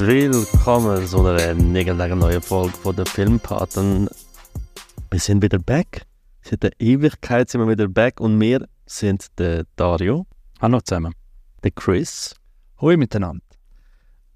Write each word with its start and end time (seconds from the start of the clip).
Willkommen 0.00 1.04
zu 1.08 1.26
einer 1.26 2.14
neuen 2.14 2.40
Folge 2.40 2.72
von 2.72 2.94
der 2.94 3.04
Filmpaten. 3.04 4.08
Wir 5.10 5.18
sind 5.18 5.42
wieder 5.42 5.58
back. 5.58 6.02
Seit 6.40 6.62
der 6.62 6.70
Ewigkeit 6.78 7.50
sind 7.50 7.62
wir 7.62 7.68
wieder 7.68 7.88
back 7.88 8.20
und 8.20 8.40
wir 8.40 8.68
sind 8.86 9.26
der 9.40 9.64
Dario, 9.74 10.24
Hallo 10.60 10.80
zusammen. 10.82 11.14
der 11.64 11.72
Chris 11.72 12.36
Hoi 12.80 12.96
miteinander. 12.96 13.42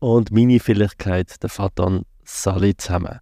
und 0.01 0.33
meine 0.33 0.59
Fähigkeit, 0.59 1.41
der 1.41 1.49
Fatan 1.49 2.03
Sally 2.25 2.77
zusammen. 2.77 3.21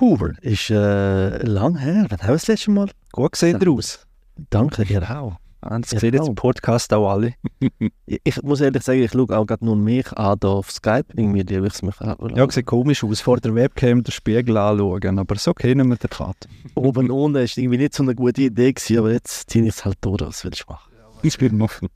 Hoover 0.00 0.32
ist 0.40 0.70
äh, 0.70 1.36
lang 1.44 1.76
her. 1.76 2.06
Wann 2.08 2.18
haben 2.18 2.28
wir 2.28 2.34
das 2.34 2.46
letzte 2.46 2.70
Mal? 2.70 2.90
Gut 3.12 3.32
gesehen 3.32 3.68
aus. 3.68 4.06
Danke 4.48 4.86
dir 4.86 5.02
auch. 5.10 5.36
Das 5.62 5.90
Ja, 5.92 6.00
sehen 6.00 6.14
jetzt 6.14 6.28
im 6.28 6.34
Podcast 6.34 6.92
auch 6.92 7.10
alle. 7.10 7.34
Ich, 8.24 8.42
muss 8.42 8.60
ehrlich 8.60 8.82
sagen, 8.82 9.02
ich 9.02 9.12
schaue 9.12 9.38
auch 9.38 9.46
gerade 9.46 9.64
nur 9.64 9.76
mich 9.76 10.12
an 10.14 10.38
hier 10.40 10.50
auf 10.50 10.70
Skype. 10.72 11.04
Irgendwie 11.14 11.42
liebe 11.42 11.66
ich 11.66 11.74
es 11.74 11.82
mich 11.82 12.00
auch. 12.00 12.28
Ja, 12.34 12.50
sieht 12.50 12.66
komisch 12.66 13.04
aus, 13.04 13.20
vor 13.20 13.38
der 13.38 13.54
Webcam 13.54 14.02
den 14.02 14.10
Spiegel 14.10 14.56
anschauen, 14.56 15.18
aber 15.18 15.36
so 15.36 15.54
kennen 15.54 15.88
wir 15.88 15.96
den 15.96 16.10
Vater. 16.10 16.48
Oben 16.74 17.10
und 17.10 17.10
unten 17.10 17.42
ist 17.44 17.56
irgendwie 17.56 17.78
nicht 17.78 17.94
so 17.94 18.02
eine 18.02 18.14
gute 18.16 18.42
Idee 18.42 18.72
gewesen, 18.72 18.98
aber 18.98 19.12
jetzt 19.12 19.48
ziehe 19.50 19.64
ich 19.64 19.70
es 19.70 19.84
halt 19.84 19.98
durch, 20.00 20.20
was 20.22 20.44
will 20.44 20.50
ich 20.52 20.66
machen. 20.66 20.90
Ich 21.22 21.38
bin 21.38 21.56
machen. 21.56 21.88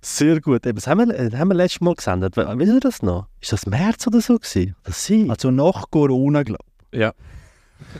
Sehr 0.00 0.40
gut. 0.40 0.64
Eben, 0.64 0.76
Das 0.76 0.86
haben 0.86 1.10
wir, 1.10 1.38
haben 1.38 1.48
wir 1.48 1.54
letztes 1.54 1.80
Mal 1.80 1.94
gesendet. 1.94 2.36
Wisst 2.36 2.72
ihr 2.72 2.80
das 2.80 3.02
noch? 3.02 3.26
Ist 3.40 3.52
das 3.52 3.66
März 3.66 4.06
oder 4.06 4.20
so 4.20 4.38
gewesen? 4.38 4.76
Das 4.84 5.04
sie? 5.04 5.28
Also 5.28 5.50
nach 5.50 5.90
Corona, 5.90 6.42
glaube 6.44 6.64
ich. 6.92 7.00
Ja. 7.00 7.12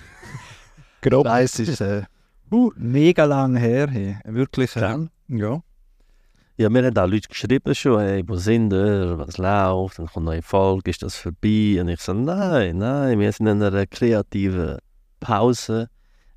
Grob. 1.03 1.27
Nein, 1.27 1.45
es 1.45 1.59
ist 1.59 1.81
äh, 1.81 2.05
uh, 2.51 2.73
mega 2.77 3.25
lang 3.25 3.57
her. 3.57 3.89
Hey. 3.89 4.17
Wirklich. 4.25 4.77
Äh, 4.77 4.81
Ja. 5.29 5.63
ja. 6.57 6.71
Mir 6.71 6.85
haben 6.87 6.99
auch 6.99 7.07
Leute 7.07 7.29
geschrieben 7.29 7.75
schon, 7.75 8.01
hey, 8.01 8.23
wo 8.27 8.37
sind 8.37 8.73
ihr, 8.73 9.19
was 9.19 9.39
läuft, 9.39 9.99
dann 9.99 10.07
kommt 10.07 10.29
eine 10.29 10.37
neue 10.37 10.43
Folge, 10.43 10.91
ist 10.91 11.03
das 11.03 11.17
vorbei? 11.17 11.79
Und 11.81 11.89
ich 11.89 12.01
so, 12.01 12.13
nein, 12.13 12.79
nein, 12.79 13.19
wir 13.19 13.33
sind 13.33 13.47
in 13.47 13.63
einer 13.63 13.87
kreativen 13.87 14.79
Pause. 15.21 15.89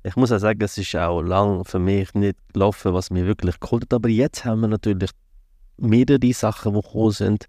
Ich 0.02 0.16
muss 0.16 0.32
auch 0.32 0.38
sagen, 0.38 0.62
es 0.62 0.78
ist 0.78 0.96
auch 0.96 1.20
lang 1.20 1.64
für 1.64 1.78
mich 1.78 2.14
nicht 2.14 2.38
gelaufen, 2.52 2.94
was 2.94 3.10
mir 3.10 3.26
wirklich 3.26 3.60
geholt 3.60 3.84
hat. 3.84 3.94
Aber 3.94 4.08
jetzt 4.08 4.44
haben 4.44 4.62
wir 4.62 4.68
natürlich 4.68 5.10
mehrere 5.76 6.32
Sachen, 6.32 6.74
die 6.74 6.80
gekommen 6.80 7.10
sind. 7.12 7.46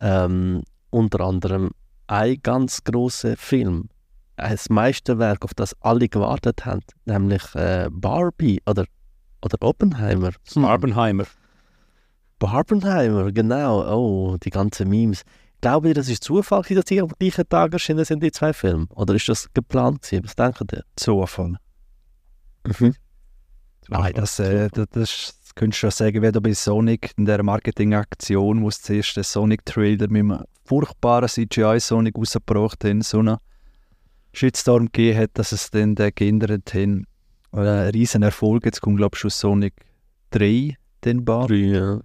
Ähm, 0.00 0.62
unter 0.90 1.20
anderem 1.20 1.70
ein 2.08 2.38
ganz 2.42 2.82
grosser 2.84 3.36
Film. 3.36 3.88
Das 4.50 4.68
Meisterwerk, 4.68 5.44
auf 5.44 5.54
das 5.54 5.74
alle 5.80 6.08
gewartet 6.08 6.64
haben, 6.64 6.82
nämlich 7.04 7.42
äh, 7.54 7.88
Barbie 7.90 8.60
oder, 8.66 8.84
oder 9.42 9.56
Oppenheimer. 9.60 10.32
Hm. 10.52 10.62
Barbenheimer. 10.62 11.24
Barbenheimer, 12.38 13.30
genau. 13.30 13.86
Oh, 13.94 14.36
die 14.36 14.50
ganzen 14.50 14.88
Memes. 14.88 15.22
Glaubt 15.60 15.86
ihr, 15.86 15.94
das 15.94 16.08
ist 16.08 16.24
Zufall, 16.24 16.62
dass 16.62 16.86
die 16.86 17.00
am 17.00 17.08
gleichen 17.08 17.48
Tag 17.48 17.72
erschienen 17.72 18.04
sind, 18.04 18.22
die 18.22 18.32
zwei 18.32 18.52
Filme? 18.52 18.86
Oder 18.90 19.14
ist 19.14 19.28
das 19.28 19.48
geplant 19.54 20.02
gewesen? 20.02 20.24
Was 20.24 20.34
denkt 20.34 20.72
ihr? 20.72 20.82
Zufall. 20.96 21.56
Mhm. 22.66 22.94
Nein, 23.88 24.12
das, 24.14 24.40
äh, 24.40 24.68
das, 24.72 24.88
das 24.90 25.34
könntest 25.54 25.82
du 25.82 25.86
schon 25.86 25.90
sagen, 25.92 26.22
wie 26.22 26.32
da 26.32 26.40
bei 26.40 26.52
Sonic 26.52 27.12
in 27.16 27.26
der 27.26 27.42
Marketingaktion, 27.44 28.62
wo 28.62 28.68
es 28.68 28.82
zuerst 28.82 29.16
den 29.16 29.22
Sonic-Trailer 29.22 30.08
mit 30.08 30.20
einem 30.20 30.44
furchtbaren 30.64 31.28
CGI-Sonic 31.28 32.16
rausgebracht 32.16 32.84
haben, 32.84 33.02
so 33.02 33.20
einen 33.20 33.36
Shitstorm 34.32 34.86
gegeben 34.86 35.18
hat, 35.18 35.30
dass 35.34 35.52
es 35.52 35.70
dann 35.70 35.94
den 35.94 36.10
geändert 36.14 36.72
haben. 36.74 37.06
Äh, 37.52 37.58
Ein 37.60 37.90
riesen 37.90 38.22
Erfolg, 38.22 38.64
jetzt 38.64 38.80
kommt 38.80 38.96
glaube 38.96 39.14
ich 39.14 39.20
schon 39.20 39.30
Sonic 39.30 39.74
3 40.30 40.76
den 41.04 41.24
Bar. 41.24 41.50
Ja. 41.50 42.00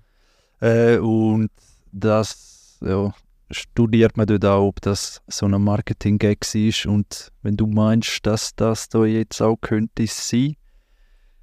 Äh, 0.59 0.97
und 0.97 1.49
das 1.91 2.77
ja, 2.81 3.13
studiert 3.51 4.17
man 4.17 4.27
dort 4.27 4.45
auch, 4.45 4.67
ob 4.67 4.81
das 4.81 5.21
so 5.27 5.45
ein 5.45 5.61
Marketing-Gag 5.61 6.43
ist 6.53 6.85
und 6.85 7.31
wenn 7.43 7.55
du 7.55 7.67
meinst, 7.67 8.25
dass 8.25 8.55
das 8.55 8.89
da 8.89 9.05
jetzt 9.05 9.41
auch 9.41 9.57
könnte 9.61 10.05
sein, 10.07 10.55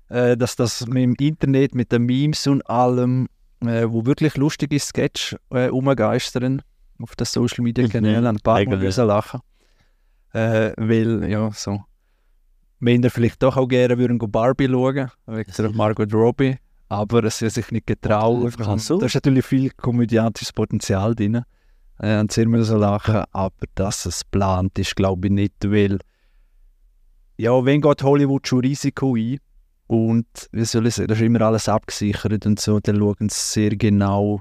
äh, 0.08 0.36
dass 0.36 0.56
das 0.56 0.86
mit 0.86 1.02
dem 1.02 1.14
Internet, 1.18 1.74
mit 1.74 1.92
den 1.92 2.02
Memes 2.02 2.46
und 2.46 2.62
allem, 2.68 3.28
äh, 3.60 3.86
wo 3.88 4.04
wirklich 4.04 4.36
lustige 4.36 4.78
Sketch 4.78 5.34
äh, 5.50 5.68
umgeistern 5.68 6.62
auf 7.00 7.16
den 7.16 7.24
Social 7.24 7.64
Media 7.64 7.88
Kanälen, 7.88 8.20
Mhm. 8.22 8.26
ein 8.26 8.40
paar 8.40 8.62
Mal 8.64 8.76
müssen 8.76 9.06
lachen. 9.06 9.40
Äh, 10.34 10.72
weil, 10.76 11.30
ja, 11.30 11.50
so, 11.52 11.84
Männer 12.80 13.08
vielleicht 13.08 13.42
doch 13.42 13.56
auch 13.56 13.68
gerne 13.68 13.96
würden 13.96 14.18
go 14.18 14.26
Barbie 14.26 14.66
schauen, 14.66 15.10
wegen 15.26 15.76
Margot 15.76 16.12
Robbie, 16.12 16.58
aber 16.88 17.24
es 17.24 17.38
sich 17.38 17.70
nicht 17.70 17.86
getraut. 17.86 18.52
So. 18.78 18.98
Da 18.98 19.06
ist 19.06 19.14
natürlich 19.14 19.46
viel 19.46 19.70
komödiantisches 19.70 20.52
Potenzial 20.52 21.14
drin. 21.14 21.44
Äh, 21.98 22.18
und 22.18 22.32
sehr 22.32 22.48
müssen 22.48 22.78
lachen, 22.78 23.22
aber 23.30 23.66
dass 23.76 24.06
es 24.06 24.24
geplant 24.24 24.78
ist, 24.78 24.96
glaube 24.96 25.28
ich 25.28 25.32
nicht, 25.32 25.54
weil 25.64 25.98
ja, 27.36 27.64
wenn 27.64 27.80
geht 27.80 28.02
Hollywood 28.02 28.46
schon 28.46 28.60
Risiko 28.60 29.16
ein 29.16 29.38
und 29.86 30.26
wie 30.52 30.64
soll 30.64 30.86
ich 30.86 30.94
sagen, 30.94 31.08
das 31.08 31.18
ist 31.18 31.24
immer 31.24 31.42
alles 31.42 31.68
abgesichert 31.68 32.46
und 32.46 32.60
so, 32.60 32.80
dann 32.80 32.98
schauen 32.98 33.28
sie 33.28 33.38
sehr 33.38 33.76
genau 33.76 34.40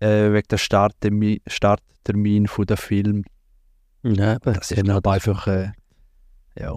äh, 0.00 0.32
wegen 0.32 0.48
der 0.48 0.58
Starttermin, 0.58 1.40
Starttermin 1.46 2.46
von 2.46 2.66
der 2.66 2.76
Film. 2.76 3.24
Ja, 4.14 4.34
eben. 4.34 4.54
Das 4.54 4.70
ist 4.70 4.76
genau 4.76 5.00
glaube 5.00 5.10
einfach 5.12 5.46
äh, 5.46 5.72
ja, 6.58 6.72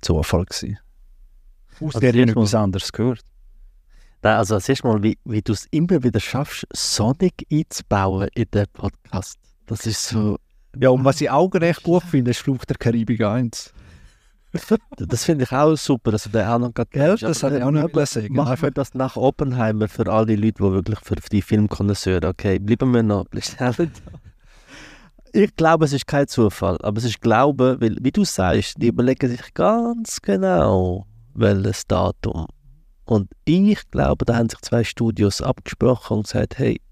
Zufall 0.00 0.44
gewesen. 0.44 0.78
Aus 1.80 1.94
Also 1.94 2.00
der 2.00 2.14
ich 2.14 2.28
etwas 2.28 2.54
anderes 2.54 2.92
gehört. 2.92 3.20
Nein, 4.22 4.36
also 4.36 4.58
siehst 4.58 4.84
mal, 4.84 5.02
wie, 5.02 5.18
wie 5.24 5.42
du 5.42 5.52
es 5.52 5.66
immer 5.70 6.02
wieder 6.02 6.20
schaffst, 6.20 6.66
Sonic 6.72 7.46
einzubauen 7.50 8.28
in 8.34 8.46
den 8.52 8.66
Podcast. 8.72 9.38
Das 9.66 9.86
ist 9.86 10.06
so, 10.08 10.38
Ja, 10.78 10.90
und 10.90 11.04
was 11.04 11.20
ich 11.20 11.30
auch 11.30 11.52
recht 11.54 11.82
gut 11.82 12.04
finde, 12.04 12.30
ist 12.30 12.40
Fluch 12.40 12.64
der 12.64 12.76
Karibik 12.76 13.22
1. 13.22 13.72
das 14.98 15.24
finde 15.24 15.44
ich 15.44 15.52
auch 15.52 15.74
super, 15.76 16.12
dass 16.12 16.24
du 16.24 16.28
den 16.28 16.46
auch 16.46 16.58
noch 16.58 16.74
gerade 16.74 16.90
Gell, 16.90 17.16
das 17.16 17.42
habe 17.42 17.56
ich 17.56 17.62
auch 17.62 17.70
noch 17.70 18.06
sagen. 18.06 18.34
Machen 18.34 18.60
wir 18.60 18.70
das 18.70 18.94
nach 18.94 19.16
Oppenheimer 19.16 19.88
für 19.88 20.06
all 20.06 20.26
die 20.26 20.36
Leute, 20.36 20.62
die 20.62 20.72
wirklich 20.72 21.00
für 21.00 21.16
die 21.16 21.42
Filmkonnoisseure, 21.42 22.28
okay, 22.28 22.58
bleiben 22.58 22.92
wir 22.92 23.02
noch 23.02 23.26
schneller 23.40 23.86
da. 23.86 24.31
Ich 25.34 25.56
glaube, 25.56 25.86
es 25.86 25.94
ist 25.94 26.06
kein 26.06 26.28
Zufall, 26.28 26.76
aber 26.82 26.98
es 26.98 27.04
ist 27.04 27.22
Glaube, 27.22 27.78
weil, 27.80 27.96
wie 28.02 28.12
du 28.12 28.22
sagst, 28.22 28.74
die 28.76 28.88
überlegen 28.88 29.30
sich 29.30 29.54
ganz 29.54 30.20
genau, 30.20 31.06
welches 31.32 31.86
Datum. 31.86 32.46
Und 33.06 33.30
ich 33.46 33.90
glaube, 33.90 34.26
da 34.26 34.36
haben 34.36 34.50
sich 34.50 34.60
zwei 34.60 34.84
Studios 34.84 35.40
abgesprochen 35.40 36.18
und 36.18 36.26
gesagt, 36.26 36.58
hey, 36.58 36.82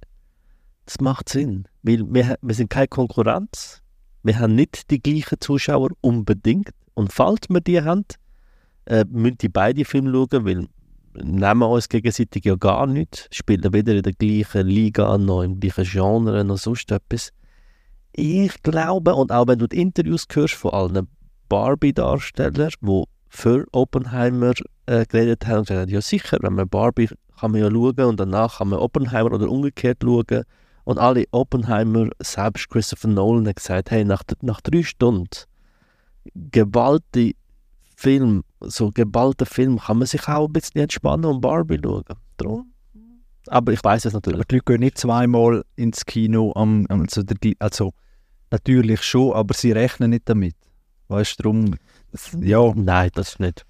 das 0.87 1.01
macht 1.03 1.29
Sinn, 1.29 1.69
weil 1.83 2.03
wir, 2.09 2.39
wir 2.41 2.55
sind 2.55 2.71
keine 2.71 2.89
Konkurrenz, 2.89 3.83
wir 4.23 4.39
haben 4.39 4.55
nicht 4.55 4.91
die 4.91 5.03
gleichen 5.03 5.39
Zuschauer 5.39 5.91
unbedingt 6.01 6.71
und 6.95 7.13
falls 7.13 7.43
wir 7.51 7.61
die 7.61 7.83
haben, 7.83 8.07
äh, 8.87 9.05
müssen 9.11 9.37
die 9.37 9.51
beide 9.51 9.85
Filme 9.85 10.13
schauen, 10.13 10.47
weil 10.47 10.67
wir 11.13 11.25
nehmen 11.25 11.63
uns 11.63 11.91
gegenseitig 11.91 12.47
ja 12.47 12.55
gar 12.55 12.87
nicht, 12.87 13.29
spielen 13.33 13.71
weder 13.75 13.95
in 13.95 14.03
der 14.03 14.15
gleichen 14.15 14.67
Liga 14.67 15.19
noch 15.19 15.43
im 15.43 15.61
gleichen 15.61 15.85
Genre 15.85 16.43
noch 16.43 16.57
sonst 16.57 16.91
etwas. 16.91 17.33
Ich 18.13 18.63
glaube, 18.63 19.15
und 19.15 19.33
auch 19.33 19.47
wenn 19.47 19.59
du 19.59 19.67
die 19.67 19.81
Interviews 19.81 20.27
hörst 20.33 20.55
von 20.55 20.73
allen 20.73 21.09
Barbie-Darstellern, 21.49 22.73
die 22.81 23.05
für 23.29 23.67
Oppenheimer 23.73 24.53
äh, 24.87 25.07
geredet 25.07 25.47
haben, 25.47 25.59
und 25.59 25.69
gesagt 25.69 25.83
haben, 25.83 25.91
ja 25.91 26.01
sicher, 26.01 26.39
wenn 26.41 26.55
man 26.55 26.69
Barbie 26.69 27.09
kann 27.39 27.53
man 27.53 27.61
ja 27.61 27.71
schauen 27.71 28.05
und 28.05 28.21
danach 28.21 28.59
kann 28.59 28.69
man 28.69 28.81
Oppenheimer 28.81 29.33
oder 29.33 29.49
umgekehrt 29.49 29.99
schauen. 30.03 30.45
Und 30.85 30.99
alle 30.99 31.25
Oppenheimer, 31.31 32.09
selbst 32.21 32.69
Christopher 32.69 33.09
Nolan, 33.09 33.47
hat 33.47 33.57
gesagt, 33.57 33.91
hey, 33.91 34.05
nach, 34.05 34.23
nach 34.43 34.61
drei 34.61 34.83
Stunden 34.83 35.29
geballte 36.35 37.33
Film, 37.97 38.45
so 38.61 38.91
geballter 38.91 39.47
Film, 39.47 39.79
kann 39.79 39.99
man 39.99 40.07
sich 40.07 40.27
auch 40.29 40.47
ein 40.47 40.53
bisschen 40.53 40.83
entspannen 40.83 41.27
und 41.27 41.41
Barbie 41.41 41.81
schauen. 41.83 42.05
Drum. 42.37 42.70
Aber 43.47 43.73
ich 43.73 43.83
weiß 43.83 44.05
es 44.05 44.13
natürlich. 44.13 44.39
Aber 44.39 44.45
die 44.45 44.57
Leute 44.57 44.65
gehen 44.65 44.81
nicht 44.81 44.99
zweimal 44.99 45.65
ins 45.77 46.05
Kino, 46.05 46.53
am, 46.55 46.87
also, 46.89 47.23
also 47.59 47.93
natürlich 48.51 49.03
schon, 49.03 49.33
aber 49.33 49.55
sie 49.55 49.73
rechnen 49.73 50.11
nicht 50.11 50.29
damit. 50.29 50.57
Weißt 51.09 51.39
du, 51.39 51.43
darum, 51.43 51.77
ja, 52.41 52.73
Nein, 52.75 53.11
das 53.15 53.39
nicht. 53.39 53.67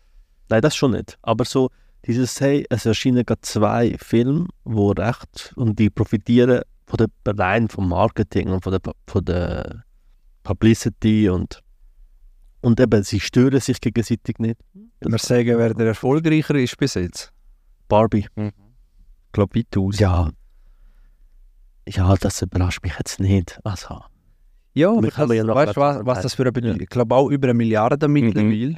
Nein, 0.49 0.61
das 0.61 0.77
schon 0.77 0.93
nicht. 0.93 1.19
Aber 1.23 1.45
so 1.45 1.71
dieses, 2.07 2.41
hey, 2.41 2.67
es 2.71 2.87
erscheinen 2.87 3.25
gerade 3.25 3.41
zwei 3.43 3.97
Filme, 3.99 4.49
wo 4.65 4.91
recht 4.91 5.53
und 5.57 5.79
die 5.79 5.91
profitieren 5.91 6.63
von 6.87 6.97
der 6.97 7.09
allein 7.25 7.69
vom 7.69 7.89
Marketing 7.89 8.49
und 8.49 8.65
von 8.65 8.73
der, 8.73 8.81
von 9.07 9.25
der 9.25 9.85
Publicity 10.43 11.29
und 11.29 11.63
und 12.63 12.79
eben, 12.79 13.03
sie 13.03 13.21
stören 13.21 13.61
sich 13.61 13.81
gegenseitig 13.81 14.39
nicht. 14.39 14.61
wir 15.01 15.19
sagen, 15.19 15.57
wer 15.57 15.73
der 15.73 15.87
erfolgreicher 15.87 16.57
ist 16.57 16.77
bis 16.77 16.93
jetzt. 16.95 17.33
Barbie. 17.89 18.27
Ich 18.37 18.53
glaube, 19.33 19.59
weitaus. 19.59 19.99
Ja. 19.99 20.31
Ja, 21.89 22.15
das 22.17 22.43
überrascht 22.43 22.83
mich 22.83 22.95
jetzt 22.99 23.21
nicht. 23.21 23.59
Also, 23.65 24.01
Ja, 24.75 24.91
aber 24.91 25.09
das, 25.09 25.17
ja 25.33 25.45
noch 25.45 25.55
weißt 25.57 25.77
du, 25.77 25.81
was, 25.81 26.07
was 26.07 26.23
das 26.23 26.35
für 26.35 26.43
eine 26.43 26.53
Bedeutung 26.53 26.81
Ich 26.81 26.89
glaube 26.89 27.15
auch 27.15 27.29
über 27.29 27.47
eine 27.49 27.55
Milliarde 27.55 28.07
mittlerweile. 28.09 28.77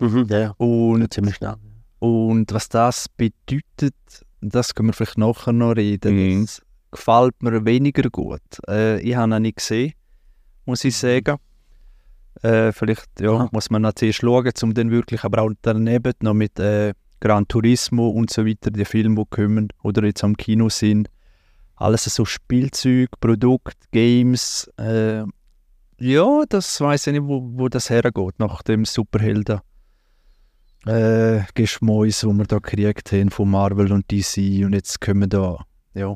mhm, 0.00 0.26
ja, 0.28 0.38
ja. 0.38 0.50
Und, 0.58 1.12
ziemlich 1.12 1.36
schnell. 1.36 1.56
und 1.98 2.52
was 2.52 2.68
das 2.68 3.08
bedeutet, 3.08 3.94
das 4.40 4.74
können 4.74 4.90
wir 4.90 4.92
vielleicht 4.92 5.18
nachher 5.18 5.52
noch 5.52 5.72
reden. 5.72 6.14
Mhm. 6.14 6.42
Das, 6.42 6.62
gefällt 6.92 7.42
mir 7.42 7.64
weniger 7.64 8.08
gut. 8.10 8.40
Äh, 8.68 9.00
ich 9.00 9.16
habe 9.16 9.34
ihn 9.34 9.42
nicht 9.42 9.56
gesehen, 9.56 9.92
muss 10.64 10.84
ich 10.84 10.96
sagen. 10.96 11.36
Äh, 12.42 12.72
vielleicht 12.72 13.20
ja, 13.20 13.32
Ah. 13.32 13.48
muss 13.50 13.70
man 13.70 13.82
noch 13.82 13.94
zuerst 13.94 14.20
schauen, 14.20 14.50
um 14.62 14.72
dann 14.74 14.90
wirklich, 14.90 15.24
aber 15.24 15.42
auch 15.42 15.50
daneben 15.62 16.12
noch 16.20 16.32
mit 16.34 16.58
äh, 16.60 16.92
Gran 17.26 17.48
Turismo 17.48 18.08
und 18.08 18.30
so 18.30 18.46
weiter, 18.46 18.70
die 18.70 18.84
Filme, 18.84 19.16
die 19.16 19.28
kommen 19.28 19.68
oder 19.82 20.04
jetzt 20.04 20.22
am 20.22 20.36
Kino 20.36 20.68
sind. 20.68 21.10
Alles 21.74 22.04
so 22.04 22.24
Spielzeug, 22.24 23.08
Produkt, 23.18 23.90
Games. 23.90 24.70
Äh, 24.78 25.24
ja, 25.98 26.44
das 26.48 26.80
weiß 26.80 27.08
ich 27.08 27.14
nicht, 27.14 27.24
wo, 27.24 27.42
wo 27.42 27.68
das 27.68 27.90
hergeht, 27.90 28.38
nach 28.38 28.62
dem 28.62 28.84
Superhelden. 28.84 29.60
Äh, 30.86 31.42
Geschmäus, 31.54 32.24
wo 32.24 32.32
wir 32.32 32.44
da 32.44 32.58
gekriegt 32.58 33.10
haben 33.10 33.30
von 33.30 33.50
Marvel 33.50 33.90
und 33.90 34.08
DC 34.08 34.64
und 34.64 34.72
jetzt 34.74 35.00
kommen 35.00 35.28
da, 35.28 35.66
ja. 35.94 36.14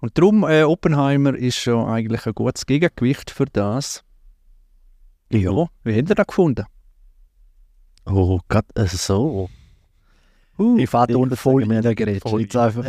Und 0.00 0.16
darum, 0.16 0.44
äh, 0.44 0.62
Oppenheimer 0.62 1.34
ist 1.34 1.56
schon 1.56 1.86
eigentlich 1.86 2.24
ein 2.24 2.32
gutes 2.32 2.64
Gegengewicht 2.64 3.30
für 3.30 3.44
das. 3.44 4.02
Ja, 5.30 5.66
wie 5.84 5.98
habt 5.98 6.08
ihr 6.08 6.14
das 6.14 6.26
gefunden? 6.26 6.64
Oh 8.06 8.40
Gott, 8.48 8.64
also 8.74 8.96
so. 8.96 9.50
Uh, 10.60 10.76
ich 10.78 10.90
fahre 10.90 11.16
unten 11.16 11.36
voll 11.36 11.62
in 11.62 11.70
wir 11.70 11.80
der 11.80 11.94
Grätsche. 11.94 12.28
voll- 12.28 12.42
Jetzt 12.42 12.56
einfach 12.56 12.84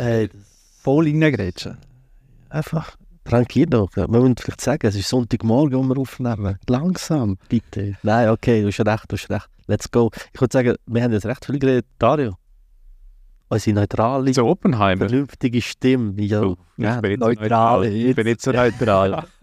voll 0.82 1.08
in 1.08 1.20
der 1.20 1.32
Grätsche. 1.32 1.78
einfach 2.50 2.96
tranquilo. 3.24 3.88
Wir 3.94 4.08
müssen 4.08 4.36
vielleicht 4.36 4.60
sagen, 4.60 4.86
es 4.86 4.94
ist 4.96 5.08
Sonntagmorgen, 5.08 5.78
wo 5.78 5.82
wir 5.94 5.98
aufnehmen. 6.00 6.58
Langsam, 6.68 7.38
bitte. 7.48 7.96
Nein, 8.02 8.28
okay, 8.28 8.60
du 8.62 8.68
hast 8.68 8.80
recht, 8.80 9.04
du 9.10 9.16
hast 9.16 9.30
recht. 9.30 9.48
Let's 9.68 9.90
go. 9.90 10.10
Ich 10.34 10.40
würde 10.40 10.52
sagen, 10.52 10.74
wir 10.86 11.02
haben 11.02 11.12
jetzt 11.12 11.24
recht 11.24 11.44
viel 11.46 11.58
geredet. 11.58 11.86
Dario, 11.98 12.34
unsere 13.48 13.76
neutrale, 13.76 14.32
Zu 14.32 14.44
Oppenheimer. 14.44 15.08
vernünftige 15.08 15.62
Stimme. 15.62 16.20
Ja, 16.22 16.42
Oh, 16.42 16.56
ja, 16.76 16.96
ich 16.96 17.00
bin 17.02 17.10
nicht 17.12 17.20
so 17.22 17.26
neutral 17.28 17.80
neutral. 17.80 17.84
Ich 17.86 18.16
bin 18.16 18.26
nicht 18.26 18.42
so 18.42 18.52
neutral. 18.52 19.24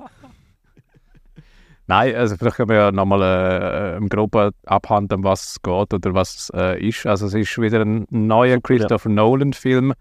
Nein, 1.89 2.13
also 2.13 2.37
vielleicht 2.37 2.57
können 2.57 2.69
wir 2.69 2.75
ja 2.75 2.91
nochmal 2.91 3.23
äh, 3.23 3.97
im 3.97 4.09
Groben 4.09 4.51
abhandeln, 4.67 5.23
was 5.23 5.53
es 5.53 5.61
geht 5.63 5.91
oder 5.91 6.13
was 6.13 6.35
es 6.35 6.51
äh, 6.53 6.87
ist. 6.87 7.07
Also 7.07 7.25
es 7.25 7.33
ist 7.33 7.59
wieder 7.59 7.81
ein 7.81 8.05
neuer 8.11 8.61
Christopher 8.61 9.09
Nolan-Film. 9.09 9.93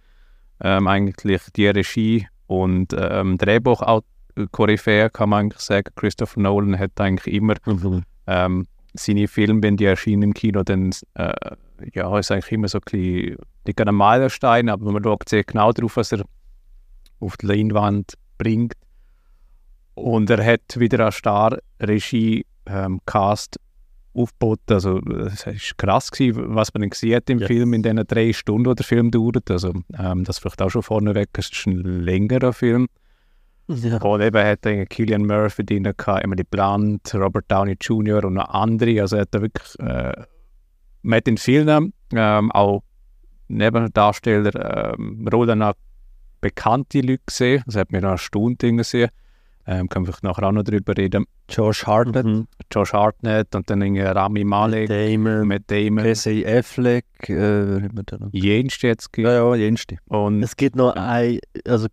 Ähm, 0.60 0.86
eigentlich 0.86 1.40
die 1.56 1.66
Regie 1.66 2.26
und 2.46 2.94
ähm, 2.94 3.38
Drehbuch 3.38 3.80
auch 3.80 4.02
Koryphäe, 4.52 5.08
kann 5.08 5.30
man 5.30 5.40
eigentlich 5.46 5.60
sagen. 5.60 5.90
Christopher 5.96 6.40
Nolan 6.40 6.78
hat 6.78 6.90
eigentlich 7.00 7.34
immer 7.34 7.54
Mhm. 7.64 8.02
ähm, 8.26 8.66
seine 8.92 9.26
Filme, 9.26 9.62
wenn 9.62 9.78
die 9.78 9.86
erscheinen 9.86 10.24
im 10.24 10.34
Kino, 10.34 10.62
dann 10.64 10.90
äh, 11.14 11.32
ja, 11.94 12.18
ist 12.18 12.30
eigentlich 12.30 12.52
immer 12.52 12.68
so 12.68 12.78
ein 12.78 12.82
bisschen, 12.84 13.36
nicht 13.66 13.80
ein 13.80 13.94
Meilenstein, 13.94 14.68
aber 14.68 14.92
man 14.92 15.02
schaut 15.02 15.26
sehr 15.26 15.42
genau 15.42 15.72
drauf, 15.72 15.96
was 15.96 16.12
er 16.12 16.22
auf 17.20 17.38
die 17.38 17.46
Leinwand 17.46 18.12
bringt. 18.36 18.74
Und 19.98 20.30
er 20.30 20.44
hat 20.44 20.78
wieder 20.78 21.00
eine 21.00 21.12
Star-Regie 21.12 22.46
ähm, 22.66 23.00
Cast 23.06 23.58
aufgeboten. 24.14 24.74
Also 24.74 24.98
es 24.98 25.46
war 25.46 25.54
krass, 25.76 26.10
gewesen, 26.10 26.54
was 26.54 26.72
man 26.74 26.90
gesehen 26.90 27.16
hat 27.16 27.30
im 27.30 27.38
Yes. 27.38 27.48
Film 27.48 27.72
in 27.72 27.82
diesen 27.82 28.06
drei 28.06 28.32
Stunden, 28.32 28.70
die 28.70 28.74
der 28.76 28.84
Film 28.84 29.10
dauert. 29.10 29.50
Also 29.50 29.74
ähm, 29.98 30.24
das 30.24 30.38
vielleicht 30.38 30.62
auch 30.62 30.70
schon 30.70 30.82
vorneweg, 30.82 31.30
es 31.34 31.50
ist 31.50 31.66
ein 31.66 31.82
längerer 31.82 32.52
Film. 32.52 32.88
Ja. 33.68 33.98
Und 33.98 34.22
eben 34.22 34.44
hat 34.44 34.64
er 34.64 34.86
Killian 34.86 35.26
Murphy 35.26 35.64
drin, 35.64 35.84
Emily 35.84 36.44
Blunt, 36.44 37.14
Robert 37.14 37.44
Downey 37.48 37.76
Jr. 37.78 38.24
und 38.24 38.34
noch 38.34 38.48
andere. 38.48 39.02
Also 39.02 39.16
er 39.16 39.22
hat 39.22 39.28
da 39.32 39.42
wirklich, 39.42 39.78
äh, 39.80 40.12
man 41.02 41.16
hat 41.16 41.28
in 41.28 41.36
vielen 41.36 41.92
ähm, 42.14 42.52
auch 42.52 42.82
Nebendarsteller 43.48 44.94
ähm, 44.94 45.28
Rollen 45.30 45.62
auch 45.62 45.74
bekannte 46.40 47.00
Leute 47.00 47.22
gesehen. 47.26 47.62
Das 47.66 47.76
hat 47.76 47.92
mir 47.92 48.00
noch 48.00 48.12
erstaunt 48.12 48.62
drin 48.62 48.78
gesehen. 48.78 49.10
Ähm, 49.70 49.86
können 49.90 50.06
wir 50.06 50.14
vielleicht 50.14 50.24
nachher 50.24 50.44
auch 50.48 50.52
noch 50.52 50.62
drüber 50.62 50.96
reden. 50.96 51.26
Josh 51.50 51.86
Hartnett, 51.86 52.24
Mhm. 52.24 52.48
Josh 52.72 52.94
Hartnett 52.94 53.54
und 53.54 53.68
dann 53.68 53.82
Rami 53.98 54.42
Malek, 54.42 54.88
Damon. 54.88 55.46
Matt 55.46 55.64
Damon, 55.66 56.04
Casey 56.04 56.46
Affleck, 56.46 57.04
äh? 57.28 57.86
Jenst 58.32 58.80
jetzt 58.82 59.10
Ja, 59.18 59.32
ja, 59.32 59.54
jenste. 59.56 59.98
und 60.06 60.42
Es 60.42 60.56
gibt 60.56 60.74
noch 60.74 60.94
ein, 60.96 61.38
also 61.66 61.86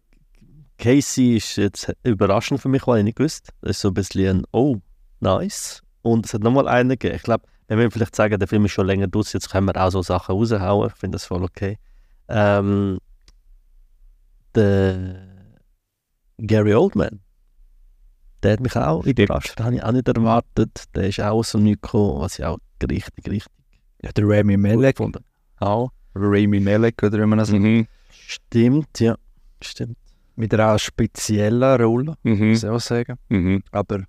Casey 0.78 1.36
ist 1.36 1.58
jetzt 1.58 1.94
überraschend 2.04 2.62
für 2.62 2.70
mich, 2.70 2.88
weil 2.88 3.00
ich 3.00 3.04
nicht 3.04 3.18
gewusst. 3.18 3.50
Das 3.60 3.72
ist 3.72 3.82
so 3.82 3.90
ein 3.90 3.94
bisschen 3.94 4.38
ein 4.40 4.44
Oh, 4.54 4.78
nice. 5.20 5.82
Und 6.02 6.26
es 6.28 6.34
hat 6.34 6.44
nochmal 6.44 6.70
einen 6.70 6.92
gegeben. 6.92 7.16
Ich 7.16 7.24
glaube, 7.24 7.44
wir 7.68 7.76
müssen 7.76 7.92
vielleicht 7.92 8.16
sagen, 8.16 8.40
der 8.40 8.48
Film 8.48 8.64
ist 8.64 8.72
schon 8.72 8.88
länger 8.88 9.08
durch, 9.08 9.34
jetzt 9.34 9.50
können 9.52 9.68
wir 9.68 9.76
auch 9.76 9.90
so 9.92 10.02
Sachen 10.02 10.34
raushauen. 10.34 10.88
Ich 10.90 10.96
finde 10.96 11.16
das 11.16 11.26
voll 11.26 11.44
okay. 11.44 11.78
Ähm, 12.30 13.00
der 14.56 15.28
Gary 16.38 16.74
Oldman, 16.74 17.20
der 18.46 18.54
hat 18.54 18.60
mich 18.62 18.76
auch 18.76 19.02
Stimmt. 19.02 19.20
überrascht. 19.20 19.54
Das 19.58 19.66
habe 19.66 19.76
ich 19.76 19.84
auch 19.84 19.92
nicht 19.92 20.08
erwartet. 20.08 20.84
Der 20.96 21.08
ist 21.08 21.20
auch 21.20 21.44
so 21.44 21.58
nicht 21.58 21.82
gekommen, 21.82 22.22
was 22.22 22.40
ich 22.40 22.46
auch 22.46 22.58
richtig, 22.82 23.28
richtig 23.28 23.52
Ja, 24.04 24.12
der 24.12 24.26
Malek. 24.46 24.96
gefunden 24.96 25.24
Auch. 25.60 25.90
Rami 26.16 26.60
Malek, 26.60 27.02
oder 27.04 27.20
wie 27.20 27.26
man 27.26 27.40
das 27.40 27.52
mhm. 27.52 27.88
Stimmt, 28.10 29.00
ja. 29.00 29.16
Stimmt. 29.62 29.98
Mit 30.36 30.54
einer 30.54 30.78
speziellen 30.80 31.82
Rolle, 31.82 32.16
Mhm. 32.24 32.50
muss 32.50 32.64
ich 32.64 32.70
auch 32.70 32.80
sagen. 32.80 33.18
Mhm. 33.30 33.64
Aber 33.72 34.04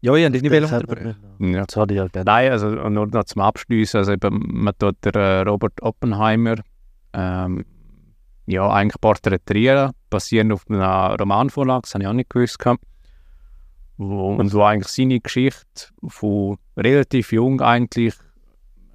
ja, 0.00 0.14
ich 0.14 0.24
habe 0.24 0.32
dich 0.32 0.42
nicht 0.42 0.52
unterbrechen. 0.62 1.16
Ja. 1.38 1.64
Sorry, 1.70 1.94
ja. 1.94 2.06
Nein, 2.24 2.50
also 2.52 2.68
nur 2.68 3.06
noch 3.06 3.24
zum 3.24 3.40
Abschließen, 3.42 3.98
also 3.98 4.12
eben, 4.12 4.38
man 4.64 4.74
tut 4.78 4.96
der 5.04 5.14
äh, 5.14 5.40
Robert 5.42 5.80
Oppenheimer 5.80 6.56
ähm, 7.14 7.64
ja, 8.46 8.68
eigentlich 8.68 9.00
porträtieren, 9.00 9.92
basierend 10.10 10.52
auf 10.52 10.64
einer 10.68 11.16
Romanvorlage, 11.18 11.82
das 11.82 11.94
habe 11.94 12.04
ich 12.04 12.08
auch 12.08 12.12
nicht 12.12 12.28
gewusst. 12.30 12.58
gehabt. 12.58 12.84
Und 13.96 14.52
wo 14.52 14.62
eigentlich 14.62 14.88
seine 14.88 15.20
Geschichte 15.20 15.88
von 16.08 16.58
relativ 16.76 17.32
jung 17.32 17.60
eigentlich 17.60 18.14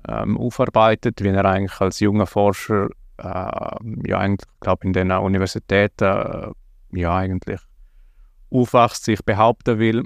ähm, 0.08 0.38
aufarbeitet, 0.38 1.24
wie 1.24 1.30
er 1.30 1.46
eigentlich 1.46 1.80
als 1.80 2.00
junger 2.00 2.28
Forscher 2.28 2.90
äh, 3.18 4.08
ja 4.08 4.18
eigentlich, 4.18 4.48
glaube 4.60 4.86
in 4.86 4.94
den 4.94 5.12
Universitäten 5.12 6.04
äh, 6.04 6.52
ja 7.00 7.16
eigentlich 7.16 7.62
aufwächst, 8.50 9.06
sich 9.06 9.24
behaupten 9.24 9.80
will, 9.80 10.04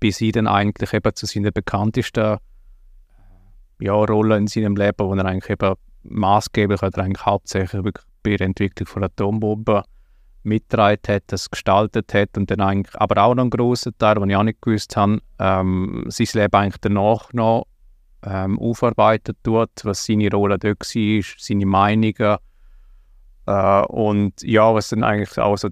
bis 0.00 0.18
sie 0.18 0.32
dann 0.32 0.46
eigentlich 0.46 0.92
eben 0.92 1.14
zu 1.14 1.26
seiner 1.26 1.50
bekanntesten 1.50 2.38
ja, 3.80 3.92
Rolle 3.92 4.36
in 4.36 4.46
seinem 4.46 4.76
Leben, 4.76 4.98
wo 4.98 5.14
er 5.14 5.24
eigentlich 5.24 5.50
eben 5.50 5.74
maßgeblich 6.02 6.82
oder 6.82 7.02
eigentlich 7.02 7.24
hauptsächlich 7.24 7.94
bei 8.22 8.36
der 8.36 8.46
Entwicklung 8.46 8.86
von 8.86 9.04
Atombomben 9.04 9.82
mitgetragen 10.46 11.00
hat, 11.08 11.24
das 11.26 11.50
gestaltet 11.50 12.14
hat 12.14 12.36
und 12.36 12.50
dann 12.50 12.60
eigentlich, 12.60 12.94
aber 13.00 13.22
auch 13.22 13.34
noch 13.34 13.42
einen 13.42 13.50
grossen 13.50 13.92
Teil, 13.98 14.14
den 14.14 14.30
ich 14.30 14.36
auch 14.36 14.42
nicht 14.42 14.62
gewusst 14.62 14.96
habe, 14.96 15.20
ähm, 15.38 16.04
sein 16.08 16.28
Leben 16.32 16.54
eigentlich 16.54 16.80
danach 16.80 17.32
noch 17.32 17.66
ähm, 18.24 18.58
aufarbeitet 18.58 19.36
tut, 19.42 19.70
was 19.82 20.04
seine 20.04 20.30
Rolle 20.30 20.58
dort 20.58 20.80
war, 20.80 21.22
seine 21.38 21.66
Meinungen 21.66 22.36
äh, 23.46 23.82
und 23.86 24.42
ja, 24.42 24.74
was 24.74 24.88
dann 24.88 25.04
eigentlich 25.04 25.38
auch 25.38 25.56
so 25.56 25.68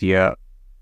die 0.00 0.28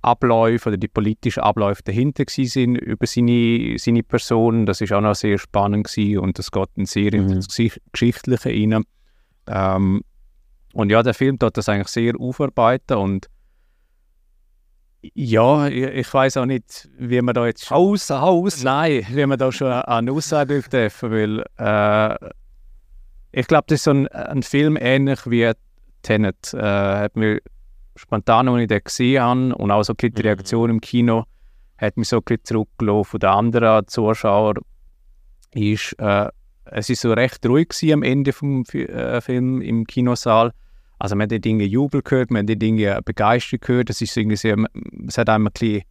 Abläufe 0.03 0.71
oder 0.71 0.79
die 0.79 0.89
politischen 0.89 1.41
Abläufe 1.41 1.83
dahinter 1.83 2.25
sind 2.27 2.77
über 2.77 3.07
seine, 3.07 3.77
seine 3.79 4.03
Person. 4.03 4.65
Das 4.65 4.81
ist 4.81 4.93
auch 4.93 5.03
noch 5.03 5.15
sehr 5.15 5.39
spannend 5.39 5.89
gewesen 5.89 6.19
und 6.21 6.39
das 6.39 6.51
geht 6.51 6.69
dann 6.77 6.87
sehr 6.87 7.15
Mhm. 7.15 7.33
ins 7.33 7.49
Geschichtliche 7.93 8.49
rein. 8.49 8.85
Ähm, 9.47 10.03
und 10.75 10.91
ja, 10.91 11.03
der 11.03 11.15
Film 11.15 11.39
tut 11.39 11.57
das 11.57 11.69
eigentlich 11.69 11.89
sehr 11.89 12.15
aufarbeiten 12.19 12.97
und 12.97 13.27
ja, 15.15 15.67
ich, 15.69 15.83
ich 15.85 16.13
weiß 16.15 16.37
auch 16.37 16.47
nicht, 16.47 16.89
wie 16.99 17.23
man 17.23 17.35
da 17.35 17.47
jetzt 17.47 17.65
schon- 17.65 17.77
Haus, 17.77 18.11
Haus. 18.11 18.63
Nein, 18.63 19.07
wie 19.11 19.25
man 19.25 19.39
da 19.39 19.51
schon 19.51 19.73
eine 19.73 20.13
Aussage 20.13 20.61
dürfen, 20.63 21.11
weil 21.11 21.45
äh, 21.57 22.31
ich 23.33 23.47
glaube, 23.47 23.65
das 23.69 23.77
ist 23.77 23.85
so 23.85 23.93
ein, 23.93 24.09
ein 24.09 24.43
Film 24.43 24.77
ähnlich 24.79 25.21
wie 25.27 25.51
Tenet. 26.03 26.53
Äh, 26.53 26.61
hat 26.61 27.17
mir 27.17 27.41
spontan, 27.97 28.49
als 28.49 28.61
ich 28.63 28.69
den 28.69 28.81
gesehen 28.85 29.23
habe 29.23 29.55
und 29.55 29.71
auch 29.71 29.83
so 29.85 29.95
die 29.95 30.11
Mhm. 30.11 30.17
Reaktion 30.21 30.71
im 30.71 30.81
Kino, 30.83 31.25
hat 31.79 31.97
mich 31.97 32.09
so 32.09 32.17
ein 32.19 32.23
bisschen 32.23 32.45
zurückgelassen 32.45 33.05
von 33.05 33.21
den 33.21 33.31
anderen 33.31 33.87
Zuschauern. 33.89 34.59
Ist, 35.53 35.95
äh, 35.99 36.29
es 36.73 36.89
ist 36.89 37.01
so 37.01 37.13
recht 37.13 37.45
ruhig 37.47 37.69
am 37.93 38.03
Ende 38.03 38.33
vom 38.33 38.65
äh, 38.73 39.21
Film 39.21 39.61
im 39.61 39.87
Kinosaal. 39.87 40.53
Also 40.99 41.17
man 41.17 41.25
hat 41.25 41.33
die 41.33 41.41
Dinge 41.41 41.65
Jubel 41.65 42.03
gehört, 42.03 42.31
man 42.31 42.43
hat 42.43 42.49
die 42.49 42.59
Dinge 42.59 43.01
Begeisterung 43.05 43.61
gehört. 43.61 43.91
Es 43.91 44.01
ist 44.01 44.17
irgendwie 44.17 44.37
sehr, 44.37 44.57
es 45.07 45.19
hat 45.19 45.29
einem 45.29 45.47
ein 45.47 45.53
bisschen 45.53 45.83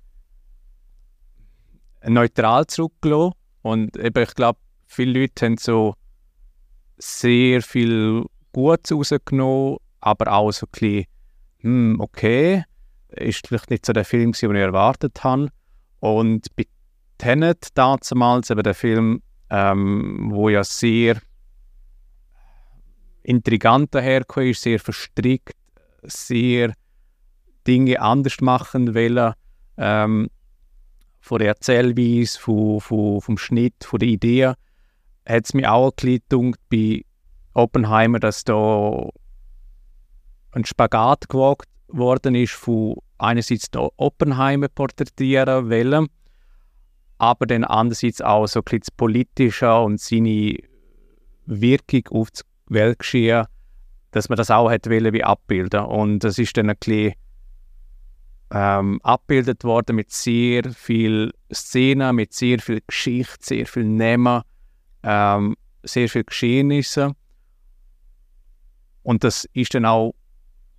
neutral 2.06 2.66
zurückgelassen. 2.68 3.34
Und 3.62 3.98
eben, 3.98 4.24
ich 4.24 4.36
glaube, 4.36 4.60
viele 4.86 5.22
Leute 5.22 5.46
haben 5.46 5.58
so 5.58 5.96
sehr 6.98 7.62
viel 7.62 8.26
Gutes 8.52 8.92
rausgenommen, 8.92 9.78
aber 10.00 10.32
auch 10.32 10.52
so 10.52 10.66
ein 10.66 10.72
bisschen, 10.72 11.06
hm, 11.60 12.00
okay, 12.00 12.64
ist 13.10 13.48
vielleicht 13.48 13.70
nicht 13.70 13.86
so 13.86 13.94
der 13.94 14.06
Film, 14.06 14.32
den 14.32 14.56
ich 14.56 14.62
erwartet 14.62 15.24
habe. 15.24 15.50
Und 16.00 16.56
bei 16.56 16.66
Tenet 17.18 17.68
damals, 17.74 18.50
eben 18.50 18.64
der 18.64 18.74
Film, 18.74 19.22
ähm, 19.50 20.30
wo 20.32 20.50
ja 20.50 20.64
sehr 20.64 21.22
intrigant 23.24 23.94
dahergekommen 23.94 24.50
ist, 24.50 24.62
sehr 24.62 24.80
verstrickt, 24.80 25.56
sehr 26.04 26.74
Dinge 27.68 28.02
anders 28.02 28.42
machen 28.42 28.96
wollen, 28.96 29.34
ähm, 29.78 30.30
von 31.20 31.40
der 31.40 31.50
Erzählweise, 31.50 32.40
von, 32.40 32.80
von, 32.80 33.22
vom 33.22 33.38
Schnitt, 33.38 33.84
von 33.84 34.00
der 34.00 34.10
Idee, 34.10 34.54
hat 35.28 35.46
es 35.46 35.54
mir 35.54 35.72
auch 35.72 35.92
ein 36.04 36.56
bei 36.70 37.04
Oppenheimer, 37.54 38.20
dass 38.20 38.44
da 38.44 39.10
ein 40.52 40.66
Spagat 40.66 41.30
gewagt 41.30 41.70
worden 41.88 42.36
ist, 42.36 42.54
von 42.54 42.96
einerseits 43.18 43.70
der 43.70 43.90
Oppenheimer 43.98 44.70
porträtieren 44.70 45.70
wollen, 45.70 46.08
aber 47.20 47.46
dann 47.46 47.64
andererseits 47.64 48.22
auch 48.22 48.48
so 48.48 48.62
ein 48.62 48.64
bisschen 48.64 48.80
das 48.80 48.92
Politische 48.92 49.76
und 49.76 50.00
seine 50.00 50.58
Wirkung 51.46 52.08
auf 52.12 52.32
das 52.32 52.46
Weltgeschehen, 52.68 53.46
dass 54.12 54.30
man 54.30 54.38
das 54.38 54.50
auch 54.50 54.72
hätte 54.72 54.90
wollen, 54.90 55.14
wie 55.14 55.24
abbilden. 55.24 55.82
Und 55.82 56.20
das 56.20 56.40
ist 56.40 56.58
dann 56.58 56.70
ein 56.70 56.78
bisschen 56.78 57.14
ähm, 58.52 59.00
abgebildet 59.04 59.64
worden 59.64 59.98
mit 59.98 60.12
sehr 60.12 60.64
viel 60.74 61.32
Szenen, 61.54 62.16
mit 62.16 62.34
sehr 62.34 62.60
viel 62.60 62.82
Geschichte, 62.88 63.38
sehr 63.42 63.66
viel 63.68 63.84
Namen, 63.84 64.42
ähm, 65.04 65.56
sehr 65.84 66.10
viel 66.10 66.24
Geschehnisse. 66.24 67.14
Und 69.04 69.24
das 69.24 69.46
ist 69.54 69.74
dann 69.74 69.86
auch 69.86 70.14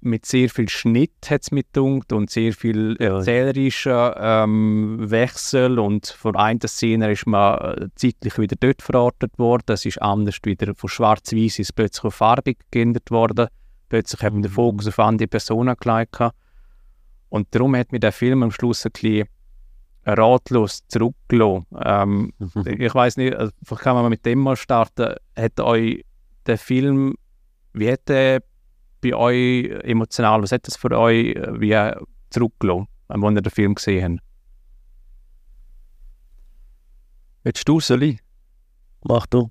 mit 0.01 0.27
sehr 0.27 0.49
viel 0.49 0.69
Schnitt 0.69 1.31
hat 1.31 1.43
es 1.43 1.51
gedunkt 1.51 2.13
und 2.13 2.31
sehr 2.31 2.53
viel 2.53 2.97
erzählerischer 2.99 4.17
ähm, 4.19 4.99
Wechsel 5.11 5.79
und 5.79 6.07
von 6.07 6.37
einer 6.37 6.67
Szene 6.67 7.13
ist 7.13 7.27
man 7.27 7.61
äh, 7.61 7.89
zeitlich 7.95 8.39
wieder 8.39 8.57
dort 8.59 8.83
verortet 8.83 9.39
worden, 9.39 9.65
das 9.67 9.85
ist 9.85 10.01
anders 10.01 10.39
wieder 10.43 10.75
von 10.75 10.89
schwarz-weiß 10.89 11.59
ist 11.59 11.75
plötzlich 11.75 12.05
auf 12.05 12.15
farbig 12.15 12.59
geändert 12.71 13.11
worden, 13.11 13.49
plötzlich 13.89 14.23
haben 14.23 14.37
wir 14.37 14.49
den 14.49 14.53
Fokus 14.53 14.89
auf 14.89 14.99
andere 14.99 15.29
Personen 15.29 15.77
gelegt 15.79 16.19
und 17.29 17.49
darum 17.53 17.77
hat 17.77 17.93
mir 17.93 18.01
der 18.01 18.13
Film 18.13 18.43
am 18.43 18.51
Schluss 18.51 18.85
ein 18.87 18.93
bisschen 18.93 19.29
ratlos 20.07 20.87
zurückgelassen. 20.89 21.67
Ähm, 21.85 22.33
mhm. 22.39 22.65
ich 22.67 22.95
weiß 22.95 23.17
nicht, 23.17 23.35
also, 23.35 23.53
vielleicht 23.65 23.83
kann 23.83 23.97
man 23.97 24.11
mit 24.11 24.25
dem 24.27 24.41
mal 24.41 24.57
starten. 24.57 25.15
Hat 25.37 25.61
euch 25.61 26.05
der 26.47 26.59
Film, 26.59 27.15
wie 27.73 27.93
hat 27.93 28.09
der 28.09 28.43
bei 29.01 29.15
euch 29.15 29.71
emotional, 29.85 30.43
was 30.43 30.53
hat 30.53 30.67
das 30.67 30.77
für 30.77 30.97
euch 30.99 31.35
äh, 31.35 31.61
wie 31.61 31.77
zurückgelassen, 32.31 32.87
wenn 33.09 33.37
ihr 33.37 33.43
den 33.43 33.51
Film 33.51 33.75
gesehen 33.75 34.19
habt? 34.19 34.31
Willst 37.43 37.67
du, 37.69 37.81
Soli? 37.81 38.19
Mach 39.03 39.27
du. 39.27 39.51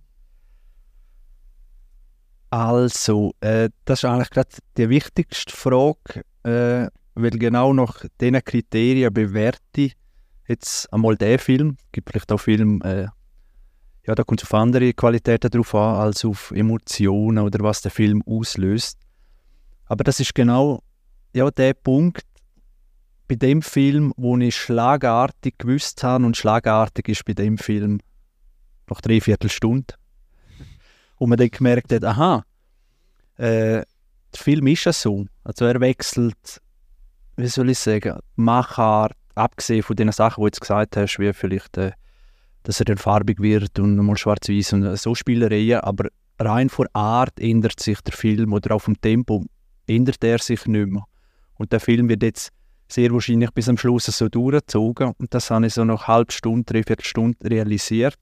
Also, 2.52 3.34
äh, 3.42 3.70
das 3.86 4.00
ist 4.00 4.06
eigentlich 4.06 4.30
gerade 4.30 4.50
die 4.78 4.90
wichtigste 4.90 5.56
Frage, 5.56 6.24
äh, 6.44 6.90
weil 7.16 7.32
genau 7.32 7.74
nach 7.74 8.06
diesen 8.20 8.44
Kriterien 8.44 9.14
bewerte 9.14 9.62
ich 9.76 9.96
jetzt 10.48 10.92
einmal 10.92 11.16
den 11.16 11.38
Film. 11.38 11.78
Es 11.86 11.92
gibt 11.92 12.10
vielleicht 12.10 12.32
auch 12.32 12.40
Filme, 12.40 12.84
äh, 12.84 13.08
ja, 14.08 14.16
da 14.16 14.24
kommt 14.24 14.42
es 14.42 14.48
auf 14.48 14.54
andere 14.56 14.94
Qualitäten 14.94 15.52
drauf 15.52 15.76
an, 15.76 15.98
als 15.98 16.26
auf 16.26 16.52
Emotionen 16.52 17.40
oder 17.40 17.64
was 17.64 17.82
der 17.82 17.92
Film 17.92 18.24
auslöst. 18.26 18.98
Aber 19.90 20.04
das 20.04 20.20
ist 20.20 20.36
genau 20.36 20.84
ja, 21.34 21.50
der 21.52 21.74
Punkt 21.74 22.24
bei 23.28 23.36
dem 23.36 23.62
Film, 23.62 24.14
wo 24.18 24.38
ich 24.38 24.56
schlagartig 24.56 25.58
gewusst 25.58 26.04
habe 26.04 26.26
und 26.26 26.38
schlagartig 26.38 27.10
ist 27.10 27.26
bei 27.26 27.34
dem 27.34 27.58
Film 27.58 28.00
nach 28.90 29.02
drei 29.02 29.20
Viertelstunde. 29.20 29.96
Und 31.18 31.30
man 31.30 31.38
dann 31.38 31.50
gemerkt 31.50 31.92
hat, 31.92 32.04
aha, 32.06 32.44
äh, 33.38 33.84
der 33.84 33.86
Film 34.36 34.68
ist 34.68 34.86
ja 34.86 34.94
so. 34.94 35.26
Also 35.44 35.66
er 35.66 35.80
wechselt, 35.82 36.62
wie 37.36 37.48
soll 37.48 37.72
ich 37.72 37.80
sagen, 37.80 38.20
Machart, 38.36 39.18
abgesehen 39.36 39.84
von 39.84 39.96
den 39.96 40.12
Sachen, 40.12 40.42
die 40.42 40.46
du 40.46 40.48
jetzt 40.48 40.62
gesagt 40.62 40.98
hast, 40.98 41.20
wie 41.20 41.34
vielleicht, 41.34 41.78
äh, 41.78 41.92
dass 42.64 42.80
er 42.80 42.86
dann 42.86 42.98
farbig 42.98 43.40
wird 43.40 43.80
und 43.80 43.96
mal 43.96 44.18
schwarz-weiß 44.18 44.74
und 44.74 44.98
so 44.98 45.16
Spielereien, 45.16 45.82
aber 45.82 46.10
rein 46.38 46.70
vor 46.70 46.88
Art 46.94 47.40
ändert 47.40 47.80
sich 47.80 48.02
der 48.02 48.14
Film 48.14 48.54
oder 48.54 48.76
auch 48.76 48.82
vom 48.82 49.00
Tempo 49.02 49.46
ändert 49.90 50.24
er 50.24 50.40
sich 50.40 50.66
nicht 50.66 50.88
mehr. 50.88 51.04
Und 51.56 51.72
der 51.72 51.80
Film 51.80 52.08
wird 52.10 52.24
jetzt 52.24 52.52
sehr 52.88 53.12
wahrscheinlich 53.12 53.52
bis 53.52 53.70
am 53.70 53.78
Schluss 53.78 54.06
so 54.06 54.30
durchgezogen. 54.30 55.14
Und 55.18 55.34
das 55.34 55.52
habe 55.52 55.68
ich 55.68 55.74
so 55.74 55.86
nach 55.86 56.08
halb 56.08 56.32
Stunde, 56.32 56.64
dreiviertel 56.64 57.06
Stunde 57.06 57.38
realisiert. 57.44 58.18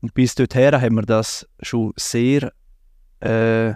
Und 0.00 0.14
bis 0.14 0.34
dorthin 0.34 0.80
haben 0.80 0.96
wir 0.96 1.02
das 1.02 1.46
schon 1.60 1.92
sehr 1.96 2.52
äh, 3.20 3.74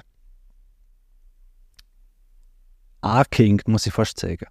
angehängt, 3.01 3.69
muss 3.69 3.87
ich 3.87 3.93
fast 3.93 4.19
sagen. 4.19 4.47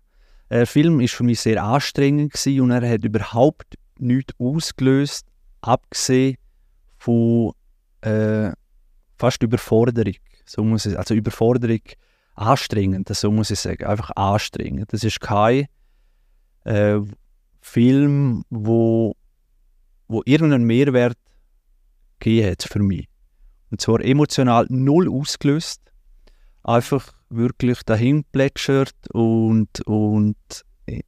Der 0.50 0.65
Film 0.65 1.00
war 1.00 1.07
für 1.07 1.24
mich 1.24 1.41
sehr 1.41 1.62
anstrengend 1.62 2.33
und 2.45 2.71
er 2.71 2.89
hat 2.89 3.03
überhaupt 3.03 3.77
nichts 4.00 4.33
ausgelöst, 4.39 5.27
abgesehen 5.62 6.38
von 6.97 7.51
äh, 8.01 8.51
fast 9.17 9.43
Überforderung. 9.43 10.15
So 10.45 10.63
muss 10.63 10.86
ich, 10.86 10.97
also 10.97 11.13
Überforderung 11.13 11.81
anstrengend, 12.38 13.10
so 13.10 13.32
muss 13.32 13.51
ich 13.51 13.60
sagen, 13.60 13.86
einfach 13.86 14.12
anstrengend. 14.15 14.94
Das 14.94 15.03
ist 15.03 15.20
kein 15.20 15.67
äh, 16.63 17.00
Film, 17.62 18.46
wo, 18.50 19.15
wo 20.08 20.22
irgendeinen 20.25 20.65
Mehrwert 20.65 21.17
gegeben 22.20 22.51
hat 22.51 22.63
für 22.63 22.79
mich. 22.79 23.08
Und 23.70 23.82
zwar 23.82 24.01
emotional 24.01 24.65
null 24.70 25.10
ausgelöst, 25.10 25.82
einfach 26.63 27.13
wirklich 27.29 27.84
dahin 27.84 28.24
plätschert 28.32 28.96
und, 29.12 29.82
und 29.86 30.38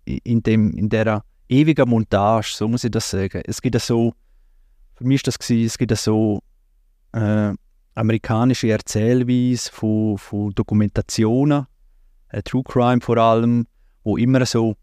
in, 0.04 0.44
dem, 0.44 0.72
in 0.72 0.90
dieser 0.90 1.24
ewigen 1.48 1.90
Montage, 1.90 2.52
so 2.54 2.68
muss 2.68 2.84
ich 2.84 2.92
das 2.92 3.10
sagen. 3.10 3.42
Es 3.46 3.62
gibt 3.62 3.80
so, 3.80 4.14
für 4.96 5.06
mich 5.06 5.18
ist 5.18 5.28
das 5.28 5.40
gewesen, 5.40 5.66
es 5.66 5.78
gibt 5.78 5.96
so 5.96 6.42
äh, 7.14 7.54
amerikanische 8.00 8.72
Erzählweise 8.72 9.70
von, 9.72 10.18
von 10.18 10.52
Dokumentationen, 10.56 11.68
äh, 12.30 12.42
True 12.42 12.64
Crime 12.64 13.02
vor 13.02 13.18
allem, 13.18 13.68
wo 14.04 14.18
immer 14.18 14.44
so, 14.46 14.76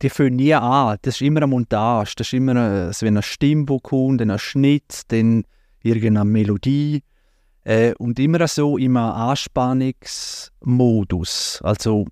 die 0.00 0.08
fangen 0.08 0.36
nie 0.36 0.54
an, 0.54 0.96
das 1.02 1.16
ist 1.16 1.22
immer 1.22 1.38
eine 1.38 1.48
Montage, 1.48 2.12
das 2.16 2.28
ist 2.28 2.34
immer 2.34 2.54
also 2.54 3.04
eine 3.04 3.20
Stimme, 3.22 3.66
die 3.66 3.78
kommt, 3.82 4.20
dann 4.20 4.30
ein 4.30 4.38
Schnitt, 4.38 5.02
dann 5.08 5.42
irgendeine 5.82 6.24
Melodie. 6.24 7.02
Äh, 7.64 7.94
und 7.98 8.20
immer 8.20 8.46
so 8.46 8.78
im 8.78 8.96
Anspannungsmodus, 8.96 11.60
also 11.62 12.06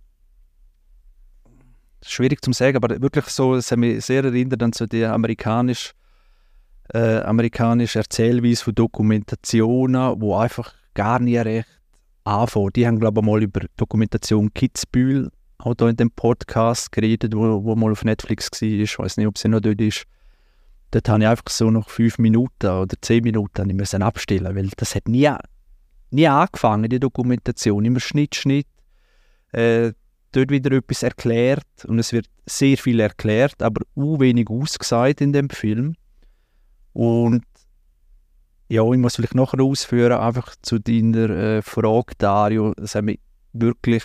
schwierig 2.02 2.44
zu 2.44 2.52
sagen, 2.52 2.76
aber 2.76 3.00
wirklich 3.00 3.26
so, 3.26 3.54
es 3.54 3.70
hat 3.70 3.78
mich 3.78 4.04
sehr 4.04 4.24
erinnert 4.24 4.60
an 4.62 4.72
so 4.72 4.86
die 4.86 5.04
amerikanische 5.04 5.92
äh, 6.94 7.18
amerikanische 7.20 8.00
Erzählweise 8.00 8.64
von 8.64 8.74
Dokumentationen, 8.74 10.20
wo 10.20 10.36
einfach 10.36 10.74
gar 10.94 11.18
nicht 11.18 11.44
recht 11.44 11.68
anfangen. 12.24 12.72
Die 12.74 12.86
haben, 12.86 12.98
glaube 12.98 13.20
ich, 13.20 13.26
mal 13.26 13.42
über 13.42 13.60
Dokumentation 13.76 14.52
Kitzbühel 14.52 15.30
auch 15.58 15.74
hier 15.78 15.88
in 15.88 15.96
dem 15.96 16.10
Podcast 16.10 16.92
geredet, 16.92 17.34
wo, 17.34 17.64
wo 17.64 17.74
mal 17.74 17.92
auf 17.92 18.04
Netflix 18.04 18.50
war. 18.52 18.68
Ich 18.68 18.98
weiß 18.98 19.16
nicht, 19.16 19.26
ob 19.26 19.38
sie 19.38 19.48
noch 19.48 19.60
dort 19.60 19.80
ist. 19.80 20.04
Dort 20.90 21.08
habe 21.08 21.22
ich 21.22 21.28
einfach 21.28 21.48
so 21.48 21.70
nach 21.70 21.88
fünf 21.88 22.18
Minuten 22.18 22.66
oder 22.66 22.94
zehn 23.00 23.24
Minuten 23.24 23.68
ich 23.68 23.76
müssen 23.76 24.02
abstellen, 24.02 24.54
weil 24.54 24.68
das 24.76 24.94
hat 24.94 25.08
nie, 25.08 25.30
nie 26.10 26.28
angefangen, 26.28 26.88
die 26.88 27.00
Dokumentation. 27.00 27.84
Immer 27.84 28.00
Schnitt, 28.00 28.36
Schnitt. 28.36 28.68
Äh, 29.52 29.92
dort 30.32 30.50
wieder 30.50 30.72
etwas 30.72 31.02
erklärt 31.02 31.66
und 31.86 31.98
es 31.98 32.12
wird 32.12 32.26
sehr 32.46 32.76
viel 32.76 33.00
erklärt, 33.00 33.62
aber 33.62 33.82
auch 33.96 34.20
wenig 34.20 34.48
ausgesagt 34.48 35.20
in 35.20 35.32
dem 35.32 35.50
Film. 35.50 35.96
Und 36.96 37.44
ja, 38.68 38.82
ich 38.90 38.98
muss 38.98 39.16
vielleicht 39.16 39.34
nachher 39.34 39.60
ausführen, 39.60 40.18
einfach 40.18 40.56
zu 40.62 40.78
deiner 40.78 41.28
äh, 41.28 41.62
Frage, 41.62 42.14
Dario. 42.16 42.72
Es 42.82 42.94
hat 42.94 43.04
mich 43.04 43.20
wirklich 43.52 44.02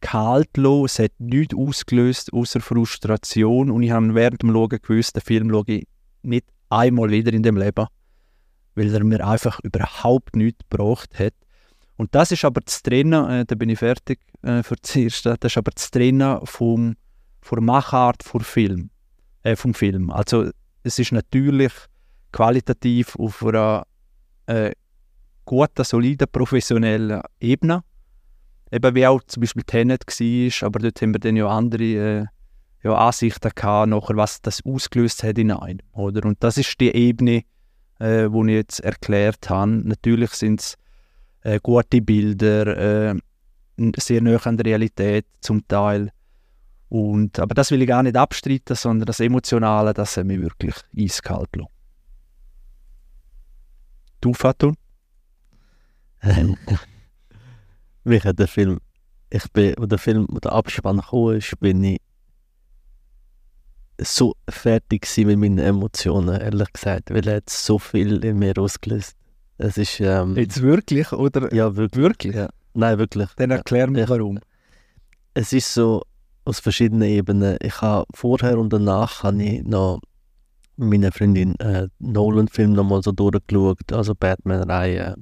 kalt 0.00 0.54
gelassen. 0.54 0.84
Es 0.84 0.98
hat 1.00 1.10
nichts 1.18 1.56
ausgelöst, 1.56 2.32
außer 2.32 2.60
Frustration. 2.60 3.72
Und 3.72 3.82
ich 3.82 3.90
habe 3.90 4.14
während 4.14 4.42
dem 4.42 4.52
Schauen 4.52 4.78
gewusst, 4.80 5.16
den 5.16 5.22
Film 5.22 5.50
schaue 5.50 5.64
ich 5.66 5.88
nicht 6.22 6.46
einmal 6.70 7.10
wieder 7.10 7.32
in 7.32 7.42
dem 7.42 7.56
Leben, 7.56 7.88
weil 8.76 8.94
er 8.94 9.02
mir 9.02 9.26
einfach 9.26 9.58
überhaupt 9.64 10.36
nichts 10.36 10.60
gebraucht 10.70 11.18
hat. 11.18 11.34
Und 11.96 12.14
das 12.14 12.30
ist 12.30 12.44
aber 12.44 12.60
das 12.60 12.80
Trennen, 12.80 13.28
äh, 13.28 13.44
da 13.44 13.56
bin 13.56 13.70
ich 13.70 13.80
fertig 13.80 14.20
äh, 14.42 14.62
für 14.62 14.76
das 14.76 14.94
Erste, 14.94 15.36
das 15.40 15.50
ist 15.50 15.58
aber 15.58 15.72
das 15.72 15.90
Trennen 15.90 16.38
vom, 16.44 16.94
von 17.40 17.64
Machart 17.64 18.22
vom 18.22 18.40
Film, 18.40 18.90
äh, 19.42 19.56
vom 19.56 19.74
Film. 19.74 20.12
Also 20.12 20.50
es 20.84 20.98
ist 20.98 21.12
natürlich 21.12 21.72
qualitativ 22.30 23.16
auf 23.16 23.44
einer 23.44 23.86
äh, 24.46 24.72
guten, 25.44 25.84
soliden, 25.84 26.28
professionellen 26.30 27.22
Ebene. 27.40 27.82
Eben 28.70 28.94
wie 28.94 29.06
auch 29.06 29.22
zum 29.24 29.40
Beispiel 29.40 29.62
Tenet 29.64 30.04
war, 30.06 30.66
aber 30.66 30.78
dort 30.80 31.00
haben 31.00 31.14
wir 31.14 31.20
dann 31.20 31.36
ja 31.36 31.48
andere 31.48 31.82
äh, 31.82 32.26
ja, 32.82 32.94
Ansichten 32.94 33.50
gehabt, 33.54 33.88
nachher, 33.88 34.16
was 34.16 34.42
das 34.42 34.64
ausgelöst 34.64 35.22
hat 35.22 35.38
in 35.38 35.50
einem. 35.50 35.80
Oder? 35.92 36.26
Und 36.26 36.42
das 36.42 36.58
ist 36.58 36.78
die 36.80 36.94
Ebene, 36.94 37.44
äh, 37.98 38.28
die 38.28 38.40
ich 38.46 38.54
jetzt 38.54 38.80
erklärt 38.80 39.48
habe. 39.48 39.70
Natürlich 39.70 40.30
sind 40.30 40.60
es 40.60 40.76
äh, 41.42 41.60
gute 41.62 42.02
Bilder, 42.02 43.10
äh, 43.10 43.14
sehr 43.96 44.20
nah 44.20 44.36
an 44.36 44.56
der 44.56 44.66
Realität 44.66 45.26
zum 45.40 45.66
Teil. 45.66 46.10
Und, 46.94 47.40
aber 47.40 47.54
das 47.56 47.72
will 47.72 47.82
ich 47.82 47.88
gar 47.88 48.04
nicht 48.04 48.16
abstreiten, 48.16 48.76
sondern 48.76 49.06
das 49.06 49.18
Emotionale, 49.18 49.92
das 49.92 50.16
hat 50.16 50.26
mich 50.26 50.40
wirklich 50.40 50.76
eiskalt 50.96 51.50
gelassen. 51.50 51.72
Du, 54.20 54.32
Fatul? 54.32 54.74
Mich 58.04 58.24
hat 58.24 58.38
der 58.38 58.46
Film, 58.46 58.78
ich 59.28 59.50
bin, 59.50 59.74
wo 59.76 59.86
der 59.86 59.98
Film, 59.98 60.28
wo 60.30 60.38
der 60.38 60.52
Abspann 60.52 61.00
kam, 61.00 61.32
ist, 61.32 61.58
bin 61.58 61.82
ich 61.82 62.00
so 64.00 64.36
fertig 64.48 65.08
mit 65.16 65.36
meinen 65.36 65.58
Emotionen, 65.58 66.40
ehrlich 66.40 66.72
gesagt, 66.72 67.10
weil 67.12 67.26
er 67.26 67.38
hat 67.38 67.50
so 67.50 67.80
viel 67.80 68.24
in 68.24 68.38
mir 68.38 68.56
ausgelöst. 68.56 69.16
Es 69.58 69.78
ist, 69.78 69.98
ähm, 69.98 70.36
Jetzt 70.36 70.62
wirklich, 70.62 71.10
oder? 71.10 71.52
ja, 71.52 71.74
wirklich. 71.74 72.04
Wirklich? 72.04 72.36
Ja. 72.36 72.50
Nein, 72.74 72.98
wirklich. 72.98 73.30
Dann 73.34 73.50
erklär 73.50 73.90
mir 73.90 74.02
Ja. 74.02 74.08
warum. 74.10 74.38
Es 75.34 75.52
ist 75.52 75.74
so 75.74 76.04
aus 76.44 76.60
verschiedenen 76.60 77.08
Ebenen. 77.08 77.56
Ich 77.60 77.80
habe 77.80 78.06
vorher 78.14 78.58
und 78.58 78.72
danach 78.72 79.22
habe 79.22 79.42
ich 79.42 79.62
noch 79.64 80.00
mit 80.76 80.90
meiner 81.00 81.12
Freundin 81.12 81.58
äh, 81.60 81.88
Nolan-Film 81.98 82.72
nochmal 82.72 83.02
so 83.02 83.12
durchgeschaut, 83.12 83.92
also 83.92 84.14
Batman-Reihe, 84.14 85.14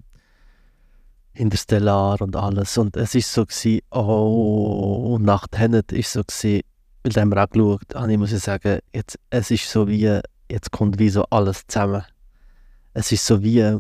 Interstellar 1.34 2.20
und 2.20 2.36
alles. 2.36 2.76
Und 2.78 2.96
es 2.96 3.14
ist 3.14 3.32
so 3.32 3.44
gewesen, 3.44 3.80
oh, 3.90 5.14
und 5.14 5.24
nach 5.24 5.46
Tenet 5.48 5.92
ist 5.92 6.12
so 6.12 6.22
gewesen, 6.22 6.62
weil 7.04 7.12
haben 7.22 7.30
wir 7.30 7.42
auch 7.42 7.50
geschaut, 7.50 7.94
und 7.94 8.10
ich 8.10 8.18
muss 8.18 8.30
sagen, 8.30 8.78
jetzt, 8.94 9.18
es 9.30 9.50
ist 9.50 9.68
so 9.70 9.88
wie, 9.88 10.20
jetzt 10.50 10.70
kommt 10.70 10.98
wie 10.98 11.10
so 11.10 11.24
alles 11.30 11.66
zusammen. 11.66 12.04
Es 12.94 13.12
ist 13.12 13.26
so 13.26 13.42
wie, 13.42 13.78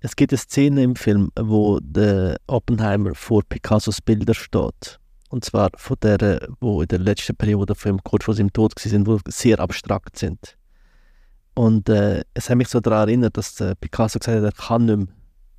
es 0.00 0.16
gibt 0.16 0.32
eine 0.32 0.38
Szene 0.38 0.82
im 0.82 0.96
Film, 0.96 1.30
wo 1.38 1.78
der 1.80 2.36
Oppenheimer 2.46 3.14
vor 3.14 3.42
Picassos 3.48 4.00
Bilder 4.00 4.34
steht. 4.34 4.98
Und 5.30 5.44
zwar 5.44 5.70
von 5.76 5.96
der, 6.02 6.48
wo 6.60 6.82
in 6.82 6.88
der 6.88 6.98
letzten 6.98 7.36
Periode 7.36 7.74
von 7.74 8.02
kurz 8.02 8.24
vor 8.24 8.34
seinem 8.34 8.52
Tod 8.52 8.78
sind, 8.78 9.06
wo 9.06 9.18
sehr 9.28 9.60
abstrakt 9.60 10.18
sind. 10.18 10.56
Und 11.54 11.88
äh, 11.88 12.22
es 12.34 12.50
hat 12.50 12.56
mich 12.56 12.68
so 12.68 12.80
daran 12.80 13.08
erinnert, 13.08 13.36
dass 13.36 13.60
äh, 13.60 13.74
Picasso 13.76 14.18
gesagt 14.18 14.36
hat, 14.36 14.44
er 14.44 14.52
kann 14.52 14.84
nicht 14.84 14.96
mehr, 14.98 15.06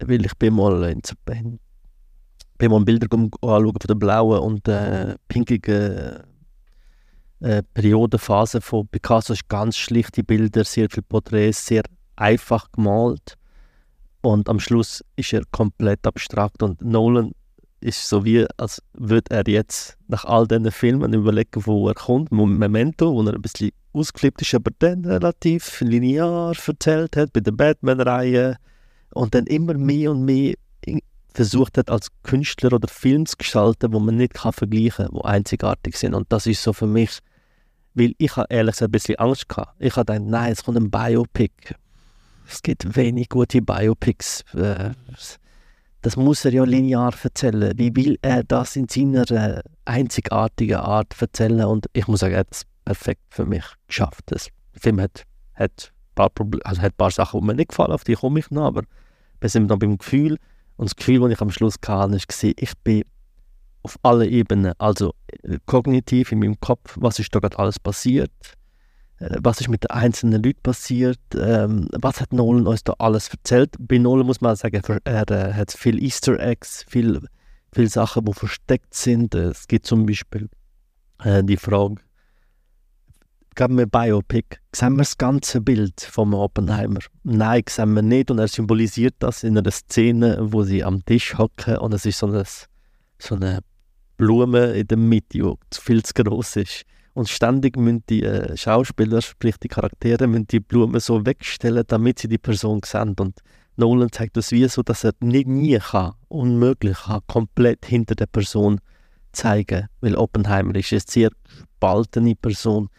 weil 0.09 0.25
ich 0.25 0.35
bin 0.37 0.55
mal 0.55 0.83
in, 0.83 1.01
in 1.29 1.59
bin 2.57 2.71
mal 2.71 2.83
Bilder 2.83 3.07
anschauen 3.11 3.65
von 3.65 3.87
der 3.87 3.95
blauen 3.95 4.39
und 4.39 4.67
äh, 4.67 5.15
pinkigen 5.27 6.23
äh, 7.39 7.63
Periodenphase 7.73 8.61
von 8.61 8.87
Picasso 8.87 9.33
ist 9.33 9.47
ganz 9.47 9.77
schlichte 9.77 10.23
Bilder, 10.23 10.63
sehr 10.63 10.87
viele 10.89 11.03
Porträts, 11.03 11.65
sehr 11.65 11.83
einfach 12.15 12.71
gemalt. 12.71 13.37
Und 14.21 14.47
am 14.47 14.59
Schluss 14.59 15.03
ist 15.15 15.33
er 15.33 15.43
komplett 15.51 16.05
abstrakt 16.05 16.61
und 16.61 16.81
Nolan 16.81 17.31
ist 17.81 18.07
so 18.07 18.23
wie, 18.23 18.45
als 18.57 18.81
würde 18.93 19.35
er 19.35 19.43
jetzt 19.47 19.97
nach 20.07 20.25
all 20.25 20.47
diesen 20.47 20.71
Filmen 20.71 21.13
überlegen, 21.13 21.65
wo 21.65 21.87
er 21.87 21.95
kommt. 21.95 22.31
Memento, 22.31 23.13
wo 23.13 23.23
er 23.23 23.33
ein 23.33 23.41
bisschen 23.41 23.71
ausgeflippt 23.93 24.41
ist, 24.41 24.53
aber 24.53 24.71
dann 24.79 25.03
relativ 25.03 25.81
linear 25.81 26.53
erzählt 26.65 27.17
hat, 27.17 27.33
bei 27.33 27.39
der 27.39 27.51
Batman-Reihe. 27.51 28.57
Und 29.13 29.35
dann 29.35 29.45
immer 29.47 29.73
mehr 29.73 30.11
und 30.11 30.23
mehr 30.23 30.55
versucht 31.33 31.77
hat, 31.77 31.89
als 31.89 32.07
Künstler 32.23 32.73
oder 32.73 32.87
Film 32.87 33.25
zu 33.25 33.37
gestalten, 33.37 33.93
wo 33.93 33.99
man 33.99 34.17
nicht 34.17 34.33
kann 34.33 34.53
vergleichen 34.53 35.05
kann, 35.05 35.15
wo 35.15 35.21
einzigartig 35.21 35.97
sind. 35.97 36.13
Und 36.13 36.31
das 36.31 36.45
ist 36.45 36.61
so 36.61 36.73
für 36.73 36.87
mich, 36.87 37.19
weil 37.93 38.13
ich 38.17 38.35
habe 38.35 38.47
ehrlich 38.49 38.73
gesagt 38.73 38.89
ein 38.89 38.91
bisschen 38.91 39.19
Angst 39.19 39.49
gehabt. 39.49 39.75
Ich 39.79 39.95
habe 39.95 40.13
gedacht, 40.13 40.29
nein, 40.29 40.51
es 40.51 40.63
kommt 40.63 40.77
ein 40.77 40.89
Biopic. 40.91 41.75
Es 42.47 42.61
gibt 42.61 42.95
wenig 42.95 43.29
gute 43.29 43.61
Biopics. 43.61 44.43
Das 46.01 46.15
muss 46.17 46.43
er 46.45 46.51
ja 46.51 46.63
linear 46.63 47.13
erzählen. 47.21 47.73
Wie 47.77 47.95
will 47.95 48.17
er 48.23 48.43
das 48.43 48.75
in 48.75 48.87
seiner 48.89 49.29
äh, 49.29 49.61
einzigartigen 49.85 50.77
Art 50.77 51.13
erzählen? 51.21 51.65
Und 51.65 51.85
ich 51.93 52.07
muss 52.07 52.21
sagen, 52.21 52.33
er 52.33 52.39
hat 52.39 52.47
es 52.51 52.63
perfekt 52.85 53.21
für 53.29 53.45
mich 53.45 53.63
geschafft. 53.87 54.31
Der 54.31 54.39
Film 54.73 54.99
hat, 54.99 55.23
hat, 55.53 55.91
ein 55.91 56.15
paar 56.15 56.29
Proble- 56.29 56.61
also 56.63 56.81
hat 56.81 56.93
ein 56.93 56.97
paar 56.97 57.11
Sachen, 57.11 57.39
die 57.39 57.45
mir 57.45 57.53
nicht 57.53 57.69
gefallen, 57.69 57.91
auf 57.91 58.03
die 58.03 58.15
komme 58.15 58.39
ich 58.39 58.49
noch, 58.49 58.65
aber 58.65 58.81
wir 59.39 59.49
sind 59.49 59.67
noch 59.67 59.77
beim 59.77 59.99
Gefühl. 59.99 60.37
Und 60.77 60.89
das 60.89 60.95
Gefühl, 60.95 61.19
das 61.19 61.31
ich 61.33 61.41
am 61.41 61.51
Schluss 61.51 61.75
hatte, 61.85 62.17
gewesen, 62.17 62.53
ich 62.57 62.73
bin 62.83 63.03
auf 63.83 63.97
allen 64.01 64.29
Ebenen, 64.29 64.73
also 64.79 65.13
äh, 65.43 65.59
kognitiv 65.67 66.31
in 66.31 66.39
meinem 66.39 66.59
Kopf, 66.59 66.97
was 66.99 67.19
ist 67.19 67.33
da 67.35 67.39
gerade 67.39 67.59
alles 67.59 67.79
passiert, 67.79 68.31
was 69.41 69.61
ist 69.61 69.69
mit 69.69 69.83
den 69.83 69.91
einzelnen 69.91 70.41
Leuten 70.41 70.61
passiert, 70.63 71.19
ähm, 71.35 71.87
was 71.93 72.19
hat 72.21 72.33
Nolan 72.33 72.65
uns 72.65 72.83
da 72.83 72.93
alles 72.97 73.29
erzählt. 73.29 73.75
Bei 73.79 73.97
Nolan 73.97 74.25
muss 74.25 74.41
man 74.41 74.55
sagen, 74.55 74.81
er, 74.83 74.99
er 75.03 75.31
äh, 75.31 75.53
hat 75.53 75.71
viel 75.71 76.01
Easter 76.03 76.39
Eggs, 76.39 76.83
viel, 76.87 77.21
viel 77.71 77.87
Sachen, 77.89 78.25
die 78.25 78.33
versteckt 78.33 78.93
sind. 78.93 79.35
Äh, 79.35 79.49
Es 79.49 79.67
gibt 79.67 79.85
zum 79.85 80.05
Beispiel 80.05 80.49
äh, 81.23 81.43
die 81.43 81.57
Frage, 81.57 81.97
geben 83.55 83.77
wir 83.77 83.85
Biopic, 83.85 84.57
sehen 84.73 84.93
wir 84.93 84.99
das 85.03 85.17
ganze 85.17 85.61
Bild 85.61 86.01
vom 86.01 86.33
Oppenheimer? 86.33 87.01
Nein, 87.23 87.63
sehen 87.69 87.93
wir 87.93 88.01
nicht. 88.01 88.31
Und 88.31 88.39
er 88.39 88.47
symbolisiert 88.47 89.15
das 89.19 89.43
in 89.43 89.57
einer 89.57 89.71
Szene, 89.71 90.37
wo 90.51 90.63
sie 90.63 90.83
am 90.83 91.05
Tisch 91.05 91.37
hocken 91.37 91.77
und 91.77 91.93
es 91.93 92.05
ist 92.07 92.17
so 92.17 92.27
eine, 92.27 92.43
so 93.19 93.35
eine 93.35 93.59
Blume 94.17 94.71
in 94.73 94.87
der 94.87 94.97
Mitte, 94.97 95.37
die 95.37 95.53
viel 95.79 96.01
zu 96.01 96.13
groß 96.13 96.55
ist. 96.57 96.85
Und 97.13 97.29
ständig 97.29 97.75
müssen 97.75 98.03
die 98.09 98.23
äh, 98.23 98.55
Schauspieler, 98.55 99.21
sprich 99.21 99.57
die 99.57 99.67
Charaktere, 99.67 100.27
müssen 100.27 100.47
die 100.47 100.59
Blume 100.61 100.99
so 100.99 101.25
wegstellen, 101.25 101.83
damit 101.87 102.19
sie 102.19 102.29
die 102.29 102.37
Person 102.37 102.81
sehen. 102.85 103.15
Und 103.19 103.41
Nolan 103.75 104.11
zeigt 104.11 104.37
das 104.37 104.51
wie 104.51 104.67
so, 104.67 104.81
dass 104.81 105.03
er 105.03 105.13
nicht 105.19 105.47
nie 105.47 105.77
kann, 105.77 106.13
unmöglich 106.29 106.97
kann, 106.99 107.21
komplett 107.27 107.85
hinter 107.85 108.15
der 108.15 108.27
Person 108.27 108.79
zeigen. 109.33 109.87
Weil 109.99 110.15
Oppenheimer 110.15 110.75
ist 110.75 110.93
eine 110.93 111.01
sehr 111.05 111.29
spaltene 111.75 112.35
Person. 112.35 112.89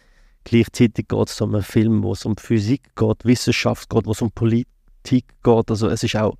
Gleichzeitig 0.45 1.09
geht 1.09 1.29
es 1.29 1.41
um 1.41 1.55
einen 1.55 1.63
Film, 1.63 2.03
wo 2.03 2.13
es 2.13 2.27
um 2.27 2.37
Physik 2.37 2.95
geht, 2.97 3.25
Wissenschaft 3.25 3.89
geht, 3.89 4.07
wo 4.07 4.11
es 4.11 4.21
um 4.21 4.31
Politik 4.33 5.25
geht. 5.43 5.71
Also 5.71 5.89
es 5.89 6.03
ist 6.03 6.17
auch 6.17 6.37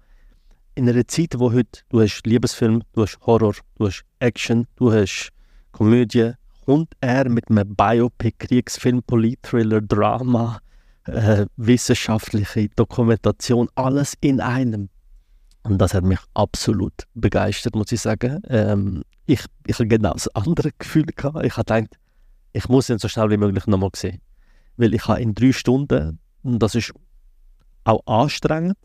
in 0.75 0.89
einer 0.89 1.07
Zeit, 1.07 1.39
wo 1.39 1.53
heute 1.53 1.81
du 1.89 2.01
hast 2.01 2.27
Liebesfilm, 2.27 2.83
du 2.93 3.03
hast 3.03 3.19
Horror, 3.23 3.55
du 3.77 3.87
hast 3.87 4.05
Action, 4.19 4.67
du 4.77 4.93
hast 4.93 5.31
Komödie, 5.71 6.33
kommt 6.65 6.95
er 7.01 7.29
mit 7.29 7.51
einem 7.51 7.75
Biopic, 7.75 8.35
Kriegsfilm, 8.39 9.03
Politthriller, 9.03 9.81
Drama, 9.81 10.61
äh, 11.05 11.47
wissenschaftliche 11.57 12.69
Dokumentation, 12.71 13.69
alles 13.75 14.15
in 14.21 14.41
einem. 14.41 14.89
Und 15.65 15.79
das 15.79 15.95
hat 15.95 16.05
mich 16.05 16.21
absolut 16.35 16.95
begeistert, 17.15 17.75
muss 17.75 17.93
ich 17.93 18.01
sagen. 18.01 18.43
Ähm, 18.49 19.03
ich, 19.27 19.45
ich 19.67 19.75
habe 19.77 19.87
genau 19.87 20.13
das 20.13 20.29
andere 20.29 20.71
Gefühl 20.79 21.07
gehabt. 21.07 21.45
Ich 21.45 21.57
habe 21.57 21.65
gedacht, 21.65 21.99
ich 22.53 22.69
muss 22.69 22.91
ihn 22.91 22.99
so 22.99 23.09
schnell 23.09 23.31
wie 23.31 23.37
möglich 23.37 23.67
nochmal 23.67 23.91
sehen. 23.95 24.21
Weil 24.77 24.95
ich 24.95 25.07
habe 25.07 25.21
in 25.21 25.35
drei 25.35 25.53
Stunden, 25.53 26.19
und 26.43 26.59
das 26.59 26.75
ist 26.75 26.93
auch 27.85 28.05
anstrengend, 28.07 28.77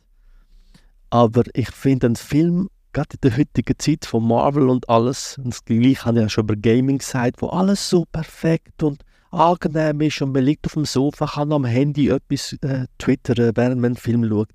aber 1.09 1.43
ich 1.53 1.71
finde 1.71 2.07
einen 2.07 2.15
Film, 2.15 2.69
gerade 2.97 3.13
in 3.13 3.29
der 3.29 3.37
heutigen 3.37 3.77
Zeit 3.77 4.05
von 4.05 4.27
Marvel 4.27 4.69
und 4.69 4.89
alles, 4.89 5.37
und 5.37 5.53
das 5.53 5.63
gleiche 5.63 6.05
habe 6.05 6.17
ich 6.17 6.23
ja 6.23 6.29
schon 6.29 6.45
über 6.45 6.55
Gaming 6.55 6.97
gesagt, 6.97 7.43
wo 7.43 7.49
alles 7.49 7.87
so 7.87 8.05
perfekt 8.05 8.81
und 8.81 9.03
angenehm 9.29 10.01
ist 10.01 10.19
und 10.23 10.31
man 10.31 10.43
liegt 10.43 10.65
auf 10.65 10.73
dem 10.73 10.85
Sofa, 10.85 11.27
kann 11.27 11.51
am 11.51 11.65
Handy 11.65 12.09
etwas 12.09 12.53
äh, 12.61 12.87
twittern, 12.97 13.55
während 13.55 13.81
man 13.81 13.89
einen 13.89 13.97
Film 13.97 14.27
schaut. 14.27 14.49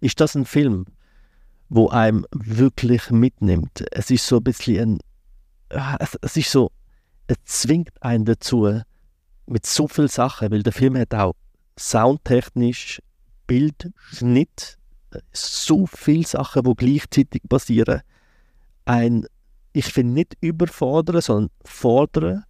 Ist 0.00 0.18
das 0.18 0.34
ein 0.34 0.44
Film, 0.44 0.86
wo 1.68 1.88
einem 1.88 2.26
wirklich 2.32 3.10
mitnimmt? 3.10 3.84
Es 3.92 4.10
ist 4.10 4.26
so 4.26 4.38
ein 4.38 4.42
bisschen 4.42 4.98
ein, 5.70 5.78
ah, 5.78 5.96
es, 6.00 6.18
es 6.20 6.36
ist 6.36 6.50
so, 6.50 6.72
es 7.28 7.36
zwingt 7.44 8.02
einen 8.02 8.24
dazu, 8.24 8.80
mit 9.46 9.66
so 9.66 9.86
vielen 9.86 10.08
Sachen, 10.08 10.50
weil 10.50 10.64
der 10.64 10.72
Film 10.72 10.96
hat 10.98 11.14
auch 11.14 11.34
soundtechnisch, 11.78 13.00
Bild, 13.46 13.92
Schnitt, 14.10 14.78
äh, 14.78 14.83
so 15.32 15.86
viele 15.86 16.26
Sachen, 16.26 16.62
die 16.62 16.74
gleichzeitig 16.74 17.42
passieren. 17.48 18.00
Ein, 18.84 19.26
ich 19.72 19.86
finde 19.86 20.14
nicht 20.14 20.36
überfordern, 20.40 21.20
sondern 21.20 21.50
fordern. 21.64 22.44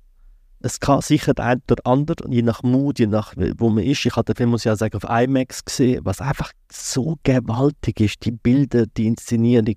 Es 0.60 0.80
kann 0.80 1.02
sicher 1.02 1.34
der 1.34 1.44
eine 1.44 1.60
oder 1.70 1.86
andere, 1.86 2.16
je 2.30 2.42
nach 2.42 2.62
Mut, 2.62 2.98
je 2.98 3.06
nach 3.06 3.34
wo 3.58 3.68
man 3.68 3.84
ist. 3.84 4.06
Ich 4.06 4.16
habe 4.16 4.24
den 4.24 4.36
Film, 4.36 4.50
muss 4.50 4.62
ich 4.62 4.66
ja 4.66 4.76
sagen, 4.76 4.96
auf 4.96 5.04
IMAX 5.04 5.64
gesehen, 5.64 6.00
was 6.04 6.20
einfach 6.20 6.52
so 6.72 7.16
gewaltig 7.22 8.00
ist. 8.00 8.24
Die 8.24 8.30
Bilder, 8.30 8.86
die 8.86 9.06
Inszenierung, 9.06 9.76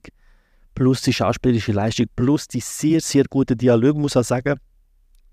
plus 0.75 1.01
die 1.01 1.11
schauspielerische 1.11 1.73
Leistung, 1.73 2.05
plus 2.15 2.47
die 2.47 2.61
sehr, 2.61 3.01
sehr 3.01 3.25
gute 3.25 3.55
Dialog, 3.55 3.97
muss 3.97 4.13
ich 4.13 4.17
auch 4.17 4.23
sagen. 4.23 4.59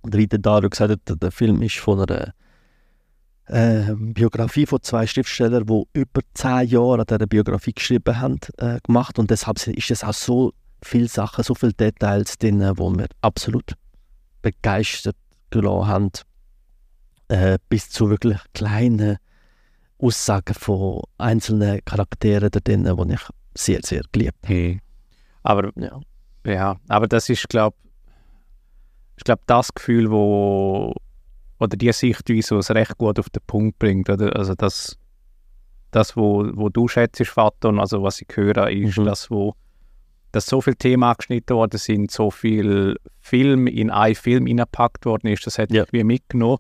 Und 0.03 0.13
der 0.15 0.27
Dario 0.27 0.69
gesagt 0.69 1.01
der 1.07 1.31
Film 1.31 1.63
ist 1.63 1.77
von 1.77 2.01
einer 2.01 2.35
äh, 3.47 3.93
Biografie 3.95 4.67
von 4.67 4.83
zwei 4.83 5.07
Schriftstellern, 5.07 5.67
die 5.67 5.83
über 5.93 6.21
zehn 6.35 6.69
Jahre 6.69 7.01
an 7.01 7.07
dieser 7.07 7.27
Biografie 7.27 7.73
geschrieben 7.73 8.19
haben, 8.19 8.39
äh, 8.59 8.81
gemacht. 8.83 9.19
Und 9.19 9.31
deshalb 9.31 9.67
ist 9.67 9.91
es 9.91 10.05
auch 10.05 10.15
so 10.15 10.53
viele 10.83 11.09
Sachen, 11.09 11.45
so 11.45 11.55
viele 11.55 11.73
Details 11.73 12.39
drin, 12.39 12.63
wo 12.77 12.91
wir 12.91 13.07
absolut 13.21 13.75
begeistert 14.43 15.17
gelassen 15.51 15.87
haben. 15.87 16.11
Äh, 17.29 17.59
bis 17.69 17.89
zu 17.91 18.11
wirklich 18.11 18.39
kleinen 18.53 19.17
Aussagen 19.99 20.55
von 20.55 21.03
einzelnen 21.17 21.81
Charakteren 21.85 22.51
da 22.51 22.61
drin, 22.61 22.85
die 22.85 23.15
ich 23.15 23.21
sehr, 23.57 23.81
sehr 23.83 24.03
geliebt 24.13 24.39
Hey. 24.43 24.81
Aber 25.43 25.69
habe. 25.69 25.81
Ja. 25.81 26.01
Ja, 26.47 26.77
aber 26.89 27.07
das 27.07 27.31
ist, 27.31 27.49
glaube 27.49 27.77
ich, 29.17 29.25
glaube 29.25 29.43
das 29.47 29.73
Gefühl, 29.73 30.11
wo 30.11 30.95
oder 31.59 31.77
die 31.77 31.93
Sichtweise, 31.93 32.57
was 32.57 32.71
recht 32.71 32.99
gut 32.99 33.19
auf 33.19 33.31
den 33.31 33.43
Punkt 33.47 33.79
bringt, 33.79 34.11
oder? 34.11 34.35
Also 34.37 34.55
das, 34.55 34.99
das 35.91 36.17
wo, 36.17 36.47
wo 36.55 36.69
du 36.69 36.89
schätzt, 36.89 37.27
Vater, 37.27 37.73
also 37.79 38.03
was 38.03 38.21
ich 38.21 38.29
höre, 38.35 38.71
ist 38.71 38.99
mhm. 38.99 39.05
das, 39.05 39.31
wo 39.31 39.55
dass 40.35 40.47
so 40.47 40.61
viele 40.61 40.77
Themen 40.77 41.05
angeschnitten 41.05 41.57
worden 41.57 41.79
sind, 41.79 42.11
so 42.11 42.29
viel 42.29 42.97
Film 43.21 43.69
in 43.69 43.91
einen 43.91 44.17
Film 44.17 44.47
hineingepackt 44.47 45.07
worden 45.07 45.29
ist, 45.29 45.47
das 45.47 45.59
hat 45.59 45.71
ja. 45.71 45.85
mich 45.93 46.03
mitgenommen. 46.03 46.59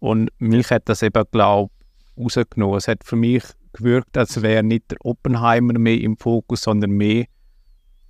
Und 0.00 0.30
mich 0.38 0.70
hat 0.70 0.88
das 0.88 1.00
eben, 1.02 1.22
glaube 1.30 1.70
ich, 2.16 2.24
rausgenommen. 2.24 2.76
Es 2.76 2.88
hat 2.88 3.04
für 3.04 3.14
mich 3.14 3.44
gewirkt, 3.72 4.16
als 4.18 4.42
wäre 4.42 4.64
nicht 4.64 4.90
der 4.90 4.98
Oppenheimer 5.02 5.78
mehr 5.78 6.00
im 6.00 6.16
Fokus, 6.16 6.62
sondern 6.62 6.90
mehr 6.90 7.26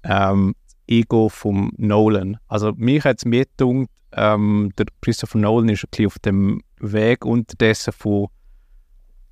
ähm, 0.04 0.54
das 0.64 0.76
Ego 0.86 1.28
von 1.28 1.70
Nolan. 1.76 2.38
Also 2.48 2.72
mich 2.72 3.04
hat 3.04 3.18
es 3.18 3.26
mir 3.26 3.44
gedacht, 3.44 3.90
ähm, 4.16 4.72
der 4.78 4.86
Christopher 5.00 5.38
Nolan 5.38 5.68
ist 5.68 5.84
ein 5.84 5.90
bisschen 5.90 6.06
auf 6.06 6.18
dem 6.20 6.62
Weg 6.78 7.24
unterdessen 7.24 7.92
von 7.92 8.28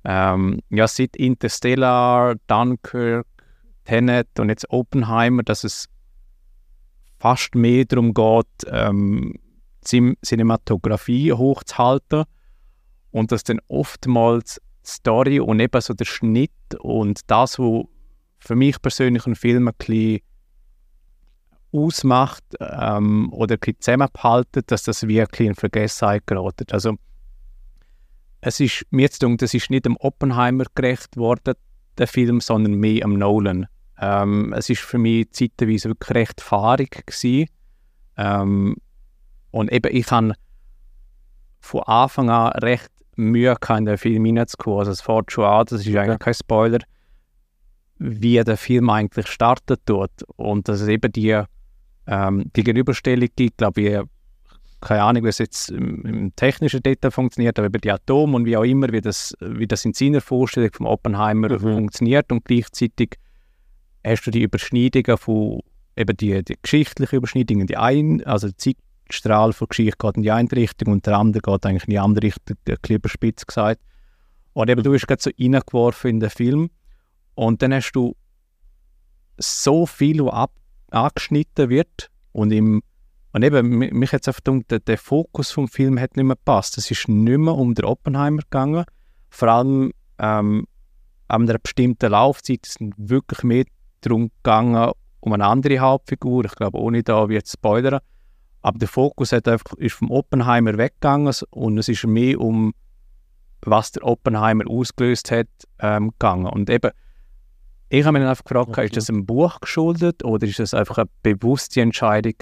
ähm, 0.05 0.59
ja, 0.69 0.87
seit 0.87 1.15
Interstellar, 1.15 2.35
Dunkirk, 2.47 3.27
Tenet 3.85 4.39
und 4.39 4.49
jetzt 4.49 4.69
Oppenheimer, 4.69 5.43
dass 5.43 5.63
es 5.63 5.87
fast 7.19 7.55
mehr 7.55 7.85
darum 7.85 8.13
geht, 8.13 8.45
ähm, 8.67 9.35
Cinematografie 9.85 11.33
hochzuhalten 11.33 12.25
und 13.11 13.31
dass 13.31 13.43
dann 13.43 13.59
oftmals 13.67 14.61
Story 14.85 15.39
und 15.39 15.59
eben 15.59 15.81
so 15.81 15.93
der 15.93 16.05
Schnitt 16.05 16.51
und 16.79 17.21
das, 17.27 17.59
was 17.59 17.85
für 18.39 18.55
mich 18.55 18.81
persönlich 18.81 19.25
einen 19.25 19.35
Film 19.35 19.67
ein 19.67 19.73
bisschen 19.77 20.19
ausmacht 21.73 22.43
ähm, 22.59 23.31
oder 23.33 23.55
ein 23.55 23.73
zusammenhalten, 23.79 24.63
dass 24.67 24.83
das 24.83 25.07
wirklich 25.07 25.47
in 25.47 25.55
Vergessenheit 25.55 26.25
gerät. 26.27 26.71
Also 26.71 26.95
es 28.41 28.59
ist 28.59 28.85
mir 28.91 29.03
jetzt 29.03 29.19
gedacht, 29.19 29.41
das 29.41 29.53
ist 29.53 29.69
nicht 29.69 29.85
dem 29.85 29.97
Oppenheimer 29.97 30.65
gerecht 30.75 31.17
worden, 31.17 31.55
der 31.97 32.07
Film, 32.07 32.41
sondern 32.41 32.75
mehr 32.75 33.05
am 33.05 33.17
Nolan. 33.17 33.67
Ähm, 33.99 34.53
es 34.53 34.69
ist 34.69 34.81
für 34.81 34.97
mich 34.97 35.31
zeitweise 35.31 35.89
wirklich 35.89 36.15
recht 36.15 36.41
fahrig 36.41 37.05
gewesen. 37.05 37.49
Ähm, 38.17 38.75
und 39.51 39.71
eben, 39.71 39.95
ich 39.95 40.09
habe 40.11 40.33
von 41.59 41.83
Anfang 41.83 42.29
an 42.29 42.51
recht 42.53 42.91
Mühe 43.15 43.55
gehabt, 43.59 43.79
in 43.79 43.85
den 43.85 43.97
Film 43.97 44.25
hineinzukommen. 44.25 44.79
Also 44.79 44.91
es 44.91 45.01
fährt 45.01 45.31
schon 45.31 45.45
an, 45.45 45.65
das 45.65 45.85
ist 45.85 45.95
eigentlich 45.95 46.19
kein 46.19 46.33
Spoiler, 46.33 46.79
wie 47.99 48.43
der 48.43 48.57
Film 48.57 48.89
eigentlich 48.89 49.27
startet 49.27 49.81
dort. 49.85 50.23
Und 50.35 50.67
dass 50.67 50.81
es 50.81 50.87
eben 50.87 51.11
die, 51.11 51.41
ähm, 52.07 52.51
die 52.55 52.63
Gegenüberstellung 52.63 53.29
gibt, 53.35 53.57
glaube 53.57 53.81
ich, 53.81 53.99
keine 54.81 55.03
Ahnung, 55.03 55.23
wie 55.23 55.29
es 55.29 55.37
jetzt 55.37 55.69
im, 55.69 56.03
im, 56.05 56.35
technischen 56.35 56.83
Detail 56.83 57.11
funktioniert, 57.11 57.57
aber 57.57 57.67
über 57.67 57.79
die 57.79 57.91
Atome 57.91 58.35
und 58.35 58.45
wie 58.45 58.57
auch 58.57 58.63
immer, 58.63 58.91
wie 58.91 58.99
das, 58.99 59.33
wie 59.39 59.67
das 59.67 59.85
in 59.85 59.93
seiner 59.93 60.19
Vorstellung 60.19 60.71
vom 60.73 60.87
Oppenheimer 60.87 61.49
mhm. 61.49 61.59
funktioniert 61.59 62.31
und 62.31 62.43
gleichzeitig 62.43 63.17
hast 64.05 64.25
du 64.25 64.31
die 64.31 64.41
Überschneidungen 64.41 65.17
von 65.17 65.61
eben 65.95 66.17
die, 66.17 66.43
die 66.43 66.57
geschichtlichen 66.61 67.15
Überschneidungen, 67.15 67.67
die 67.67 67.77
ein, 67.77 68.25
also 68.25 68.49
die 68.49 68.75
Zeitstrahl 69.07 69.53
von 69.53 69.67
Geschichte 69.69 69.97
geht 69.97 70.17
in 70.17 70.23
die 70.23 70.31
eine 70.31 70.51
Richtung 70.51 70.93
und 70.93 71.05
der 71.05 71.17
andere 71.17 71.41
geht 71.41 71.65
eigentlich 71.65 71.85
in 71.85 71.91
die 71.91 71.99
andere 71.99 72.25
Richtung, 72.25 72.57
ein 72.67 72.77
bisschen 72.81 72.95
überspitzt 72.95 73.47
gesagt. 73.47 73.81
Und 74.53 74.69
eben, 74.69 74.83
du 74.83 74.91
bist 74.91 75.07
gerade 75.07 75.21
so 75.21 75.31
reingeworfen 75.39 76.09
in 76.09 76.19
den 76.19 76.29
Film 76.29 76.69
und 77.35 77.61
dann 77.61 77.73
hast 77.73 77.91
du 77.93 78.15
so 79.37 79.85
viel, 79.85 80.23
was 80.25 80.33
ab, 80.33 80.51
angeschnitten 80.93 81.69
wird 81.69 82.09
und 82.31 82.51
im 82.51 82.81
und 83.33 83.41
eben, 83.41 83.79
mich 83.79 84.13
hat 84.13 84.21
es 84.21 84.27
einfach 84.27 84.43
gedacht, 84.43 84.69
der, 84.69 84.79
der, 84.79 84.97
Fokus 84.99 85.49
vom 85.49 85.67
Film 85.67 85.99
hat 85.99 86.15
nicht 86.15 86.25
mehr 86.25 86.35
gepasst. 86.35 86.77
Es 86.77 86.91
ist 86.91 87.07
nicht 87.07 87.39
mehr 87.39 87.55
um 87.55 87.73
den 87.73 87.85
Oppenheimer 87.85 88.43
gegangen. 88.43 88.85
Vor 89.31 89.47
allem 89.47 89.91
ähm, 90.19 90.67
an 91.27 91.49
einer 91.49 91.57
bestimmten 91.57 92.11
Laufzeit 92.11 92.67
ist 92.67 92.79
es 92.79 92.87
wirklich 92.97 93.41
mehr 93.41 93.65
darum 94.01 94.29
gegangen, 94.43 94.91
um 95.19 95.33
eine 95.33 95.47
andere 95.47 95.79
Hauptfigur. 95.79 96.45
Ich 96.45 96.53
glaube, 96.53 96.77
ohne 96.77 97.01
da 97.01 97.27
wird 97.27 97.47
spoilern. 97.47 98.01
Aber 98.61 98.77
der 98.77 98.87
Fokus 98.87 99.31
hat 99.31 99.47
einfach, 99.47 99.73
ist 99.77 99.95
vom 99.95 100.11
Oppenheimer 100.11 100.77
weggegangen 100.77 101.33
und 101.49 101.79
es 101.79 101.89
ist 101.89 102.05
mehr 102.05 102.39
um, 102.39 102.73
was 103.61 103.93
der 103.93 104.05
Oppenheimer 104.05 104.69
ausgelöst 104.69 105.31
hat, 105.31 105.47
ähm, 105.79 106.11
gegangen. 106.11 106.45
Und 106.45 106.69
eben, 106.69 106.91
ich 107.93 108.05
habe 108.05 108.17
mich 108.17 108.27
dann 108.27 108.35
gefragt, 108.35 108.69
okay. 108.69 108.85
ist 108.85 108.97
das 108.97 109.09
ein 109.09 109.23
Buch 109.23 109.59
geschuldet 109.59 110.25
oder 110.25 110.47
ist 110.47 110.57
das 110.57 110.73
einfach 110.73 110.97
eine 110.97 111.09
bewusste 111.21 111.79
Entscheidung 111.79 112.33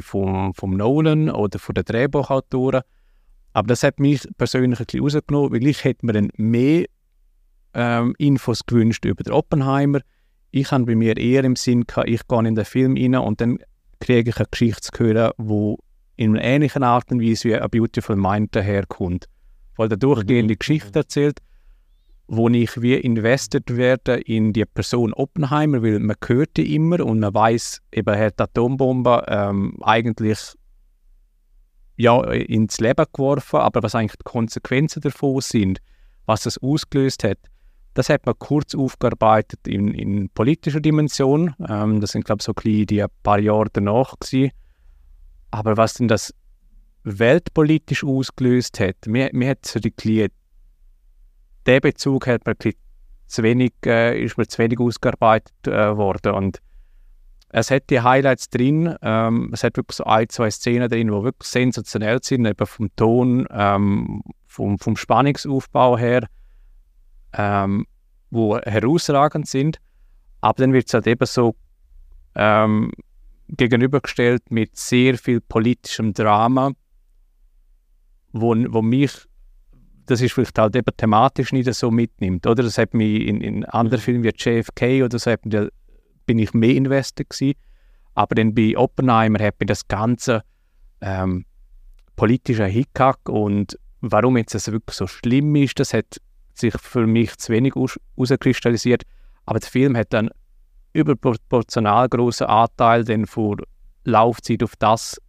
vom, 0.00 0.52
vom 0.52 0.76
Nolan 0.76 1.30
oder 1.30 1.60
von 1.60 1.76
den 1.76 1.84
Drehbuchautoren? 1.84 2.82
Aber 3.52 3.68
das 3.68 3.84
hat 3.84 4.00
mich 4.00 4.26
persönlich 4.36 4.80
ein 4.80 4.86
bisschen 4.86 5.02
rausgenommen, 5.02 5.52
weil 5.52 5.64
ich 5.64 5.84
hätte 5.84 6.04
mir 6.04 6.12
dann 6.12 6.30
mehr 6.36 6.86
ähm, 7.74 8.16
Infos 8.18 8.66
gewünscht 8.66 9.04
über 9.04 9.22
den 9.22 9.32
Oppenheimer. 9.32 10.00
Ich 10.50 10.72
habe 10.72 10.86
bei 10.86 10.96
mir 10.96 11.16
eher 11.16 11.44
im 11.44 11.54
Sinn 11.54 11.86
gehabt, 11.86 12.08
ich 12.08 12.26
gehe 12.26 12.48
in 12.48 12.56
den 12.56 12.64
Film 12.64 12.96
rein 12.96 13.14
und 13.14 13.40
dann 13.40 13.58
kriege 14.00 14.30
ich 14.30 14.38
eine 14.38 14.48
Geschichte 14.50 14.90
zu 14.90 15.04
hören, 15.04 15.30
die 15.38 15.76
in 16.16 16.30
einer 16.30 16.42
ähnlichen 16.42 16.82
Art 16.82 17.12
und 17.12 17.22
Weise 17.22 17.48
wie 17.48 17.54
A 17.54 17.68
Beautiful 17.68 18.16
Mind 18.16 18.56
daherkommt. 18.56 19.26
Weil 19.76 19.88
der 19.88 19.98
durchgehende 19.98 20.54
mhm. 20.54 20.58
Geschichte 20.58 20.98
erzählt, 20.98 21.38
wo 22.28 22.48
ich 22.48 22.80
wie 22.80 22.94
investiert 22.94 23.76
werde 23.76 24.16
in 24.16 24.52
die 24.52 24.64
Person 24.64 25.12
Oppenheimer, 25.12 25.82
weil 25.82 26.00
man 26.00 26.16
hört 26.26 26.56
die 26.56 26.74
immer 26.74 27.04
und 27.04 27.20
man 27.20 27.32
weiß, 27.32 27.82
eben 27.92 28.14
er 28.14 28.26
hat 28.26 28.40
die 28.40 28.42
Atombombe 28.42 29.24
ähm, 29.28 29.78
eigentlich 29.82 30.38
ja, 31.96 32.20
ins 32.32 32.78
Leben 32.78 33.06
geworfen, 33.12 33.60
aber 33.60 33.82
was 33.82 33.94
eigentlich 33.94 34.18
die 34.18 34.24
Konsequenzen 34.24 35.00
davon 35.00 35.40
sind, 35.40 35.78
was 36.26 36.42
das 36.42 36.58
ausgelöst 36.58 37.24
hat, 37.24 37.38
das 37.94 38.10
hat 38.10 38.26
man 38.26 38.34
kurz 38.38 38.74
aufgearbeitet 38.74 39.60
in, 39.66 39.94
in 39.94 40.28
politischer 40.28 40.80
Dimension. 40.80 41.54
Ähm, 41.66 42.00
das 42.00 42.12
sind, 42.12 42.26
glaube 42.26 42.40
ich, 42.40 42.44
so 42.44 42.52
ein 42.52 42.86
die 42.86 43.04
paar 43.22 43.38
Jahre 43.38 43.68
danach 43.72 44.14
gewesen. 44.20 44.50
Aber 45.50 45.78
was 45.78 45.94
denn 45.94 46.08
das 46.08 46.34
weltpolitisch 47.04 48.04
ausgelöst 48.04 48.80
hat, 48.80 48.96
mir, 49.06 49.30
mir 49.32 49.50
hat 49.50 49.64
so 49.64 49.80
die 49.80 49.92
der 51.66 51.80
Bezug 51.80 52.26
hat 52.26 52.46
man 52.46 52.54
zu 53.26 53.42
wenig, 53.42 53.72
äh, 53.84 54.22
ist 54.22 54.38
mir 54.38 54.46
zu 54.46 54.58
wenig 54.58 54.78
ausgearbeitet 54.78 55.66
äh, 55.66 55.96
worden. 55.96 56.32
Und 56.34 56.62
es 57.48 57.70
hat 57.70 57.90
die 57.90 58.00
Highlights 58.00 58.50
drin, 58.50 58.94
ähm, 59.02 59.50
es 59.52 59.64
hat 59.64 59.76
wirklich 59.76 59.96
so 59.96 60.04
ein, 60.04 60.28
zwei 60.28 60.50
Szenen 60.50 60.88
drin, 60.88 61.08
die 61.08 61.22
wirklich 61.22 61.50
sensationell 61.50 62.20
sind, 62.22 62.46
eben 62.46 62.66
vom 62.66 62.94
Ton, 62.96 63.46
ähm, 63.50 64.22
vom, 64.46 64.78
vom 64.78 64.96
Spannungsaufbau 64.96 65.98
her 65.98 66.26
ähm, 67.36 67.86
wo 68.30 68.58
herausragend 68.58 69.46
sind, 69.46 69.78
aber 70.40 70.62
dann 70.62 70.72
wird 70.72 70.86
es 70.88 70.94
halt 70.94 71.06
eben 71.06 71.26
so 71.26 71.54
ähm, 72.34 72.92
gegenübergestellt 73.48 74.50
mit 74.50 74.76
sehr 74.76 75.16
viel 75.16 75.40
politischem 75.40 76.12
Drama, 76.12 76.72
wo, 78.32 78.54
wo 78.68 78.82
mich, 78.82 79.12
das 80.06 80.20
ist 80.20 80.32
vielleicht 80.32 80.58
halt 80.58 80.76
eben 80.76 80.96
thematisch 80.96 81.52
nicht 81.52 81.72
so 81.74 81.90
mitnimmt, 81.90 82.46
oder? 82.46 82.62
Das 82.62 82.78
hat 82.78 82.94
mich 82.94 83.26
in, 83.26 83.40
in 83.40 83.64
anderen. 83.64 84.00
Filmen 84.00 84.24
wie 84.24 84.32
JFK 84.34 85.02
oder 85.04 85.18
so, 85.18 85.34
mich, 85.44 85.68
bin 86.26 86.38
ich 86.38 86.54
mehr 86.54 86.74
investiert 86.74 87.30
gewesen, 87.30 87.58
aber 88.14 88.34
dann 88.34 88.54
bei 88.54 88.76
Oppenheimer 88.76 89.38
hat 89.42 89.60
mir 89.60 89.66
das 89.66 89.86
ganze 89.88 90.42
ähm, 91.00 91.44
politische 92.16 92.66
Hickhack 92.66 93.28
und 93.28 93.78
warum 94.00 94.36
jetzt 94.36 94.54
das 94.54 94.70
wirklich 94.70 94.96
so 94.96 95.06
schlimm 95.06 95.54
ist, 95.56 95.78
das 95.78 95.92
hat 95.92 96.20
sich 96.54 96.74
für 96.80 97.06
mich 97.06 97.36
zu 97.36 97.52
wenig 97.52 97.74
herauskristallisiert. 97.74 99.02
Aber 99.44 99.60
der 99.60 99.68
Film 99.68 99.96
hat 99.96 100.12
dann 100.12 100.30
überproportional 100.92 102.08
großen 102.08 102.46
Anteil 102.46 103.04
dann 103.04 103.26
von 103.26 103.60
Laufzeit 104.04 104.62
auf 104.62 104.74
das 104.76 105.20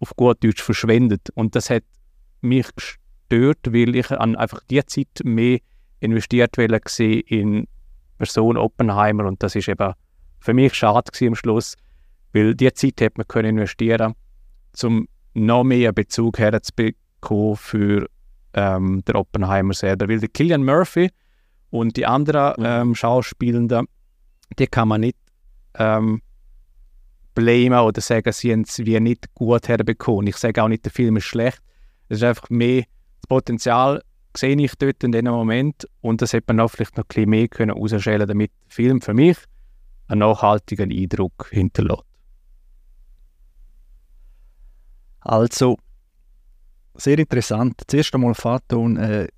auf 0.00 0.14
gut 0.16 0.42
Deutsch 0.42 0.62
verschwendet. 0.62 1.28
Und 1.34 1.54
das 1.54 1.70
hat 1.70 1.82
mich 2.40 2.66
gestört, 2.74 3.07
weil 3.30 3.94
ich 3.96 4.10
an 4.10 4.36
einfach 4.36 4.60
die 4.70 4.84
Zeit 4.86 5.08
mehr 5.24 5.58
investiert 6.00 6.56
gesehen 6.56 7.22
in 7.26 7.66
Person 8.18 8.56
Oppenheimer 8.56 9.24
und 9.26 9.42
das 9.42 9.54
ist 9.54 9.68
eben 9.68 9.92
für 10.40 10.54
mich 10.54 10.74
schade 10.74 11.10
am 11.26 11.34
Schluss, 11.34 11.74
weil 12.32 12.54
die 12.54 12.72
Zeit 12.72 13.00
hätte 13.00 13.18
man 13.18 13.28
können 13.28 13.58
investieren, 13.58 14.14
um 14.82 15.08
noch 15.34 15.64
mehr 15.64 15.92
Bezug 15.92 16.38
herzubekommen 16.38 17.56
für 17.56 18.08
ähm, 18.54 19.02
der 19.06 19.16
Oppenheimer 19.16 19.74
selber. 19.74 20.08
Weil 20.08 20.20
der 20.20 20.28
Killian 20.28 20.64
Murphy 20.64 21.10
und 21.70 21.96
die 21.96 22.06
anderen 22.06 22.54
mhm. 22.58 22.66
ähm, 22.66 22.94
Schauspielenden, 22.94 23.86
die 24.58 24.66
kann 24.66 24.88
man 24.88 25.02
nicht 25.02 25.18
ähm, 25.74 26.22
blamen 27.34 27.78
oder 27.78 28.00
sagen, 28.00 28.32
sie 28.32 28.52
haben 28.52 28.62
es 28.62 28.78
wie 28.78 28.98
nicht 29.00 29.32
gut 29.34 29.68
herbekommen. 29.68 30.26
Ich 30.26 30.36
sage 30.36 30.62
auch 30.62 30.68
nicht, 30.68 30.84
der 30.84 30.92
Film 30.92 31.16
ist 31.16 31.24
schlecht. 31.24 31.60
Es 32.08 32.18
ist 32.18 32.24
einfach 32.24 32.50
mehr 32.50 32.84
das 33.20 33.28
Potenzial 33.28 34.02
sehe 34.36 34.56
ich 34.56 34.74
dort 34.76 35.02
in 35.02 35.12
diesem 35.12 35.30
Moment 35.30 35.88
und 36.00 36.22
das 36.22 36.32
hätte 36.32 36.52
man 36.54 36.60
auch 36.60 36.68
vielleicht 36.68 36.96
noch 36.96 37.04
ein 37.04 37.08
bisschen 37.08 37.30
mehr 37.30 37.48
können 37.48 37.74
damit 38.26 38.50
der 38.50 38.74
Film 38.74 39.00
für 39.00 39.14
mich 39.14 39.36
einen 40.06 40.20
nachhaltigen 40.20 40.90
Eindruck 40.90 41.48
hinterlässt. 41.50 42.04
Also, 45.20 45.76
sehr 46.94 47.18
interessant. 47.18 47.82
Zuerst 47.86 48.14
einmal, 48.14 48.34
Faton, 48.34 48.96
äh, 48.96 49.28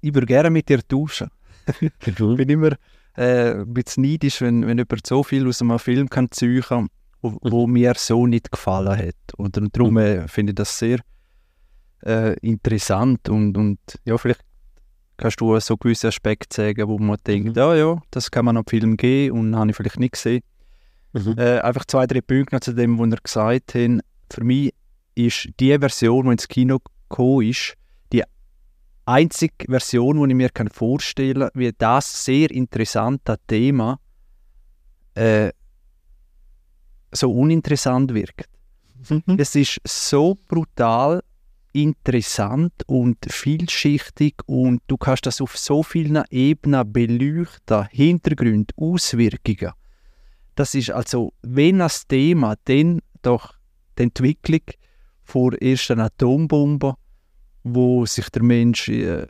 ich 0.00 0.14
würde 0.14 0.26
gerne 0.26 0.50
mit 0.50 0.68
dir 0.68 0.86
tauschen. 0.86 1.30
ich 1.80 2.14
bin 2.14 2.48
immer 2.48 2.72
äh, 3.16 3.52
ein 3.52 3.74
bisschen 3.74 4.04
neidisch, 4.04 4.40
wenn, 4.40 4.66
wenn 4.66 4.78
jemand 4.78 5.06
so 5.06 5.22
viel 5.22 5.46
aus 5.48 5.62
einem 5.62 5.78
Film 5.78 6.08
kann 6.08 6.30
ziehen 6.30 6.62
kann, 6.62 6.88
wo, 7.20 7.38
wo 7.42 7.66
mir 7.66 7.94
so 7.96 8.26
nicht 8.26 8.50
gefallen 8.50 8.96
hat. 8.96 9.34
Und, 9.36 9.56
und 9.58 9.76
darum 9.76 9.96
äh, 9.98 10.28
finde 10.28 10.52
ich 10.52 10.56
das 10.56 10.78
sehr 10.78 10.98
äh, 12.04 12.34
interessant 12.40 13.28
und, 13.28 13.56
und 13.56 13.78
ja, 14.04 14.18
vielleicht 14.18 14.40
kannst 15.16 15.40
du 15.40 15.58
so 15.60 15.76
gewisse 15.76 16.08
Aspekte 16.08 16.54
sagen, 16.54 16.88
wo 16.88 16.98
man 16.98 17.16
denkt, 17.26 17.50
Mhm. 17.50 17.54
ja, 17.54 17.74
ja, 17.74 18.02
das 18.10 18.30
kann 18.30 18.44
man 18.44 18.56
am 18.56 18.66
Film 18.66 18.96
geben 18.96 19.38
und 19.38 19.56
habe 19.56 19.70
ich 19.70 19.76
vielleicht 19.76 20.00
nicht 20.00 20.14
gesehen. 20.14 20.42
Mhm. 21.12 21.34
Äh, 21.36 21.60
einfach 21.60 21.84
zwei, 21.84 22.06
drei 22.06 22.20
Punkte 22.20 22.60
zu 22.60 22.72
dem, 22.72 22.98
was 22.98 23.10
er 23.10 23.18
gesagt 23.22 23.74
hat. 23.74 24.00
Für 24.30 24.44
mich 24.44 24.74
ist 25.14 25.48
die 25.60 25.78
Version, 25.78 26.24
die 26.26 26.32
ins 26.32 26.48
Kino 26.48 26.78
gekommen 27.08 27.48
ist, 27.48 27.74
die 28.12 28.24
einzige 29.04 29.54
Version, 29.68 30.22
die 30.22 30.30
ich 30.30 30.36
mir 30.36 30.48
kann 30.48 30.68
vorstellen 30.68 31.40
kann, 31.40 31.50
wie 31.54 31.72
das 31.76 32.24
sehr 32.24 32.50
interessante 32.50 33.36
Thema 33.46 33.98
äh, 35.14 35.50
so 37.12 37.30
uninteressant 37.30 38.14
wirkt. 38.14 38.48
Mhm. 39.08 39.36
Es 39.36 39.54
ist 39.54 39.80
so 39.86 40.38
brutal 40.48 41.22
interessant 41.72 42.72
und 42.86 43.16
vielschichtig 43.28 44.34
und 44.46 44.82
du 44.86 44.96
kannst 44.96 45.26
das 45.26 45.40
auf 45.40 45.56
so 45.56 45.82
vielen 45.82 46.22
Ebenen 46.30 46.92
beleuchten, 46.92 47.88
Hintergründe, 47.90 48.74
Auswirkungen. 48.76 49.72
Das 50.54 50.74
ist 50.74 50.90
also, 50.90 51.32
wenn 51.42 51.78
das 51.78 52.06
Thema, 52.06 52.56
dann 52.64 53.00
doch 53.22 53.54
die 53.98 54.04
Entwicklung 54.04 54.62
vor 55.22 55.54
ersten 55.60 56.00
Atombombe, 56.00 56.94
wo 57.62 58.04
sich 58.06 58.28
der 58.30 58.42
Mensch 58.42 58.88
äh, 58.88 59.26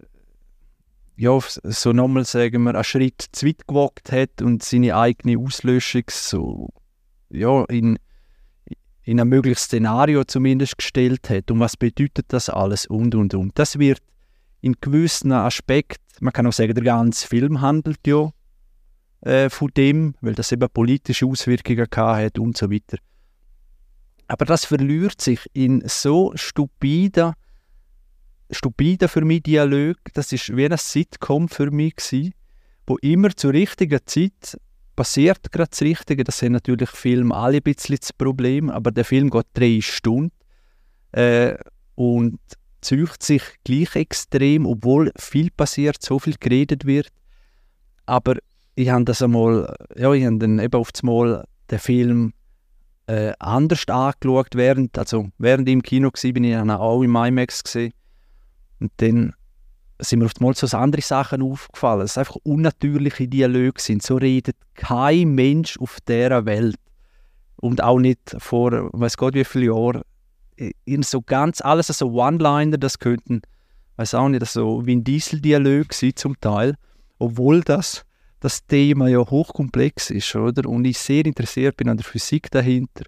ja, 1.17 1.39
so 1.63 1.93
nochmal 1.93 2.25
sagen 2.25 2.63
wir, 2.65 2.75
einen 2.75 2.85
Schritt 2.85 3.25
zu 3.33 3.47
weit 3.47 3.69
gewagt 3.69 4.11
hat 4.11 4.43
und 4.43 4.63
seine 4.63 4.97
eigene 4.97 5.39
Auslöschung 5.39 6.05
so 6.09 6.71
ja, 7.31 7.65
in, 7.67 7.99
in 9.05 9.21
ein 9.21 9.29
mögliches 9.29 9.65
Szenario 9.65 10.25
zumindest 10.25 10.79
gestellt 10.79 11.29
hat. 11.31 11.51
Und 11.51 11.61
was 11.61 11.77
bedeutet 11.77 12.27
das 12.29 12.49
alles 12.49 12.87
und 12.87 13.15
und 13.15 13.35
und. 13.35 13.59
Das 13.59 13.79
wird 13.79 14.01
in 14.61 14.77
gewissen 14.81 15.33
Aspekten, 15.33 16.03
man 16.21 16.33
kann 16.33 16.47
auch 16.47 16.53
sagen, 16.53 16.75
der 16.75 16.85
ganze 16.85 17.27
Film 17.27 17.61
handelt 17.61 18.07
ja 18.07 18.31
äh, 19.23 19.51
von 19.51 19.71
dem, 19.77 20.15
weil 20.21 20.35
das 20.35 20.53
eben 20.53 20.69
politische 20.69 21.27
Auswirkungen 21.27 21.87
hat 21.91 22.39
und 22.39 22.57
so 22.57 22.71
weiter. 22.71 22.99
Aber 24.29 24.45
das 24.45 24.65
verliert 24.65 25.21
sich 25.21 25.41
in 25.53 25.83
so 25.87 26.33
stupiden, 26.37 27.33
stupiden 28.51 29.09
für 29.09 29.25
mich 29.25 29.43
Dialog. 29.43 29.97
Das 30.15 30.33
ist 30.33 30.57
wie 30.57 30.65
ein 30.65 30.77
Sitcom 30.79 31.49
für 31.49 31.71
mich 31.71 31.97
gewesen, 31.97 32.35
wo 32.87 32.97
immer 32.99 33.35
zur 33.35 33.53
richtigen 33.53 34.01
Zeit 34.07 34.57
passiert 34.97 35.53
gerade 35.53 35.71
das 35.71 35.83
Richtige. 35.83 36.25
Das 36.25 36.39
sind 36.39 36.53
natürlich 36.53 36.91
Filme 36.91 37.35
alle 37.35 37.59
ein 37.59 37.63
bisschen 37.63 37.99
das 38.01 38.13
Problem, 38.13 38.71
aber 38.71 38.91
der 38.91 39.05
Film 39.05 39.31
geht 39.31 39.47
drei 39.55 39.81
Stunden 39.81 40.33
äh, 41.13 41.57
und 41.95 42.39
zücht 42.81 43.23
sich 43.23 43.43
gleich 43.65 43.95
extrem, 43.97 44.67
obwohl 44.67 45.13
viel 45.17 45.51
passiert, 45.51 46.03
so 46.03 46.19
viel 46.19 46.35
geredet 46.39 46.85
wird. 46.85 47.09
Aber 48.07 48.37
ich 48.75 48.91
habe 48.91 49.05
das 49.05 49.23
einmal, 49.23 49.75
ja, 49.97 50.13
ich 50.13 50.25
habe 50.25 50.39
dann 50.39 50.59
eben 50.59 50.81
auf 50.81 50.93
das 50.93 51.03
Mal 51.03 51.45
den 51.71 51.79
Film 51.79 52.33
äh, 53.07 53.33
anders 53.39 53.89
angeschaut, 53.89 54.55
während, 54.55 54.99
also 54.99 55.29
während 55.39 55.69
ich 55.69 55.73
im 55.73 55.83
Kino 55.83 56.09
war, 56.09 56.33
bin 56.33 56.45
ich 56.45 56.55
dann 56.55 56.71
auch 56.71 57.03
im 57.03 57.15
IMAX 57.15 57.63
gesehen. 57.63 57.93
Und 58.81 58.93
dann 58.97 59.35
sind 60.05 60.19
mir 60.21 60.29
einmal 60.39 60.55
so 60.55 60.77
andere 60.77 61.03
Sachen 61.03 61.43
aufgefallen. 61.43 62.03
Es 62.03 62.19
einfach 62.19 62.37
unnatürliche 62.43 63.29
Dialoge 63.29 63.81
sind. 63.81 64.03
So 64.03 64.17
redet 64.17 64.57
kein 64.75 65.35
Mensch 65.35 65.79
auf 65.79 65.99
dieser 66.07 66.45
Welt. 66.47 66.77
Und 67.57 67.83
auch 67.83 67.99
nicht 67.99 68.37
vor, 68.39 68.91
weiß 68.93 69.17
Gott 69.17 69.35
wie 69.35 69.45
viele 69.45 69.67
Jahren. 69.67 70.03
So 71.03 71.23
ganz, 71.23 71.61
alles 71.61 71.87
so 71.87 72.13
One-Liner, 72.13 72.79
das 72.79 72.99
könnten, 72.99 73.43
weiß 73.97 74.15
auch 74.15 74.29
nicht, 74.29 74.45
so 74.47 74.85
wie 74.87 74.97
ein 74.97 75.05
Diesel-Dialog 75.05 75.93
sein 75.93 76.13
zum 76.17 76.41
Teil. 76.41 76.77
Obwohl 77.19 77.63
das, 77.63 78.05
das 78.41 78.67
Thema 78.67 79.09
ja 79.09 79.19
hochkomplex 79.19 80.11
ist, 80.11 80.35
oder? 80.35 80.69
Und 80.69 80.85
ich 80.85 80.99
sehr 80.99 81.25
interessiert 81.25 81.77
bin 81.77 81.89
an 81.89 81.97
der 81.97 82.05
Physik 82.05 82.51
dahinter 82.51 83.05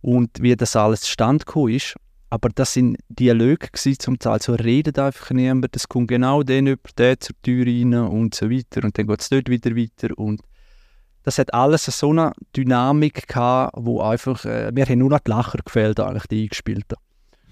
und 0.00 0.30
wie 0.40 0.54
das 0.54 0.76
alles 0.76 1.08
stand 1.08 1.44
ist. 1.68 1.96
Aber 2.30 2.48
das 2.48 2.74
sind 2.74 2.96
Dialoge 3.08 3.68
gewesen, 3.72 3.98
zum 3.98 4.18
Teil. 4.18 4.40
So 4.40 4.54
redet 4.54 5.00
einfach 5.00 5.30
niemand. 5.30 5.74
Es 5.74 5.88
kommt 5.88 6.08
genau 6.08 6.44
den 6.44 6.68
über 6.68 6.88
der 6.96 7.18
zur 7.18 7.34
Tür 7.42 7.66
rein 7.66 7.92
und 7.94 8.34
so 8.36 8.48
weiter. 8.48 8.84
Und 8.84 8.96
dann 8.96 9.08
geht 9.08 9.20
es 9.20 9.28
dort 9.28 9.48
wieder 9.48 9.74
weiter. 9.76 10.16
Und 10.16 10.40
das 11.24 11.38
hat 11.38 11.52
alles 11.52 11.84
so 11.86 12.10
eine 12.10 12.32
Dynamik 12.56 13.26
gehabt, 13.26 13.74
wo 13.76 14.00
einfach, 14.00 14.44
äh, 14.44 14.70
mir 14.72 14.86
haben 14.86 15.00
nur 15.00 15.10
noch 15.10 15.18
die 15.18 15.30
Lacher 15.30 15.58
gefehlt, 15.64 15.98
eigentlich, 15.98 16.26
die 16.28 16.42
eingespielten. 16.44 16.98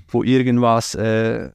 Wo 0.06 0.22
irgendwas, 0.22 0.94
äh, 0.94 1.50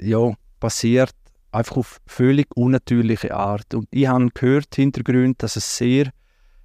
ja, 0.00 0.32
passiert, 0.58 1.14
einfach 1.52 1.76
auf 1.76 2.00
völlig 2.06 2.48
unnatürliche 2.56 3.34
Art. 3.34 3.72
Und 3.72 3.86
ich 3.92 4.08
habe 4.08 4.28
gehört, 4.34 4.74
Hintergrund, 4.74 5.42
dass 5.44 5.54
es 5.54 5.76
sehr 5.76 6.10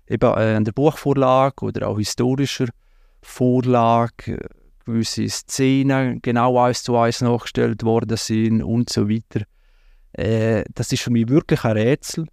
eben 0.08 0.34
äh, 0.34 0.56
an 0.56 0.66
der 0.66 0.72
Buchvorlage 0.72 1.64
oder 1.64 1.88
auch 1.88 1.98
historischer 1.98 2.68
Vorlage 3.22 4.34
äh, 4.34 4.50
gewisse 4.86 5.28
Szenen 5.30 6.22
genau 6.22 6.60
eins 6.60 6.84
zu 6.84 6.98
eins 6.98 7.22
nachgestellt 7.22 7.84
worden 7.84 8.18
sind 8.18 8.64
und 8.64 8.90
so 8.90 9.10
weiter. 9.10 9.46
Äh, 10.14 10.64
das 10.74 10.92
ist 10.92 11.04
für 11.04 11.12
mich 11.12 11.28
wirklich 11.28 11.64
ein 11.64 11.74
Rätsel, 11.74 12.28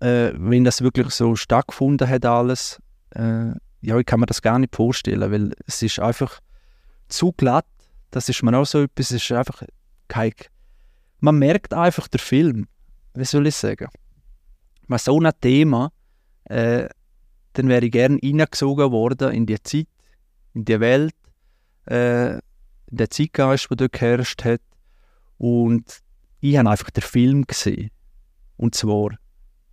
äh, 0.00 0.32
wenn 0.34 0.64
das 0.64 0.82
wirklich 0.82 1.10
so 1.10 1.36
stattgefunden 1.36 2.08
hat 2.08 2.24
alles. 2.24 2.80
Äh, 3.10 3.52
ja, 3.82 3.98
ich 3.98 4.06
kann 4.06 4.20
mir 4.20 4.26
das 4.26 4.42
gar 4.42 4.58
nicht 4.58 4.74
vorstellen, 4.74 5.30
weil 5.30 5.52
es 5.66 5.82
ist 5.82 6.00
einfach 6.00 6.40
zu 7.08 7.32
glatt. 7.32 7.66
Das 8.10 8.28
ist 8.28 8.42
mir 8.42 8.56
auch 8.56 8.66
so 8.66 8.82
etwas, 8.82 9.10
es 9.10 9.22
ist 9.22 9.32
einfach 9.32 9.62
kein... 10.08 10.32
Man 11.20 11.38
merkt 11.38 11.74
einfach 11.74 12.08
den 12.08 12.18
Film, 12.18 12.66
wie 13.14 13.24
soll 13.24 13.46
ich 13.46 13.56
sagen. 13.56 13.88
Bei 14.88 14.98
so 14.98 15.18
einem 15.18 15.32
Thema, 15.40 15.92
äh, 16.44 16.88
dann 17.54 17.68
wäre 17.68 17.86
ich 17.86 17.92
gerne 17.92 18.18
hineingesogen 18.22 18.92
worden 18.92 19.32
in 19.32 19.46
die 19.46 19.62
Zeit, 19.62 19.88
in 20.54 20.64
die 20.64 20.78
Welt, 20.78 21.14
äh, 21.86 22.38
der 22.90 23.10
Zeitgeist, 23.10 23.70
der 23.70 23.76
dort 23.76 23.92
geherrscht 23.92 24.44
hat. 24.44 24.60
Und 25.38 26.02
ich 26.40 26.56
habe 26.56 26.70
einfach 26.70 26.90
den 26.90 27.02
Film 27.02 27.46
gesehen. 27.46 27.90
Und 28.56 28.74
zwar, 28.74 29.10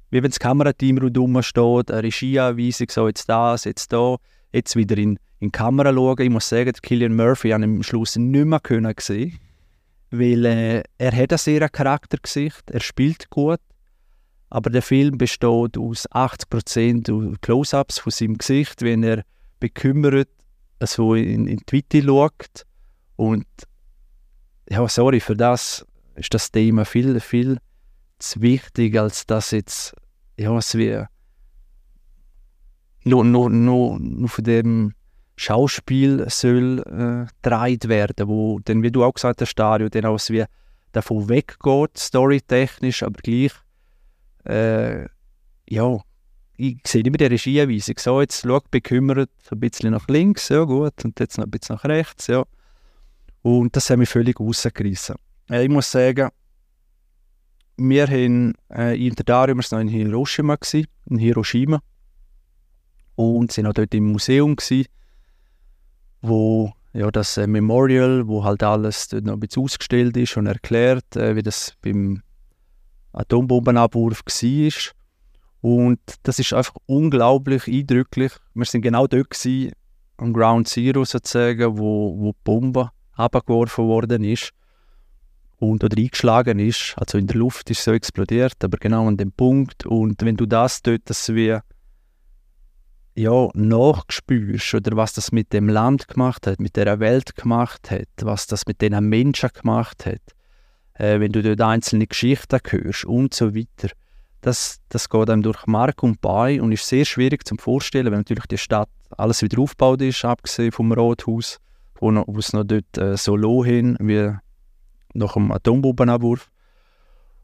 wie 0.10 0.22
wenn 0.22 0.32
das 0.32 0.40
Kamerateam 0.40 0.98
rundherum 0.98 1.42
steht, 1.42 1.92
eine 1.92 2.04
Regieanweisung, 2.04 2.88
so 2.90 3.08
jetzt 3.08 3.30
das, 3.30 3.66
jetzt 3.66 3.94
da, 3.94 4.18
jetzt 4.52 4.76
wieder 4.76 4.98
in, 4.98 5.18
in 5.40 5.48
die 5.48 5.52
Kamera 5.52 5.94
schauen. 5.94 6.22
Ich 6.22 6.30
muss 6.30 6.50
sagen, 6.50 6.74
Killian 6.82 7.16
Murphy 7.16 7.50
habe 7.50 7.64
ich 7.64 7.70
am 7.70 7.84
Schluss 7.84 8.16
nicht 8.16 8.46
mehr 8.46 8.60
können 8.60 8.94
sehen 9.00 9.40
weil 10.14 10.46
äh, 10.46 10.84
er 11.00 11.12
hat 11.12 11.32
ein 11.32 11.38
sehr 11.40 11.68
Charaktergesicht, 11.68 12.70
er 12.70 12.82
spielt 12.82 13.32
gut, 13.32 13.60
aber 14.52 14.70
der 14.70 14.84
Film 14.84 15.18
besteht 15.18 15.76
aus 15.76 16.08
80% 16.12 17.40
Close-Ups 17.42 17.98
von 17.98 18.12
seinem 18.12 18.38
Gesicht, 18.38 18.84
wenn 18.84 19.02
er 19.02 19.24
bekümmert 19.60 20.30
so 20.88 21.16
in, 21.16 21.48
in 21.48 21.58
die 21.58 21.76
Weite 21.78 22.04
schaut. 22.04 22.66
Und 23.16 23.46
ja, 24.70 24.88
sorry, 24.88 25.20
für 25.20 25.36
das 25.36 25.86
ist 26.16 26.34
das 26.34 26.52
Thema 26.52 26.86
viel, 26.86 27.20
viel 27.20 27.58
zu 28.20 28.42
wichtig, 28.42 28.98
als 28.98 29.26
dass 29.26 29.52
jetzt, 29.52 29.96
ja, 30.38 30.58
es 30.58 30.76
wie 30.76 31.04
nur, 33.06 33.26
nur, 33.26 33.50
nur, 33.50 34.00
nur 34.00 34.30
von 34.30 34.44
dem 34.44 34.94
Schauspiel 35.36 36.26
soll 36.30 36.80
äh, 36.80 37.32
gedreht 37.42 37.90
werden, 37.90 38.28
wo 38.28 38.60
dann, 38.64 38.84
wie 38.84 38.92
du 38.92 39.04
auch 39.04 39.14
gesagt 39.14 39.42
hast, 39.42 39.56
Dario, 39.56 39.90
dann 39.90 40.06
auch 40.06 40.20
wie 40.30 40.46
davon 40.92 41.28
weggeht, 41.28 41.98
storytechnisch, 41.98 43.04
aber 43.04 43.20
gleich, 43.22 43.52
äh, 44.46 45.08
ja, 45.68 46.00
ich 46.64 46.88
sehe 46.88 47.04
immer 47.04 47.18
die 47.18 47.26
Regieanweisung. 47.26 47.96
So, 47.98 48.22
jetzt 48.22 48.42
schau, 48.42 48.62
bekümmert 48.72 49.30
ein 49.52 49.60
bisschen 49.60 49.92
nach 49.92 50.08
links, 50.08 50.50
ja 50.50 50.64
gut, 50.64 51.04
und 51.04 51.20
jetzt 51.20 51.38
noch 51.38 51.46
ein 51.46 51.52
bisschen 51.52 51.76
nach 51.76 51.84
rechts, 51.84 52.28
ja. 52.28 52.44
Und 53.42 53.76
das 53.76 53.90
hat 53.90 53.98
mich 53.98 54.10
völlig 54.10 54.40
rausgerissen. 54.40 55.16
Ich 55.50 55.70
muss 55.70 55.92
sagen, 55.92 56.30
wir 57.76 58.08
haben 58.08 58.54
äh, 58.72 58.96
in 58.96 59.14
der 59.16 59.26
Dario, 59.26 59.58
waren 59.58 59.66
noch 59.72 59.80
in 59.80 59.88
Hiroshima, 59.90 60.58
in 61.10 61.18
Hiroshima, 61.18 61.82
und 63.16 63.52
sind 63.52 63.68
auch 63.68 63.74
dort 63.74 63.94
im 63.94 64.12
Museum 64.12 64.56
gewesen, 64.56 64.88
wo 66.22 66.72
ja, 66.94 67.12
das 67.12 67.38
äh, 67.38 67.48
Memorial, 67.48 68.28
wo 68.28 68.44
halt 68.44 68.64
alles 68.64 69.10
dort 69.10 69.26
noch 69.26 69.34
ein 69.34 69.40
bisschen 69.40 69.64
ausgestellt 69.64 70.16
ist 70.16 70.38
und 70.38 70.46
erklärt, 70.46 71.16
äh, 71.18 71.36
wie 71.36 71.44
das 71.44 71.74
beim 71.82 72.22
Atombombenabwurf 73.12 74.24
war. 74.26 75.03
Und 75.64 76.00
das 76.24 76.40
ist 76.40 76.52
einfach 76.52 76.76
unglaublich 76.88 77.70
eindrücklich. 77.70 78.34
Wir 78.54 78.66
sind 78.66 78.82
genau 78.82 79.08
dort 79.08 79.30
gewesen, 79.30 79.72
am 80.18 80.34
Ground 80.34 80.68
Zero 80.68 81.06
sozusagen, 81.06 81.78
wo, 81.78 82.20
wo 82.20 82.34
die 82.34 82.38
Bombe 82.44 82.92
abgeworfen 83.14 83.86
worden 83.86 84.26
ist 84.26 84.52
und 85.60 85.82
oder 85.82 85.98
eingeschlagen 85.98 86.60
ist. 86.60 86.96
Also 86.98 87.18
in 87.18 87.28
der 87.28 87.38
Luft 87.38 87.70
ist 87.70 87.82
so 87.82 87.94
explodiert, 87.94 88.62
aber 88.62 88.78
genau 88.78 89.08
an 89.08 89.16
dem 89.16 89.32
Punkt. 89.32 89.86
Und 89.86 90.22
wenn 90.22 90.36
du 90.36 90.46
das 90.46 90.82
dort 90.82 91.04
das 91.06 91.34
wie 91.34 91.58
ja, 93.16 93.48
nachspürst 93.54 94.74
oder 94.74 94.98
was 94.98 95.14
das 95.14 95.32
mit 95.32 95.54
dem 95.54 95.70
Land 95.70 96.10
gemacht 96.10 96.46
hat, 96.46 96.60
mit 96.60 96.76
der 96.76 97.00
Welt 97.00 97.38
gemacht 97.38 97.90
hat, 97.90 98.10
was 98.22 98.48
das 98.48 98.66
mit 98.66 98.82
den 98.82 99.00
Menschen 99.08 99.50
gemacht 99.54 100.06
hat, 100.06 100.22
äh, 100.96 101.22
wenn 101.22 101.32
du 101.32 101.42
dort 101.42 101.62
einzelne 101.62 102.06
Geschichten 102.06 102.60
hörst 102.68 103.06
und 103.06 103.34
so 103.34 103.56
weiter, 103.56 103.94
das, 104.44 104.82
das 104.90 105.10
geht 105.10 105.30
einem 105.30 105.42
durch 105.42 105.66
Mark 105.68 106.04
und 106.04 106.20
Bein 106.20 106.60
und 106.60 106.74
ist 106.74 106.86
sehr 106.86 107.06
schwierig 107.06 107.48
zu 107.48 107.56
vorstellen, 107.56 108.12
wenn 108.12 108.20
natürlich 108.20 108.46
die 108.46 108.58
Stadt 108.58 108.90
alles 109.18 109.42
wieder 109.42 109.62
aufgebaut 109.62 110.02
ist, 110.02 110.26
abgesehen 110.26 110.72
vom 110.72 110.92
Rathaus, 110.92 111.60
wo, 111.96 112.12
noch, 112.12 112.26
wo 112.28 112.40
es 112.40 112.52
noch 112.52 112.66
dort 112.66 112.98
äh, 112.98 113.16
so 113.16 113.38
low 113.38 113.64
hin 113.64 113.96
wie 114.02 114.36
nach 115.14 115.34
dem 115.34 115.52
Atombombenabwurf. 115.52 116.50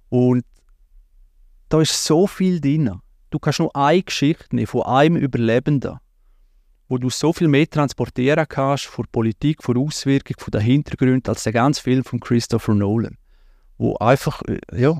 Und 0.09 0.43
da 1.69 1.81
ist 1.81 2.03
so 2.03 2.27
viel 2.27 2.59
drin. 2.59 2.99
Du 3.29 3.39
kannst 3.39 3.59
nur 3.59 3.73
eine 3.75 4.03
Geschichte 4.03 4.53
nehmen 4.53 4.67
von 4.67 4.83
einem 4.83 5.15
Überlebenden, 5.15 5.99
wo 6.89 6.97
du 6.97 7.09
so 7.09 7.31
viel 7.31 7.47
mehr 7.47 7.69
transportieren 7.69 8.45
kannst 8.49 8.87
von 8.87 9.05
Politik, 9.09 9.63
von 9.63 9.77
Auswirkungen, 9.77 10.39
von 10.39 10.51
den 10.51 10.61
Hintergründen 10.61 11.29
als 11.29 11.43
der 11.43 11.53
ganze 11.53 11.81
Film 11.81 12.03
von 12.03 12.19
Christopher 12.19 12.75
Nolan. 12.75 13.17
Wo 13.77 13.95
einfach, 13.97 14.41
äh, 14.47 14.59
ja, 14.75 14.99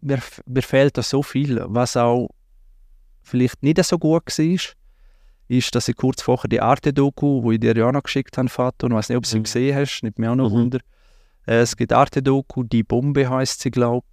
mir, 0.00 0.18
mir 0.46 0.62
fehlt 0.62 0.96
da 0.96 1.02
so 1.02 1.22
viel. 1.22 1.62
Was 1.66 1.96
auch 1.96 2.28
vielleicht 3.22 3.62
nicht 3.62 3.82
so 3.84 3.98
gut 3.98 4.26
war, 4.26 4.58
ist, 5.48 5.74
dass 5.74 5.88
ich 5.88 5.96
kurz 5.96 6.22
vorher 6.22 6.48
die 6.48 6.60
Arte-Doku, 6.60 7.48
die 7.48 7.54
ich 7.54 7.60
dir 7.60 7.76
ja 7.76 7.90
noch 7.90 8.02
geschickt 8.02 8.36
habe, 8.38 8.48
Vater, 8.48 8.86
und 8.86 8.92
ich 8.92 8.98
weiß 8.98 9.08
nicht, 9.08 9.18
ob 9.18 9.24
du 9.24 9.28
sie 9.28 9.38
mhm. 9.38 9.44
gesehen 9.44 9.76
hast, 9.76 10.02
nicht 10.02 10.18
mehr 10.18 10.32
auch 10.32 10.36
noch 10.36 10.50
mhm. 10.50 10.54
Wunder. 10.54 10.78
Äh, 11.46 11.60
es 11.60 11.76
gibt 11.76 11.92
Arte-Doku, 11.92 12.64
Die 12.64 12.82
Bombe 12.82 13.28
heißt 13.28 13.60
sie, 13.60 13.70
glaube 13.70 14.06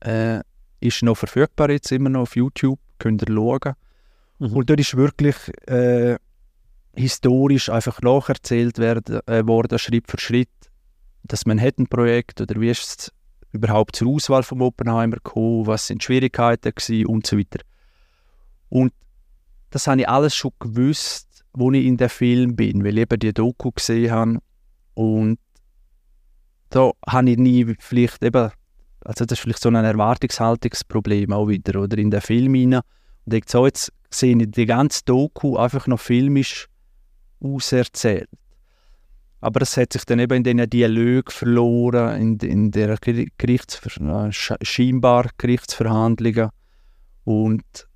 ich. 0.00 0.08
Äh, 0.08 0.40
ist 0.80 1.02
noch 1.02 1.16
verfügbar 1.16 1.70
jetzt 1.70 1.90
immer 1.92 2.10
noch 2.10 2.22
auf 2.22 2.36
YouTube, 2.36 2.78
könnt 2.98 3.22
ihr 3.22 3.34
schauen. 3.34 3.74
Mhm. 4.38 4.52
Und 4.52 4.70
dort 4.70 4.80
ist 4.80 4.96
wirklich 4.96 5.36
äh, 5.66 6.16
historisch 6.94 7.68
einfach 7.70 8.00
nacherzählt 8.02 8.78
werden, 8.78 9.20
äh, 9.26 9.46
worden, 9.46 9.78
Schritt 9.78 10.10
für 10.10 10.20
Schritt, 10.20 10.50
das 11.22 11.46
Manhattan-Projekt 11.46 12.40
oder 12.40 12.60
wie 12.60 12.70
ist 12.70 12.82
es 12.82 13.12
überhaupt 13.54 13.96
zur 13.96 14.08
Auswahl 14.08 14.42
von 14.42 14.60
Oppenheimer 14.60 15.16
gekommen, 15.16 15.66
was 15.66 15.86
sind 15.86 16.02
die 16.02 16.06
Schwierigkeiten 16.06 16.72
gewesen 16.74 17.06
und 17.06 17.26
so 17.26 17.38
weiter. 17.38 17.60
Und 18.68 18.92
das 19.70 19.86
habe 19.86 20.00
ich 20.00 20.08
alles 20.08 20.34
schon 20.34 20.52
gewusst, 20.58 21.44
wo 21.52 21.70
ich 21.72 21.84
in 21.84 21.96
dem 21.96 22.08
Film 22.08 22.56
bin, 22.56 22.84
weil 22.84 22.98
ich 22.98 23.02
eben 23.02 23.18
die 23.18 23.32
Doku 23.32 23.70
gesehen 23.70 24.10
habe 24.10 24.38
und 24.94 25.38
da 26.70 26.90
habe 27.06 27.30
ich 27.30 27.38
nie 27.38 27.76
vielleicht 27.78 28.22
eben 28.24 28.50
also 29.04 29.26
das 29.26 29.38
ist 29.38 29.42
vielleicht 29.42 29.60
so 29.60 29.68
ein 29.68 29.74
Erwartungshaltungsproblem 29.76 31.32
auch 31.32 31.48
wieder, 31.48 31.80
oder 31.82 31.98
in 31.98 32.10
den 32.10 32.22
Film 32.22 32.54
hinein. 32.54 32.80
Und 33.26 33.34
ich 33.34 33.44
so, 33.46 33.66
jetzt 33.66 33.92
sehe 34.10 34.36
ich 34.36 34.50
die 34.50 34.66
ganze 34.66 35.02
Doku 35.04 35.56
einfach 35.56 35.86
noch 35.86 36.00
filmisch 36.00 36.68
auserzählt. 37.40 38.30
Aber 39.44 39.60
es 39.60 39.76
hat 39.76 39.92
sich 39.92 40.06
dann 40.06 40.20
eben 40.20 40.38
in 40.38 40.42
diesen 40.42 40.70
Dialog 40.70 41.30
verloren, 41.30 42.18
in, 42.18 42.38
in 42.38 42.70
der 42.70 42.96
Gerichtsver 42.96 43.90
scheinbar 44.32 45.28
Gerichtsverhandlungen. 45.36 46.48
Und 47.24 47.86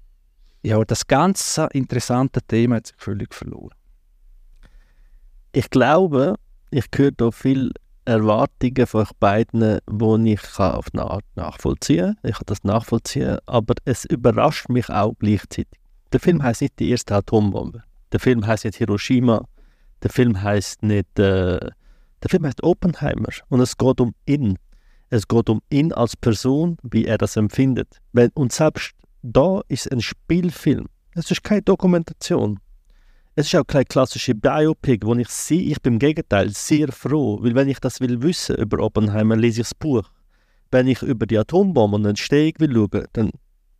ja, 0.62 0.84
das 0.84 1.06
ganze 1.06 1.66
interessante 1.72 2.42
Thema 2.42 2.76
hat 2.76 2.88
sich 2.88 2.96
völlig 2.98 3.32
verloren. 3.32 3.72
Ich 5.52 5.70
glaube, 5.70 6.34
ich 6.70 6.84
höre 6.94 7.12
da 7.12 7.30
viel 7.30 7.72
Erwartungen 8.04 8.86
von 8.86 9.00
euch 9.00 9.12
beiden, 9.18 9.78
die 9.90 10.32
ich 10.34 10.58
auf 10.58 10.88
eine 10.92 11.10
Art 11.10 11.24
nachvollziehen 11.34 12.14
kann. 12.20 12.30
Ich 12.30 12.36
kann 12.36 12.44
das 12.44 12.62
nachvollziehen, 12.62 13.38
aber 13.46 13.74
es 13.86 14.04
überrascht 14.04 14.68
mich 14.68 14.90
auch 14.90 15.14
gleichzeitig. 15.18 15.80
Der 16.12 16.20
Film 16.20 16.42
heißt 16.42 16.60
nicht 16.60 16.78
die 16.78 16.90
erste 16.90 17.14
Atombombe. 17.14 17.84
Der 18.12 18.20
Film 18.20 18.46
heißt 18.46 18.66
nicht 18.66 18.76
Hiroshima. 18.76 19.46
Der 20.02 20.10
Film 20.10 20.42
heißt 20.42 20.82
nicht. 20.82 21.18
Äh, 21.18 21.58
der 22.22 22.30
Film 22.30 22.46
heißt 22.46 22.62
Oppenheimer 22.62 23.28
und 23.48 23.60
es 23.60 23.76
geht 23.76 24.00
um 24.00 24.14
ihn. 24.26 24.58
Es 25.10 25.26
geht 25.26 25.48
um 25.48 25.62
ihn 25.70 25.92
als 25.92 26.16
Person, 26.16 26.76
wie 26.82 27.06
er 27.06 27.16
das 27.16 27.36
empfindet. 27.36 28.00
Und 28.34 28.52
selbst 28.52 28.94
da 29.22 29.62
ist 29.68 29.90
ein 29.90 30.00
Spielfilm. 30.00 30.86
Es 31.14 31.30
ist 31.30 31.42
keine 31.42 31.62
Dokumentation. 31.62 32.60
Es 33.34 33.46
ist 33.46 33.54
auch 33.54 33.66
keine 33.66 33.84
klassische 33.84 34.34
Biopic, 34.34 35.06
wo 35.06 35.14
ich 35.14 35.28
sehe, 35.28 35.62
ich 35.62 35.80
bin 35.80 35.94
im 35.94 35.98
Gegenteil 36.00 36.50
sehr 36.50 36.88
froh, 36.88 37.38
weil 37.40 37.54
wenn 37.54 37.68
ich 37.68 37.78
das 37.78 38.00
will 38.00 38.20
wissen 38.20 38.56
über 38.56 38.80
Oppenheimer, 38.80 39.36
lese 39.36 39.60
ich 39.60 39.68
das 39.68 39.74
Buch. 39.74 40.02
Wenn 40.70 40.88
ich 40.88 41.02
über 41.02 41.24
die 41.24 41.38
Atombombe 41.38 41.96
und 41.96 42.02
den 42.02 42.16
Steg 42.16 42.58
will 42.60 42.74
schauen, 42.74 43.06
dann 43.12 43.30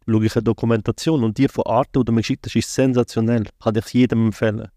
schaue 0.09 0.25
ich 0.25 0.37
eine 0.37 0.45
Dokumentation 0.45 1.25
und 1.25 1.39
die 1.39 1.49
von 1.49 1.67
Arte, 1.67 2.05
geschickt 2.05 2.47
hast, 2.47 2.57
ist 2.57 2.73
sensationell. 2.73 3.47
Kann 3.61 3.75
ich 3.75 3.93
jedem 3.93 4.27
empfehlen. 4.27 4.69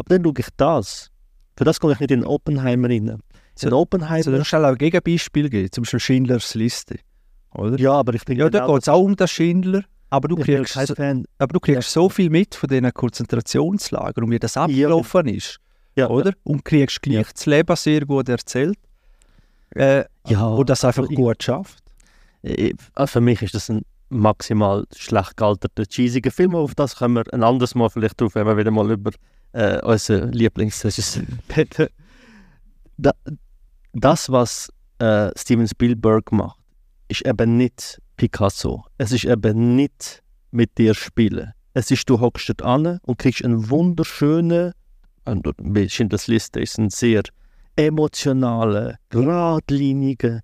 Aber 0.00 0.16
dann 0.16 0.24
schaue 0.24 0.34
ich 0.38 0.48
das. 0.56 1.10
Für 1.58 1.64
das 1.64 1.78
komme 1.78 1.92
ich 1.92 2.00
nicht 2.00 2.10
in 2.10 2.24
Oppenheimer 2.24 2.88
rein. 2.88 3.20
So, 3.54 3.68
in 3.68 3.74
Oppenheimer... 3.74 4.22
So, 4.22 4.30
du 4.30 4.40
auch 4.40 4.70
ein 4.70 4.78
Gegenbeispiel 4.78 5.50
geben, 5.50 5.70
zum 5.70 5.82
Beispiel 5.82 6.00
Schindlers 6.00 6.54
Liste. 6.54 6.96
Oder? 7.54 7.78
Ja, 7.78 7.92
aber 7.92 8.14
ich 8.14 8.24
bin 8.24 8.38
Ja, 8.38 8.48
da 8.48 8.66
geht 8.66 8.82
es 8.82 8.88
auch 8.88 9.02
um 9.02 9.14
den 9.14 9.28
Schindler. 9.28 9.82
Aber 10.08 10.26
du 10.28 10.36
kriegst, 10.36 10.76
aber 10.76 11.52
du 11.52 11.60
kriegst 11.60 11.94
ja. 11.94 12.02
so 12.02 12.08
viel 12.08 12.30
mit 12.30 12.54
von 12.54 12.68
diesen 12.68 12.92
Konzentrationslagern 12.92 14.24
und 14.24 14.30
wie 14.30 14.38
das 14.38 14.56
abgelaufen 14.56 15.28
ja. 15.28 15.34
ist. 15.34 15.58
Ja, 15.96 16.08
oder? 16.08 16.32
Und 16.44 16.64
kriegst 16.64 17.02
gleich 17.02 17.30
das 17.30 17.44
Leben 17.44 17.76
sehr 17.76 18.06
gut 18.06 18.28
erzählt. 18.28 18.78
Äh, 19.74 20.04
ja, 20.26 20.46
und 20.46 20.68
das 20.68 20.84
einfach 20.84 21.02
also 21.02 21.14
gut 21.14 21.42
schafft. 21.42 21.84
Ich, 22.42 22.74
also 22.94 23.12
für 23.12 23.20
mich 23.20 23.42
ist 23.42 23.54
das 23.54 23.70
ein 23.70 23.82
maximal 24.08 24.84
schlecht 24.96 25.36
gealterter, 25.36 25.84
cheesiger 25.84 26.30
Film. 26.30 26.54
Auf 26.54 26.74
das 26.74 26.96
können 26.96 27.14
wir 27.14 27.24
ein 27.32 27.44
anderes 27.44 27.74
Mal 27.74 27.90
vielleicht 27.90 28.20
drauf, 28.20 28.34
wenn 28.34 28.46
wir 28.46 28.56
wieder 28.56 28.70
mal 28.70 28.90
über 28.90 29.10
äh, 29.52 29.80
unseren 29.82 30.32
Lieblingsregisseur 30.32 31.24
reden. 31.56 31.88
das, 33.92 34.30
was 34.30 34.72
äh, 34.98 35.30
Steven 35.36 35.66
Spielberg 35.66 36.32
macht, 36.32 36.58
ist 37.08 37.26
eben 37.26 37.56
nicht 37.56 38.00
Picasso. 38.16 38.84
Es 38.98 39.12
ist 39.12 39.24
eben 39.24 39.76
nicht 39.76 40.22
mit 40.50 40.78
dir 40.78 40.94
spielen. 40.94 41.52
Es 41.74 41.90
ist, 41.90 42.08
du 42.10 42.20
hockst 42.20 42.48
dort 42.48 42.62
an 42.62 42.98
und 43.02 43.18
kriegst 43.18 43.44
einen 43.44 43.70
wunderschönen, 43.70 44.72
und 45.24 45.46
das 45.46 46.26
Liste 46.26 46.60
ist 46.60 46.78
ein 46.78 46.90
sehr 46.90 47.22
emotionalen, 47.76 48.96
geradlinigen 49.10 50.40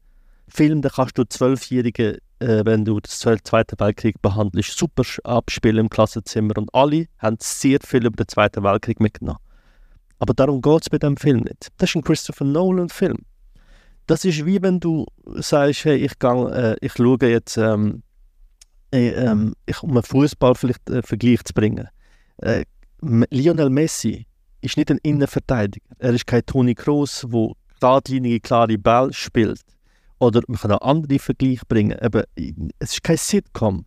Film, 0.49 0.81
den 0.83 0.91
kannst 0.91 1.19
du 1.19 1.25
Zwölfjährige, 1.25 2.19
äh, 2.41 2.65
wenn 2.65 2.85
du 2.85 3.01
das 3.01 3.19
Zweite 3.19 3.75
Weltkrieg 3.79 4.21
behandelst, 4.23 4.77
super 4.77 5.03
abspielen 5.25 5.87
im 5.87 5.91
Klassenzimmer 5.91 6.57
und 6.59 6.75
alle 6.75 7.07
haben 7.19 7.37
sehr 7.41 7.79
viel 7.83 8.07
über 8.07 8.17
den 8.17 8.29
Zweiten 8.29 8.63
Weltkrieg 8.63 9.01
mitgenommen. 9.01 9.41
Aber 10.19 10.35
darum 10.35 10.63
geht 10.63 10.83
es 10.83 10.91
bei 10.91 10.99
dem 10.99 11.17
Film 11.17 11.41
nicht. 11.41 11.69
Das 11.79 11.91
ist 11.91 11.97
ein 11.97 12.03
Christopher 12.03 12.45
Nolan-Film 12.45 13.19
das 14.07 14.25
ist 14.25 14.47
wie 14.47 14.63
wenn 14.63 14.81
du 14.81 15.07
sagst, 15.25 15.85
hey, 15.85 15.97
ich, 15.97 16.19
gang, 16.19 16.51
äh, 16.53 16.77
ich 16.81 16.93
schaue 16.93 17.19
jetzt, 17.23 17.57
ähm, 17.57 18.03
äh, 18.93 19.09
ähm, 19.09 19.55
ich, 19.67 19.83
um 19.83 19.91
einen 19.91 20.03
Fußball 20.03 20.55
vielleicht 20.55 20.89
äh, 20.89 21.03
Vergleich 21.03 21.43
zu 21.45 21.53
bringen. 21.53 21.89
Äh, 22.39 22.65
Lionel 23.01 23.71
Messi 23.71 24.27
ist 24.61 24.77
nicht 24.77 24.91
ein 24.91 24.99
Innenverteidiger. 25.03 25.87
Er 25.99 26.13
ist 26.13 26.27
kein 26.27 26.47
Toni 26.47 26.75
Kroos, 26.75 27.27
der 27.29 27.51
geradlinige, 27.81 28.41
klare 28.41 28.79
Ball 28.79 29.13
spielt. 29.13 29.61
Oder 30.19 30.43
man 30.49 30.59
kann 30.59 30.73
auch 30.73 30.81
andere 30.81 31.19
Vergleiche 31.19 31.65
bringen. 31.69 31.99
Aber 32.01 32.25
es 32.79 32.93
ist 32.93 33.03
kein 33.03 33.17
Sitcom, 33.17 33.85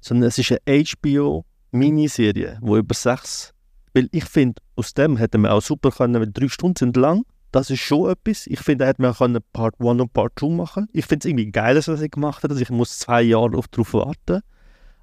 sondern 0.00 0.28
es 0.28 0.38
ist 0.38 0.52
eine 0.52 0.84
HBO-Miniserie, 0.84 2.58
wo 2.60 2.76
über 2.76 2.94
sechs. 2.94 3.52
Weil 3.94 4.08
ich 4.12 4.24
finde, 4.24 4.62
aus 4.76 4.94
dem 4.94 5.16
hätte 5.16 5.38
man 5.38 5.50
auch 5.50 5.62
super 5.62 5.90
können, 5.90 6.20
weil 6.20 6.30
drei 6.32 6.48
Stunden 6.48 6.76
sind 6.76 6.96
lang 6.96 7.24
das 7.52 7.68
ist 7.68 7.80
schon 7.80 8.10
etwas. 8.10 8.46
Ich 8.46 8.60
finde, 8.60 8.84
er 8.84 8.88
hätte 8.88 9.02
man 9.02 9.14
können 9.14 9.42
Part 9.52 9.74
1 9.78 10.00
und 10.00 10.12
Part 10.12 10.32
2 10.38 10.48
machen 10.48 10.88
Ich 10.92 11.04
finde 11.04 11.24
es 11.24 11.30
irgendwie 11.30 11.52
geil, 11.52 11.76
was 11.76 11.86
er 11.86 12.08
gemacht 12.08 12.42
hat. 12.42 12.50
Also 12.50 12.62
ich 12.62 12.70
muss 12.70 12.98
zwei 12.98 13.22
Jahre 13.22 13.50
darauf 13.50 13.92
warten. 13.92 14.40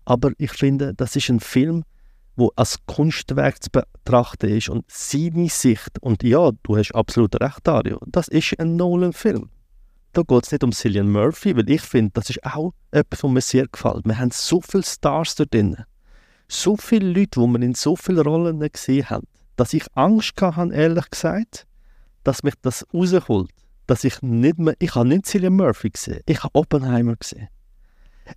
Aber 0.03 0.31
ich 0.39 0.51
finde, 0.51 0.95
das 0.95 1.15
ist 1.15 1.29
ein 1.29 1.39
Film, 1.39 1.83
wo 2.35 2.51
als 2.55 2.79
Kunstwerk 2.87 3.63
zu 3.63 3.69
betrachten 3.69 4.49
ist 4.49 4.69
und 4.69 4.83
seine 4.87 5.49
Sicht. 5.49 5.99
Und 6.01 6.23
ja, 6.23 6.49
du 6.63 6.75
hast 6.75 6.95
absolut 6.95 7.39
recht, 7.39 7.59
Dario. 7.63 7.99
Das 8.07 8.27
ist 8.27 8.59
ein 8.59 8.75
Nolan-Film. 8.75 9.49
Da 10.14 10.24
geht 10.24 10.45
es 10.45 10.51
nicht 10.51 10.64
um 10.64 10.72
Cillian 10.72 11.12
Murphy, 11.12 11.55
weil 11.55 11.70
ich 11.70 11.82
finde, 11.82 12.12
das 12.16 12.30
ist 12.30 12.43
auch 12.43 12.74
etwas, 12.91 13.24
was 13.24 13.32
mir 13.32 13.41
sehr 13.41 13.68
gefällt. 13.68 14.05
Wir 14.05 14.18
haben 14.18 14.32
so 14.32 14.60
viele 14.62 14.84
Stars 14.84 15.36
da 15.36 15.45
drin. 15.45 15.78
So 16.47 16.78
viele 16.78 17.07
Leute, 17.07 17.39
die 17.39 17.47
wir 17.47 17.62
in 17.62 17.76
so 17.76 17.95
vielen 17.95 18.26
Rollen 18.26 18.60
gesehen 18.60 19.10
haben, 19.10 19.28
dass 19.55 19.74
ich 19.74 19.86
Angst 19.93 20.41
hatte, 20.41 20.74
ehrlich 20.74 21.10
gesagt, 21.12 21.68
dass 22.24 22.41
mich 22.41 22.55
das 22.62 22.86
rausholt, 22.91 23.51
dass 23.86 24.03
ich 24.03 24.22
nicht 24.22 24.57
mehr, 24.57 24.76
ich 24.80 24.95
habe 24.95 25.07
nicht 25.07 25.28
Cillian 25.28 25.53
Murphy 25.53 25.91
gesehen, 25.91 26.22
ich 26.26 26.43
habe 26.43 26.55
Oppenheimer 26.55 27.16
gesehen. 27.16 27.49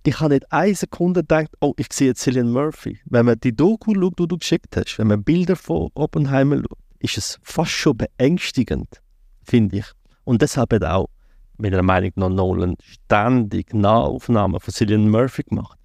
Ich 0.03 0.19
habe 0.19 0.33
nicht 0.33 0.51
eine 0.51 0.75
Sekunde 0.75 1.21
gedacht, 1.21 1.49
oh, 1.59 1.73
ich 1.77 1.87
sehe 1.91 2.09
jetzt 2.09 2.21
Cillian 2.21 2.51
Murphy. 2.51 2.99
Wenn 3.05 3.25
man 3.25 3.39
die 3.39 3.55
Doku 3.55 3.93
schaut, 3.93 4.19
die 4.19 4.27
du 4.27 4.37
geschickt 4.37 4.75
hast, 4.75 4.97
wenn 4.97 5.07
man 5.07 5.23
Bilder 5.23 5.55
von 5.55 5.89
Oppenheimer 5.93 6.57
schaut, 6.57 6.77
ist 6.99 7.17
es 7.17 7.39
fast 7.43 7.71
schon 7.71 7.97
beängstigend, 7.97 9.01
finde 9.43 9.77
ich. 9.77 9.85
Und 10.23 10.41
deshalb 10.41 10.73
auch, 10.83 11.09
meiner 11.57 11.81
Meinung 11.81 12.11
nach, 12.15 12.29
Nolan 12.29 12.75
ständig 12.81 13.73
Nahaufnahmen 13.73 14.59
von 14.59 14.73
Cillian 14.73 15.09
Murphy 15.09 15.43
gemacht. 15.43 15.77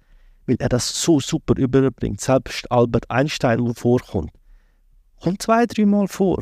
Weil 0.45 0.57
er 0.59 0.69
das 0.69 1.01
so 1.01 1.19
super 1.19 1.55
überbringt. 1.57 2.21
Selbst 2.21 2.71
Albert 2.71 3.09
Einstein, 3.09 3.63
der 3.63 3.75
vorkommt, 3.75 4.31
kommt 5.21 5.41
zwei, 5.41 5.65
dreimal 5.65 6.07
vor. 6.07 6.39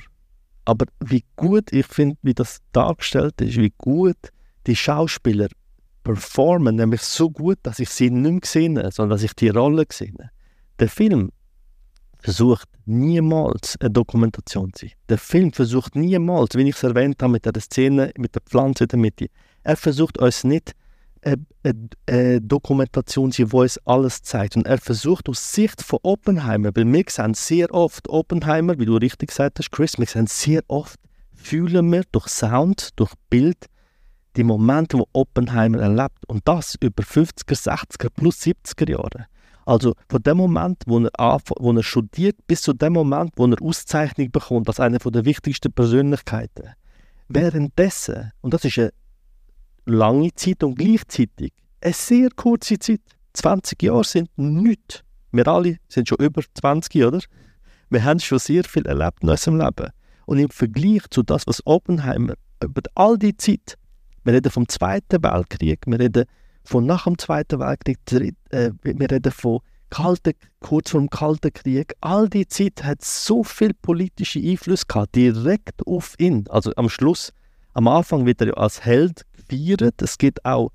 Aber 0.65 0.85
wie 1.03 1.23
gut 1.35 1.71
ich 1.71 1.85
finde, 1.87 2.17
wie 2.21 2.33
das 2.33 2.59
dargestellt 2.71 3.39
ist, 3.41 3.57
wie 3.57 3.73
gut 3.77 4.17
die 4.65 4.75
Schauspieler 4.75 5.47
performen, 6.03 6.75
nämlich 6.75 7.01
so 7.01 7.29
gut, 7.29 7.57
dass 7.63 7.79
ich 7.79 7.89
sie 7.89 8.09
nicht 8.09 8.41
gesehen 8.41 8.77
habe, 8.77 8.91
sondern 8.91 9.15
dass 9.17 9.23
ich 9.23 9.33
die 9.33 9.49
Rolle 9.49 9.85
gesehen 9.85 10.15
habe. 10.19 10.31
Der 10.79 10.89
Film 10.89 11.31
versucht 12.27 12.67
niemals 12.85 13.77
eine 13.79 13.89
Dokumentation 13.89 14.73
zu 14.73 14.87
sein. 14.87 14.95
Der 15.07 15.17
Film 15.17 15.53
versucht 15.53 15.95
niemals, 15.95 16.55
wie 16.55 16.67
ich 16.67 16.75
es 16.75 16.83
erwähnt 16.83 17.23
habe, 17.23 17.31
mit 17.31 17.45
der 17.45 17.53
Szene, 17.61 18.11
mit 18.17 18.35
der 18.35 18.41
Pflanze 18.41 18.83
in 18.83 18.89
der 18.89 18.99
Mitte, 18.99 19.27
er 19.63 19.77
versucht 19.77 20.17
uns 20.17 20.43
nicht 20.43 20.73
eine, 21.21 21.45
eine, 21.63 21.87
eine 22.05 22.41
Dokumentation 22.41 23.31
zu 23.31 23.43
sein, 23.43 23.53
wo 23.53 23.63
es 23.63 23.79
alles 23.85 24.23
zeigt. 24.23 24.57
Und 24.57 24.67
er 24.67 24.77
versucht 24.77 25.29
aus 25.29 25.53
Sicht 25.53 25.81
von 25.81 25.99
Oppenheimer, 26.03 26.71
weil 26.75 26.91
wir 26.91 27.05
sehen 27.07 27.33
sehr 27.33 27.73
oft 27.73 28.09
Oppenheimer, 28.09 28.77
wie 28.77 28.85
du 28.85 28.97
richtig 28.97 29.29
gesagt 29.29 29.59
hast, 29.59 29.71
Chris, 29.71 29.97
wir 29.97 30.05
sehen 30.05 30.27
sehr 30.27 30.63
oft, 30.67 30.99
fühlen 31.33 31.89
wir 31.93 32.03
durch 32.11 32.27
Sound, 32.27 32.89
durch 32.97 33.13
Bild, 33.29 33.67
die 34.35 34.43
Momente, 34.43 34.97
wo 34.99 35.07
Oppenheimer 35.13 35.79
erlebt. 35.79 36.27
Und 36.27 36.45
das 36.45 36.75
über 36.81 37.03
50er, 37.03 37.55
60er 37.55 38.09
plus 38.09 38.41
70er 38.41 38.91
Jahre. 38.91 39.27
Also 39.67 39.95
von 40.07 40.23
dem 40.23 40.37
Moment, 40.37 40.83
wo 40.85 40.97
er, 40.97 41.39
wo 41.59 41.73
er 41.73 41.83
studiert, 41.83 42.37
bis 42.47 42.61
zu 42.61 42.71
dem 42.71 42.93
Moment, 42.93 43.33
wo 43.35 43.47
er 43.47 43.61
Auszeichnung 43.61 44.31
bekommt 44.31 44.69
als 44.69 44.79
eine 44.79 44.97
der 44.97 45.25
wichtigsten 45.25 45.73
Persönlichkeiten. 45.73 46.69
Währenddessen, 47.27 48.31
und 48.39 48.53
das 48.53 48.63
ist 48.63 48.79
eine 48.79 48.93
lange 49.85 50.33
Zeit 50.35 50.63
und 50.63 50.75
gleichzeitig 50.75 51.51
eine 51.81 51.93
sehr 51.93 52.29
kurze 52.33 52.79
Zeit, 52.79 53.01
20 53.33 53.83
Jahre 53.83 54.05
sind 54.05 54.29
nichts. 54.37 55.03
Wir 55.33 55.45
alle 55.49 55.79
sind 55.89 56.07
schon 56.07 56.19
über 56.19 56.41
20, 56.53 57.03
oder? 57.03 57.19
Wir 57.89 58.05
haben 58.05 58.21
schon 58.21 58.39
sehr 58.39 58.63
viel 58.63 58.85
erlebt 58.85 59.21
in 59.21 59.29
unserem 59.29 59.59
Leben. 59.59 59.91
Und 60.27 60.39
im 60.39 60.49
Vergleich 60.49 61.01
zu 61.09 61.23
das, 61.23 61.45
was 61.45 61.61
Oppenheimer 61.65 62.35
über 62.63 62.83
all 62.95 63.17
die 63.17 63.35
Zeit, 63.35 63.77
wir 64.23 64.31
reden 64.31 64.49
vom 64.49 64.69
Zweiten 64.69 65.21
Weltkrieg, 65.21 65.81
wir 65.85 65.99
reden 65.99 66.23
von 66.67 66.85
nach 66.85 67.05
dem 67.05 67.17
Zweiten 67.17 67.59
Weltkrieg, 67.59 68.35
äh, 68.49 68.71
wir 68.83 69.11
reden 69.11 69.31
von 69.31 69.59
Kalte, 69.89 70.33
kurz 70.59 70.91
vor 70.91 70.99
dem 70.99 71.09
Kalten 71.09 71.53
Krieg, 71.53 71.95
all 72.01 72.27
die 72.27 72.45
Zeit 72.45 72.83
hat 72.83 73.03
so 73.03 73.43
viel 73.43 73.73
politische 73.73 74.39
Einfluss 74.39 74.85
gehabt, 74.85 75.15
direkt 75.15 75.87
auf 75.87 76.15
ihn. 76.17 76.45
Also 76.49 76.73
am 76.75 76.89
Schluss, 76.89 77.31
am 77.73 77.87
Anfang 77.87 78.25
wird 78.25 78.41
er 78.41 78.57
als 78.57 78.83
Held 78.83 79.25
gefeiert. 79.31 80.01
Es 80.01 80.17
gibt 80.17 80.43
auch, 80.43 80.71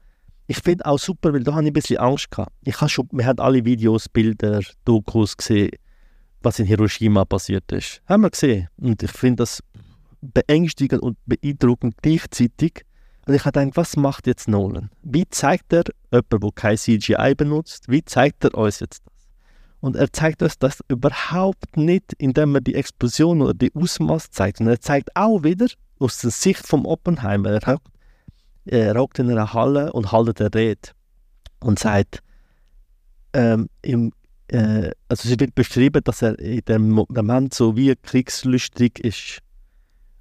ich 0.47 0.59
finde 0.59 0.87
auch 0.87 0.99
super, 0.99 1.35
weil 1.35 1.45
da 1.45 1.53
habe 1.53 1.65
ich 1.65 1.71
ein 1.71 1.75
bisschen 1.75 1.99
Angst 1.99 2.31
gehabt. 2.31 2.53
Ich 2.65 2.81
habe 2.81 2.89
schon, 2.89 3.09
wir 3.13 3.27
haben 3.27 3.39
alle 3.39 3.63
Videos, 3.63 4.09
Bilder, 4.09 4.61
Dokus 4.87 5.37
gesehen, 5.37 5.73
was 6.41 6.59
in 6.59 6.65
Hiroshima 6.65 7.27
passiert 7.27 7.71
ist. 7.71 8.01
Haben 8.07 8.23
wir 8.23 8.31
gesehen. 8.31 8.69
Und 8.79 9.03
ich 9.03 9.11
finde 9.11 9.43
das 9.43 9.63
beängstigend 10.23 11.03
und 11.03 11.19
beeindruckend 11.27 11.97
gleichzeitig. 12.01 12.87
Und 13.27 13.35
ich 13.35 13.45
habe 13.45 13.61
gedacht, 13.61 13.77
was 13.77 13.97
macht 13.97 14.27
jetzt 14.27 14.49
Nolan? 14.49 14.91
Wie 15.03 15.29
zeigt 15.29 15.73
er 15.73 15.85
jemand, 16.11 16.33
der 16.33 16.51
kein 16.55 16.77
CGI 16.77 17.35
benutzt, 17.37 17.89
wie 17.89 18.05
zeigt 18.05 18.45
er 18.45 18.55
uns 18.55 18.81
jetzt 18.81 19.03
das? 19.07 19.13
Und 19.81 19.97
er 19.97 20.13
zeigt 20.13 20.43
uns 20.43 20.59
das 20.59 20.79
überhaupt 20.89 21.77
nicht, 21.77 22.13
indem 22.19 22.55
er 22.55 22.61
die 22.61 22.75
Explosion 22.75 23.43
oder 23.43 23.55
die 23.55 23.75
Ausmaß 23.75 24.31
zeigt. 24.31 24.61
Und 24.61 24.69
er 24.69 24.81
zeigt 24.81 25.15
auch 25.17 25.43
wieder 25.43 25.67
aus 25.99 26.19
der 26.19 26.31
Sicht 26.31 26.67
vom 26.67 26.87
Oppenheimer. 26.87 27.51
Er 27.51 27.75
hockt, 27.75 27.89
er 28.65 28.95
hockt 28.95 29.19
in 29.19 29.31
einer 29.31 29.53
Halle 29.53 29.93
und 29.93 30.13
haltet 30.13 30.41
eine 30.41 30.55
Rede 30.55 30.91
und 31.61 31.79
sagt, 31.79 32.23
ähm, 33.33 33.69
im, 33.83 34.13
äh, 34.49 34.91
also 35.09 35.29
es 35.29 35.41
wird 35.41 35.55
beschrieben, 35.55 36.03
dass 36.05 36.23
er 36.23 36.39
in 36.39 36.61
dem 36.67 36.91
Moment 36.91 37.55
so 37.55 37.77
wie 37.77 37.95
kriegslüstig 37.97 39.01
ist 39.01 39.42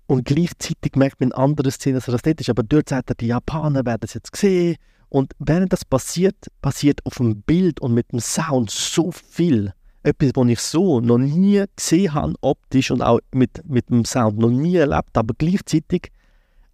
und 0.07 0.25
gleichzeitig 0.25 0.95
merkt 0.95 1.19
man 1.19 1.29
in 1.29 1.35
anderen 1.35 1.71
Szenen, 1.71 1.95
dass 1.95 2.07
er 2.07 2.13
das 2.13 2.25
nicht 2.25 2.41
ist. 2.41 2.49
Aber 2.49 2.63
dort 2.63 2.89
sagt 2.89 3.11
er, 3.11 3.15
die 3.15 3.27
Japaner 3.27 3.85
werden 3.85 4.01
es 4.03 4.13
jetzt 4.13 4.35
sehen. 4.35 4.75
Und 5.09 5.33
während 5.39 5.71
das 5.73 5.85
passiert, 5.85 6.35
passiert 6.61 7.05
auf 7.05 7.15
dem 7.15 7.41
Bild 7.41 7.79
und 7.79 7.93
mit 7.93 8.11
dem 8.11 8.19
Sound 8.19 8.71
so 8.71 9.11
viel. 9.11 9.73
Etwas, 10.03 10.31
was 10.35 10.47
ich 10.47 10.59
so 10.59 10.99
noch 10.99 11.17
nie 11.17 11.63
gesehen 11.75 12.13
habe, 12.13 12.33
optisch 12.41 12.91
und 12.91 13.01
auch 13.01 13.19
mit, 13.33 13.61
mit 13.69 13.89
dem 13.89 14.03
Sound 14.03 14.37
noch 14.37 14.49
nie 14.49 14.75
erlebt. 14.75 15.15
Aber 15.15 15.33
gleichzeitig 15.37 16.11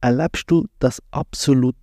erlebst 0.02 0.50
du 0.50 0.68
das 0.80 1.02
absolut 1.12 1.76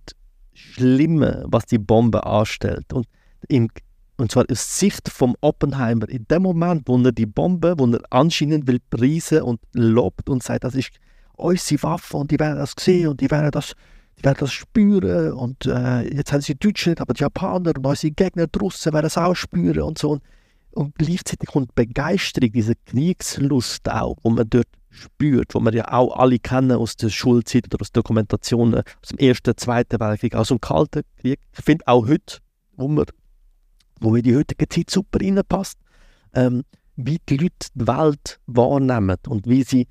Schlimme, 0.53 1.45
was 1.47 1.65
die 1.65 1.77
Bombe 1.77 2.25
anstellt. 2.25 2.91
Und, 2.93 3.07
im, 3.47 3.69
und 4.17 4.31
zwar 4.31 4.45
aus 4.49 4.79
Sicht 4.79 5.09
vom 5.09 5.35
Oppenheimer. 5.41 6.09
In 6.09 6.25
dem 6.27 6.43
Moment, 6.43 6.83
wo 6.87 6.97
er 6.97 7.11
die 7.11 7.25
Bombe, 7.25 7.75
wo 7.77 7.85
er 7.85 8.01
anscheinend 8.09 8.67
will 8.67 8.79
preisen 8.89 9.41
und 9.41 9.59
lobt 9.73 10.29
und 10.29 10.41
sagt, 10.41 10.63
das 10.63 10.75
ist 10.75 10.91
unsere 11.37 11.83
Waffen 11.83 12.21
und 12.21 12.31
die 12.31 12.39
werden 12.39 12.57
das 12.57 12.73
sehen 12.79 13.09
und 13.09 13.21
die 13.21 13.29
werden 13.29 13.51
das, 13.51 13.73
die 14.17 14.23
werden 14.23 14.37
das 14.39 14.53
spüren 14.53 15.33
und 15.33 15.65
äh, 15.65 16.01
jetzt 16.15 16.31
haben 16.31 16.41
sie 16.41 16.53
die 16.53 16.67
Deutschen 16.67 16.91
nicht, 16.91 17.01
aber 17.01 17.13
die 17.13 17.21
Japaner 17.21 17.73
und 17.75 17.85
unsere 17.85 18.11
Gegner 18.11 18.47
draussen 18.47 18.93
werden 18.93 19.07
es 19.07 19.17
auch 19.17 19.35
spüren 19.35 19.81
und 19.81 19.97
so. 19.97 20.11
Und, 20.11 20.23
und 20.71 20.95
gleichzeitig 20.95 21.49
kommt 21.49 21.75
Begeisterung, 21.75 22.51
diese 22.51 22.75
Kriegslust 22.85 23.89
auch, 23.89 24.17
wo 24.23 24.29
man 24.29 24.49
dort 24.49 24.67
spürt, 24.95 25.53
wo 25.53 25.59
wir 25.59 25.73
ja 25.73 25.91
auch 25.91 26.17
alle 26.17 26.39
kennen 26.39 26.71
aus 26.71 26.95
der 26.95 27.09
Schulzeit 27.09 27.65
oder 27.65 27.81
aus 27.81 27.91
Dokumentationen 27.91 28.81
aus 29.01 29.09
dem 29.09 29.17
Ersten, 29.19 29.55
Zweiten 29.57 29.99
Weltkrieg, 29.99 30.35
aus 30.35 30.47
dem 30.49 30.61
Kalten 30.61 31.03
Krieg. 31.17 31.39
Ich 31.57 31.63
finde 31.63 31.87
auch 31.87 32.07
heute, 32.07 32.39
wo, 32.77 32.87
wir, 32.87 33.05
wo 33.99 34.15
wir 34.15 34.21
die 34.21 34.35
heutige 34.35 34.67
Zeit 34.67 34.89
super 34.89 35.19
reinpasst, 35.21 35.77
ähm, 36.33 36.63
wie 36.95 37.19
die 37.27 37.37
Leute 37.37 37.69
die 37.73 37.87
Welt 37.87 38.39
wahrnehmen 38.45 39.17
und 39.27 39.47
wie 39.47 39.63
sie 39.63 39.87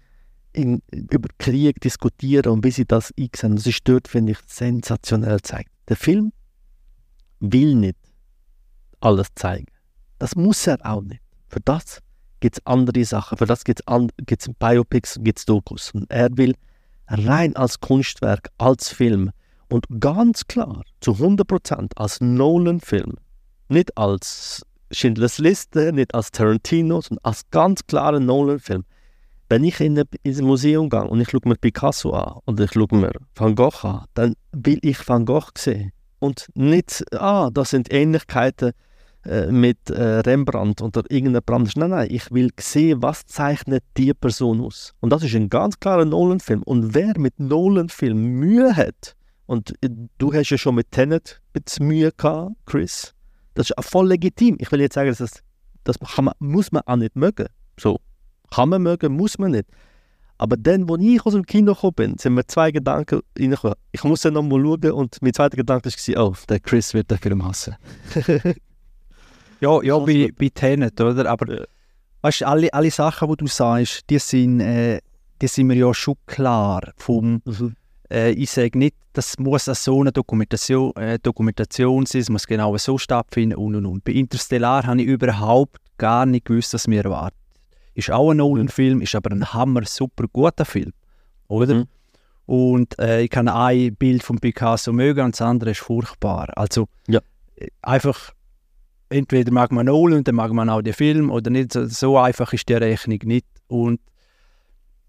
in, 0.54 0.82
über 0.90 1.28
Krieg 1.38 1.80
diskutieren 1.80 2.52
und 2.52 2.64
wie 2.64 2.70
sie 2.70 2.86
das 2.86 3.12
einsehen. 3.18 3.56
Das 3.56 3.66
ist 3.66 3.80
dort, 3.84 4.08
finde 4.08 4.32
ich, 4.32 4.38
sensationell 4.46 5.40
zeigt. 5.42 5.70
Der 5.88 5.96
Film 5.96 6.32
will 7.40 7.74
nicht 7.74 7.98
alles 9.00 9.28
zeigen. 9.34 9.66
Das 10.18 10.34
muss 10.36 10.66
er 10.66 10.78
auch 10.84 11.02
nicht. 11.02 11.20
Für 11.48 11.60
das 11.60 12.00
gibt 12.40 12.56
es 12.56 12.66
andere 12.66 13.04
Sachen. 13.04 13.36
Für 13.36 13.46
das 13.46 13.64
gibt 13.64 13.82
es 13.82 14.50
Biopics, 14.58 15.18
gibt 15.22 15.38
es 15.38 15.44
Dokus. 15.44 15.90
Und 15.92 16.10
er 16.10 16.34
will 16.36 16.54
rein 17.08 17.54
als 17.56 17.80
Kunstwerk, 17.80 18.48
als 18.58 18.88
Film 18.88 19.30
und 19.68 19.86
ganz 20.00 20.46
klar, 20.46 20.84
zu 21.00 21.12
100% 21.12 21.92
als 21.96 22.20
Nolan-Film, 22.20 23.14
nicht 23.68 23.96
als 23.96 24.62
Schindlers 24.90 25.38
Liste, 25.38 25.92
nicht 25.92 26.14
als 26.14 26.30
Tarantino, 26.30 27.00
sondern 27.00 27.24
als 27.24 27.50
ganz 27.50 27.86
klarer 27.86 28.20
Nolan-Film 28.20 28.84
wenn 29.54 29.62
ich 29.62 29.80
in 29.80 29.96
ein 29.96 30.44
Museum 30.44 30.88
gehe 30.90 31.04
und 31.04 31.20
ich 31.20 31.30
schaue 31.30 31.42
mir 31.44 31.54
Picasso 31.54 32.10
an 32.10 32.40
oder 32.44 32.64
ich 32.64 32.72
schaue 32.72 32.88
mir 32.90 33.12
Van 33.36 33.54
Gogh 33.54 33.84
an, 33.84 34.04
dann 34.14 34.34
will 34.50 34.80
ich 34.82 35.08
Van 35.08 35.24
Gogh 35.24 35.52
sehen. 35.56 35.92
Und 36.18 36.48
nicht, 36.54 37.04
ah, 37.14 37.50
das 37.52 37.70
sind 37.70 37.92
Ähnlichkeiten 37.92 38.72
äh, 39.24 39.46
mit 39.52 39.90
äh, 39.90 40.02
Rembrandt 40.02 40.82
oder 40.82 41.04
irgendeinem 41.08 41.44
Brand. 41.46 41.76
Nein, 41.76 41.90
nein, 41.90 42.08
ich 42.10 42.32
will 42.32 42.50
sehen, 42.58 43.00
was 43.00 43.26
zeichnet 43.26 43.84
die 43.96 44.12
Person 44.12 44.60
aus. 44.60 44.92
Und 44.98 45.10
das 45.10 45.22
ist 45.22 45.36
ein 45.36 45.48
ganz 45.48 45.78
klarer 45.78 46.04
Nolan-Film. 46.04 46.64
Und 46.64 46.92
wer 46.92 47.16
mit 47.16 47.38
Nolan-Film 47.38 48.18
Mühe 48.18 48.74
hat, 48.74 49.14
und 49.46 49.70
äh, 49.84 49.88
du 50.18 50.34
hast 50.34 50.50
ja 50.50 50.58
schon 50.58 50.74
mit 50.74 50.90
Tenet 50.90 51.40
Mühe 51.78 52.10
gehabt, 52.10 52.56
Chris, 52.66 53.14
das 53.54 53.70
ist 53.70 53.84
voll 53.84 54.08
legitim. 54.08 54.56
Ich 54.58 54.72
will 54.72 54.80
jetzt 54.80 54.94
sagen, 54.94 55.14
das, 55.16 55.44
das 55.84 55.96
man, 56.20 56.34
muss 56.40 56.72
man 56.72 56.82
auch 56.86 56.96
nicht 56.96 57.14
mögen. 57.14 57.46
So, 57.78 58.00
kann 58.50 58.68
man 58.68 58.82
mögen, 58.82 59.16
muss 59.16 59.38
man 59.38 59.52
nicht. 59.52 59.66
Aber 60.36 60.56
dann, 60.56 60.90
als 60.90 61.02
ich 61.02 61.24
aus 61.24 61.32
dem 61.32 61.46
Kino 61.46 61.74
gekommen 61.74 61.94
bin, 61.94 62.18
sind 62.18 62.34
mir 62.34 62.46
zwei 62.46 62.72
Gedanken 62.72 63.20
reingekommen. 63.38 63.76
Ich 63.92 64.02
muss 64.02 64.22
dann 64.22 64.34
nochmal 64.34 64.60
schauen 64.60 64.92
und 64.92 65.22
mein 65.22 65.32
zweiter 65.32 65.56
Gedanke 65.56 65.88
war, 65.88 66.26
oh, 66.28 66.34
der 66.48 66.60
Chris 66.60 66.92
wird 66.92 67.10
den 67.10 67.18
Film 67.18 67.44
hassen. 67.44 67.76
ja, 69.60 69.82
ja 69.82 69.98
bei, 69.98 70.32
bei 70.36 70.50
Tenet, 70.52 71.00
oder? 71.00 71.30
Aber 71.30 71.60
ja. 71.60 71.64
weißt 72.22 72.40
du, 72.40 72.48
alle, 72.48 72.72
alle 72.74 72.90
Sachen, 72.90 73.28
die 73.28 73.36
du 73.36 73.46
sagst, 73.46 74.02
die 74.10 74.18
sind, 74.18 74.60
äh, 74.60 75.00
die 75.40 75.46
sind 75.46 75.68
mir 75.68 75.76
ja 75.76 75.94
schon 75.94 76.16
klar. 76.26 76.92
Vom, 76.96 77.40
mhm. 77.44 77.76
äh, 78.10 78.32
ich 78.32 78.50
sage 78.50 78.76
nicht, 78.76 78.96
das 79.12 79.38
muss 79.38 79.66
so 79.66 80.00
eine 80.00 80.10
Dokumentation, 80.10 80.94
äh, 80.96 81.20
Dokumentation 81.20 82.06
sein, 82.06 82.22
es 82.22 82.28
muss 82.28 82.46
genau 82.46 82.76
so 82.76 82.98
stattfinden 82.98 83.54
und 83.54 83.76
und 83.76 83.86
und. 83.86 84.04
Bei 84.04 84.12
Interstellar 84.12 84.84
habe 84.84 85.00
ich 85.00 85.06
überhaupt 85.06 85.78
gar 85.96 86.26
nicht 86.26 86.46
gewusst, 86.46 86.74
was 86.74 86.88
mir 86.88 87.04
erwartet. 87.04 87.38
Ist 87.94 88.10
auch 88.10 88.30
ein 88.30 88.38
Nolan-Film, 88.38 89.00
ist 89.00 89.14
aber 89.14 89.30
ein 89.30 89.52
hammer 89.52 89.84
super 89.84 90.24
guter 90.32 90.64
Film. 90.64 90.92
Oder? 91.48 91.74
Mhm. 91.74 91.86
Und 92.46 92.98
äh, 92.98 93.22
ich 93.22 93.30
kann 93.30 93.48
ein 93.48 93.94
Bild 93.96 94.22
von 94.22 94.38
Picasso 94.38 94.92
mögen 94.92 95.24
und 95.24 95.34
das 95.34 95.40
andere 95.40 95.70
ist 95.70 95.80
furchtbar. 95.80 96.48
Also, 96.56 96.88
ja. 97.08 97.20
einfach, 97.82 98.32
entweder 99.08 99.50
mag 99.52 99.72
man 99.72 99.86
Nolan 99.86 100.18
und 100.18 100.28
dann 100.28 100.34
mag 100.34 100.52
man 100.52 100.68
auch 100.68 100.82
den 100.82 100.92
Film 100.92 101.30
oder 101.30 101.50
nicht. 101.50 101.72
So, 101.72 101.86
so 101.86 102.18
einfach 102.18 102.52
ist 102.52 102.68
die 102.68 102.74
Rechnung 102.74 103.20
nicht. 103.24 103.46
Und 103.68 104.00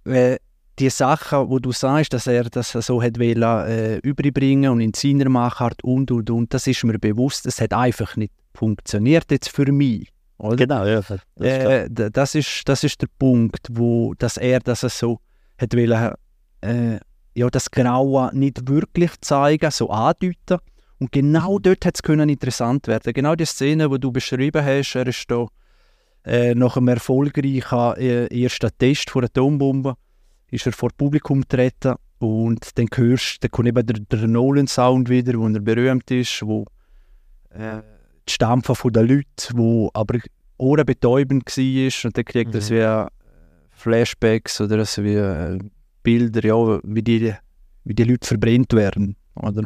äh, 0.06 0.38
die 0.80 0.90
Sachen, 0.90 1.50
wo 1.50 1.60
du 1.60 1.72
sagst, 1.72 2.14
dass 2.14 2.28
er 2.28 2.44
das 2.46 2.72
so 2.72 3.02
hat 3.02 3.20
wollen, 3.20 3.42
äh, 3.42 3.98
überbringen 3.98 4.72
und 4.72 4.82
in 4.82 4.94
seiner 4.94 5.30
Machart 5.30 5.84
und 5.84 6.12
und 6.12 6.30
und, 6.30 6.54
das 6.54 6.68
ist 6.68 6.84
mir 6.84 7.00
bewusst. 7.00 7.46
Es 7.46 7.62
hat 7.62 7.74
einfach 7.74 8.16
nicht 8.16 8.34
funktioniert 8.54 9.32
jetzt 9.32 9.50
für 9.50 9.72
mich. 9.72 10.10
Oder? 10.38 10.56
Genau, 10.56 10.86
ja. 10.86 11.02
Das 11.02 11.22
äh, 11.40 11.90
das, 11.90 12.36
ist, 12.36 12.64
das 12.66 12.84
ist 12.84 13.02
der 13.02 13.08
Punkt, 13.18 13.68
wo 13.72 14.14
dass 14.16 14.38
er 14.38 14.60
das 14.60 14.82
so 14.82 15.20
hat 15.58 15.74
wollen, 15.74 16.14
äh, 16.62 17.00
ja, 17.36 17.50
das 17.50 17.72
Graue 17.72 18.30
nicht 18.34 18.68
wirklich 18.68 19.12
zeigen, 19.22 19.72
so 19.72 19.90
andeuten. 19.90 20.60
Und 21.00 21.12
genau 21.12 21.60
dort 21.60 21.86
hat 21.86 22.00
es 22.02 22.10
interessant 22.10 22.88
werden. 22.88 23.14
Genau 23.14 23.36
die 23.36 23.46
Szene, 23.46 23.90
die 23.90 24.00
du 24.00 24.12
beschrieben 24.12 24.64
hast, 24.64 24.96
er 24.96 25.08
ist 25.08 25.30
da 25.30 25.48
äh, 26.26 26.56
nach 26.56 26.78
einem 26.78 26.88
erfolgreichen 26.88 27.96
äh, 27.98 28.44
ersten 28.44 28.72
Test 28.78 29.10
von 29.10 29.22
der 29.22 29.30
Atombombe, 29.30 29.96
ist 30.52 30.66
er 30.66 30.72
vor 30.72 30.90
Publikum 30.98 31.42
getreten 31.42 31.96
und 32.20 32.78
dann 32.78 32.88
hörst 32.94 33.44
dann 33.44 33.52
kommt 33.52 33.68
eben 33.68 33.86
der, 33.86 34.00
der 34.00 34.28
Nolan-Sound 34.28 35.10
wieder, 35.10 35.38
wo 35.38 35.48
er 35.48 35.60
berühmt 35.60 36.10
ist, 36.12 36.42
wo 36.42 36.66
äh, 37.50 37.82
die 38.28 38.34
Stampfen 38.34 38.76
von 38.76 38.94
den 38.94 39.08
Leuten, 39.08 39.58
wo 39.58 39.90
aber 39.94 40.20
ohrenbetäubend 40.58 41.46
war 41.46 42.06
und 42.06 42.18
dann 42.18 42.26
kriegt 42.26 42.56
er 42.56 42.62
Mhm. 42.62 42.70
wie 42.70 42.80
äh, 42.80 43.08
Flashbacks 43.72 44.62
oder 44.62 44.86
so 44.86 45.04
wie 45.04 45.16
äh, 45.16 45.60
Bilder, 46.04 46.44
ja, 46.46 46.80
wie 46.84 47.02
die, 47.02 47.34
wie 47.84 47.94
die 47.94 48.04
Leute 48.04 48.28
verbrennt 48.28 48.74
werden, 48.74 49.16
oder? 49.36 49.64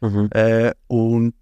Mhm. 0.00 0.28
Äh, 0.32 0.72
und 0.86 1.34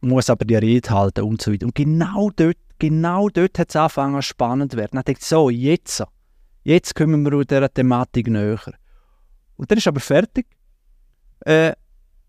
muss 0.00 0.30
aber 0.30 0.44
die 0.44 0.54
Rede 0.56 0.90
halten 0.90 1.24
und 1.24 1.42
so 1.42 1.52
weiter. 1.52 1.66
Und 1.66 1.74
genau 1.74 2.30
dort, 2.34 2.56
genau 2.78 3.28
dort 3.28 3.58
hat 3.58 3.70
es 3.70 3.76
angefangen 3.76 4.22
spannend 4.22 4.72
zu 4.72 4.78
werden. 4.78 4.92
Dann 4.94 5.04
denkt 5.04 5.22
so, 5.22 5.50
jetzt, 5.50 6.02
jetzt 6.62 6.94
kommen 6.94 7.22
wir 7.24 7.44
dieser 7.44 7.72
Thematik 7.72 8.28
näher. 8.28 8.60
Und 9.56 9.70
dann 9.70 9.78
ist 9.78 9.88
aber 9.88 10.00
fertig. 10.00 10.46
Äh, 11.40 11.72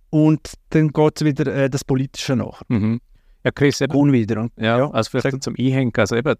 und 0.10 0.54
dann 0.70 0.90
geht 0.90 1.22
es 1.22 1.26
wieder 1.26 1.54
äh, 1.54 1.70
das 1.70 1.86
Politische 1.86 2.36
nach. 2.36 2.62
Mhm. 2.68 3.00
Ja, 3.44 3.52
Chris, 3.52 3.82
eben, 3.82 3.94
Und 3.94 4.12
wieder. 4.14 4.42
Und, 4.42 4.52
ja, 4.58 4.90
also 4.92 5.10
vielleicht 5.10 5.44
zum 5.44 5.56
Einhängen, 5.58 5.92
also 5.96 6.16
eben, 6.16 6.36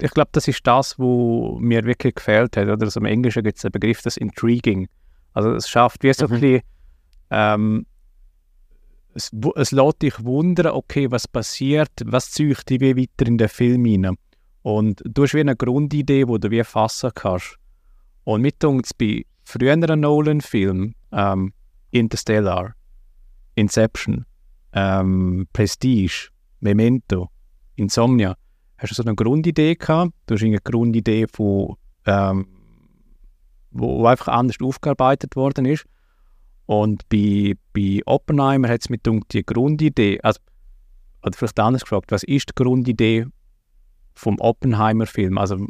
ich 0.00 0.10
glaube, 0.10 0.30
das 0.32 0.48
ist 0.48 0.66
das, 0.66 0.98
wo 0.98 1.58
mir 1.60 1.84
wirklich 1.84 2.14
gefällt 2.16 2.56
hat, 2.56 2.68
oder 2.68 2.82
also 2.84 3.00
im 3.00 3.06
Englischen 3.06 3.42
gibt 3.42 3.56
es 3.56 3.62
den 3.62 3.72
Begriff 3.72 4.02
des 4.02 4.16
Intriguing. 4.16 4.88
Also 5.32 5.52
es 5.54 5.68
schafft 5.68 6.02
wie 6.02 6.12
so 6.12 6.26
Mhm. 6.26 6.32
ein 6.34 6.40
bisschen, 6.40 6.62
ähm, 7.30 7.86
es, 9.14 9.30
es 9.56 9.70
lässt 9.72 10.02
dich 10.02 10.24
wundern, 10.24 10.72
okay, 10.72 11.10
was 11.10 11.28
passiert, 11.28 11.90
was 12.04 12.30
zieht 12.30 12.68
dich 12.68 12.80
wie 12.80 12.96
weiter 12.96 13.26
in 13.26 13.38
den 13.38 13.48
Film 13.48 13.84
hinein. 13.84 14.16
Und 14.62 15.02
du 15.04 15.22
hast 15.22 15.34
wie 15.34 15.40
eine 15.40 15.56
Grundidee, 15.56 16.24
die 16.24 16.38
du 16.40 16.50
wie 16.50 16.64
fassen 16.64 17.10
kannst. 17.14 17.56
Und 18.24 18.42
mit 18.42 18.62
uns 18.64 18.94
bei 18.94 19.24
früheren 19.44 20.00
Nolan-Filmen, 20.00 20.94
ähm, 21.12 21.52
Interstellar, 21.90 22.74
Inception, 23.54 24.24
ähm, 24.72 25.46
Prestige, 25.52 26.28
Memento, 26.60 27.28
Insomnia, 27.76 28.36
hast 28.78 28.90
du 28.90 28.94
so 28.94 29.02
eine 29.02 29.14
Grundidee 29.14 29.74
gehabt. 29.74 30.12
Du 30.26 30.34
hast 30.34 30.42
eine 30.42 30.58
Grundidee 30.58 31.26
von, 31.32 31.76
ähm, 32.06 32.46
wo, 33.70 34.06
einfach 34.06 34.28
anders 34.28 34.56
aufgearbeitet 34.60 35.36
worden 35.36 35.64
ist. 35.64 35.84
Und 36.66 37.08
bei, 37.08 37.54
bei 37.72 38.00
Oppenheimer 38.06 38.68
hat 38.68 38.82
es 38.82 38.88
mit 38.88 39.06
die 39.06 39.44
Grundidee, 39.44 40.20
also, 40.22 40.40
oder 41.22 41.36
vielleicht 41.36 41.60
anders 41.60 41.82
gefragt, 41.82 42.10
was 42.10 42.22
ist 42.22 42.50
die 42.50 42.54
Grundidee 42.54 43.26
vom 44.14 44.38
Oppenheimer-Film? 44.38 45.38
Also, 45.38 45.66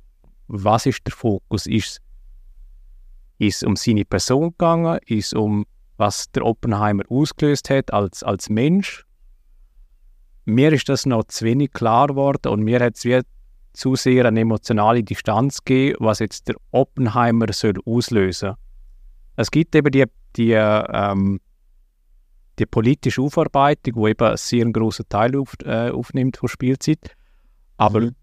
was 0.48 0.86
ist 0.86 1.06
der 1.06 1.12
Fokus? 1.12 1.66
Ist 1.66 2.00
es 3.38 3.62
um 3.62 3.76
seine 3.76 4.04
Person 4.04 4.50
gegangen? 4.50 4.98
Ist 5.06 5.26
es 5.26 5.32
um 5.32 5.64
was 5.96 6.30
der 6.32 6.44
Oppenheimer 6.44 7.04
ausgelöst 7.08 7.70
hat 7.70 7.92
als, 7.92 8.22
als 8.22 8.48
Mensch? 8.48 9.04
Mir 10.44 10.72
ist 10.72 10.88
das 10.88 11.06
noch 11.06 11.24
zu 11.24 11.44
wenig 11.44 11.72
klar 11.72 12.08
geworden 12.08 12.48
und 12.48 12.62
mir 12.62 12.80
hat 12.80 12.96
es 12.96 13.24
zu 13.72 13.94
sehr 13.94 14.26
eine 14.26 14.40
emotionale 14.40 15.02
Distanz 15.02 15.64
gegeben, 15.64 15.96
was 16.00 16.18
jetzt 16.18 16.48
der 16.48 16.56
Oppenheimer 16.72 17.52
soll 17.52 17.74
auslösen 17.84 18.54
Es 19.36 19.50
gibt 19.50 19.74
eben 19.74 19.90
die, 19.90 20.04
die, 20.36 20.52
ähm, 20.52 21.40
die 22.58 22.66
politische 22.66 23.22
Aufarbeitung, 23.22 23.94
wo 23.96 24.08
eben 24.08 24.26
einen 24.26 24.36
sehr 24.36 24.64
großen 24.66 25.08
Teil 25.08 25.36
auf, 25.36 25.54
äh, 25.64 25.90
aufnimmt 25.90 26.36
von 26.36 26.48
Spielzeit. 26.48 27.16
Aber 27.78 28.00
Mhm. 28.00 28.14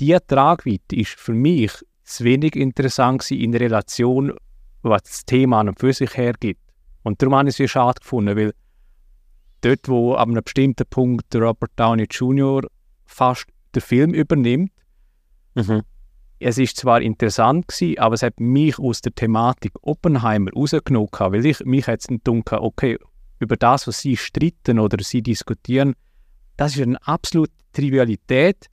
die 0.00 0.16
Tragweite 0.26 0.96
ist 0.96 1.14
für 1.18 1.32
mich 1.32 1.72
zu 2.04 2.24
wenig 2.24 2.56
interessant 2.56 3.30
in 3.30 3.54
Relation, 3.54 4.32
was 4.82 5.02
das 5.02 5.24
Thema 5.24 5.60
an 5.60 5.70
und 5.70 5.78
für 5.78 5.92
sich 5.92 6.16
hergibt. 6.16 6.60
Und 7.08 7.22
darum 7.22 7.34
habe 7.34 7.48
ich 7.48 7.54
es 7.54 7.58
wie 7.58 7.68
schade 7.68 8.00
gefunden, 8.00 8.36
weil 8.36 8.54
dort, 9.62 9.88
wo 9.88 10.14
ab 10.14 10.28
einem 10.28 10.44
bestimmten 10.44 10.86
Punkt 10.88 11.32
der 11.32 11.42
Robert 11.42 11.72
Downey 11.76 12.06
Jr. 12.10 12.62
fast 13.06 13.46
den 13.74 13.82
Film 13.82 14.14
übernimmt, 14.14 14.70
Mhm. 15.54 15.82
es 16.38 16.58
ist 16.58 16.76
zwar 16.76 17.00
interessant 17.00 17.66
gewesen, 17.66 17.98
aber 17.98 18.14
es 18.14 18.22
hat 18.22 18.38
mich 18.38 18.78
aus 18.78 19.00
der 19.00 19.12
Thematik 19.14 19.72
Oppenheimer 19.82 20.52
rausgenommen, 20.52 21.08
weil 21.10 21.46
ich 21.46 21.60
mich 21.64 21.86
jetzt 21.86 22.08
gedacht, 22.08 22.52
okay, 22.52 22.96
über 23.40 23.56
das, 23.56 23.86
was 23.88 24.00
sie 24.00 24.16
streiten 24.16 24.78
oder 24.78 25.02
sie 25.02 25.22
diskutieren, 25.22 25.94
das 26.56 26.76
ist 26.76 26.82
eine 26.82 27.04
absolute 27.06 27.54
Trivialität 27.72 28.66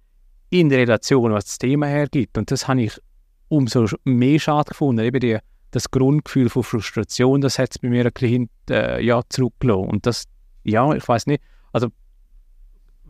in 0.50 0.72
Relation, 0.72 1.32
was 1.32 1.46
das 1.46 1.58
Thema 1.58 1.88
hergibt. 1.88 2.38
Und 2.38 2.52
das 2.52 2.68
habe 2.68 2.84
ich 2.84 3.00
umso 3.48 3.88
mehr 4.04 4.40
schade 4.40 4.70
gefunden. 4.70 5.04
Eben 5.04 5.20
die, 5.20 5.38
das 5.72 5.92
Grundgefühl 5.92 6.50
von 6.50 6.64
Frustration, 6.64 7.42
das 7.42 7.60
hat 7.60 7.72
es 7.72 7.80
bei 7.80 7.90
mir 7.90 8.06
ein 8.06 8.12
bisschen 8.12 8.50
äh, 8.70 9.04
ja, 9.04 9.22
zurückgelassen. 9.30 9.90
Und 9.90 10.06
das, 10.06 10.26
ja, 10.64 10.94
ich 10.94 11.08
weiß 11.08 11.28
nicht, 11.28 11.44
also 11.74 11.90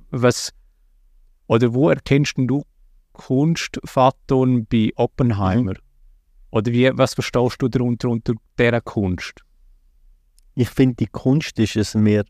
was, 0.10 0.52
oder 1.48 1.74
wo 1.74 1.90
erkennst 1.90 2.34
du 2.38 2.64
Kunstfaktor 3.14 4.48
bei 4.70 4.92
Oppenheimer? 4.96 5.74
Oder 6.52 6.72
wie, 6.72 6.90
was 6.98 7.14
verstehst 7.14 7.62
du 7.62 7.68
darunter 7.68 8.10
unter 8.10 8.34
dieser 8.58 8.82
Kunst? 8.82 9.42
Ich 10.56 10.70
finde, 10.70 10.96
die 10.96 11.08
Kunst 11.08 11.60
ist 11.60 11.76
es 11.76 11.96
mir 11.96 12.26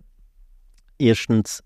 erstens 0.97 1.63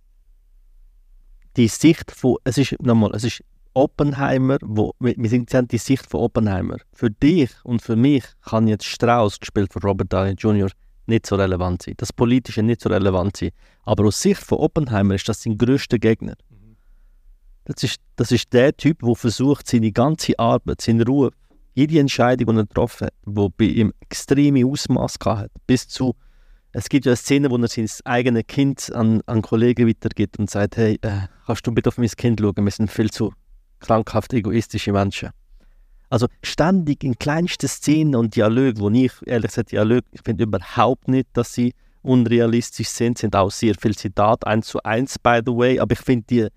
die 1.55 1.68
Sicht 1.68 2.12
von, 2.12 2.38
es 2.43 2.57
ist, 2.57 2.76
nochmal, 2.82 3.12
es 3.16 3.24
ist 3.24 3.43
Oppenheimer, 3.74 4.57
wo, 4.61 4.93
wir 4.99 5.30
sind, 5.30 5.51
die 5.72 5.78
Sicht 5.78 6.05
von 6.05 6.22
Oppenheimer. 6.22 6.78
Für 6.93 7.09
dich 7.09 7.51
und 7.63 7.82
für 7.82 7.95
mich 7.95 8.24
kann 8.41 8.67
jetzt 8.67 8.86
Strauss, 8.86 9.39
gespielt 9.39 9.72
von 9.72 9.82
Robert 9.82 10.11
Downey 10.11 10.34
Jr., 10.34 10.70
nicht 11.05 11.26
so 11.26 11.36
relevant 11.36 11.82
sein. 11.84 11.95
Das 11.97 12.13
Politische 12.13 12.61
nicht 12.61 12.82
so 12.82 12.89
relevant 12.89 13.38
sein. 13.38 13.51
Aber 13.84 14.05
aus 14.05 14.22
Sicht 14.22 14.41
von 14.41 14.59
Oppenheimer 14.59 15.15
ist 15.15 15.28
das 15.28 15.41
sein 15.41 15.57
größter 15.57 15.97
Gegner. 15.97 16.36
Das 17.65 17.84
ist, 17.84 17.99
das 18.15 18.32
ist 18.32 18.51
der 18.53 18.76
Typ, 18.76 18.99
der 18.99 19.15
versucht, 19.15 19.67
seine 19.67 19.91
ganze 19.91 20.38
Arbeit, 20.38 20.82
seinen 20.82 21.01
Ruf, 21.01 21.32
jede 21.74 21.99
Entscheidung, 21.99 22.55
die 22.55 22.61
er 22.61 22.65
getroffen 22.65 23.07
hat, 23.07 23.13
die 23.26 23.47
bei 23.57 23.65
ihm 23.65 23.93
extreme 23.99 24.65
Ausmaß 24.65 25.15
hat, 25.26 25.51
bis 25.67 25.88
zu 25.88 26.15
es 26.72 26.88
gibt 26.88 27.05
ja 27.05 27.11
eine 27.11 27.17
Szene, 27.17 27.49
wo 27.49 27.57
er 27.57 27.67
sein 27.67 27.88
eigenes 28.05 28.43
Kind 28.47 28.93
an, 28.93 29.22
an 29.26 29.41
Kollegen 29.41 29.88
weitergibt 29.88 30.38
und 30.38 30.49
sagt, 30.51 30.78
hey, 30.78 30.99
äh, 31.01 31.22
kannst 31.45 31.65
du 31.65 31.72
bitte 31.72 31.89
auf 31.89 31.97
mein 31.97 32.09
Kind 32.09 32.39
schauen, 32.39 32.53
wir 32.63 32.72
sind 32.72 32.91
viel 32.91 33.09
zu 33.09 33.34
krankhaft 33.80 34.34
egoistische 34.34 34.91
Menschen. 34.91 35.30
Also 36.09 36.27
ständig 36.43 37.03
in 37.03 37.17
kleinsten 37.17 37.67
Szenen 37.67 38.15
und 38.15 38.36
Dialogen, 38.36 38.80
wo 38.80 38.89
ich, 38.89 39.11
ehrlich 39.25 39.51
gesagt, 39.51 39.71
Dialog, 39.71 40.03
ich 40.11 40.21
finde 40.23 40.43
überhaupt 40.43 41.07
nicht, 41.07 41.27
dass 41.34 41.53
sie 41.53 41.73
unrealistisch 42.01 42.88
sind, 42.88 43.17
sind 43.17 43.36
auch 43.36 43.51
sehr 43.51 43.75
viel 43.75 43.95
Zitat, 43.95 44.45
eins 44.47 44.67
zu 44.67 44.82
eins, 44.84 45.19
by 45.19 45.41
the 45.45 45.51
way, 45.51 45.80
aber 45.80 45.93
ich 45.93 45.99
finde 45.99 46.25
die, 46.30 46.47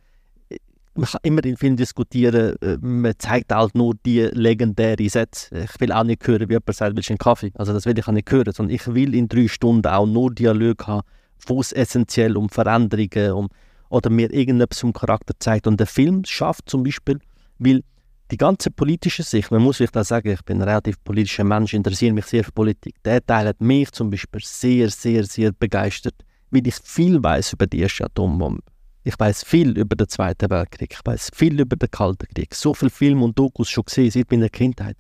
man 0.95 1.07
kann 1.07 1.21
immer 1.23 1.45
in 1.45 1.57
Filmen 1.57 1.77
diskutieren, 1.77 2.57
äh, 2.61 2.77
man 2.81 3.15
zeigt 3.19 3.53
halt 3.53 3.75
nur 3.75 3.95
die 4.05 4.21
legendären 4.33 5.09
Sätze. 5.09 5.65
Ich 5.65 5.81
will 5.81 5.93
auch 5.93 6.05
nicht 6.05 6.27
hören, 6.27 6.49
wie 6.49 6.55
jemand 6.55 6.75
sagt, 6.75 6.97
willst 6.97 7.09
du 7.09 7.13
einen 7.13 7.19
Kaffee? 7.19 7.51
Also 7.55 7.73
das 7.73 7.87
will 7.87 7.99
ich 7.99 8.07
auch 8.07 8.13
nicht 8.13 8.31
hören, 8.31 8.53
sondern 8.53 8.75
ich 8.75 8.87
will 8.87 9.15
in 9.15 9.29
drei 9.29 9.49
Stunden 9.49 9.87
auch 9.87 10.07
nur 10.07 10.35
Dialog 10.35 10.87
haben, 10.87 11.07
wo 11.47 11.61
es 11.61 11.73
essentiell 11.73 12.37
um 12.37 12.49
Veränderungen 12.49 13.33
um, 13.33 13.49
oder 13.93 14.09
mir 14.09 14.33
irgendetwas 14.33 14.79
zum 14.79 14.93
Charakter 14.93 15.35
zeigt. 15.39 15.67
Und 15.67 15.79
der 15.79 15.87
Film 15.87 16.25
schafft 16.25 16.69
zum 16.69 16.83
Beispiel, 16.83 17.21
weil 17.59 17.83
die 18.31 18.39
ganze 18.39 18.71
politische 18.71 19.23
Sicht, 19.23 19.51
man 19.51 19.61
muss 19.61 19.77
vielleicht 19.77 19.97
auch 19.99 20.05
sagen, 20.05 20.31
ich 20.31 20.43
bin 20.43 20.63
ein 20.63 20.69
relativ 20.69 20.97
politischer 21.05 21.45
Mensch, 21.45 21.75
interessiere 21.75 22.15
mich 22.15 22.25
sehr 22.25 22.43
für 22.43 22.53
Politik. 22.53 22.95
Der 23.05 23.25
Teil 23.25 23.49
hat 23.49 23.61
mich 23.61 23.93
zum 23.93 24.09
Beispiel 24.09 24.41
sehr, 24.43 24.89
sehr, 24.89 25.25
sehr 25.25 25.53
begeistert, 25.53 26.15
weil 26.51 26.67
ich 26.67 26.77
viel 26.77 27.23
weiß 27.23 27.53
über 27.53 27.67
die 27.67 27.81
erste 27.81 28.07
Atombombe. 28.07 28.63
Ich 29.05 29.19
weiß 29.19 29.45
viel 29.45 29.77
über 29.77 29.95
den 29.95 30.09
Zweiten 30.09 30.49
Weltkrieg, 30.49 30.95
ich 30.95 31.05
weiß 31.05 31.31
viel 31.35 31.61
über 31.61 31.77
den 31.77 31.91
Kalten 31.91 32.27
Krieg. 32.35 32.55
So 32.55 32.73
viele 32.73 32.91
Filme 32.91 33.25
und 33.25 33.39
Dokus 33.39 33.69
schon 33.69 33.85
gesehen 33.85 34.11
seit 34.11 34.31
meiner 34.31 34.49
Kindheit. 34.49 34.97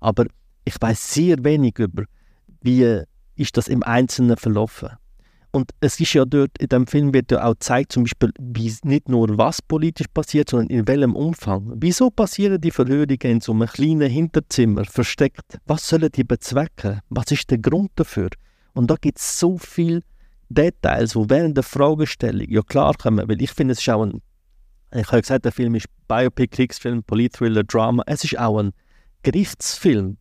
Aber 0.00 0.26
ich 0.66 0.74
weiß 0.78 1.14
sehr 1.14 1.42
wenig 1.44 1.78
über, 1.78 2.04
wie 2.60 3.00
ist 3.36 3.56
das 3.56 3.68
im 3.68 3.82
Einzelnen 3.84 4.36
verlaufen. 4.36 4.90
Und 5.54 5.70
es 5.78 6.00
ist 6.00 6.12
ja 6.14 6.24
dort, 6.24 6.50
in 6.58 6.66
dem 6.66 6.88
Film 6.88 7.14
wird 7.14 7.30
ja 7.30 7.44
auch 7.44 7.52
gezeigt, 7.52 7.92
zum 7.92 8.02
Beispiel, 8.02 8.32
wie 8.40 8.74
nicht 8.82 9.08
nur 9.08 9.38
was 9.38 9.62
politisch 9.62 10.08
passiert, 10.12 10.50
sondern 10.50 10.66
in 10.66 10.88
welchem 10.88 11.14
Umfang. 11.14 11.74
Wieso 11.76 12.10
passieren 12.10 12.60
die 12.60 12.72
Verhörungen 12.72 13.20
in 13.22 13.40
so 13.40 13.52
einem 13.52 13.68
kleinen 13.68 14.10
Hinterzimmer, 14.10 14.84
versteckt? 14.84 15.60
Was 15.64 15.88
sollen 15.88 16.10
die 16.10 16.24
bezwecken? 16.24 16.98
Was 17.08 17.30
ist 17.30 17.52
der 17.52 17.58
Grund 17.58 17.92
dafür? 17.94 18.30
Und 18.72 18.90
da 18.90 18.96
gibt 19.00 19.20
es 19.20 19.38
so 19.38 19.56
viele 19.56 20.00
Details, 20.48 21.14
wo 21.14 21.30
während 21.30 21.56
der 21.56 21.62
Fragestellung 21.62 22.48
ja 22.48 22.62
klar 22.62 22.94
kommen, 22.94 23.28
weil 23.28 23.40
ich 23.40 23.52
finde, 23.52 23.74
es 23.74 23.78
ist 23.78 23.88
auch 23.90 24.02
ein, 24.02 24.20
ich 24.92 25.06
habe 25.06 25.20
gesagt, 25.20 25.44
der 25.44 25.52
Film 25.52 25.76
ist 25.76 25.86
Biopic, 26.08 26.48
Kriegsfilm, 26.48 27.04
Politthriller, 27.04 27.62
Drama, 27.62 28.02
es 28.08 28.24
ist 28.24 28.36
auch 28.40 28.58
ein 28.58 28.72
Gerichtsfilm, 29.22 30.16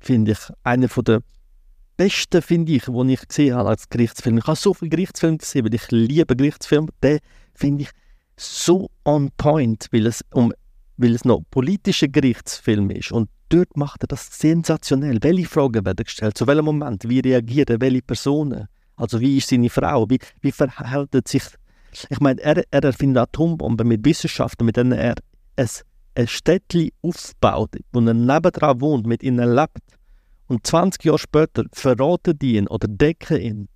finde 0.00 0.32
ich, 0.32 0.38
einer 0.64 0.90
von 0.90 1.04
der 1.04 1.22
besten, 1.96 2.42
finde 2.42 2.72
ich, 2.72 2.84
den 2.84 3.08
ich 3.08 3.26
gesehen 3.26 3.54
habe 3.54 3.70
als 3.70 3.88
Gerichtsfilm. 3.88 4.38
Ich 4.38 4.46
habe 4.46 4.56
so 4.56 4.74
viele 4.74 4.90
Gerichtsfilme 4.90 5.38
gesehen, 5.38 5.64
weil 5.64 5.74
ich 5.74 5.90
liebe 5.90 6.36
Gerichtsfilme. 6.36 6.88
Den 7.02 7.18
finde 7.54 7.84
ich 7.84 7.90
so 8.36 8.90
on 9.04 9.30
point, 9.36 9.88
weil 9.92 10.06
es, 10.06 10.24
um, 10.32 10.52
weil 10.96 11.14
es 11.14 11.24
noch 11.24 11.42
politischer 11.50 12.08
Gerichtsfilm 12.08 12.90
ist. 12.90 13.12
Und 13.12 13.30
dort 13.48 13.76
macht 13.76 14.04
er 14.04 14.08
das 14.08 14.28
sensationell. 14.38 15.18
Welche 15.22 15.46
Fragen 15.46 15.84
werden 15.84 16.04
gestellt? 16.04 16.36
Zu 16.36 16.46
welchem 16.46 16.66
Moment? 16.66 17.08
Wie 17.08 17.20
reagieren 17.20 17.80
welche 17.80 18.02
Personen? 18.02 18.68
Also 18.96 19.20
wie 19.20 19.38
ist 19.38 19.48
seine 19.48 19.70
Frau? 19.70 20.08
Wie, 20.08 20.18
wie 20.40 20.52
verhält 20.52 21.28
sich... 21.28 21.42
Ich 22.10 22.20
meine, 22.20 22.40
er, 22.42 22.62
er 22.70 22.84
erfindet 22.84 23.22
Atombomben 23.22 23.88
mit 23.88 24.04
Wissenschaften, 24.04 24.66
mit 24.66 24.76
denen 24.76 24.92
er 24.92 25.14
ein, 25.56 25.68
ein 26.14 26.28
Städtchen 26.28 26.90
aufbaut, 27.00 27.70
wo 27.92 28.00
er 28.00 28.12
nebendran 28.12 28.80
wohnt, 28.82 29.06
mit 29.06 29.22
ihnen 29.22 29.54
lebt 29.54 29.78
und 30.48 30.66
20 30.66 31.04
Jahre 31.04 31.18
später 31.18 31.64
verraten 31.72 32.38
die 32.38 32.56
ihn 32.56 32.68
oder 32.68 32.88
decken 32.88 33.40
ihn. 33.40 33.68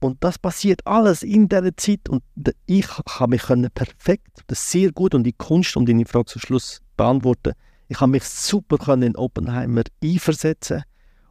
Und 0.00 0.24
das 0.24 0.38
passiert 0.38 0.84
alles 0.84 1.22
in 1.22 1.48
dieser 1.48 1.76
Zeit. 1.76 2.08
Und 2.08 2.22
ich 2.66 2.88
habe 2.88 3.30
mich 3.30 3.42
perfekt, 3.74 4.42
das 4.48 4.70
sehr 4.70 4.90
gut 4.90 5.14
und 5.14 5.24
die 5.24 5.32
Kunst, 5.32 5.76
um 5.76 5.86
deine 5.86 6.06
Frage 6.06 6.26
zum 6.26 6.40
Schluss 6.40 6.80
beantworten, 6.96 7.52
ich 7.88 8.00
habe 8.00 8.12
mich 8.12 8.24
super 8.24 8.78
können 8.78 9.02
in 9.02 9.16
Oppenheimer 9.16 9.82
einversetzen 10.02 10.82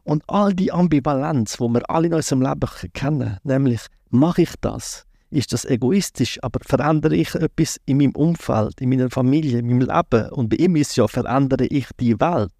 und 0.04 0.22
all 0.28 0.54
die 0.54 0.72
Ambivalenz, 0.72 1.58
wo 1.58 1.68
wir 1.68 1.88
alle 1.90 2.06
in 2.06 2.14
unserem 2.14 2.42
Leben 2.42 2.68
kennen, 2.92 3.38
nämlich 3.42 3.80
mache 4.10 4.42
ich 4.42 4.52
das, 4.60 5.04
ist 5.30 5.52
das 5.52 5.64
egoistisch, 5.64 6.38
aber 6.42 6.60
verändere 6.64 7.16
ich 7.16 7.34
etwas 7.34 7.80
in 7.86 7.98
meinem 7.98 8.12
Umfeld, 8.12 8.80
in 8.80 8.90
meiner 8.90 9.10
Familie, 9.10 9.58
in 9.58 9.66
meinem 9.66 9.80
Leben 9.80 10.30
und 10.30 10.50
bei 10.50 10.56
ihm 10.56 10.76
ist 10.76 10.96
ja 10.96 11.08
verändere 11.08 11.66
ich 11.66 11.88
die 11.98 12.18
Welt. 12.20 12.52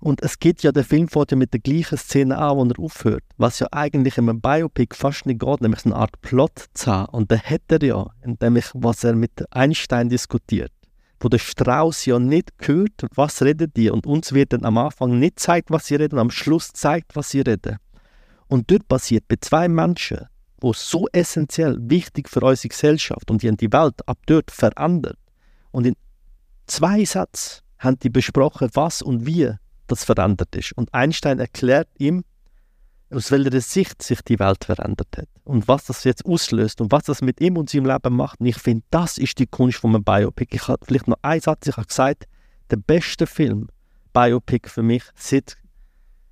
Und 0.00 0.22
es 0.22 0.38
geht 0.38 0.62
ja, 0.62 0.70
der 0.70 0.84
Film 0.84 1.08
fährt 1.08 1.32
ja 1.32 1.36
mit 1.36 1.52
der 1.52 1.60
gleichen 1.60 1.98
Szene 1.98 2.38
an, 2.38 2.56
wo 2.56 2.64
er 2.64 2.78
aufhört. 2.78 3.24
Was 3.36 3.58
ja 3.58 3.66
eigentlich 3.72 4.16
in 4.16 4.28
einem 4.28 4.40
Biopic 4.40 4.94
fast 4.94 5.26
nicht 5.26 5.40
geht, 5.40 5.60
nämlich 5.60 5.84
eine 5.84 5.96
Art 5.96 6.20
Plot 6.22 6.66
zu 6.74 6.92
haben. 6.92 7.12
Und 7.12 7.30
der 7.30 7.42
hat 7.42 7.62
er 7.68 7.82
ja, 7.82 8.06
nämlich 8.40 8.66
was 8.74 9.02
er 9.02 9.14
mit 9.14 9.44
Einstein 9.52 10.08
diskutiert. 10.08 10.72
Wo 11.20 11.28
der 11.28 11.38
Strauß 11.38 12.06
ja 12.06 12.20
nicht 12.20 12.52
hört, 12.60 13.06
was 13.16 13.42
redet 13.42 13.76
die. 13.76 13.90
Und 13.90 14.06
uns 14.06 14.32
wird 14.32 14.52
dann 14.52 14.64
am 14.64 14.78
Anfang 14.78 15.18
nicht 15.18 15.40
zeigt, 15.40 15.72
was 15.72 15.86
sie 15.86 15.96
reden, 15.96 16.20
am 16.20 16.30
Schluss 16.30 16.72
zeigt, 16.72 17.16
was 17.16 17.30
sie 17.30 17.40
reden. 17.40 17.78
Und 18.46 18.70
dort 18.70 18.86
passiert 18.86 19.26
bei 19.26 19.36
zwei 19.40 19.68
Menschen, 19.68 20.26
wo 20.60 20.72
so 20.72 21.06
essentiell 21.12 21.76
wichtig 21.80 22.28
für 22.28 22.40
unsere 22.40 22.68
Gesellschaft 22.68 23.30
und 23.30 23.42
die 23.42 23.48
haben 23.48 23.56
die 23.56 23.72
Welt 23.72 24.06
ab 24.08 24.18
dort 24.26 24.50
verändert. 24.50 25.18
Und 25.72 25.86
in 25.86 25.94
zwei 26.66 27.04
Sätzen 27.04 27.62
haben 27.78 27.98
die 27.98 28.10
besprochen, 28.10 28.68
was 28.72 29.02
und 29.02 29.26
wie 29.26 29.52
das 29.88 30.04
verändert 30.04 30.54
ist. 30.54 30.72
Und 30.72 30.92
Einstein 30.94 31.38
erklärt 31.38 31.88
ihm, 31.98 32.24
aus 33.10 33.30
welcher 33.30 33.60
Sicht 33.60 34.02
sich 34.02 34.20
die 34.22 34.38
Welt 34.38 34.64
verändert 34.64 35.08
hat 35.16 35.28
und 35.44 35.66
was 35.66 35.86
das 35.86 36.04
jetzt 36.04 36.26
auslöst 36.26 36.80
und 36.80 36.92
was 36.92 37.04
das 37.04 37.22
mit 37.22 37.40
ihm 37.40 37.56
und 37.56 37.70
seinem 37.70 37.86
Leben 37.86 38.14
macht. 38.14 38.40
Und 38.40 38.46
ich 38.46 38.58
finde, 38.58 38.84
das 38.90 39.16
ist 39.18 39.38
die 39.38 39.46
Kunst 39.46 39.78
von 39.78 39.94
einem 39.94 40.04
Biopic. 40.04 40.54
Ich 40.54 40.68
habe 40.68 40.84
vielleicht 40.84 41.08
noch 41.08 41.18
einen 41.22 41.40
Satz, 41.40 41.66
ich 41.66 41.76
habe 41.76 41.86
gesagt, 41.86 42.24
der 42.70 42.76
beste 42.76 43.26
Film, 43.26 43.68
Biopic 44.12 44.68
für 44.68 44.82
mich, 44.82 45.04
seit, 45.14 45.56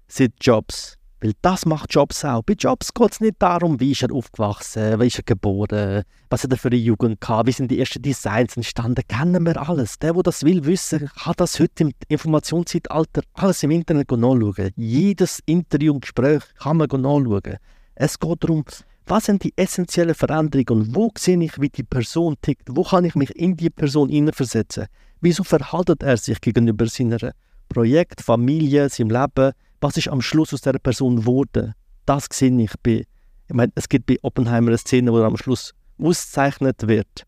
seit 0.07 0.33
Jobs. 0.41 0.96
Weil 1.21 1.33
das 1.41 1.64
macht 1.64 1.95
Jobs 1.95 2.25
auch. 2.25 2.43
Bei 2.43 2.53
Jobs 2.53 2.93
geht 2.93 3.12
es 3.12 3.21
nicht 3.21 3.37
darum, 3.39 3.81
wie 3.81 3.93
ist 3.93 4.03
er 4.03 4.12
aufgewachsen, 4.12 5.01
wie 5.01 5.07
ist 5.07 5.19
er 5.19 5.23
geboren, 5.23 6.03
was 6.29 6.43
hat 6.43 6.51
er 6.51 6.59
für 6.59 6.69
eine 6.69 6.77
Jugend 6.77 7.21
gehabt, 7.21 7.47
wie 7.47 7.53
sind 7.53 7.71
die 7.71 7.81
ersten 7.81 8.03
Designs 8.03 8.57
entstanden, 8.57 9.03
kennen 9.09 9.47
wir 9.47 9.57
alles. 9.69 9.99
Der, 9.99 10.12
der 10.12 10.23
das 10.23 10.45
will 10.45 10.67
wissen, 10.67 11.09
kann 11.23 11.35
das 11.39 11.59
heute 11.59 11.85
im 11.85 11.93
Informationszeitalter 12.09 13.23
alles 13.33 13.62
im 13.62 13.71
Internet 13.71 14.11
nachschauen. 14.11 14.73
Jedes 14.77 15.41
Interview 15.47 15.95
und 15.95 16.03
Gespräch 16.03 16.43
kann 16.59 16.77
man 16.77 16.89
nachschauen. 16.89 17.57
Es 17.95 18.19
geht 18.19 18.45
darum, 18.45 18.64
was 19.07 19.25
sind 19.25 19.43
die 19.43 19.55
essentiellen 19.57 20.14
Veränderungen 20.14 20.83
und 20.83 20.95
wo 20.95 21.11
sehe 21.17 21.43
ich, 21.43 21.59
wie 21.61 21.71
die 21.71 21.85
Person 21.85 22.35
tickt, 22.43 22.69
wo 22.71 22.83
kann 22.83 23.05
ich 23.05 23.14
mich 23.14 23.35
in 23.37 23.57
die 23.57 23.71
Person 23.71 24.11
hineinversetzen, 24.11 24.87
wieso 25.21 25.45
verhaltet 25.45 26.03
er 26.03 26.17
sich 26.19 26.41
gegenüber 26.41 26.87
seiner 26.89 27.33
Projekt, 27.69 28.21
Familie, 28.21 28.89
seinem 28.91 29.11
Leben, 29.11 29.53
was 29.87 29.97
ist 29.97 30.09
am 30.09 30.20
Schluss 30.20 30.53
aus 30.53 30.62
dieser 30.62 30.80
Person 30.80 31.14
geworden? 31.14 31.72
Das 32.07 32.26
sehe 32.32 32.61
ich 32.61 32.72
bei, 32.82 33.07
ich 33.47 33.55
meine, 33.55 33.70
es 33.76 33.89
gibt 33.89 34.07
bei 34.07 34.16
Oppenheimer 34.22 34.68
eine 34.68 34.78
Szene, 34.78 35.12
wo 35.12 35.18
er 35.18 35.26
am 35.26 35.37
Schluss 35.37 35.74
ausgezeichnet 35.97 36.89
wird. 36.89 37.22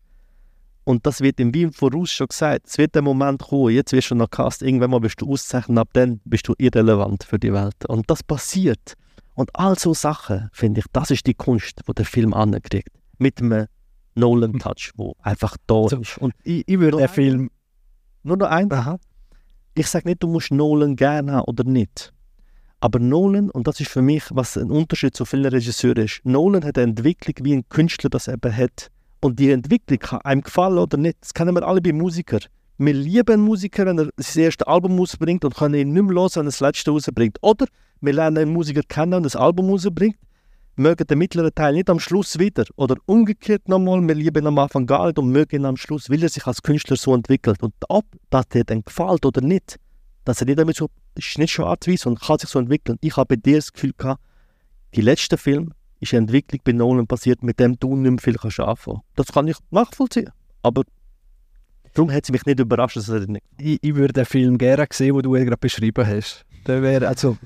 Und 0.83 1.05
das 1.05 1.21
wird 1.21 1.39
im 1.39 1.53
Wien 1.53 1.71
voraus 1.71 2.11
schon 2.11 2.27
gesagt. 2.27 2.67
Es 2.67 2.77
wird 2.77 2.95
der 2.95 3.01
Moment 3.01 3.43
kommen, 3.43 3.73
jetzt 3.73 3.93
wirst 3.93 4.11
du 4.11 4.15
noch 4.15 4.29
Cast, 4.29 4.61
irgendwann 4.61 4.91
mal 4.91 4.99
bist 4.99 5.21
du 5.21 5.31
auszeichnet, 5.31 5.77
ab 5.77 5.87
dann 5.93 6.19
bist 6.25 6.49
du 6.49 6.53
irrelevant 6.57 7.23
für 7.23 7.39
die 7.39 7.53
Welt. 7.53 7.85
Und 7.87 8.09
das 8.09 8.23
passiert. 8.23 8.95
Und 9.35 9.49
all 9.53 9.79
so 9.79 9.93
Sachen, 9.93 10.49
finde 10.51 10.81
ich, 10.81 10.85
das 10.91 11.11
ist 11.11 11.27
die 11.27 11.35
Kunst, 11.35 11.79
die 11.87 11.93
der 11.93 12.05
Film 12.05 12.33
ankriegt. 12.33 12.89
Mit 13.19 13.39
einem 13.41 13.67
Nolan-Touch, 14.15 14.91
wo 14.97 15.15
einfach 15.21 15.55
da 15.65 15.87
so, 15.87 15.97
ist. 15.97 16.17
Und 16.17 16.33
ich, 16.43 16.67
ich 16.67 16.77
würde 16.77 16.97
den 16.97 17.07
Film... 17.07 17.51
Nur 18.23 18.35
noch 18.35 18.47
eins. 18.47 18.75
Ich 19.75 19.87
sage 19.87 20.09
nicht, 20.09 20.21
du 20.21 20.27
musst 20.27 20.51
Nolan 20.51 20.97
gerne 20.97 21.31
haben 21.31 21.45
oder 21.45 21.63
nicht. 21.63 22.11
Aber 22.81 22.99
Nolan, 22.99 23.49
und 23.49 23.67
das 23.67 23.79
ist 23.81 23.91
für 23.91 24.01
mich, 24.01 24.23
was 24.29 24.57
ein 24.57 24.71
Unterschied 24.71 25.15
zu 25.15 25.25
vielen 25.25 25.45
Regisseuren 25.45 26.05
ist, 26.05 26.21
Nolan 26.23 26.63
hat 26.63 26.77
eine 26.77 26.91
Entwicklung, 26.91 27.35
wie 27.41 27.53
ein 27.53 27.67
Künstler 27.67 28.09
das 28.09 28.29
eben 28.29 28.55
hat. 28.55 28.89
Und 29.21 29.39
die 29.39 29.51
Entwicklung 29.51 29.99
kann 29.99 30.21
einem 30.21 30.41
gefallen 30.41 30.77
oder 30.77 30.97
nicht. 30.97 31.17
Das 31.19 31.33
kennen 31.33 31.53
wir 31.55 31.67
alle 31.67 31.81
bei 31.81 31.91
Musikern. 31.91 32.41
Wir 32.77 32.93
lieben 32.93 33.33
einen 33.33 33.43
Musiker, 33.43 33.85
wenn 33.85 33.99
er 33.99 34.09
sein 34.15 34.43
erstes 34.43 34.65
Album 34.65 34.97
rausbringt 34.97 35.43
und 35.43 35.55
können 35.55 35.73
ihn 35.75 35.91
nicht 35.91 36.03
mehr 36.03 36.15
hören, 36.15 36.31
wenn 36.35 36.41
er 36.43 36.45
das 36.45 36.61
letzte 36.61 36.91
rausbringt. 36.91 37.37
Oder 37.41 37.65
wir 37.99 38.13
lernen 38.13 38.37
einen 38.37 38.53
Musiker 38.53 38.83
kennen 38.87 39.15
und 39.15 39.23
das 39.23 39.35
Album 39.35 39.69
rausbringt, 39.69 40.15
mögen 40.77 41.05
den 41.05 41.17
mittleren 41.17 41.53
Teil 41.53 41.73
nicht 41.73 41.89
am 41.89 41.99
Schluss 41.99 42.39
wieder. 42.39 42.63
Oder 42.77 42.95
umgekehrt 43.05 43.67
nochmal, 43.67 44.01
wir 44.07 44.15
lieben 44.15 44.43
ihn 44.43 44.47
am 44.47 44.57
Anfang 44.57 44.85
gar 44.85 45.07
nicht 45.07 45.19
und 45.19 45.29
mögen 45.29 45.57
ihn 45.57 45.65
am 45.65 45.75
Schluss, 45.75 46.09
weil 46.09 46.23
er 46.23 46.29
sich 46.29 46.47
als 46.47 46.63
Künstler 46.63 46.95
so 46.95 47.13
entwickelt. 47.13 47.61
Und 47.61 47.73
ob 47.89 48.05
das 48.29 48.47
dir 48.47 48.63
dann 48.63 48.83
gefällt 48.83 49.25
oder 49.25 49.41
nicht, 49.41 49.75
dass 50.25 50.41
er 50.41 50.47
nicht 50.47 50.59
damit 50.59 50.75
so, 50.75 50.89
ist 51.15 51.37
nicht 51.37 51.51
schwarz-weiß 51.51 52.05
und 52.05 52.21
kann 52.21 52.39
sich 52.39 52.49
so 52.49 52.59
entwickeln. 52.59 52.97
Ich 53.01 53.17
habe 53.17 53.35
bei 53.35 53.41
dir 53.41 53.57
das 53.57 53.73
Gefühl 53.73 53.93
gehabt, 53.97 54.21
die 54.95 55.01
letzte 55.01 55.37
Film 55.37 55.73
ist 55.99 56.13
eine 56.13 56.21
Entwicklung 56.21 56.61
bei 56.63 56.71
Nolan 56.71 57.07
passiert, 57.07 57.43
mit 57.43 57.59
dem 57.59 57.77
du 57.79 57.95
nicht 57.95 58.11
mehr 58.11 58.19
viel 58.19 58.35
kannst 58.35 58.59
anfangen. 58.59 59.01
Das 59.15 59.27
kann 59.27 59.47
ich 59.47 59.57
nachvollziehen. 59.69 60.31
Aber 60.63 60.83
darum 61.93 62.11
hat 62.11 62.23
es 62.23 62.31
mich 62.31 62.45
nicht 62.45 62.59
überrascht, 62.59 62.97
dass 62.97 63.09
er 63.09 63.27
nicht. 63.27 63.43
Ich, 63.59 63.79
ich 63.81 63.95
würde 63.95 64.13
den 64.13 64.25
Film 64.25 64.57
gerne 64.57 64.87
sehen, 64.91 65.13
den 65.15 65.23
du 65.23 65.31
gerade 65.31 65.57
beschrieben 65.57 66.05
hast. 66.05 66.45
Der 66.67 66.81
wäre, 66.81 67.07
also, 67.07 67.37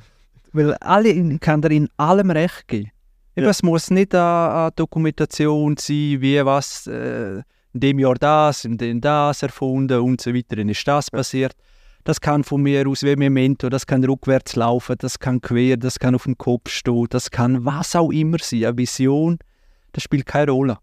weil 0.51 0.73
alle, 0.75 1.09
ich 1.09 1.39
kann 1.39 1.61
dir 1.61 1.71
in 1.71 1.89
allem 1.97 2.31
recht 2.31 2.67
geben. 2.67 2.91
Ja. 3.35 3.49
Es 3.49 3.63
muss 3.63 3.89
nicht 3.89 4.13
eine, 4.13 4.53
eine, 4.53 4.71
Dokumentation 4.75 5.75
sein, 5.77 6.21
wie 6.21 6.45
was 6.45 6.85
äh, 6.85 7.41
in 7.73 7.79
dem 7.79 7.99
Jahr 7.99 8.15
das, 8.15 8.63
in 8.65 8.77
dem 8.77 9.01
das 9.01 9.41
erfunden 9.41 9.99
und 9.99 10.21
so 10.21 10.33
weiter, 10.33 10.55
dann 10.55 10.69
ist 10.69 10.87
das 10.87 11.09
passiert. 11.09 11.55
Das 12.03 12.19
kann 12.19 12.43
von 12.43 12.61
mir 12.61 12.87
aus 12.87 13.03
wie 13.03 13.15
Memento, 13.15 13.69
das 13.69 13.87
kann 13.87 14.03
rückwärts 14.03 14.55
laufen, 14.55 14.95
das 14.99 15.19
kann 15.19 15.39
quer, 15.39 15.77
das 15.77 15.99
kann 15.99 16.15
auf 16.15 16.23
dem 16.23 16.37
Kopf 16.37 16.69
stehen, 16.69 17.07
das 17.09 17.31
kann 17.31 17.63
was 17.63 17.95
auch 17.95 18.11
immer 18.11 18.37
sein. 18.39 18.65
Eine 18.65 18.77
Vision, 18.77 19.39
das 19.93 20.03
spielt 20.03 20.25
keine 20.25 20.51
Rolle. 20.51 20.77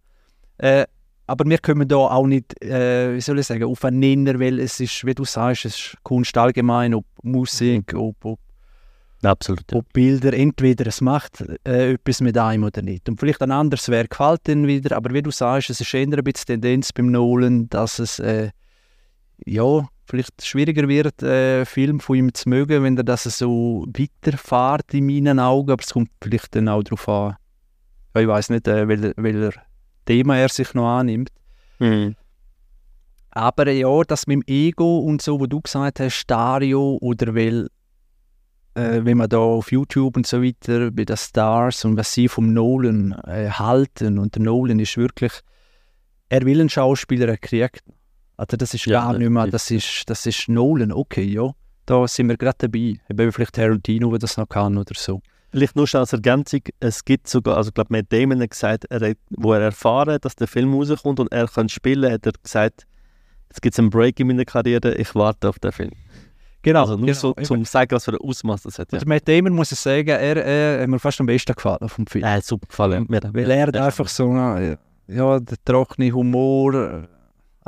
Äh, 0.58 0.86
aber 1.26 1.44
wir 1.44 1.58
kommen 1.58 1.86
da 1.86 1.96
auch 1.96 2.26
nicht, 2.26 2.60
äh, 2.62 3.14
wie 3.14 3.20
soll 3.20 3.38
ich 3.38 3.46
sagen, 3.46 3.64
auf 3.64 3.84
einen 3.84 4.00
Nenner, 4.00 4.40
weil 4.40 4.58
es 4.58 4.80
ist, 4.80 5.04
wie 5.04 5.14
du 5.14 5.24
sagst, 5.24 5.64
es 5.64 5.76
ist 5.76 5.96
Kunst 6.02 6.36
allgemein, 6.36 6.94
ob 6.94 7.04
Musik, 7.22 7.94
ob, 7.94 8.16
ob, 8.24 8.40
Absolut, 9.22 9.70
ja. 9.70 9.78
ob 9.78 9.92
Bilder, 9.92 10.32
entweder 10.32 10.86
es 10.86 11.00
macht 11.00 11.44
äh, 11.64 11.92
etwas 11.92 12.20
mit 12.20 12.38
einem 12.38 12.64
oder 12.64 12.82
nicht. 12.82 13.08
Und 13.08 13.20
vielleicht 13.20 13.42
ein 13.42 13.50
anderes 13.50 13.88
Werk 13.90 14.10
gefällt 14.10 14.40
dann 14.44 14.66
wieder, 14.66 14.96
aber 14.96 15.12
wie 15.12 15.22
du 15.22 15.30
sagst, 15.30 15.70
es 15.70 15.80
ist 15.80 15.92
eher 15.92 16.06
ein 16.06 16.24
bisschen 16.24 16.46
Tendenz 16.46 16.92
beim 16.92 17.10
Nolan, 17.10 17.68
dass 17.68 17.98
es, 17.98 18.18
äh, 18.18 18.50
ja, 19.44 19.86
vielleicht 20.10 20.44
schwieriger 20.44 20.88
wird, 20.88 21.22
äh, 21.22 21.64
Film 21.64 22.00
von 22.00 22.16
ihm 22.16 22.34
zu 22.34 22.48
mögen, 22.48 22.82
wenn 22.82 22.96
er 22.96 23.04
das 23.04 23.24
so 23.24 23.86
weiterfährt 23.86 24.92
in 24.92 25.06
meinen 25.06 25.38
Augen. 25.38 25.70
Aber 25.70 25.82
es 25.82 25.92
kommt 25.92 26.10
vielleicht 26.20 26.54
dann 26.54 26.68
auch 26.68 26.82
darauf 26.82 27.08
an, 27.08 27.36
ich 28.16 28.26
weiß 28.26 28.50
nicht, 28.50 28.66
äh, 28.66 28.88
wel, 28.88 29.14
welcher 29.16 29.62
Thema 30.04 30.36
er 30.36 30.48
sich 30.48 30.74
noch 30.74 30.98
annimmt. 30.98 31.30
Mhm. 31.78 32.16
Aber 33.30 33.70
ja, 33.70 34.02
das 34.02 34.26
mit 34.26 34.42
dem 34.42 34.42
Ego 34.46 34.98
und 34.98 35.22
so, 35.22 35.38
wo 35.38 35.46
du 35.46 35.60
gesagt 35.60 36.00
hast, 36.00 36.26
Dario 36.26 36.98
oder 37.00 37.34
weil 37.34 37.68
äh, 38.74 39.00
wenn 39.04 39.18
man 39.18 39.28
da 39.28 39.38
auf 39.38 39.70
YouTube 39.70 40.16
und 40.16 40.26
so 40.26 40.42
weiter 40.42 40.90
bei 40.90 41.04
den 41.04 41.16
Stars 41.16 41.84
und 41.84 41.96
was 41.96 42.12
sie 42.12 42.28
vom 42.28 42.52
Nolan 42.52 43.12
äh, 43.26 43.48
halten 43.50 44.18
und 44.18 44.34
der 44.34 44.42
Nolan 44.42 44.80
ist 44.80 44.96
wirklich, 44.96 45.32
er 46.28 46.44
will 46.44 46.60
einen 46.60 46.68
Schauspieler, 46.68 47.28
er 47.28 47.38
kriegt. 47.38 47.82
Also 48.40 48.56
das 48.56 48.72
ist 48.72 48.86
Ja, 48.86 49.00
gar 49.02 49.18
nicht 49.18 49.28
mehr, 49.28 49.46
das 49.48 49.70
ist, 49.70 50.04
das 50.08 50.24
ist 50.24 50.48
Nolan, 50.48 50.92
okay, 50.92 51.22
ja, 51.24 51.50
da 51.84 52.08
sind 52.08 52.28
wir 52.28 52.36
gerade 52.38 52.56
dabei. 52.58 52.94
Eben 53.10 53.32
vielleicht 53.32 53.54
Tarantino, 53.54 54.08
der 54.10 54.18
das 54.18 54.36
noch 54.38 54.48
kann 54.48 54.78
oder 54.78 54.94
so. 54.96 55.20
Vielleicht 55.50 55.76
nur 55.76 55.86
schnell 55.86 56.00
als 56.00 56.12
Ergänzung, 56.12 56.60
es 56.78 57.04
gibt 57.04 57.28
sogar, 57.28 57.56
also 57.58 57.68
ich 57.68 57.74
glaube, 57.74 57.92
Matt 57.92 58.06
Damon 58.10 58.40
hat 58.40 58.50
gesagt, 58.50 58.84
er 58.88 59.10
hat, 59.10 59.16
wo 59.30 59.52
er 59.52 59.60
erfahren 59.60 60.14
hat, 60.14 60.24
dass 60.24 60.36
der 60.36 60.46
Film 60.48 60.72
rauskommt 60.72 61.20
und 61.20 61.30
er 61.32 61.48
kann 61.48 61.68
spielen, 61.68 62.10
hat 62.10 62.24
er 62.24 62.32
gesagt, 62.42 62.86
jetzt 63.48 63.60
gibt 63.60 63.74
es 63.74 63.78
einen 63.78 63.90
Break 63.90 64.18
in 64.20 64.28
meiner 64.28 64.44
Karriere, 64.44 64.94
ich 64.94 65.14
warte 65.14 65.48
auf 65.48 65.58
den 65.58 65.72
Film. 65.72 65.90
Genau, 66.62 66.82
Also 66.82 66.96
nur 66.96 67.06
genau, 67.06 67.18
so 67.18 67.32
zum 67.34 67.64
sagen, 67.64 67.90
was 67.90 68.04
für 68.04 68.12
ein 68.12 68.18
Ausmaß 68.26 68.62
das 68.62 68.78
hat. 68.78 68.92
Ja. 68.92 68.98
Und 69.00 69.06
Matt 69.08 69.26
Damon 69.28 69.52
muss 69.54 69.72
ich 69.72 69.78
sagen, 69.80 70.08
er, 70.08 70.36
er 70.44 70.82
hat 70.82 70.88
mir 70.88 70.98
fast 70.98 71.20
am 71.20 71.26
besten 71.26 71.54
gefallen 71.54 71.88
vom 71.88 72.06
Film. 72.06 72.24
Er 72.24 72.34
hat 72.34 72.44
super 72.44 72.66
gefallen. 72.68 73.04
Auch. 73.06 73.34
Weil 73.34 73.50
er 73.50 73.74
Ja. 73.74 73.86
einfach 73.86 74.08
so 74.08 74.30
einen, 74.30 74.76
ja, 75.08 75.40
der 75.40 75.56
trockene 75.64 76.12
Humor, 76.12 76.74
äh, 76.74 77.02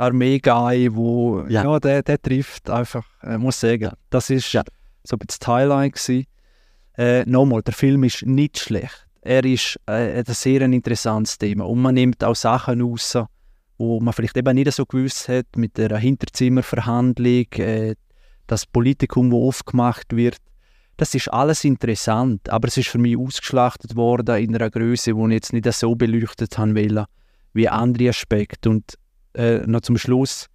Armee-Guy, 0.03 0.93
wo, 0.95 1.41
Ja. 1.47 1.63
ja, 1.63 1.79
der, 1.79 2.03
der 2.03 2.21
trifft 2.21 2.69
einfach, 2.69 3.05
äh, 3.21 3.37
muss 3.37 3.59
sagen, 3.59 3.91
das 4.09 4.29
ist 4.29 4.51
Ja. 4.53 4.63
so 5.03 5.15
ein 5.15 5.19
bisschen 5.19 5.39
das 5.39 5.47
Highlight 5.47 5.93
gewesen. 5.93 6.25
Äh, 6.97 7.23
Nochmal, 7.25 7.61
der 7.63 7.73
Film 7.73 8.03
ist 8.03 8.25
nicht 8.25 8.59
schlecht. 8.59 9.07
Er 9.21 9.43
ist 9.45 9.79
äh, 9.87 10.19
ein 10.19 10.25
sehr 10.25 10.61
interessantes 10.61 11.37
Thema 11.37 11.65
und 11.65 11.81
man 11.81 11.95
nimmt 11.95 12.23
auch 12.23 12.35
Sachen 12.35 12.81
raus, 12.81 13.17
wo 13.77 13.99
man 13.99 14.13
vielleicht 14.13 14.37
eben 14.37 14.53
nicht 14.55 14.71
so 14.71 14.85
gewusst 14.85 15.27
hat, 15.29 15.45
mit 15.55 15.77
der 15.77 15.97
Hinterzimmerverhandlung, 15.97 17.45
äh, 17.53 17.95
das 18.47 18.65
Politikum, 18.65 19.31
wo 19.31 19.47
aufgemacht 19.47 20.15
wird. 20.15 20.37
Das 20.97 21.15
ist 21.15 21.29
alles 21.29 21.63
interessant, 21.63 22.49
aber 22.49 22.67
es 22.67 22.77
ist 22.77 22.89
für 22.89 22.99
mich 22.99 23.17
ausgeschlachtet 23.17 23.95
worden 23.95 24.37
in 24.43 24.53
einer 24.55 24.69
Größe, 24.69 25.13
die 25.13 25.25
ich 25.25 25.31
jetzt 25.31 25.53
nicht 25.53 25.71
so 25.73 25.95
beleuchtet 25.95 26.57
haben 26.57 26.75
wollen, 26.75 27.05
wie 27.53 27.67
andere 27.67 28.09
Aspekte. 28.09 28.69
Und 28.69 28.93
äh, 29.33 29.59
noch 29.65 29.81
zum 29.81 29.97
Schluss, 29.97 30.47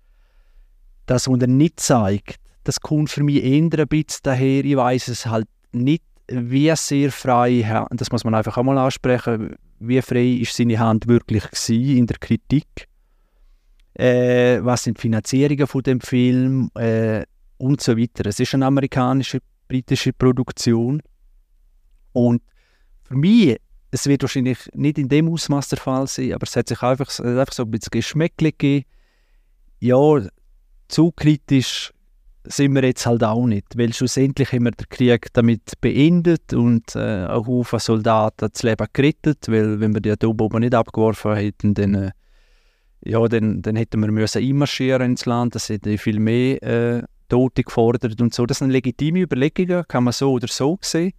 das, 1.07 1.29
was 1.29 1.41
er 1.41 1.47
nicht 1.47 1.81
zeigt, 1.81 2.37
das 2.64 2.81
kommt 2.81 3.11
für 3.11 3.22
mich 3.22 3.43
eher 3.43 3.62
ein 3.62 3.89
bisschen 3.89 4.20
daher, 4.22 4.64
ich 4.64 4.76
weiß 4.76 5.09
es 5.09 5.26
halt 5.26 5.49
nicht, 5.72 6.03
wie 6.29 6.74
sehr 6.76 7.11
frei, 7.11 7.87
das 7.91 8.12
muss 8.12 8.24
man 8.24 8.35
einfach 8.35 8.57
auch 8.59 8.62
mal 8.62 8.79
ansprechen, 8.79 9.57
wie 9.79 10.03
frei 10.03 10.41
ist 10.43 10.55
seine 10.55 10.79
Hand 10.79 11.09
wirklich 11.09 11.45
in 11.68 12.07
der 12.07 12.18
Kritik. 12.18 12.89
Äh, 13.95 14.61
was 14.62 14.85
sind 14.85 14.99
die 14.99 15.03
Finanzierungen 15.03 15.66
von 15.66 15.83
dem 15.83 16.01
Film 16.01 16.70
äh, 16.74 17.24
und 17.57 17.81
so 17.81 17.97
weiter. 17.97 18.26
Es 18.26 18.39
ist 18.39 18.55
eine 18.55 18.66
amerikanische, 18.66 19.41
britische 19.66 20.12
Produktion 20.12 21.03
und 22.12 22.43
für 23.03 23.16
mich, 23.16 23.57
es 23.91 24.07
wird 24.07 24.22
wahrscheinlich 24.22 24.59
nicht 24.74 24.99
in 24.99 25.09
dem 25.09 25.28
Ausmaß 25.28 25.68
der 25.68 25.78
Fall 25.78 26.07
sein, 26.07 26.32
aber 26.32 26.45
es 26.45 26.57
hat 26.57 26.68
sich 26.68 26.82
einfach, 26.82 27.09
hat 27.09 27.24
einfach 27.24 27.53
so 27.53 27.62
ein 27.62 27.70
bisschen 27.70 27.91
Geschmäckle 27.91 28.53
gegeben. 28.53 28.84
Ja, 29.80 30.20
zu 30.89 31.12
kritisch 31.12 31.93
sind 32.45 32.74
wir 32.74 32.84
jetzt 32.84 33.07
halt 33.07 33.22
auch 33.22 33.47
nicht, 33.47 33.76
weil 33.76 33.93
schlussendlich 33.93 34.53
haben 34.53 34.64
wir 34.64 34.70
den 34.72 34.89
Krieg 34.89 35.28
damit 35.32 35.72
beendet 35.80 36.53
und 36.53 36.97
äh, 36.97 37.26
ein 37.26 37.47
Haufen 37.47 37.78
Soldaten 37.78 38.49
das 38.53 38.62
Leben 38.62 38.86
gerettet, 38.93 39.49
weil 39.49 39.80
wenn 39.80 39.95
wir 39.95 40.01
die 40.01 40.11
Atombombe 40.11 40.61
nicht 40.61 40.74
abgeworfen 40.74 41.36
hätten, 41.36 41.74
dann, 41.74 41.95
äh, 41.95 42.11
ja, 43.05 43.26
dann, 43.28 43.62
dann 43.62 43.76
hätten 43.76 44.01
wir 44.01 44.11
müssen 44.11 44.43
einmarschieren 44.43 45.11
ins 45.11 45.26
Land, 45.26 45.55
das 45.55 45.68
hätte 45.68 45.99
viel 45.99 46.18
mehr 46.18 46.62
äh, 46.62 47.03
Tote 47.28 47.62
gefordert 47.62 48.20
und 48.20 48.34
so. 48.34 48.47
Das 48.47 48.59
sind 48.59 48.70
legitime 48.70 49.20
Überlegungen, 49.20 49.84
kann 49.86 50.05
man 50.05 50.12
so 50.12 50.32
oder 50.32 50.49
so 50.49 50.78
sehen. 50.80 51.12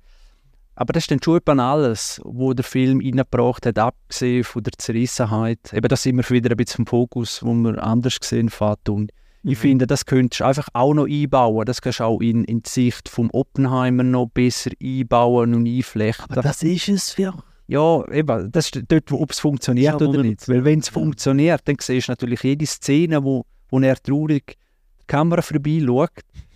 Aber 0.79 0.93
das 0.93 1.03
ist 1.03 1.11
dann 1.11 1.21
schon 1.21 1.37
etwa 1.37 1.73
alles, 1.73 2.21
wo 2.23 2.53
der 2.53 2.63
Film 2.63 3.01
reingebracht 3.01 3.65
hat, 3.65 3.77
abgesehen 3.77 4.45
von 4.45 4.63
der 4.63 4.71
Zerrissenheit. 4.77 5.73
Eben, 5.73 5.89
das 5.89 6.03
sind 6.03 6.15
wir 6.15 6.29
wieder 6.29 6.51
ein 6.51 6.55
bisschen 6.55 6.85
vom 6.85 6.87
Fokus, 6.87 7.43
wo 7.43 7.53
wir 7.53 7.83
anders 7.83 8.17
gesehen 8.17 8.47
fährt. 8.49 8.87
Und 8.87 9.11
ich 9.43 9.57
Mhm. 9.57 9.61
finde, 9.61 9.87
das 9.87 10.05
könntest 10.05 10.39
du 10.39 10.45
einfach 10.45 10.69
auch 10.71 10.93
noch 10.93 11.05
einbauen. 11.05 11.65
Das 11.65 11.81
kannst 11.81 11.99
du 11.99 12.05
auch 12.05 12.21
in, 12.21 12.45
in 12.45 12.61
die 12.63 12.69
Sicht 12.69 13.09
vom 13.09 13.29
Oppenheimer 13.31 14.03
noch 14.03 14.27
besser 14.27 14.71
einbauen 14.81 15.53
und 15.53 15.67
einflechten. 15.67 16.31
Aber 16.31 16.41
das 16.43 16.63
ist 16.63 16.87
es 16.87 17.11
für 17.11 17.33
Ja, 17.67 18.03
eben, 18.13 18.49
das 18.49 18.67
ist 18.67 18.81
dort, 18.87 19.11
ob 19.11 19.31
es 19.31 19.39
funktioniert 19.41 19.85
Ja, 19.85 19.95
oder 20.07 20.19
100%. 20.19 20.21
nicht. 20.23 20.47
Weil 20.47 20.63
wenn 20.63 20.79
es 20.79 20.87
Ja. 20.87 20.93
funktioniert, 20.93 21.61
dann 21.65 21.75
siehst 21.81 22.07
du 22.07 22.13
natürlich 22.13 22.41
jede 22.43 22.65
Szene, 22.65 23.21
wo, 23.21 23.43
wo 23.69 23.79
er 23.81 23.95
traurig 24.01 24.55
die 25.01 25.05
Kamera 25.07 25.41
vorbei 25.41 25.81
schaut, 25.85 26.09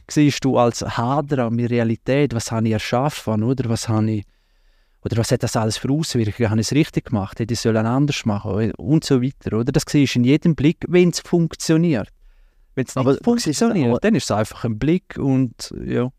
siehst 0.10 0.44
du 0.46 0.58
als 0.58 0.82
Hader 0.82 1.46
an 1.46 1.58
der 1.58 1.70
Realität, 1.70 2.34
was 2.34 2.52
habe 2.52 2.68
ich 2.68 2.74
erschaffen, 2.74 3.44
oder 3.44 3.70
was 3.70 3.88
habe 3.90 4.12
ich 4.12 4.24
oder 5.06 5.18
was 5.18 5.32
hat 5.32 5.44
das 5.44 5.58
alles 5.58 5.78
für 5.78 5.90
Auswirkungen? 5.92 6.50
Habe 6.50 6.62
ich 6.62 6.68
es 6.68 6.74
richtig 6.74 7.06
gemacht? 7.08 7.38
Hätte 7.40 7.54
ich 7.54 7.66
es 7.66 7.76
anders 7.76 8.26
machen? 8.26 8.72
Und 8.74 9.04
so 9.04 9.22
weiter. 9.22 9.58
Oder? 9.58 9.72
Das 9.74 9.84
siehst 9.88 10.16
du 10.16 10.20
in 10.20 10.24
jedem 10.24 10.56
Blick, 10.56 10.86
wenn 10.88 11.10
es 11.10 11.20
funktioniert. 11.20 12.08
Wenn 12.76 12.86
es 12.86 12.96
Aber 12.96 13.12
nicht 13.12 13.18
siehst 13.20 13.60
funktioniert, 13.60 13.96
auch- 13.96 14.00
dann 14.00 14.16
ist 14.16 14.24
es 14.24 14.32
einfach 14.32 14.64
ein 14.64 14.80
Blick 14.80 15.18
und 15.18 15.74
ja. 15.86 16.10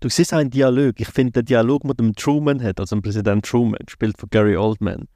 Du 0.00 0.10
siehst 0.10 0.34
auch 0.34 0.38
einen 0.38 0.50
Dialog. 0.50 1.00
Ich 1.00 1.08
finde, 1.08 1.32
der 1.32 1.42
Dialog 1.42 1.84
mit 1.84 1.98
dem 1.98 2.14
Truman 2.14 2.62
hat, 2.62 2.78
also 2.80 2.96
dem 2.96 3.02
Präsident 3.02 3.46
Truman, 3.46 3.80
gespielt 3.86 4.18
von 4.18 4.28
Gary 4.28 4.56
Oldman, 4.58 5.08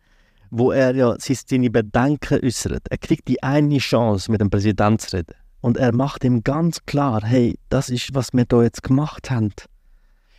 wo 0.51 0.73
er 0.73 0.95
ja 0.95 1.15
seine 1.19 1.69
Bedenken 1.71 2.41
äußert. 2.43 2.89
Er 2.89 2.97
kriegt 2.99 3.29
die 3.29 3.43
eine 3.43 3.77
Chance, 3.77 4.33
mit 4.33 4.41
dem 4.41 4.49
Präsidenten 4.49 4.99
zu 4.99 5.19
reden. 5.19 5.35
Und 5.61 5.77
er 5.77 5.95
macht 5.95 6.25
ihm 6.25 6.43
ganz 6.43 6.85
klar, 6.87 7.23
hey, 7.25 7.59
das 7.69 7.91
ist, 7.91 8.15
was 8.15 8.33
wir 8.33 8.45
da 8.47 8.63
jetzt 8.63 8.83
gemacht 8.83 9.31
haben. 9.31 9.53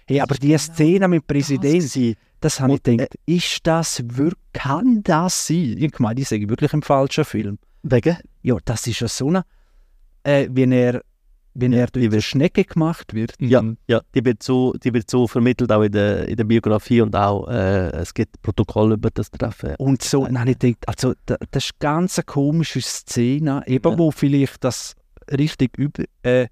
Hey, 0.07 0.19
aber 0.21 0.35
die 0.35 0.57
Szene 0.57 1.07
mit 1.07 1.27
Präsidenten, 1.27 1.81
Sie, 1.81 2.15
Das 2.39 2.59
habe 2.59 2.73
ich 2.73 2.79
Und, 2.79 2.97
gedacht, 2.97 3.15
ist 3.27 3.59
das 3.67 4.01
wirklich, 4.03 4.33
kann 4.53 5.03
das 5.03 5.45
sein? 5.47 5.75
Ich 5.77 5.99
meine, 5.99 6.19
ich 6.19 6.27
sage 6.27 6.49
wirklich 6.49 6.73
ein 6.73 6.81
falscher 6.81 7.23
Film. 7.23 7.59
wegen? 7.83 8.17
Ja, 8.41 8.57
das 8.65 8.87
ist 8.87 8.99
ja 8.99 9.07
so 9.07 9.27
eine, 9.27 9.43
äh, 10.23 10.47
wenn 10.51 10.71
er, 10.71 11.01
wenn 11.53 11.71
er 11.73 11.85
durch 11.87 12.09
die 12.09 12.21
Schnecke 12.21 12.63
gemacht 12.63 13.13
wird. 13.13 13.33
Ja, 13.39 13.61
Mhm. 13.61 13.77
ja 13.87 14.01
die, 14.15 14.25
wird 14.25 14.41
so, 14.41 14.73
die 14.73 14.91
wird 14.93 15.09
so 15.09 15.27
vermittelt, 15.27 15.71
auch 15.71 15.83
in 15.83 15.91
der, 15.91 16.27
in 16.27 16.35
der 16.35 16.43
Biografie 16.45 17.01
und 17.01 17.15
auch, 17.15 17.47
äh, 17.47 17.89
es 17.91 18.13
gibt 18.13 18.41
Protokolle 18.41 18.95
über 18.95 19.09
das 19.11 19.29
Treffen. 19.29 19.75
Und 19.77 20.01
so, 20.01 20.25
dann 20.25 20.39
habe 20.39 20.51
ich 20.51 20.59
gedacht, 20.59 20.87
also, 20.87 21.13
da, 21.27 21.37
das 21.51 21.65
ist 21.65 21.79
ganz 21.79 22.17
eine 22.17 22.25
komische 22.25 22.81
Szene, 22.81 23.63
eben 23.67 23.91
Ja. 23.91 23.97
wo 23.99 24.09
vielleicht 24.11 24.63
das 24.63 24.95
richtig 25.37 25.77
über, 25.77 26.03
äh, 26.23 26.47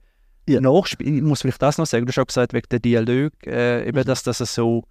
Ja. 0.47 0.61
nachspielt. 0.61 1.15
Ich 1.15 1.21
muss 1.21 1.41
vielleicht 1.41 1.61
das 1.61 1.77
noch 1.77 1.85
sagen, 1.85 2.05
du 2.05 2.11
hast 2.11 2.17
auch 2.19 2.25
gesagt, 2.27 2.53
wegen 2.53 2.67
der 2.71 2.79
Dialog, 2.79 3.33
äh, 3.45 3.87
eben, 3.87 4.03
dass 4.03 4.23
das 4.23 4.39
so 4.39 4.83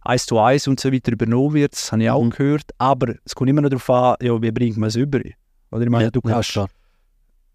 eins 0.00 0.26
zu 0.26 0.38
eins 0.38 0.66
und 0.68 0.80
so 0.80 0.92
weiter 0.92 1.12
übernommen 1.12 1.54
wird, 1.54 1.72
das 1.72 1.92
habe 1.92 2.02
ich 2.02 2.10
auch 2.10 2.22
Mhm. 2.22 2.30
gehört, 2.30 2.70
aber 2.78 3.14
es 3.24 3.34
kommt 3.34 3.50
immer 3.50 3.60
noch 3.62 3.68
darauf 3.70 3.88
an, 3.90 4.16
ja, 4.22 4.40
wie 4.40 4.50
bringt 4.50 4.76
man 4.78 4.88
es 4.88 4.96
über? 4.96 5.20
Oder 5.70 5.82
ich 5.84 5.90
meine, 5.90 6.04
Ja, 6.04 6.10
du 6.10 6.20
ja, 6.24 6.32
kannst, 6.34 6.52
klar. 6.52 6.68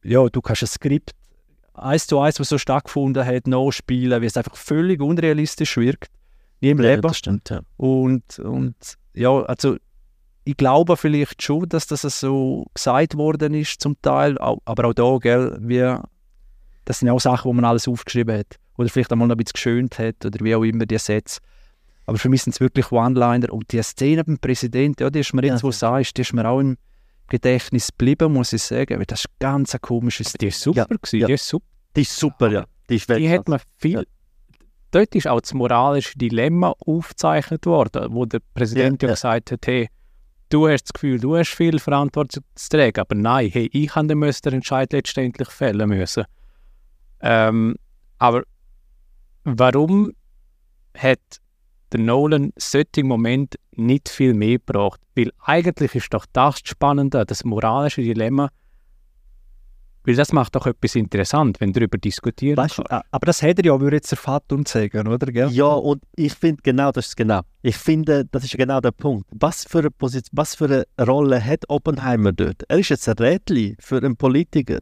ja, 0.04 0.28
du 0.30 0.42
kannst 0.42 0.64
ein 0.64 0.68
Skript 0.68 1.12
eins 1.74 2.08
zu 2.08 2.20
eins, 2.20 2.40
was 2.40 2.50
so 2.50 2.58
stattgefunden 2.58 3.26
hat, 3.26 3.48
nachspielen, 3.48 4.22
wie 4.22 4.26
es 4.26 4.36
einfach 4.38 4.56
völlig 4.56 5.02
unrealistisch 5.02 5.78
wirkt. 5.78 6.10
Nie 6.62 6.72
im 6.72 6.82
Ja, 6.82 6.96
Leben. 6.96 7.14
stimmt, 7.14 7.50
ja. 7.50 7.62
Und, 7.78 8.38
und 8.40 8.76
ja, 9.14 9.30
also 9.44 9.78
ich 10.50 10.58
glaube 10.58 10.98
vielleicht 10.98 11.44
schon, 11.44 11.70
dass 11.70 11.86
das 11.86 12.02
so 12.02 12.66
gesagt 12.74 13.16
worden 13.16 13.54
ist 13.54 13.80
zum 13.82 14.02
Teil, 14.02 14.36
aber 14.40 14.86
auch 14.86 14.94
da, 14.94 15.18
gell, 15.20 15.56
wie, 15.62 15.96
das 16.86 17.00
sind 17.00 17.08
ja 17.08 17.14
auch 17.14 17.20
Sachen, 17.20 17.50
wo 17.50 17.54
man 17.54 17.66
alles 17.66 17.88
aufgeschrieben 17.88 18.40
hat 18.40 18.56
oder 18.78 18.90
vielleicht 18.90 19.12
einmal 19.12 19.28
noch 19.28 19.36
ein 19.36 19.38
bisschen 19.38 19.54
geschönt 19.54 20.00
hat 20.00 20.26
oder 20.26 20.44
wie 20.44 20.56
auch 20.56 20.64
immer 20.64 20.88
die 20.88 20.98
Sätze. 20.98 21.40
Aber 22.08 22.18
für 22.18 22.30
mich 22.30 22.42
sind 22.42 22.54
es 22.54 22.60
wirklich 22.60 22.92
One-Liner 22.92 23.54
und 23.54 23.72
die 23.72 23.84
Szene 23.84 24.24
dem 24.24 24.40
Präsidenten, 24.40 25.04
ja, 25.04 25.12
die 25.12 25.20
ist 25.20 25.34
mir 25.36 25.46
Ja, 25.46 25.54
jetzt, 25.54 25.64
wo 25.64 25.68
du 25.68 25.74
sagst, 25.74 26.18
die 26.18 26.22
ist 26.22 26.34
mir 26.34 26.48
auch 26.48 26.60
im 26.60 26.78
Gedächtnis 27.28 27.90
geblieben, 27.90 28.34
muss 28.34 28.52
ich 28.52 28.64
sagen, 28.64 28.98
weil 28.98 29.06
das 29.06 29.20
ist 29.20 29.28
ganz 29.38 29.76
eine 29.76 29.82
komische 29.82 30.24
Die 30.24 30.48
ist 30.48 30.62
super 30.62 30.86
gewesen, 30.86 31.20
ja. 31.20 31.28
die 31.28 31.34
ist 31.34 31.48
super. 31.48 31.66
Die 31.96 32.02
ist 32.02 32.18
super, 32.18 32.52
ja. 32.52 32.66
Die 32.90 32.96
ist 32.96 33.08
Die 33.08 33.30
hat 33.30 33.48
man 33.48 33.60
viel... 33.78 34.00
Ja. 34.00 34.04
Dort 34.90 35.14
ist 35.14 35.28
auch 35.28 35.40
das 35.42 35.54
moralische 35.54 36.18
Dilemma 36.18 36.74
aufgezeichnet 36.80 37.68
worden, 37.68 38.08
wo 38.10 38.26
der 38.26 38.40
Präsident 38.56 39.04
Ja, 39.04 39.08
ja, 39.08 39.12
ja. 39.12 39.14
gesagt 39.14 39.52
hat, 39.52 39.68
hey, 39.68 39.88
du 40.50 40.68
hast 40.68 40.84
das 40.84 40.94
Gefühl, 40.94 41.20
du 41.20 41.38
hast 41.38 41.50
viel 41.50 41.80
Verantwortung 41.80 42.44
zu 42.56 42.70
tragen, 42.70 43.00
aber 43.00 43.16
nein, 43.16 43.50
hey, 43.52 43.70
ich 43.72 43.96
habe 43.96 44.08
den 44.08 44.54
Entscheid 44.54 44.92
letztendlich 44.92 45.50
fällen 45.50 45.90
müssen. 45.90 46.26
Ähm, 47.22 47.76
aber 48.18 48.44
warum 49.44 50.12
hat 50.98 51.20
der 51.92 52.00
Nolan 52.00 52.52
solchen 52.58 53.08
Moment 53.08 53.56
nicht 53.76 54.10
viel 54.10 54.34
mehr 54.34 54.58
gebraucht? 54.58 55.02
Weil 55.16 55.32
eigentlich 55.40 55.96
ist 55.96 56.14
doch 56.14 56.26
das 56.34 56.60
Spannende, 56.64 57.26
das 57.26 57.44
moralische 57.44 58.02
Dilemma, 58.02 58.50
weil 60.04 60.16
das 60.16 60.32
macht 60.32 60.56
doch 60.56 60.66
etwas 60.66 60.96
interessant, 60.96 61.60
wenn 61.60 61.74
darüber 61.74 61.98
Weißt 62.02 62.78
kann. 62.78 62.86
Ah, 62.90 63.02
Aber 63.12 63.26
das 63.26 63.42
hätte 63.42 63.62
er 63.62 63.66
ja, 63.68 63.80
würde 63.80 63.98
jetzt 63.98 64.12
der 64.12 64.18
Vater 64.18 64.58
sagen, 64.66 65.08
oder? 65.08 65.32
Gell? 65.32 65.50
Ja, 65.52 65.68
und 65.68 66.02
ich 66.16 66.34
finde 66.34 66.62
genau, 66.64 66.92
das 66.92 67.08
ist 67.08 67.18
genau. 67.18 67.42
Ich 67.62 67.78
finde, 67.78 68.26
das 68.32 68.44
ist 68.44 68.58
genau 68.58 68.80
der 68.80 68.92
Punkt. 68.92 69.28
Was 69.32 69.66
für 69.66 69.80
eine, 69.80 69.92
Position, 69.92 70.30
was 70.38 70.56
für 70.56 70.66
eine 70.66 71.08
Rolle 71.08 71.44
hat 71.44 71.64
Oppenheimer 71.68 72.32
dort? 72.32 72.64
Er 72.68 72.80
ist 72.80 72.90
jetzt 72.90 73.10
ein 73.10 73.16
Rädchen 73.18 73.76
für 73.80 73.98
einen 73.98 74.16
Politiker. 74.16 74.80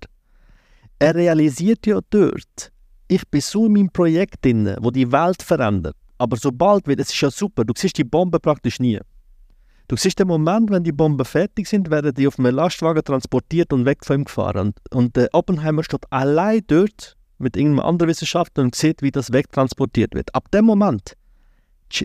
Er 0.99 1.15
realisiert 1.15 1.85
ja 1.85 1.99
dort, 2.09 2.71
ich 3.07 3.27
bin 3.27 3.41
so 3.41 3.65
in 3.65 3.73
meinem 3.73 3.89
Projekt 3.89 4.43
drin, 4.43 4.75
wo 4.81 4.91
die 4.91 5.11
Welt 5.11 5.41
verändert. 5.41 5.95
Aber 6.17 6.37
sobald 6.37 6.87
wird, 6.87 6.99
es 6.99 7.13
ist 7.13 7.21
ja 7.21 7.29
super, 7.29 7.63
du 7.63 7.73
siehst 7.75 7.97
die 7.97 8.03
Bombe 8.03 8.39
praktisch 8.39 8.79
nie. 8.79 8.99
Du 9.89 9.95
siehst 9.95 10.19
den 10.19 10.27
Moment, 10.27 10.69
wenn 10.69 10.83
die 10.83 10.91
Bomben 10.91 11.23
fertig 11.23 11.65
sind, 11.67 11.89
werden 11.89 12.13
die 12.13 12.27
auf 12.27 12.37
einem 12.37 12.53
Lastwagen 12.53 13.03
transportiert 13.05 13.71
und 13.71 13.85
weg 13.85 14.03
von 14.03 14.19
ihm 14.19 14.25
gefahren. 14.25 14.67
Und, 14.67 14.93
und 14.93 15.15
der 15.15 15.29
Oppenheimer 15.31 15.81
steht 15.81 16.11
allein 16.11 16.61
dort 16.67 17.15
mit 17.37 17.55
irgendeinem 17.55 17.85
anderen 17.85 18.09
Wissenschaftler 18.09 18.63
und 18.63 18.75
sieht, 18.75 19.01
wie 19.01 19.11
das 19.11 19.31
wegtransportiert 19.31 20.13
wird. 20.13 20.35
Ab 20.35 20.51
dem 20.51 20.65
Moment 20.65 21.13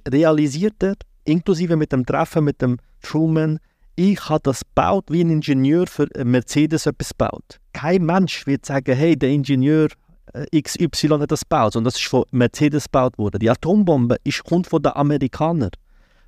realisiert 0.09 0.81
er, 0.81 0.95
inklusive 1.25 1.75
mit 1.75 1.91
dem 1.91 2.07
Treffen 2.07 2.45
mit 2.45 2.63
dem 2.63 2.79
Truman, 3.03 3.59
ich 3.97 4.29
habe 4.29 4.41
das 4.45 4.61
gebaut, 4.61 5.07
wie 5.09 5.23
ein 5.23 5.31
Ingenieur 5.31 5.87
für 5.89 6.07
Mercedes 6.25 6.87
etwas 6.87 7.11
gebaut. 7.11 7.59
Kein 7.73 8.05
Mensch 8.05 8.47
wird 8.47 8.65
sagen, 8.65 8.97
hey, 8.97 9.17
der 9.17 9.31
Ingenieur 9.31 9.89
äh, 10.33 10.63
XY 10.63 11.09
hat 11.21 11.33
das 11.33 11.41
gebaut, 11.41 11.73
sondern 11.73 11.93
das 11.93 12.01
ist 12.01 12.09
von 12.09 12.25
Mercedes 12.31 12.85
gebaut 12.85 13.19
worden. 13.19 13.41
Die 13.41 13.51
Atombombe 13.51 14.17
ist, 14.23 14.45
kommt 14.45 14.69
von 14.69 14.83
den 14.83 14.93
Amerikanern. 14.93 15.71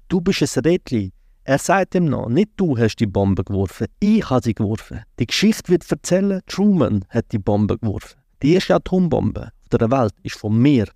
Du 0.09 0.21
bist 0.21 0.43
ein 0.43 0.63
Rädchen. 0.65 1.13
Er 1.47 1.59
sagt 1.59 1.95
ihm 1.95 2.07
noch, 2.07 2.29
nicht 2.31 2.53
du 2.57 2.79
hast 2.79 2.97
die 2.97 3.07
Bombe 3.07 3.45
geworfen, 3.45 3.87
ich 4.01 4.29
habe 4.31 4.43
sie 4.43 4.55
geworfen. 4.55 5.03
Die 5.19 5.27
Geschichte 5.27 5.71
wird 5.71 5.91
erzählen, 5.91 6.41
Truman 6.47 7.05
hat 7.11 7.33
die 7.33 7.39
Bombe 7.39 7.79
geworfen. 7.79 8.17
Die 8.43 8.55
erste 8.55 8.75
Atombombe 8.75 9.53
der 9.71 9.91
Welt 9.91 10.15
ist 10.23 10.37
von 10.37 10.57
mir. 10.57 10.87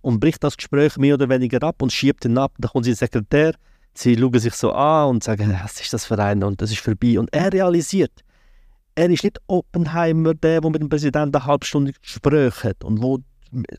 Und 0.00 0.20
bricht 0.20 0.42
das 0.42 0.56
Gespräch 0.56 0.96
mehr 0.96 1.14
oder 1.14 1.28
weniger 1.28 1.62
ab 1.62 1.82
und 1.82 1.92
schiebt 1.92 2.24
ihn 2.24 2.38
ab. 2.38 2.54
Dann 2.58 2.70
kommt 2.70 2.86
sein 2.86 2.94
Sekretär, 2.94 3.54
sie 3.94 4.16
schauen 4.16 4.38
sich 4.38 4.54
so 4.54 4.72
an 4.72 5.10
und 5.10 5.24
sagen, 5.24 5.56
was 5.62 5.80
ist 5.80 5.92
das 5.92 6.06
für 6.06 6.18
einer 6.18 6.46
und 6.46 6.60
das 6.60 6.70
ist 6.70 6.80
vorbei. 6.80 7.18
Und 7.18 7.32
er 7.32 7.52
realisiert, 7.52 8.24
er 8.94 9.10
ist 9.10 9.24
nicht 9.24 9.38
Oppenheimer, 9.46 10.34
der, 10.34 10.60
der 10.60 10.70
mit 10.70 10.80
dem 10.80 10.88
Präsidenten 10.88 11.36
eine 11.36 11.46
halbe 11.46 11.66
Stunde 11.66 11.92
Gespräch 11.92 12.64
hat 12.64 12.84
und 12.84 13.02
wo 13.02 13.18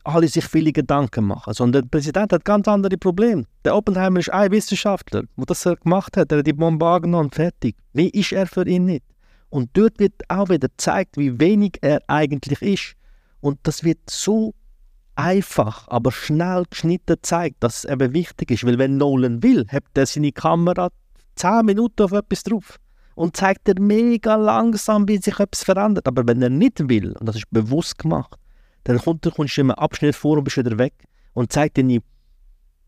alle 0.04 0.28
sich 0.28 0.44
viele 0.44 0.72
Gedanken 0.72 1.26
machen, 1.26 1.52
sondern 1.52 1.82
der 1.82 1.88
Präsident 1.88 2.32
hat 2.32 2.44
ganz 2.44 2.68
andere 2.68 2.96
Probleme. 2.96 3.44
Der 3.64 3.76
Oppenheimer 3.76 4.20
ist 4.20 4.32
ein 4.32 4.50
Wissenschaftler, 4.50 5.22
der 5.36 5.46
das 5.46 5.64
gemacht 5.82 6.16
hat, 6.16 6.30
der 6.30 6.38
hat 6.38 6.46
die 6.46 6.52
Bombe 6.52 6.86
angenommen 6.86 7.30
fertig. 7.30 7.76
Wie 7.92 8.08
ist 8.10 8.32
er 8.32 8.46
für 8.46 8.66
ihn 8.66 8.84
nicht? 8.86 9.04
Und 9.50 9.70
dort 9.74 9.98
wird 9.98 10.14
auch 10.28 10.48
wieder 10.48 10.68
gezeigt, 10.68 11.16
wie 11.16 11.38
wenig 11.38 11.78
er 11.80 12.00
eigentlich 12.08 12.60
ist. 12.62 12.94
Und 13.40 13.58
das 13.62 13.84
wird 13.84 13.98
so 14.08 14.54
einfach, 15.16 15.86
aber 15.88 16.10
schnell 16.10 16.64
geschnitten 16.68 17.14
gezeigt, 17.14 17.56
dass 17.60 17.84
es 17.84 17.90
eben 17.90 18.14
wichtig 18.14 18.50
ist. 18.50 18.64
Weil 18.64 18.78
wenn 18.78 18.96
Nolan 18.96 19.42
will, 19.42 19.66
hat 19.68 19.84
er 19.94 20.06
seine 20.06 20.32
Kamera 20.32 20.90
10 21.36 21.66
Minuten 21.66 22.02
auf 22.02 22.12
etwas 22.12 22.42
drauf 22.42 22.78
und 23.14 23.36
zeigt 23.36 23.68
er 23.68 23.80
mega 23.80 24.34
langsam, 24.34 25.06
wie 25.08 25.18
sich 25.18 25.38
etwas 25.38 25.64
verändert. 25.64 26.06
Aber 26.08 26.26
wenn 26.26 26.42
er 26.42 26.50
nicht 26.50 26.88
will, 26.88 27.12
und 27.12 27.26
das 27.26 27.36
ist 27.36 27.50
bewusst 27.50 27.98
gemacht, 27.98 28.36
dann 28.84 28.98
kommt, 28.98 29.22
kommst 29.34 29.56
du 29.56 29.60
in 29.62 29.70
einem 29.70 29.78
Abschnitt 29.78 30.14
vor 30.14 30.38
und 30.38 30.44
bist 30.44 30.56
wieder 30.56 30.78
weg 30.78 30.94
und 31.32 31.52
zeigt 31.52 31.76
dir 31.76 31.84
die 31.84 32.00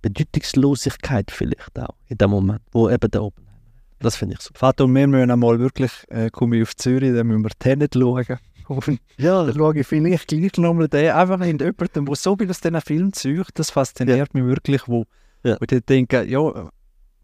Bedeutungslosigkeit 0.03 1.31
vielleicht 1.31 1.79
auch 1.79 1.95
in 2.09 2.19
dem 2.19 2.31
Moment, 2.31 2.61
wo 2.73 2.89
eben 2.89 3.11
der 3.11 3.23
Oppenheimer 3.25 3.59
Das 3.99 4.17
finde 4.17 4.35
ich 4.35 4.41
so. 4.41 4.51
Vater, 4.55 4.87
wir 4.87 5.07
müssen 5.07 5.31
einmal 5.31 5.59
wirklich, 5.59 5.91
äh, 6.09 6.31
komme 6.31 6.57
ich 6.57 6.63
auf 6.63 6.77
Zürich, 6.77 7.15
dann 7.15 7.27
müssen 7.27 7.43
wir 7.43 7.51
Tenet 7.59 7.95
schauen. 7.95 8.25
Und 8.69 8.99
Ja, 9.19 9.45
dann 9.45 9.55
schaue 9.55 9.79
ich 9.79 9.87
vielleicht 9.87 10.29
gleich 10.29 10.53
nochmal 10.59 10.89
den, 10.89 11.11
einfach 11.13 11.41
in 11.41 11.59
jemanden, 11.59 12.05
der 12.07 12.15
so 12.17 12.37
viel 12.37 12.51
aus 12.51 12.61
diesen 12.61 12.81
Film 12.81 13.13
zieht, 13.13 13.47
das 13.55 13.71
fasziniert 13.71 14.35
mich 14.35 14.45
wirklich, 14.45 14.83
wo, 14.87 15.07
Ja. 15.45 15.57
wo 15.61 15.65
ich 15.71 15.85
denke, 15.85 16.25
ja, 16.25 16.71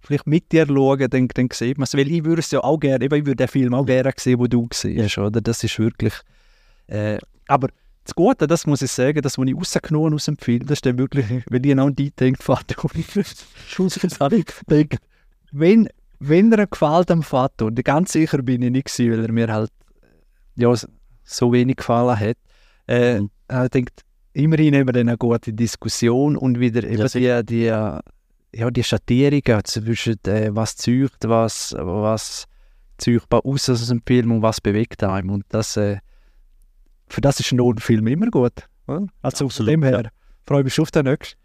vielleicht 0.01 0.27
mit 0.27 0.51
dir 0.53 0.67
schauen, 0.67 1.09
dann, 1.11 1.29
dann 1.29 1.49
sieht 1.53 1.79
man 1.79 1.85
es, 1.85 1.95
weil 1.95 2.11
ich 2.11 2.25
würde 2.25 2.41
es 2.41 2.51
ja 2.51 2.61
auch 2.63 2.79
gerne, 2.79 3.05
ich 3.05 3.11
würde 3.11 3.37
den 3.37 3.49
Film 3.49 3.75
auch 3.75 3.85
gerne 3.87 4.13
sehen, 4.17 4.39
wo 4.39 4.47
du 4.47 4.69
siehst, 4.73 5.19
oder? 5.19 5.41
Das 5.41 5.63
ist 5.63 5.79
wirklich, 5.79 6.15
äh, 6.87 7.19
aber 7.49 7.69
das 8.05 8.15
Gute, 8.15 8.47
das 8.47 8.67
muss 8.67 8.83
ich 8.83 8.91
sagen, 8.91 9.23
das, 9.23 9.39
was 9.39 9.47
ich 9.47 9.55
rausgenommen 9.55 10.15
aus 10.15 10.25
dem 10.25 10.37
Film, 10.37 10.61
das 10.67 10.79
ist 10.79 10.87
dann 10.87 10.99
wirklich, 10.99 11.27
wenn 11.49 11.65
ich 11.65 11.79
an 11.79 11.95
dich 11.95 12.15
denke, 12.15 12.43
Vater, 12.43 12.75
denke, 14.69 14.99
wenn, 15.53 15.89
wenn 16.19 16.53
er 16.53 16.67
gefällt 16.67 17.11
am 17.11 17.23
Vater, 17.23 17.67
und 17.67 17.85
ganz 17.85 18.13
sicher 18.13 18.43
bin 18.43 18.63
ich 18.63 18.71
nicht 18.71 18.87
gewesen, 18.87 19.13
weil 19.13 19.25
er 19.25 19.33
mir 19.33 19.53
halt 19.53 19.71
ja, 20.57 20.75
so 21.25 21.53
wenig 21.53 21.77
gefallen 21.77 22.19
hat, 22.19 22.37
äh, 22.89 23.21
Mhm. 23.21 23.31
er 23.49 23.69
denkt, 23.69 24.03
immerhin 24.33 24.75
haben 24.75 24.89
wir 24.89 24.93
dann 24.93 25.09
eine 25.09 25.19
gute 25.19 25.53
Diskussion 25.53 26.37
und 26.37 26.59
wieder 26.59 26.85
eben 26.85 27.07
sicher. 27.09 27.43
die, 27.43 27.57
die, 27.57 27.65
ja, 27.67 28.71
die 28.71 28.83
Schattierungen 28.83 29.65
zwischen 29.65 30.17
äh, 30.27 30.55
was 30.55 30.77
zeugt, 30.77 31.29
was, 31.29 31.75
was 31.79 32.47
zeugt 32.99 33.33
aus 33.33 33.69
aus 33.69 33.89
dem 33.89 34.03
Film 34.07 34.33
und 34.33 34.43
was 34.43 34.61
bewegt 34.61 35.03
einem. 35.05 35.31
Und 35.31 35.45
das, 35.49 35.77
äh, 35.77 35.99
für 37.13 37.21
das 37.21 37.41
ist 37.41 37.53
ein 37.53 37.79
Film 37.79 38.07
immer 38.07 38.27
gut. 38.27 38.53
Oder? 38.87 39.07
Also 39.23 39.47
Absolut, 39.47 39.53
von 39.53 39.67
dem 39.67 39.83
her 39.83 40.11
freue 40.47 40.61
ich 40.61 40.65
mich 40.65 40.75
schon 40.75 40.85
auf 40.85 40.91
den 40.91 41.05
nächsten. 41.05 41.39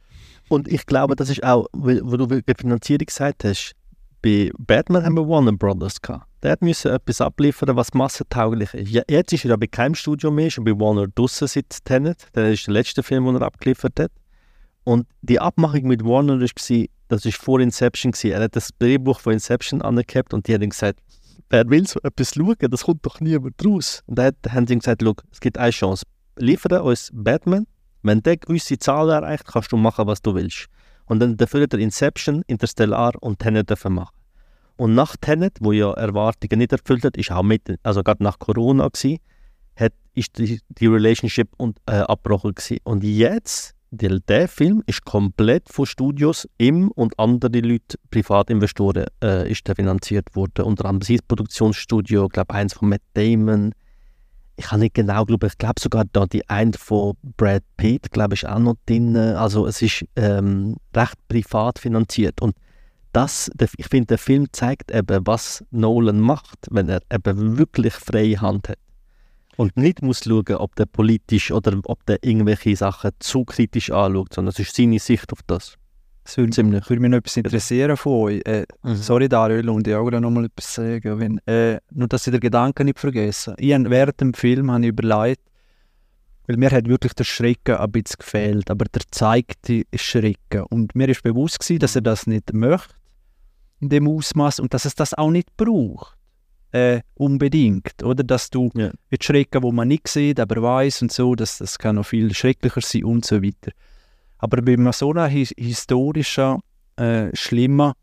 Und 0.49 0.67
ich 0.67 0.85
glaube, 0.85 1.15
das 1.15 1.29
ist 1.29 1.43
auch, 1.43 1.67
wo 1.73 2.17
du 2.17 2.25
die 2.25 2.53
Finanzierung 2.57 3.05
gesagt 3.05 3.43
hast, 3.43 3.73
bei 4.21 4.49
Batman 4.57 5.03
haben 5.03 5.15
wir 5.15 5.27
Warner 5.27 5.51
Brothers 5.51 6.01
gehabt. 6.01 6.25
Der 6.41 6.51
hat 6.51 6.61
müssen 6.61 6.91
etwas 6.91 7.21
abliefern, 7.21 7.75
was 7.75 7.93
massentauglich 7.93 8.73
ist. 8.73 8.89
Ja, 8.89 9.03
jetzt 9.09 9.33
ist 9.33 9.43
er 9.43 9.51
ja 9.51 9.55
bei 9.57 9.67
keinem 9.67 9.95
Studio 9.95 10.31
mehr, 10.31 10.49
er 10.55 10.63
bei 10.63 10.71
Warner 10.71 11.07
draussen 11.07 11.47
seit 11.47 11.83
Tenet. 11.83 12.27
Das 12.33 12.49
ist 12.49 12.67
der 12.67 12.73
letzte 12.73 13.03
Film, 13.03 13.25
den 13.25 13.35
er 13.35 13.41
abgeliefert 13.41 13.99
hat. 13.99 14.11
Und 14.83 15.05
die 15.21 15.39
Abmachung 15.39 15.83
mit 15.83 16.03
Warner 16.03 16.39
war, 16.39 16.85
das 17.09 17.25
war 17.25 17.31
vor 17.31 17.59
Inception. 17.59 18.11
Gewesen. 18.13 18.31
Er 18.31 18.43
hat 18.43 18.55
das 18.55 18.69
Drehbuch 18.79 19.19
von 19.19 19.33
Inception 19.33 19.81
angehabt 19.81 20.33
und 20.33 20.47
die 20.47 20.53
haben 20.53 20.69
gesagt, 20.69 20.99
wer 21.49 21.69
will 21.69 21.87
so 21.87 21.99
etwas 22.03 22.33
schauen, 22.33 22.55
das 22.59 22.83
kommt 22.83 23.05
doch 23.05 23.19
niemand 23.19 23.55
raus. 23.65 24.03
Und 24.05 24.17
dann 24.17 24.33
haben 24.49 24.67
sie 24.67 24.73
ihm 24.73 24.79
gesagt, 24.79 25.01
«Schau, 25.03 25.15
es 25.31 25.39
gibt 25.39 25.57
eine 25.57 25.71
Chance. 25.71 26.05
Liefere 26.37 26.83
uns 26.83 27.09
Batman, 27.13 27.65
wenn 28.03 28.21
der 28.21 28.37
gewisse 28.37 28.77
Zahl 28.77 29.09
erreicht, 29.09 29.45
kannst 29.47 29.71
du 29.71 29.77
machen, 29.77 30.07
was 30.07 30.21
du 30.21 30.35
willst. 30.35 30.67
Und 31.05 31.19
dann 31.19 31.37
dafür 31.37 31.63
hat 31.63 31.73
er 31.73 31.79
Inception, 31.79 32.43
Interstellar 32.47 33.13
und 33.21 33.39
Tenet 33.39 33.71
machen. 33.89 34.15
Und 34.75 34.93
nach 34.93 35.15
Tenet, 35.17 35.57
wo 35.59 35.71
ja 35.71 35.91
Erwartungen 35.93 36.59
nicht 36.59 36.71
erfüllt 36.71 37.03
hat, 37.03 37.17
ist 37.17 37.31
auch 37.31 37.43
mit, 37.43 37.79
also 37.83 38.03
gerade 38.03 38.23
nach 38.23 38.37
Corona 38.37 38.87
gewesen, 38.87 39.17
hat, 39.75 39.93
ist 40.13 40.37
die, 40.37 40.59
die 40.69 40.87
Relationship 40.87 41.49
und, 41.57 41.79
äh, 41.87 41.95
abgebrochen 41.95 42.53
gewesen. 42.53 42.79
Und 42.83 43.03
jetzt, 43.03 43.73
der, 43.91 44.47
Film 44.47 44.83
ist 44.85 45.05
komplett 45.05 45.69
von 45.69 45.85
Studios, 45.85 46.47
ihm 46.57 46.89
und 46.89 47.17
anderen 47.19 47.63
Leuten, 47.63 47.97
Privatinvestoren, 48.11 49.05
äh, 49.23 49.49
ist 49.49 49.67
der 49.67 49.75
finanziert 49.75 50.35
worden. 50.35 50.65
Unter 50.65 50.85
anderem 50.85 51.01
sein 51.01 51.19
Produktionsstudio, 51.27 52.25
ich 52.25 52.31
glaube 52.31 52.53
eins 52.53 52.73
von 52.73 52.89
Matt 52.89 53.01
Damon. 53.13 53.73
Ich 54.57 54.65
kann 54.65 54.79
nicht 54.79 54.95
genau 54.95 55.23
glauben, 55.23 55.47
ich 55.47 55.57
glaube 55.57 55.79
sogar 55.79 56.05
da 56.11 56.25
die 56.25 56.47
eine 56.49 56.73
von 56.73 57.13
Brad 57.37 57.63
Pitt, 57.77 58.11
glaube 58.11 58.33
ich, 58.33 58.47
auch 58.47 58.59
noch 58.59 58.75
drin. 58.87 59.15
Also 59.15 59.67
es 59.67 59.81
ist 59.81 60.03
ähm, 60.15 60.77
recht 60.95 61.15
privat 61.27 61.79
finanziert. 61.79 62.41
Und 62.41 62.55
das, 63.13 63.51
ich 63.77 63.87
finde, 63.87 64.07
der 64.07 64.17
Film 64.17 64.47
zeigt 64.51 64.91
eben, 64.91 65.25
was 65.25 65.63
Nolan 65.71 66.19
macht, 66.19 66.67
wenn 66.71 66.89
er 66.89 67.01
eben 67.11 67.57
wirklich 67.57 67.93
freie 67.93 68.41
Hand 68.41 68.69
hat. 68.69 68.77
Und 69.57 69.75
nicht 69.75 70.03
muss 70.03 70.23
schauen, 70.23 70.55
ob 70.55 70.75
der 70.75 70.85
politisch 70.85 71.51
oder 71.51 71.79
ob 71.85 72.05
der 72.05 72.23
irgendwelche 72.23 72.75
Sachen 72.75 73.11
zu 73.19 73.43
kritisch 73.43 73.89
anschaut, 73.89 74.33
sondern 74.33 74.51
es 74.51 74.59
ist 74.59 74.75
seine 74.75 74.99
Sicht 74.99 75.33
auf 75.33 75.39
das. 75.47 75.77
Es 76.23 76.37
würde, 76.37 76.51
Ziemlich. 76.51 76.87
würde 76.89 77.01
mich 77.01 77.09
noch 77.09 77.17
etwas 77.17 77.37
interessieren 77.37 77.97
von 77.97 78.13
euch. 78.23 78.41
Äh, 78.45 78.65
Sorry, 78.83 79.27
Dario, 79.27 79.73
und 79.73 79.87
ich 79.87 79.95
auch 79.95 80.11
noch 80.11 80.29
mal 80.29 80.45
etwas 80.45 80.75
sagen. 80.75 81.19
Wenn, 81.19 81.39
äh, 81.47 81.79
nur, 81.91 82.07
dass 82.07 82.27
ich 82.27 82.31
den 82.31 82.39
Gedanken 82.39 82.85
nicht 82.85 82.99
vergesse. 82.99 83.55
Ich 83.57 83.69
während 83.69 84.21
dem 84.21 84.33
Film 84.33 84.69
habe 84.69 84.83
ich 84.83 84.89
überlegt, 84.89 85.41
weil 86.45 86.57
mir 86.57 86.69
hat 86.69 86.87
wirklich 86.87 87.13
der 87.13 87.23
Schrecken 87.23 87.77
ein 87.77 87.91
bisschen 87.91 88.17
gefehlt, 88.19 88.69
aber 88.69 88.85
der 88.85 89.03
zeigte 89.09 89.85
Schrecken. 89.95 90.63
Und 90.69 90.95
mir 90.95 91.09
ist 91.09 91.23
bewusst 91.23 91.59
gewesen, 91.59 91.79
dass 91.79 91.95
er 91.95 92.01
das 92.01 92.27
nicht 92.27 92.53
möchte, 92.53 92.93
in 93.79 93.89
dem 93.89 94.07
Ausmaß 94.07 94.59
und 94.59 94.73
dass 94.73 94.85
es 94.85 94.95
das 94.95 95.13
auch 95.13 95.31
nicht 95.31 95.55
braucht. 95.57 96.16
Äh, 96.71 97.01
unbedingt, 97.15 98.03
oder? 98.03 98.23
Dass 98.23 98.49
du 98.49 98.69
Ja. 98.75 98.91
mit 99.09 99.23
Schrecken, 99.23 99.63
wo 99.63 99.71
man 99.71 99.87
nicht 99.87 100.07
sieht, 100.07 100.39
aber 100.39 100.61
weiß 100.61 101.01
und 101.01 101.11
so, 101.11 101.33
dass 101.33 101.59
das 101.59 101.77
kann 101.79 101.95
noch 101.95 102.05
viel 102.05 102.33
schrecklicher 102.33 102.81
sein 102.81 103.05
und 103.05 103.25
so 103.25 103.41
weiter. 103.41 103.71
Aber 104.37 104.61
bei 104.61 104.73
einem 104.73 104.91
so 104.91 105.11
einem 105.11 105.29
his 105.29 105.53
historischen, 105.57 106.59
äh, 106.97 107.29
schlimmen, 107.33 107.93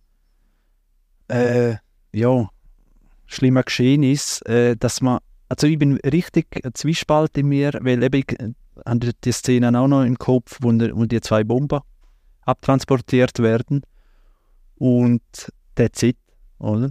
äh, 1.28 1.76
ja, 2.12 2.48
schlimmen 3.26 3.62
Geschehnis, 3.64 4.40
äh, 4.42 4.76
dass 4.76 5.00
man, 5.00 5.18
also 5.48 5.66
ich 5.66 5.78
bin 5.78 5.98
richtig 5.98 6.46
Zwiespalt 6.74 7.36
in 7.36 7.48
mir, 7.48 7.72
weil 7.82 8.02
eben 8.02 8.16
ich 8.26 8.40
äh, 8.40 8.52
habe 8.86 9.10
die 9.24 9.32
Szene 9.32 9.78
auch 9.78 9.88
noch 9.88 10.04
im 10.04 10.16
Kopf, 10.18 10.58
wo, 10.60 10.68
wo 10.70 11.04
die 11.04 11.20
zwei 11.20 11.44
Bomben 11.44 11.80
abtransportiert 12.46 13.38
werden 13.38 13.82
und 14.76 15.22
that's 15.74 16.02
it, 16.02 16.18
oder? 16.58 16.90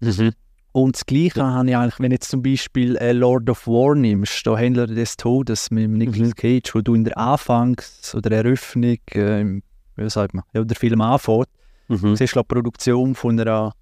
Mhm. 0.00 0.32
Und 0.72 0.96
das 0.96 1.06
Gleiche 1.06 1.44
habe 1.44 1.68
ich 1.70 1.76
eigentlich, 1.76 1.98
wenn 1.98 2.12
jetzt 2.12 2.28
zum 2.30 2.42
Beispiel 2.42 2.96
äh, 2.96 3.12
Lord 3.12 3.48
of 3.50 3.66
War 3.66 3.94
nimmst, 3.94 4.46
da 4.46 4.56
Händler 4.56 4.86
des 4.86 5.16
Todes 5.16 5.70
mit 5.70 5.88
Nicolas 5.90 6.28
Mhm. 6.30 6.34
Cage, 6.34 6.74
wo 6.74 6.80
du 6.82 6.94
in 6.94 7.04
der 7.04 7.16
Anfangs- 7.16 8.14
oder 8.14 8.30
Eröffnung, 8.32 8.98
äh, 9.14 9.40
im- 9.40 9.62
wie 9.96 10.08
sagt 10.10 10.34
man, 10.34 10.44
ja, 10.52 10.62
der 10.62 10.76
Film 10.76 11.00
anfängt, 11.00 11.48
Mhm. 11.88 12.14
siehst 12.16 12.36
du 12.36 12.40
die 12.40 12.46
Produktion 12.46 13.14
von 13.14 13.40
einer, 13.40 13.72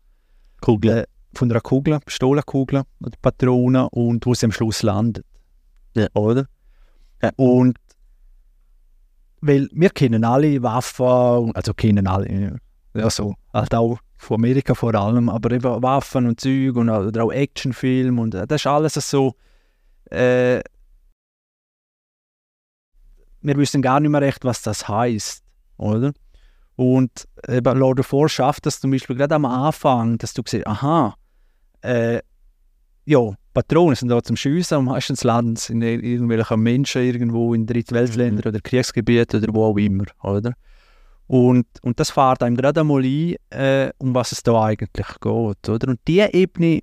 Kugel. 0.61 0.91
äh, 0.99 1.05
von 1.34 1.51
einer 1.51 1.61
Kugel, 1.61 1.99
Pistolenkugel 2.01 2.82
oder 3.01 3.16
Patrone 3.20 3.91
und 3.91 4.24
wo 4.24 4.32
sie 4.32 4.47
am 4.47 4.53
Schluss 4.53 4.82
landet. 4.82 5.24
Ja. 5.95 6.07
Oder? 6.14 6.47
Und 7.37 7.76
weil 9.41 9.68
wir 9.72 9.91
kennen 9.91 10.24
alle 10.24 10.62
Waffen, 10.62 11.53
also 11.55 11.74
kennen 11.74 12.07
alle, 12.07 12.59
ja 12.95 13.11
so, 13.11 13.34
halt 13.53 13.74
auch 13.74 13.99
von 14.17 14.37
Amerika 14.37 14.75
vor 14.75 14.95
allem, 14.95 15.29
aber 15.29 15.53
eben 15.53 15.83
Waffen 15.83 16.27
und 16.27 16.41
Zeug 16.41 16.77
und 16.77 16.89
oder 16.89 17.25
auch 17.25 17.33
Actionfilm 17.33 18.19
und 18.19 18.35
äh, 18.35 18.47
das 18.47 18.62
ist 18.62 18.67
alles 18.67 18.95
so, 18.95 19.35
äh, 20.11 20.61
wir 23.43 23.57
wissen 23.57 23.83
gar 23.83 24.01
nicht 24.01 24.11
mehr 24.11 24.21
recht, 24.21 24.45
was 24.45 24.62
das 24.62 24.89
heißt, 24.89 25.43
oder? 25.77 26.12
Und 26.77 27.27
eben 27.49 27.79
Lord 27.79 28.01
of 28.01 28.12
War 28.12 28.29
schafft 28.29 28.67
das 28.67 28.81
zum 28.81 28.91
Beispiel 28.91 29.17
gerade 29.17 29.35
am 29.35 29.45
Anfang, 29.45 30.19
dass 30.19 30.35
du 30.35 30.43
siehst, 30.47 30.67
aha, 30.67 31.14
äh, 31.83 32.21
ja, 33.07 33.35
Patronen 33.55 33.95
sind 33.95 34.09
da 34.09 34.23
zum 34.23 34.37
Schiessen 34.37 34.79
und 34.79 34.85
meistens 34.87 35.25
landen 35.25 35.57
sie 35.57 35.73
in 35.73 35.81
irgendwelchen 35.81 36.61
Menschen 36.61 37.03
irgendwo 37.03 37.55
in 37.55 37.67
Drittweltländern 37.67 38.43
mhm. 38.45 38.49
oder 38.49 38.61
Kriegsgebieten 38.61 39.43
oder 39.43 39.55
wo 39.55 39.64
auch 39.64 39.77
immer, 39.79 40.05
oder? 40.23 40.53
Und, 41.29 41.66
und 41.83 41.99
das 41.99 42.11
fährt 42.11 42.43
einem 42.43 42.57
gerade 42.57 42.81
einmal 42.81 43.03
ein, 43.03 43.35
äh, 43.51 43.91
um 43.99 44.14
was 44.14 44.33
es 44.33 44.43
da 44.43 44.64
eigentlich 44.64 45.07
geht, 45.07 45.68
oder? 45.68 45.89
Und 45.89 46.01
diese 46.07 46.33
Ebene 46.33 46.81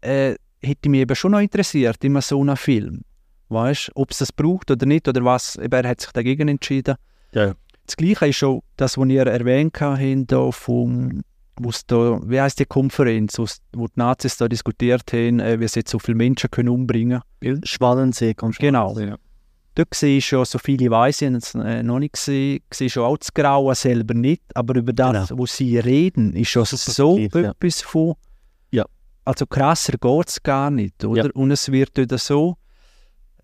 äh, 0.00 0.34
hätte 0.62 0.88
mich 0.88 1.00
eben 1.00 1.14
schon 1.14 1.32
noch 1.32 1.40
interessiert 1.40 2.02
in 2.02 2.18
so 2.20 2.40
einem 2.40 2.56
Film. 2.56 3.02
Weißt 3.48 3.88
du, 3.88 3.92
ob 4.00 4.10
es 4.10 4.18
das 4.18 4.32
braucht 4.32 4.70
oder 4.70 4.86
nicht, 4.86 5.06
oder 5.08 5.24
was, 5.24 5.56
eben, 5.56 5.72
er 5.72 5.88
hat 5.88 6.00
sich 6.00 6.10
dagegen 6.12 6.48
entschieden. 6.48 6.96
Ja. 7.32 7.54
Das 7.86 7.96
Gleiche 7.96 8.28
ist 8.28 8.36
schon 8.36 8.62
das, 8.76 8.98
was 8.98 9.08
ihr 9.08 9.26
erwähnt 9.26 9.80
habt, 9.80 10.54
vom 10.54 11.22
wo's 11.58 11.86
da, 11.86 12.20
wie 12.24 12.40
heißt 12.40 12.58
die 12.58 12.66
Konferenz, 12.66 13.38
wo 13.38 13.86
die 13.86 13.92
Nazis 13.94 14.36
da 14.36 14.48
diskutiert 14.48 15.10
haben, 15.12 15.40
äh, 15.40 15.58
wie 15.58 15.68
sie 15.68 15.80
jetzt 15.80 15.90
so 15.90 15.98
viele 15.98 16.16
Menschen 16.16 16.50
können 16.50 16.68
umbringen 16.68 17.20
können? 17.40 17.64
Schwalensee-Konferenz. 17.64 18.58
Genau. 18.58 18.98
Ja. 18.98 19.16
Dort 19.76 20.02
ich 20.02 20.24
schon, 20.24 20.42
so 20.46 20.58
viele 20.58 20.90
weiß 20.90 21.20
ich 21.20 21.32
es 21.34 21.54
äh, 21.54 21.82
noch 21.82 21.98
nicht 21.98 22.14
gesehen, 22.14 22.62
sehe 22.72 22.88
schon 22.88 23.04
auch 23.04 23.18
das 23.18 23.32
Grauen 23.34 23.74
selber 23.74 24.14
nicht, 24.14 24.42
aber 24.54 24.74
über 24.74 24.94
das, 24.94 25.28
genau. 25.28 25.42
was 25.42 25.54
sie 25.54 25.78
reden, 25.78 26.32
ist 26.34 26.48
schon 26.48 26.64
Super 26.64 26.92
so 26.92 27.16
tief, 27.16 27.34
etwas 27.34 27.82
ja. 27.82 27.86
von, 27.86 28.14
ja. 28.70 28.84
also 29.26 29.44
krasser 29.44 29.98
geht 29.98 30.28
es 30.28 30.42
gar 30.42 30.70
nicht, 30.70 31.04
oder? 31.04 31.26
Ja. 31.26 31.30
Und 31.34 31.50
es 31.50 31.70
wird 31.70 31.94
wieder 31.98 32.16
so 32.16 32.56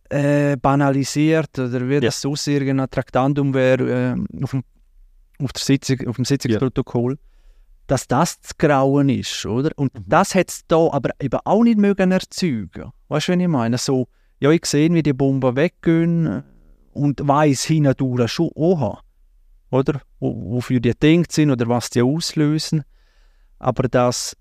äh, 0.09 0.57
banalisiert, 0.57 1.59
oder 1.59 1.87
wie 1.87 1.95
ja. 1.95 2.01
das 2.01 2.23
so 2.23 2.35
irgendein 2.47 2.89
Traktandum 2.89 3.53
wäre 3.53 4.17
äh, 4.17 4.43
auf, 4.43 4.53
dem, 4.53 4.65
auf, 5.39 5.53
der 5.53 5.63
Sitzung, 5.63 6.09
auf 6.09 6.17
dem 6.17 6.25
Sitzungsprotokoll. 6.25 7.13
Ja 7.13 7.19
dass 7.89 8.07
das 8.09 8.41
das 8.41 8.57
Grauen 8.57 9.11
ist, 9.11 9.45
oder? 9.45 9.71
Und 9.77 9.93
mhm. 9.93 10.05
das 10.07 10.35
hat 10.35 10.49
es 10.49 10.67
da 10.67 10.89
aber 10.93 11.11
eben 11.21 11.39
auch 11.45 11.63
nicht 11.63 11.79
mögen 11.79 12.11
erzeugen. 12.11 12.91
Weißt 13.09 13.29
du, 13.29 13.33
was 13.33 13.41
ich 13.41 13.49
meine? 13.49 13.77
So, 13.77 14.09
ja, 14.43 14.51
ich 14.51 14.67
sehe, 14.67 14.93
wie 14.93 15.05
die 15.05 15.13
Bomben 15.13 15.55
weggehen 15.55 16.27
äh, 16.27 16.43
und 16.95 17.21
weiß 17.23 17.63
hindurch 17.63 18.33
schon, 18.33 18.51
oha, 18.57 19.01
oder? 19.71 20.03
Wofür 20.19 20.81
die 20.81 20.95
denkt 20.95 21.31
sind 21.31 21.53
oder 21.53 21.69
was 21.69 21.91
die 21.91 22.03
auslösen. 22.03 22.83
Aber 23.61 23.85
das, 23.85 24.37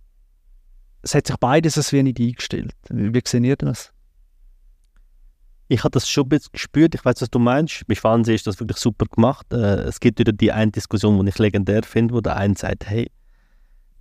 es 1.04 1.14
hat 1.14 1.28
sich 1.28 1.38
beides 1.38 1.78
als 1.78 1.94
wenig 1.94 2.20
eingestellt. 2.20 2.74
Wie, 2.90 3.14
wie 3.14 3.22
seht 3.24 3.44
ihr 3.44 3.56
das? 3.56 3.94
Ich 5.68 5.84
habe 5.84 5.92
das 5.92 6.10
schon 6.10 6.26
ein 6.26 6.30
bisschen 6.30 6.54
gespürt. 6.54 6.96
Ich 6.96 7.06
weiß, 7.06 7.22
was 7.22 7.30
du 7.30 7.38
meinst. 7.38 7.86
Bei 7.86 7.94
Fernsehen 7.94 8.34
ist 8.34 8.48
das 8.48 8.60
wirklich 8.60 8.80
super 8.80 9.06
gemacht. 9.06 9.54
Äh, 9.54 9.84
es 9.84 10.00
gibt 10.00 10.18
wieder 10.18 10.34
die 10.34 10.52
eine 10.52 10.72
Diskussion, 10.72 11.24
die 11.24 11.30
ich 11.30 11.38
legendär 11.38 11.84
finde, 11.84 12.16
wo 12.16 12.22
der 12.22 12.38
eine 12.38 12.56
sagt, 12.58 12.90
hey, 12.90 13.12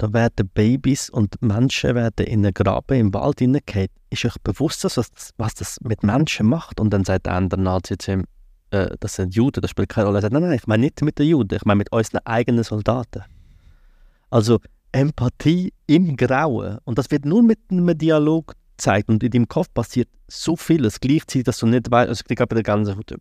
da 0.00 0.10
werden 0.14 0.48
Babys 0.54 1.10
und 1.10 1.42
Menschen 1.42 1.94
werden 1.94 2.24
in 2.24 2.42
einen 2.42 2.54
Graben 2.54 2.98
im 2.98 3.12
Wald 3.12 3.40
hineingehen. 3.40 3.88
Ist 4.08 4.24
euch 4.24 4.36
bewusst, 4.42 4.82
was 4.84 4.94
das, 4.94 5.10
was 5.36 5.52
das 5.52 5.78
mit 5.82 6.02
Menschen 6.02 6.46
macht? 6.46 6.80
Und 6.80 6.88
dann 6.88 7.04
sagt 7.04 7.26
der 7.26 7.34
andere 7.34 7.60
Nazi 7.60 7.98
zu 7.98 8.12
ihm, 8.12 8.24
äh, 8.70 8.96
das 8.98 9.16
sind 9.16 9.34
Juden, 9.34 9.60
das 9.60 9.72
spielt 9.72 9.90
keine 9.90 10.06
Rolle. 10.06 10.20
Er 10.20 10.22
sagt, 10.22 10.32
nein, 10.32 10.42
nein, 10.42 10.52
ich 10.52 10.66
meine 10.66 10.84
nicht 10.84 11.02
mit 11.02 11.18
den 11.18 11.26
Juden, 11.26 11.54
ich 11.54 11.66
meine 11.66 11.76
mit 11.76 11.92
unseren 11.92 12.20
eigenen 12.24 12.64
Soldaten. 12.64 13.24
Also 14.30 14.58
Empathie 14.92 15.74
im 15.86 16.16
Grauen. 16.16 16.78
Und 16.84 16.98
das 16.98 17.10
wird 17.10 17.26
nur 17.26 17.42
mit 17.42 17.58
einem 17.70 17.98
Dialog 17.98 18.54
gezeigt. 18.78 19.10
Und 19.10 19.22
in 19.22 19.30
deinem 19.30 19.48
Kopf 19.48 19.68
passiert 19.74 20.08
so 20.28 20.56
vieles 20.56 20.98
gleichzeitig, 21.00 21.44
dass 21.44 21.58
du 21.58 21.66
nicht 21.66 21.90
weißt, 21.90 22.08
also 22.08 22.24
ich 22.26 22.36
glaube, 22.36 22.54
der 22.54 22.64
ganzen 22.64 22.96
Hut. 22.96 23.14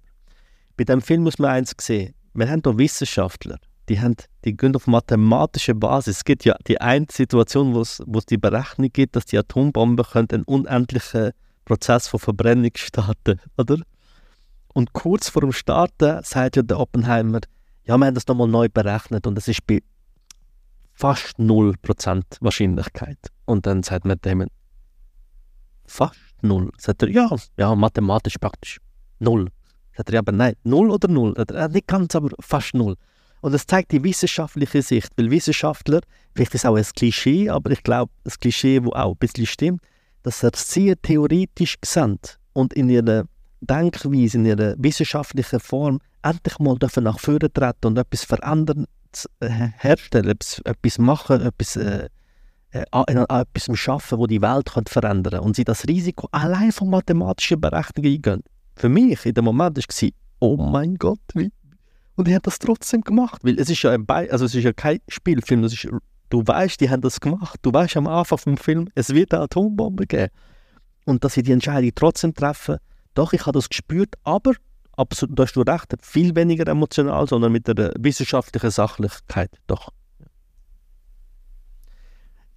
Bei 0.77 0.85
diesem 0.85 1.01
Film 1.01 1.23
muss 1.23 1.39
man 1.39 1.51
eins 1.51 1.75
sehen. 1.81 2.13
Wir 2.33 2.49
haben 2.49 2.61
hier 2.63 2.77
Wissenschaftler, 2.77 3.57
die, 3.89 3.99
haben, 3.99 4.15
die 4.45 4.55
gehen 4.55 4.75
auf 4.75 4.87
mathematischer 4.87 5.73
Basis. 5.73 6.17
Es 6.17 6.23
gibt 6.23 6.45
ja 6.45 6.55
die 6.67 6.79
eine 6.79 7.07
Situation, 7.11 7.73
wo 7.73 7.81
es, 7.81 8.25
die 8.29 8.37
Berechnung 8.37 8.89
gibt, 8.93 9.15
dass 9.15 9.25
die 9.25 9.37
Atombombe 9.37 10.05
einen 10.13 10.43
unendlichen 10.43 11.31
Prozess 11.65 12.07
von 12.07 12.19
Verbrennung 12.19 12.71
starten 12.75 13.39
oder? 13.57 13.77
Und 14.73 14.93
kurz 14.93 15.29
vor 15.29 15.41
dem 15.41 15.51
Starten 15.51 16.23
sagt 16.23 16.55
ja 16.55 16.61
der 16.61 16.79
Oppenheimer, 16.79 17.39
ja, 17.83 17.97
wir 17.97 18.05
haben 18.05 18.13
das 18.13 18.27
nochmal 18.27 18.47
neu 18.47 18.69
berechnet 18.69 19.25
und 19.25 19.37
es 19.37 19.47
ist 19.47 19.65
bei 19.65 19.81
fast 20.93 21.39
0% 21.39 22.23
Wahrscheinlichkeit. 22.39 23.17
Und 23.45 23.65
dann 23.65 23.81
sagt 23.81 24.05
man 24.05 24.19
dem, 24.21 24.45
fast 25.87 26.19
null. 26.41 26.71
Sagt 26.77 27.01
er, 27.01 27.09
ja, 27.09 27.29
ja, 27.57 27.73
mathematisch 27.75 28.37
praktisch 28.37 28.79
null. 29.17 29.47
Sagt 29.97 30.11
er, 30.11 30.19
aber 30.19 30.31
nein, 30.31 30.53
null 30.63 30.91
oder 30.91 31.07
null? 31.07 31.33
Sagt 31.35 31.51
er, 31.51 31.67
nicht 31.69 31.87
ganz, 31.87 32.15
aber 32.15 32.29
fast 32.39 32.73
null. 32.75 32.95
Und 33.41 33.53
das 33.53 33.65
zeigt 33.65 33.91
die 33.91 34.03
wissenschaftliche 34.03 34.81
Sicht, 34.81 35.09
weil 35.15 35.31
Wissenschaftler, 35.31 36.01
vielleicht 36.35 36.53
ist 36.55 36.61
es 36.61 36.65
auch 36.65 36.75
ein 36.75 36.83
Klischee, 36.83 37.49
aber 37.49 37.71
ich 37.71 37.83
glaube, 37.83 38.11
das 38.23 38.39
Klischee, 38.39 38.83
wo 38.83 38.91
auch 38.91 39.11
ein 39.13 39.17
bisschen 39.17 39.45
stimmt, 39.45 39.81
dass 40.23 40.41
sie 40.41 40.49
sehr 40.53 41.01
theoretisch 41.01 41.77
sehen 41.83 42.19
und 42.53 42.73
in 42.73 42.89
ihrer 42.89 43.23
Denkweise, 43.61 44.37
in 44.37 44.45
ihrer 44.45 44.75
wissenschaftlichen 44.77 45.59
Form 45.59 45.99
endlich 46.23 46.59
mal 46.59 46.77
dürfen 46.77 47.05
nach 47.05 47.19
vorne 47.19 47.51
treten 47.51 47.87
und 47.87 47.97
etwas 47.97 48.23
verändern, 48.23 48.85
äh, 49.39 49.49
herstellen, 49.77 50.29
etwas, 50.29 50.59
etwas 50.65 50.97
machen, 50.97 51.41
etwas, 51.41 51.75
äh, 51.77 52.09
äh, 52.71 52.83
etwas 52.91 53.77
schaffen, 53.77 54.19
wo 54.19 54.27
die 54.27 54.41
Welt 54.41 54.71
kann 54.73 54.85
verändern 54.85 55.33
kann. 55.33 55.43
Und 55.43 55.55
sie 55.55 55.63
das 55.63 55.87
Risiko 55.87 56.27
allein 56.31 56.71
von 56.71 56.89
mathematischen 56.89 57.59
Berechnungen 57.59 58.13
eingehen. 58.13 58.43
Für 58.75 58.89
mich 58.89 59.25
in 59.25 59.33
dem 59.33 59.45
Moment 59.45 59.77
war 59.77 60.09
oh 60.39 60.57
mein 60.57 60.95
Gott, 60.95 61.19
wie 61.33 61.51
und 62.19 62.27
die 62.27 62.35
haben 62.35 62.41
das 62.43 62.59
trotzdem 62.59 62.99
gemacht, 62.99 63.45
weil 63.45 63.57
es 63.57 63.69
ist 63.69 63.81
ja 63.81 63.91
ein 63.91 64.05
Be 64.05 64.27
also 64.29 64.43
es 64.43 64.53
ist 64.53 64.65
ja 64.65 64.73
kein 64.73 64.99
Spielfilm, 65.07 65.63
ist, 65.63 65.87
du 66.29 66.43
weißt, 66.45 66.81
die 66.81 66.89
haben 66.89 66.99
das 66.99 67.21
gemacht. 67.21 67.57
Du 67.61 67.71
weißt 67.71 67.95
am 67.95 68.07
Anfang 68.07 68.37
vom 68.37 68.57
Film, 68.57 68.89
es 68.93 69.13
wird 69.13 69.33
eine 69.33 69.43
Atombombe 69.43 70.05
geben. 70.05 70.29
Und 71.05 71.23
dass 71.23 71.35
sie 71.35 71.43
die 71.43 71.53
Entscheidung 71.53 71.91
trotzdem 71.95 72.33
treffen, 72.33 72.75
doch, 73.13 73.31
ich 73.31 73.45
habe 73.45 73.53
das 73.53 73.69
gespürt, 73.69 74.15
aber 74.25 74.51
absolut, 74.97 75.39
da 75.39 75.43
hast 75.43 75.53
du 75.53 75.61
recht, 75.61 75.95
viel 76.01 76.35
weniger 76.35 76.67
emotional, 76.67 77.25
sondern 77.25 77.53
mit 77.53 77.69
der 77.69 77.93
wissenschaftlichen 77.97 78.69
Sachlichkeit, 78.69 79.51
doch. 79.67 79.87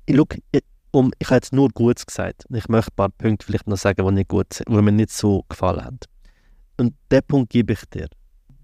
Ich, 0.06 0.16
look, 0.16 0.34
ich, 0.50 0.64
um, 0.90 1.12
ich 1.20 1.28
habe 1.28 1.36
jetzt 1.36 1.52
nur 1.52 1.68
Gutes 1.68 2.04
gesagt. 2.04 2.46
Ich 2.52 2.68
möchte 2.68 2.90
ein 2.90 2.96
paar 2.96 3.10
Punkte 3.10 3.46
vielleicht 3.46 3.68
noch 3.68 3.76
sagen, 3.76 4.04
die 4.04 4.12
nicht 4.12 4.28
gut 4.28 4.52
sind, 4.54 4.68
die 4.68 4.82
mir 4.82 4.90
nicht 4.90 5.10
so 5.10 5.44
gefallen 5.48 5.84
haben. 5.84 6.00
Und 6.78 6.96
den 7.12 7.22
Punkt 7.22 7.52
gebe 7.52 7.74
ich 7.74 7.84
dir 7.84 8.08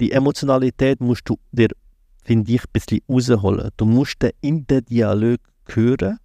die 0.01 0.13
Emotionalität 0.13 1.01
musst 1.01 1.29
du 1.29 1.39
dir, 1.53 1.69
finde 2.25 2.53
ich, 2.53 2.63
ein 2.63 2.71
bisschen 2.73 3.01
rausholen. 3.09 3.71
Du 3.77 3.85
musst 3.85 4.23
den 4.23 4.33
in 4.41 4.67
den 4.67 4.85
Dialog 4.85 5.41
hören. 5.67 6.19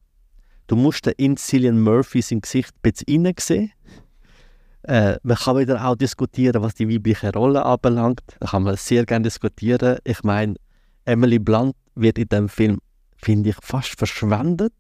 Du 0.68 0.76
musst 0.76 1.06
den 1.06 1.14
in 1.18 1.38
Cillian 1.38 1.82
Murphys 1.82 2.32
im 2.32 2.42
Gesicht 2.42 2.74
ein 2.76 2.92
bisschen 2.92 3.26
reinsehen. 3.26 3.72
Äh, 4.84 5.18
man 5.24 5.38
kann 5.38 5.58
wieder 5.58 5.86
auch 5.86 5.96
diskutieren, 5.96 6.62
was 6.62 6.76
die 6.76 6.90
weibliche 6.90 7.32
Rolle 7.32 7.66
anbelangt. 7.66 8.22
Da 8.40 8.48
kann 8.48 8.64
man 8.64 8.76
sehr 8.76 9.06
gerne 9.06 9.24
diskutieren. 9.24 9.98
Ich 10.04 10.24
meine, 10.24 10.56
Emily 11.06 11.40
Blunt 11.40 11.76
wird 11.96 12.18
in 12.18 12.28
dem 12.28 12.50
Film, 12.50 12.80
finde 13.16 13.52
ich, 13.52 13.56
fast 13.62 13.98
verschwendet. 13.98 14.74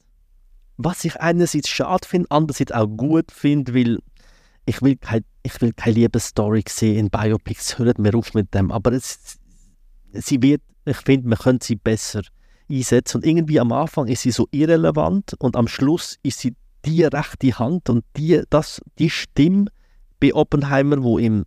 Was 0.77 1.05
ich 1.05 1.19
einerseits 1.21 1.69
schade 1.69 2.07
finde, 2.07 2.27
andererseits 2.31 2.71
auch 2.71 2.87
gut 2.87 3.31
finde, 3.31 3.73
weil 3.73 3.99
ich 4.65 4.81
will, 4.81 4.95
kein, 4.95 5.25
ich 5.43 5.59
will 5.61 5.73
keine 5.73 5.95
Liebesstory 5.95 6.63
sehen 6.67 6.97
in 6.97 7.09
Biopics, 7.09 7.77
hört 7.77 7.99
mir 7.99 8.15
auf 8.15 8.33
mit 8.33 8.53
dem, 8.53 8.71
aber 8.71 8.93
es, 8.93 9.37
sie 10.13 10.41
wird, 10.41 10.61
ich 10.85 10.97
finde, 10.97 11.27
man 11.27 11.37
könnte 11.37 11.65
sie 11.65 11.75
besser 11.75 12.21
einsetzen. 12.69 13.17
Und 13.17 13.25
irgendwie 13.25 13.59
am 13.59 13.71
Anfang 13.71 14.07
ist 14.07 14.21
sie 14.21 14.31
so 14.31 14.47
irrelevant 14.51 15.33
und 15.39 15.55
am 15.55 15.67
Schluss 15.67 16.17
ist 16.23 16.39
sie 16.39 16.55
die 16.85 17.03
rechte 17.03 17.57
Hand 17.59 17.89
und 17.89 18.03
die, 18.17 18.41
das, 18.49 18.81
die 18.99 19.09
Stimme 19.09 19.65
bei 20.19 20.33
Oppenheimer, 20.33 21.01
wo 21.03 21.17
ihm 21.19 21.45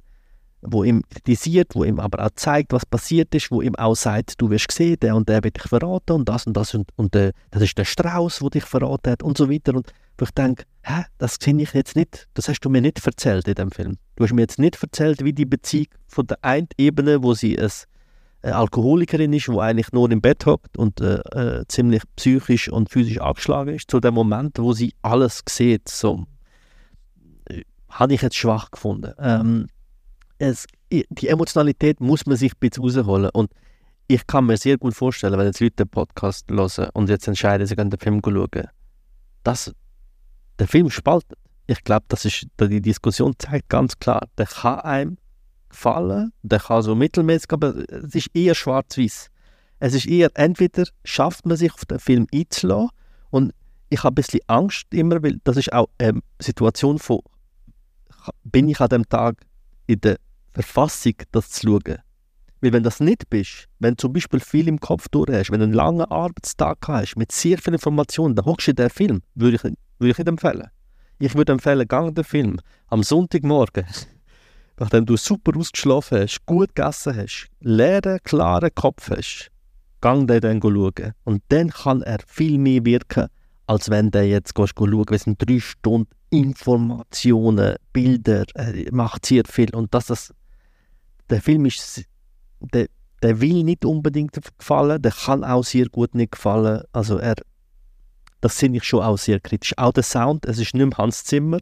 wo 0.69 0.85
ihm 0.85 1.03
kritisiert, 1.09 1.75
wo 1.75 1.85
ihm 1.85 2.01
aber 2.01 2.25
auch 2.25 2.31
zeigt, 2.35 2.73
was 2.73 2.87
passiert 2.87 3.35
ist, 3.35 3.51
wo 3.51 3.63
ihm 3.63 3.75
auch 3.77 3.95
sagt, 3.95 4.41
du 4.41 4.51
wirst 4.51 4.69
gesehen, 4.69 4.99
der 5.01 5.17
und 5.17 5.29
der 5.29 5.43
wird 5.45 5.57
dich 5.57 5.69
verraten 5.69 6.13
und 6.13 6.29
das 6.29 6.47
und 6.47 6.57
das 6.57 6.75
und, 6.75 6.91
und 6.97 7.15
äh, 7.17 7.33
das 7.51 7.63
ist 7.63 7.79
der 7.79 7.85
Strauß, 7.85 8.39
der 8.41 8.51
dich 8.51 8.65
verraten 8.65 9.13
hat 9.13 9.23
und 9.23 9.37
so 9.39 9.51
weiter 9.51 9.75
und 9.75 9.93
wo 10.19 10.25
ich 10.25 10.31
denke, 10.31 10.65
hä, 10.83 11.05
das 11.19 11.37
sehe 11.41 11.61
ich 11.61 11.73
jetzt 11.75 11.97
nicht, 11.97 12.29
das 12.35 12.49
hast 12.49 12.61
du 12.61 12.71
mir 12.71 12.81
nicht 12.81 13.05
erzählt 13.05 13.47
in 13.49 13.55
dem 13.55 13.71
Film. 13.71 13.99
Du 14.17 14.25
hast 14.25 14.33
mir 14.33 14.43
jetzt 14.43 14.59
nicht 14.59 14.83
erzählt, 14.83 15.25
wie 15.25 15.33
die 15.33 15.45
Beziehung 15.45 15.89
von 16.07 16.27
der 16.27 16.39
einen 16.43 16.69
Ebene, 16.79 17.23
wo 17.23 17.35
sie 17.35 17.59
eine 17.59 17.71
äh, 18.43 18.51
Alkoholikerin 18.51 19.33
ist, 19.33 19.49
wo 19.49 19.61
eigentlich 19.61 19.93
nur 19.93 20.11
im 20.11 20.21
Bett 20.21 20.47
hockt 20.47 20.79
und 20.79 21.01
äh, 21.01 21.19
äh, 21.33 21.65
ziemlich 21.69 22.03
psychisch 22.17 22.71
und 22.71 22.91
physisch 22.91 23.21
angeschlagen 23.21 23.75
ist, 23.75 23.91
zu 23.91 24.01
dem 24.01 24.15
Moment, 24.15 24.59
wo 24.59 24.73
sie 24.73 24.95
alles 25.03 25.43
sieht, 25.49 25.89
so, 25.89 26.25
äh, 27.47 27.63
habe 27.91 28.15
ich 28.15 28.23
jetzt 28.23 28.37
schwach 28.37 28.71
gefunden. 28.71 29.13
Ähm, 29.19 29.67
es, 30.39 30.67
die 30.91 31.29
Emotionalität 31.29 32.01
muss 32.01 32.27
man 32.27 32.37
sich 32.37 32.53
ein 32.53 32.59
bisschen 32.61 32.85
rausholen. 32.85 33.31
Und 33.31 33.51
ich 34.09 34.27
kann 34.27 34.47
mir 34.47 34.57
sehr 34.57 34.79
gut 34.79 34.95
vorstellen, 34.95 35.39
wenn 35.39 35.47
jetzt 35.47 35.61
Leute 35.61 35.85
den 35.85 35.89
Podcast 35.89 36.49
hören 36.51 36.91
und 36.93 37.09
jetzt 37.09 37.27
entscheiden, 37.27 37.67
sie 37.67 37.77
gehen 37.77 37.91
den 37.91 37.99
Film 37.99 38.21
schauen, 38.25 38.69
dass 39.43 39.75
der 40.59 40.69
Film 40.69 40.91
spaltet. 40.91 41.39
Ich 41.67 41.83
glaube, 41.83 42.05
das 42.09 42.25
ist, 42.25 42.47
die 42.61 42.81
Diskussion 42.81 43.35
zeigt 43.39 43.69
ganz 43.69 43.99
klar, 43.99 44.29
der 44.39 44.47
kann 44.47 44.81
einem 44.81 45.19
gefallen, 45.69 46.33
der 46.43 46.61
kann 46.61 46.83
so 46.83 46.95
mittelmäßig, 46.95 47.53
aber 47.53 47.75
es 47.91 48.15
ist 48.15 48.31
eher 48.35 48.55
schwarz-weiß. 48.55 49.31
Es 49.79 49.95
ist 49.95 50.07
eher, 50.07 50.31
entweder 50.35 50.85
schafft 51.05 51.45
man 51.45 51.57
sich 51.57 51.73
auf 51.75 51.85
den 51.85 51.99
Film 51.99 52.27
einzulassen 52.33 52.91
und 53.31 53.53
ich 53.89 54.03
habe 54.03 54.13
ein 54.13 54.15
bisschen 54.15 54.41
Angst 54.47 54.87
immer, 54.91 55.23
weil 55.23 55.39
das 55.45 55.57
ist 55.57 55.73
auch 55.73 55.89
eine 55.99 56.21
Situation 56.41 56.99
von, 56.99 57.21
bin 58.45 58.69
ich 58.69 58.81
an 58.81 58.89
dem 58.89 59.09
Tag 59.09 59.45
in 59.87 60.01
der 60.01 60.17
Verfassung, 60.63 61.15
das 61.33 61.51
zu 61.51 61.67
schauen. 61.67 61.99
Weil 62.63 62.73
wenn 62.73 62.83
das 62.83 63.01
nicht 63.01 63.29
bist, 63.29 63.69
wenn 63.79 63.93
du 63.93 63.97
zum 63.99 64.15
Beispiel 64.15 64.41
viel 64.41 64.69
im 64.69 64.81
Kopf 64.81 65.09
durch 65.11 65.31
hast, 65.31 65.51
wenn 65.51 65.61
du 65.61 65.65
einen 65.65 65.75
langen 65.75 66.07
Arbeitstag 66.07 66.79
hast, 66.89 67.17
mit 67.17 67.31
sehr 67.31 67.59
viel 67.59 67.75
Informationen, 67.75 68.35
dann 68.35 68.47
hockst 68.47 68.67
du 68.67 68.71
in 68.71 68.77
den 68.77 68.89
Film, 68.89 69.23
würde 69.35 69.57
ich, 69.57 69.65
würde 69.65 70.11
ich 70.13 70.19
nicht 70.19 70.29
empfehlen. 70.29 70.69
Ich 71.19 71.35
würde 71.35 71.53
empfehlen, 71.53 71.87
gang 71.87 72.15
den 72.15 72.25
Film 72.25 72.59
am 72.87 73.03
Sonntagmorgen, 73.03 73.85
nachdem 74.79 75.05
du 75.05 75.19
super 75.19 75.53
ausgeschlafen 75.59 76.21
hast, 76.21 76.47
gut 76.47 76.75
gegessen 76.75 77.17
hast, 77.17 77.49
leeren, 77.61 78.19
klaren 78.25 78.75
Kopf 78.75 79.11
hast, 79.11 79.51
gang 80.01 80.27
den 80.27 80.41
dann 80.41 80.63
schauen. 80.63 81.13
Und 81.25 81.43
dann 81.49 81.69
kann 81.69 82.01
er 82.01 82.19
viel 82.27 82.57
mehr 82.57 82.83
wirken, 82.87 83.27
als 83.67 83.91
wenn 83.91 84.11
du 84.11 84.23
jetzt 84.23 84.55
gehst, 84.55 84.75
schauen 84.79 85.05
Es 85.11 85.25
sind 85.25 85.37
drei 85.39 85.61
Stunden 85.61 86.09
Informationen, 86.31 87.77
Bilder, 87.93 88.45
er 88.55 88.75
macht 88.93 89.27
sehr 89.27 89.45
viel. 89.49 89.75
Und 89.75 89.95
dass 89.95 90.07
das, 90.07 90.35
der 91.31 91.43
Film 91.43 91.67
ist, 91.67 92.05
der, 92.61 92.87
der 93.23 93.41
will 93.41 93.65
nicht 93.65 93.85
unbedingt 93.85 94.39
gefallen, 94.59 95.01
der 95.01 95.13
kann 95.13 95.45
auch 95.45 95.65
sehr 95.65 95.87
gut 95.87 96.15
nicht 96.15 96.33
gefallen. 96.33 96.83
Also 96.93 97.19
er, 97.19 97.37
das 98.41 98.59
finde 98.59 98.79
ich 98.79 98.85
schon 98.85 99.03
auch 99.03 99.19
sehr 99.19 99.41
kritisch. 99.41 99.75
Auch 99.77 99.93
der 99.93 100.03
Sound, 100.03 100.45
es 100.47 100.59
ist 100.59 100.75
nicht 100.75 100.87
mehr 100.87 100.99
Hans 100.99 101.25
Zimmer. 101.25 101.59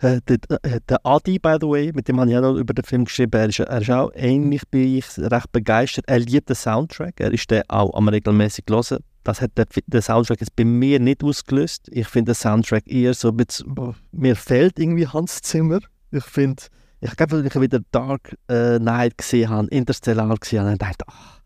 Äh, 0.00 0.20
der, 0.28 0.38
äh, 0.62 0.80
der, 0.88 1.04
Adi, 1.04 1.40
by 1.40 1.56
the 1.60 1.66
way, 1.66 1.90
mit 1.92 2.06
dem 2.06 2.20
habe 2.20 2.30
ich 2.30 2.36
auch 2.36 2.42
noch 2.42 2.54
über 2.54 2.72
den 2.72 2.84
Film 2.84 3.04
geschrieben, 3.04 3.32
er 3.32 3.48
ist, 3.48 3.58
er 3.58 3.80
ist 3.80 3.90
auch 3.90 4.12
ähnlich 4.14 4.62
bin 4.68 4.96
ich 4.96 5.06
recht 5.18 5.50
begeistert. 5.50 6.04
Er 6.06 6.20
liebt 6.20 6.48
den 6.48 6.54
Soundtrack, 6.54 7.14
er 7.18 7.32
ist 7.32 7.50
den 7.50 7.62
auch 7.68 7.92
am 7.94 8.06
regelmäßig 8.06 8.66
hören. 8.70 9.02
Das 9.24 9.40
hat 9.40 9.58
der, 9.58 9.66
der 9.86 10.02
Soundtrack 10.02 10.40
jetzt 10.40 10.54
bei 10.54 10.64
mir 10.64 11.00
nicht 11.00 11.24
ausgelöst. 11.24 11.88
Ich 11.90 12.06
finde 12.06 12.30
den 12.30 12.36
Soundtrack 12.36 12.86
eher 12.86 13.12
so 13.12 13.32
bisschen, 13.32 13.74
mir 14.12 14.36
fehlt 14.36 14.78
irgendwie 14.78 15.08
Hans 15.08 15.42
Zimmer. 15.42 15.80
Ich 16.12 16.24
finde, 16.24 16.62
ich 17.00 17.16
glaube, 17.16 17.36
als 17.36 17.46
ich 17.46 17.60
wieder 17.60 17.80
Dark 17.92 18.36
äh, 18.48 18.78
Knight 18.78 19.18
gesehen 19.18 19.50
habe, 19.50 19.68
Interstellar 19.68 20.34
gesehen 20.36 20.64
habe, 20.64 20.78
dachte 20.78 21.04
ich, 21.06 21.14
ach, 21.14 21.40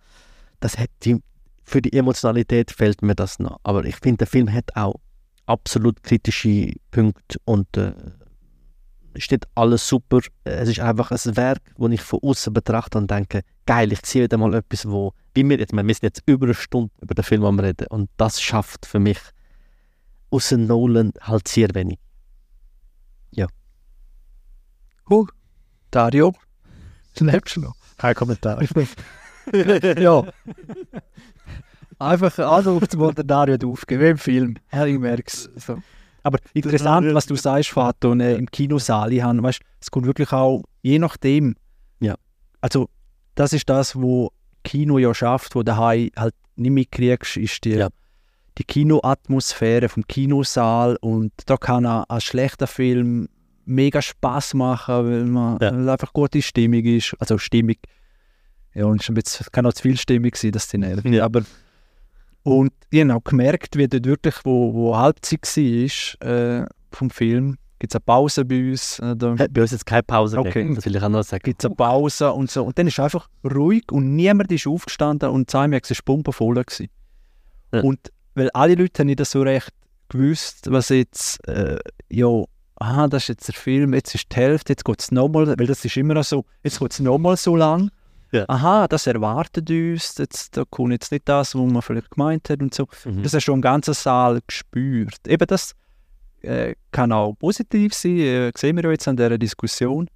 das 0.60 0.78
hat 0.78 0.90
die, 1.02 1.18
für 1.64 1.82
die 1.82 1.92
Emotionalität 1.92 2.70
fehlt 2.70 3.02
mir 3.02 3.14
das 3.14 3.38
noch. 3.38 3.58
Aber 3.62 3.84
ich 3.84 3.96
finde, 3.96 4.18
der 4.18 4.26
Film 4.26 4.52
hat 4.52 4.74
auch 4.76 4.94
absolut 5.46 6.02
kritische 6.02 6.72
Punkte 6.90 7.38
und 7.44 7.76
äh, 7.76 7.92
ist 9.14 9.30
nicht 9.30 9.46
alles 9.54 9.86
super. 9.86 10.20
Es 10.44 10.68
ist 10.68 10.80
einfach 10.80 11.10
ein 11.10 11.36
Werk, 11.36 11.60
das 11.76 11.90
ich 11.90 12.00
von 12.00 12.20
außen 12.22 12.52
betrachte 12.52 12.98
und 12.98 13.10
denke, 13.10 13.42
geil, 13.66 13.92
ich 13.92 14.04
sehe 14.06 14.24
wieder 14.24 14.38
mal 14.38 14.54
etwas, 14.54 14.88
wo, 14.88 15.12
wie 15.34 15.48
wir 15.48 15.58
jetzt, 15.58 15.72
wir 15.72 15.82
müssen 15.82 16.04
jetzt 16.04 16.22
über 16.26 16.46
eine 16.46 16.54
Stunde 16.54 16.90
über 17.00 17.14
den 17.14 17.24
Film 17.24 17.44
reden 17.58 17.86
und 17.88 18.10
das 18.16 18.40
schafft 18.40 18.86
für 18.86 18.98
mich 18.98 19.18
außer 20.30 20.56
Nolan 20.56 21.12
halt 21.20 21.46
sehr 21.46 21.68
wenig. 21.74 21.98
Ja. 23.32 23.46
Cool. 25.08 25.26
Dario, 25.92 26.34
lebst 27.20 27.56
du 27.56 27.60
noch? 27.60 27.74
Kein 27.98 28.14
Kommentar. 28.14 28.60
ja. 29.98 30.24
Einfach 31.98 32.38
Anruf 32.38 32.88
zum 32.88 33.14
Dario 33.14 33.56
aufgeben, 33.70 34.02
wie 34.02 34.08
im 34.08 34.18
Film. 34.18 34.56
Harry 34.72 34.98
Merks. 34.98 35.48
So. 35.54 35.78
Aber 36.24 36.38
interessant, 36.54 37.12
was 37.14 37.26
du 37.26 37.36
sagst, 37.36 37.70
Vater, 37.70 38.16
äh, 38.18 38.36
im 38.36 38.50
Kinosaal. 38.50 39.12
Ich 39.12 39.22
habe, 39.22 39.42
weißt, 39.42 39.60
es 39.80 39.90
kommt 39.90 40.06
wirklich 40.06 40.32
auch, 40.32 40.62
je 40.80 40.98
nachdem. 40.98 41.54
Ja. 42.00 42.14
Also, 42.60 42.88
das 43.34 43.52
ist 43.52 43.68
das, 43.68 43.94
wo 43.94 44.30
Kino 44.64 44.98
ja 44.98 45.14
schafft, 45.14 45.54
wo 45.54 45.62
daheim 45.62 46.10
halt 46.16 46.34
nicht 46.56 46.70
mitkriegst, 46.72 47.36
ist 47.36 47.64
die, 47.64 47.74
Ja. 47.74 47.88
die 48.58 48.64
Kinoatmosphäre 48.64 49.88
vom 49.88 50.06
Kinosaal. 50.06 50.96
Und 51.00 51.32
da 51.46 51.56
kann 51.56 51.84
ein, 51.84 52.04
ein 52.08 52.20
schlechter 52.20 52.66
Film 52.66 53.28
mega 53.64 54.02
Spaß 54.02 54.54
machen, 54.54 54.94
weil 55.06 55.24
man 55.24 55.58
Ja. 55.60 55.92
einfach 55.92 56.12
gute 56.12 56.42
Stimmung 56.42 56.84
ist. 56.84 57.14
Also 57.18 57.38
Stimmung. 57.38 57.76
Ja, 58.74 58.86
und 58.86 59.00
es 59.02 59.14
bisschen- 59.14 59.46
kann 59.52 59.66
auch 59.66 59.72
zu 59.72 59.82
viel 59.82 59.96
Stimmung 59.98 60.30
sein, 60.34 60.52
das 60.52 60.68
die 60.68 60.78
nervt. 60.78 61.04
Ja. 61.06 61.24
Aber 61.24 61.42
und 62.44 62.72
ich 62.90 63.00
habe 63.00 63.14
auch 63.14 63.22
gemerkt, 63.24 63.76
wie 63.76 63.86
dort 63.86 64.04
wirklich, 64.06 64.34
wo, 64.44 64.72
wo 64.74 64.96
Halbzeit 64.96 65.42
war 65.44 66.28
äh, 66.28 66.66
vom 66.90 67.10
Film, 67.10 67.56
gibt 67.78 67.92
es 67.92 67.96
eine 67.96 68.04
Pause 68.04 68.44
bei 68.44 68.70
uns. 68.70 68.98
Äh, 68.98 69.14
da 69.16 69.36
Hat 69.38 69.52
bei 69.52 69.60
uns 69.62 69.70
jetzt 69.72 69.86
keine 69.86 70.02
Pause 70.02 70.38
Okay. 70.38 70.52
gegeben, 70.52 70.74
das 70.74 70.84
will 70.86 70.96
ich 70.96 71.02
auch 71.02 71.08
noch 71.08 71.22
sagen. 71.22 71.42
gibt 71.44 71.62
es 71.62 71.66
eine 71.66 71.74
Pause 71.76 72.32
und 72.32 72.50
so. 72.50 72.64
Und 72.64 72.78
dann 72.78 72.86
ist 72.86 72.98
einfach 72.98 73.28
ruhig 73.44 73.84
und 73.92 74.16
niemand 74.16 74.50
ist 74.50 74.66
aufgestanden 74.66 75.28
und 75.30 75.50
Zeimex 75.50 75.90
war 75.90 75.96
pumpenvoll. 76.04 76.54
gewesen. 76.64 76.88
Ja. 77.72 77.80
Und 77.82 78.10
weil 78.34 78.50
alle 78.50 78.74
Leute 78.74 79.00
haben 79.00 79.06
nicht 79.08 79.24
so 79.26 79.42
recht 79.42 79.70
gewusst, 80.08 80.70
was 80.70 80.88
jetzt, 80.88 81.46
äh, 81.48 81.78
ja, 82.10 82.44
aha, 82.82 83.08
das 83.08 83.24
ist 83.24 83.28
jetzt 83.28 83.48
der 83.48 83.54
Film, 83.54 83.94
jetzt 83.94 84.14
ist 84.14 84.30
die 84.30 84.36
Hälfte, 84.36 84.72
jetzt 84.72 84.84
geht 84.84 85.00
es 85.00 85.10
nochmal, 85.10 85.46
weil 85.58 85.66
das 85.66 85.84
ist 85.84 85.96
immer 85.96 86.22
so, 86.22 86.44
jetzt 86.62 86.78
geht 86.78 86.92
es 86.92 87.00
nochmal 87.00 87.36
so 87.36 87.56
lang. 87.56 87.90
Ja. 88.32 88.44
Aha, 88.48 88.88
das 88.88 89.06
erwartet 89.06 89.68
uns, 89.70 90.16
jetzt, 90.18 90.56
da 90.56 90.64
kommt 90.68 90.92
jetzt 90.92 91.12
nicht 91.12 91.28
das, 91.28 91.54
was 91.54 91.72
man 91.72 91.82
vielleicht 91.82 92.10
gemeint 92.10 92.48
hat 92.48 92.60
und 92.60 92.72
so. 92.74 92.88
Mhm. 93.04 93.22
Das 93.22 93.34
hast 93.34 93.46
du 93.46 93.52
im 93.52 93.60
ganzen 93.60 93.94
Saal 93.94 94.40
gespürt. 94.46 95.20
Eben 95.28 95.46
das 95.46 95.74
äh, 96.40 96.74
kann 96.90 97.12
auch 97.12 97.34
positiv 97.34 97.92
sein, 97.94 98.18
äh, 98.18 98.52
sehen 98.56 98.76
wir 98.76 98.90
jetzt 98.90 99.06
an 99.08 99.16
dieser 99.16 99.38
Diskussion 99.38 100.08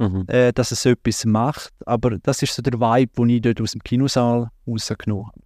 Mhm. 0.00 0.24
äh, 0.28 0.50
dass 0.52 0.72
es 0.72 0.86
etwas 0.86 1.26
macht. 1.26 1.74
Aber 1.84 2.18
das 2.18 2.40
ist 2.42 2.54
so 2.54 2.62
der 2.62 2.80
Vibe, 2.80 3.12
den 3.18 3.28
ich 3.28 3.42
dort 3.42 3.60
aus 3.60 3.72
dem 3.72 3.82
Kinosaal 3.82 4.48
rausgenommen 4.66 5.26
habe. 5.26 5.40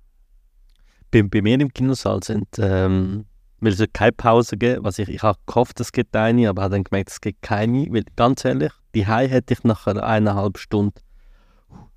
bei, 1.10 1.22
bei 1.24 1.42
mir 1.42 1.58
im 1.60 1.72
Kinosaal 1.72 2.22
sind, 2.22 2.46
ähm, 2.58 3.24
weil 3.64 3.72
es 3.72 3.80
hat 3.80 3.94
keine 3.94 4.12
Pause 4.12 4.56
gegeben, 4.56 4.84
was 4.84 4.98
ich, 4.98 5.08
ich 5.08 5.22
habe 5.22 5.38
gehofft, 5.46 5.80
es 5.80 5.92
gibt 5.92 6.14
eine, 6.14 6.48
aber 6.48 6.62
habe 6.62 6.74
dann 6.76 6.84
gemerkt, 6.84 7.10
es 7.10 7.20
gibt 7.20 7.42
keine, 7.42 7.86
weil 7.90 8.04
ganz 8.16 8.44
ehrlich, 8.44 8.72
die 8.94 9.06
hätte 9.06 9.54
ich 9.54 9.64
nach 9.64 9.86
eineinhalb 9.86 10.58
Stunden 10.58 11.00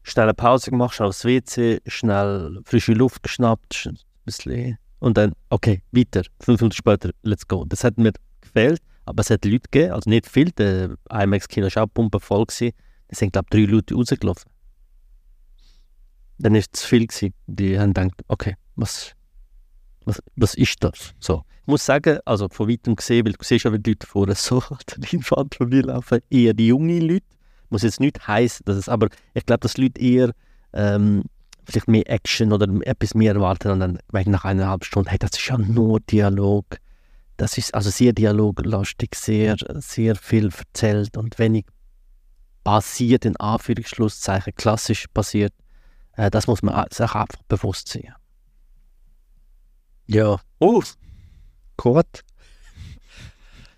schnell 0.04 0.24
eine 0.26 0.34
Pause 0.34 0.72
gemacht, 0.72 0.96
schnell 0.96 1.10
aufs 1.10 1.26
WC, 1.26 1.82
schnell 1.88 2.62
frische 2.64 2.94
Luft 2.94 3.24
geschnappt, 3.24 3.74
sch- 3.74 3.90
ein 3.90 3.98
bisschen 4.26 4.78
und 5.00 5.18
dann, 5.18 5.34
okay, 5.50 5.84
weiter, 5.92 6.24
fünf 6.40 6.62
Minuten 6.62 6.76
später, 6.76 7.12
let's 7.22 7.48
go. 7.48 7.66
Das 7.66 7.84
hat 7.84 7.98
mir 7.98 8.14
gefehlt, 8.42 8.82
aber 9.06 9.22
es 9.22 9.30
hat 9.30 9.46
Leute 9.46 9.60
gegeben, 9.70 9.94
also 9.94 10.10
nicht 10.10 10.28
viel, 10.28 10.52
der 10.52 10.96
IMAX-Kino 11.12 11.68
war 11.68 11.84
auch 11.84 11.94
pumpenvoll, 11.94 12.46
es 12.50 13.20
sind 13.20 13.34
glaube 13.34 13.48
ich 13.52 13.66
drei 13.66 13.72
Leute 13.72 13.94
rausgelaufen. 13.94 14.50
Dann 16.40 16.54
war 16.54 16.60
es 16.60 16.72
zu 16.72 16.88
viel, 16.88 17.08
gewesen. 17.08 17.34
die 17.48 17.80
haben 17.80 17.94
gedacht, 17.94 18.22
okay, 18.28 18.56
was, 18.76 19.14
was, 20.08 20.24
was 20.36 20.54
ist 20.56 20.84
das? 20.84 21.14
So. 21.20 21.44
Ich 21.62 21.68
muss 21.68 21.86
sagen, 21.86 22.20
also 22.26 22.48
von 22.50 22.70
weitem 22.70 22.96
gesehen, 22.96 23.26
weil 23.26 23.34
du 23.34 23.44
siehst 23.44 23.66
ja, 23.66 23.74
wie 23.74 23.80
die 23.80 23.92
Leute 23.92 24.08
vorne 24.08 24.36
so 24.36 24.60
an 24.70 24.78
der 24.90 24.98
Leinwand 25.12 25.56
vorbeilaufen, 25.56 26.20
eher 26.30 26.54
die 26.54 26.68
jungen 26.68 27.02
Leute. 27.02 27.26
Muss 27.70 27.84
jetzt 27.84 28.00
nicht 28.00 28.26
heißen, 28.26 28.64
dass 28.66 28.78
es, 28.78 28.88
aber 28.88 29.10
ich 29.34 29.46
glaube, 29.46 29.60
dass 29.60 29.78
Leute 29.78 30.00
eher 30.00 30.32
ähm, 30.72 31.26
vielleicht 31.66 31.90
mehr 31.90 32.10
Action 32.10 32.54
oder 32.54 32.68
etwas 32.88 33.14
mehr 33.14 33.34
erwarten 33.34 33.72
und 33.72 33.82
dann 33.82 34.00
merken 34.14 34.32
nach 34.32 34.46
eineinhalb 34.46 34.86
Stunden, 34.86 35.10
hey, 35.10 35.20
das 35.20 35.32
ist 35.32 35.46
ja 35.48 35.58
nur 35.58 36.00
Dialog. 36.00 36.66
Das 37.36 37.58
ist 37.58 37.76
also 37.76 37.90
sehr 37.90 38.14
dialoglastig, 38.14 39.14
sehr, 39.16 39.58
sehr 39.76 40.16
viel 40.16 40.50
erzählt 40.58 41.18
und 41.18 41.38
wenig 41.38 41.66
passiert, 42.64 43.26
in 43.26 43.36
Anführungsschlusszeichen, 43.36 44.56
klassisch 44.56 45.08
passiert. 45.14 45.54
Äh, 46.14 46.32
das 46.32 46.48
muss 46.48 46.64
man 46.64 46.86
sich 46.90 47.14
einfach 47.14 47.44
bewusst 47.50 47.90
sein. 47.90 48.14
Ja. 50.08 50.38
Oh, 50.60 50.82
Gut. 51.78 52.06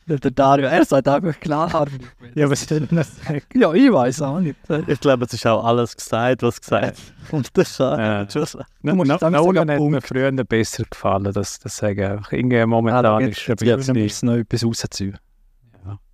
Der, 0.07 0.17
Dario, 0.17 0.65
er 0.65 0.85
sagt 0.85 1.07
einfach 1.07 1.39
klar. 1.39 1.87
Ja, 2.33 2.49
was 2.49 2.63
soll 2.63 2.81
ich 2.81 2.89
denn 2.89 3.03
sagen? 3.03 3.41
ja, 3.53 3.71
ich 3.73 3.91
weiß 3.93 4.23
auch 4.23 4.39
nicht. 4.39 4.55
ich 4.87 4.99
glaube, 4.99 5.25
es 5.25 5.33
ist 5.33 5.45
auch 5.45 5.63
alles 5.63 5.95
gesagt, 5.95 6.41
was 6.41 6.59
gesagt 6.59 6.97
Und 7.31 7.55
das 7.55 7.77
kann 7.77 7.99
Ja. 7.99 8.29
schon 8.29 8.45
sagen. 8.45 8.65
No, 8.81 8.95
musst 8.95 9.21
no, 9.21 9.29
Nolan 9.29 9.67
sagen, 9.67 9.71
hat 9.71 9.79
mir 9.91 10.01
früher 10.01 10.31
besser 10.31 10.83
gefallen, 10.89 11.31
das, 11.31 11.59
das 11.59 11.77
sage 11.77 12.01
ich 12.03 12.09
einfach. 12.09 12.31
Irgendwie 12.31 12.65
momentan 12.65 13.05
Ah, 13.05 13.19
ist 13.19 13.47
muss 13.93 14.23
noch 14.23 14.33
etwas 14.35 14.65
rausziehen. 14.65 15.17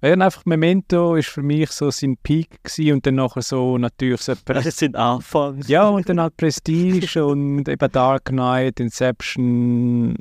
Ja. 0.01 0.09
Ja, 0.09 0.13
einfach 0.13 0.45
Memento 0.45 1.15
ist 1.15 1.29
für 1.29 1.41
mich 1.41 1.71
so 1.71 1.89
sein 1.91 2.17
Peak 2.21 2.63
gewesen 2.63 2.93
und 2.93 3.05
dann 3.05 3.15
nachher 3.15 3.41
so 3.41 3.77
natürlich 3.77 4.21
so 4.21 4.33
Das 4.45 4.77
sind 4.77 4.95
Anfang. 4.95 5.61
Ja, 5.67 5.87
und 5.89 6.07
dann 6.07 6.19
halt 6.19 6.37
Prestige 6.37 7.25
und 7.25 7.67
eben 7.67 7.91
Dark 7.91 8.25
Knight, 8.25 8.79
Inception, 8.79 10.15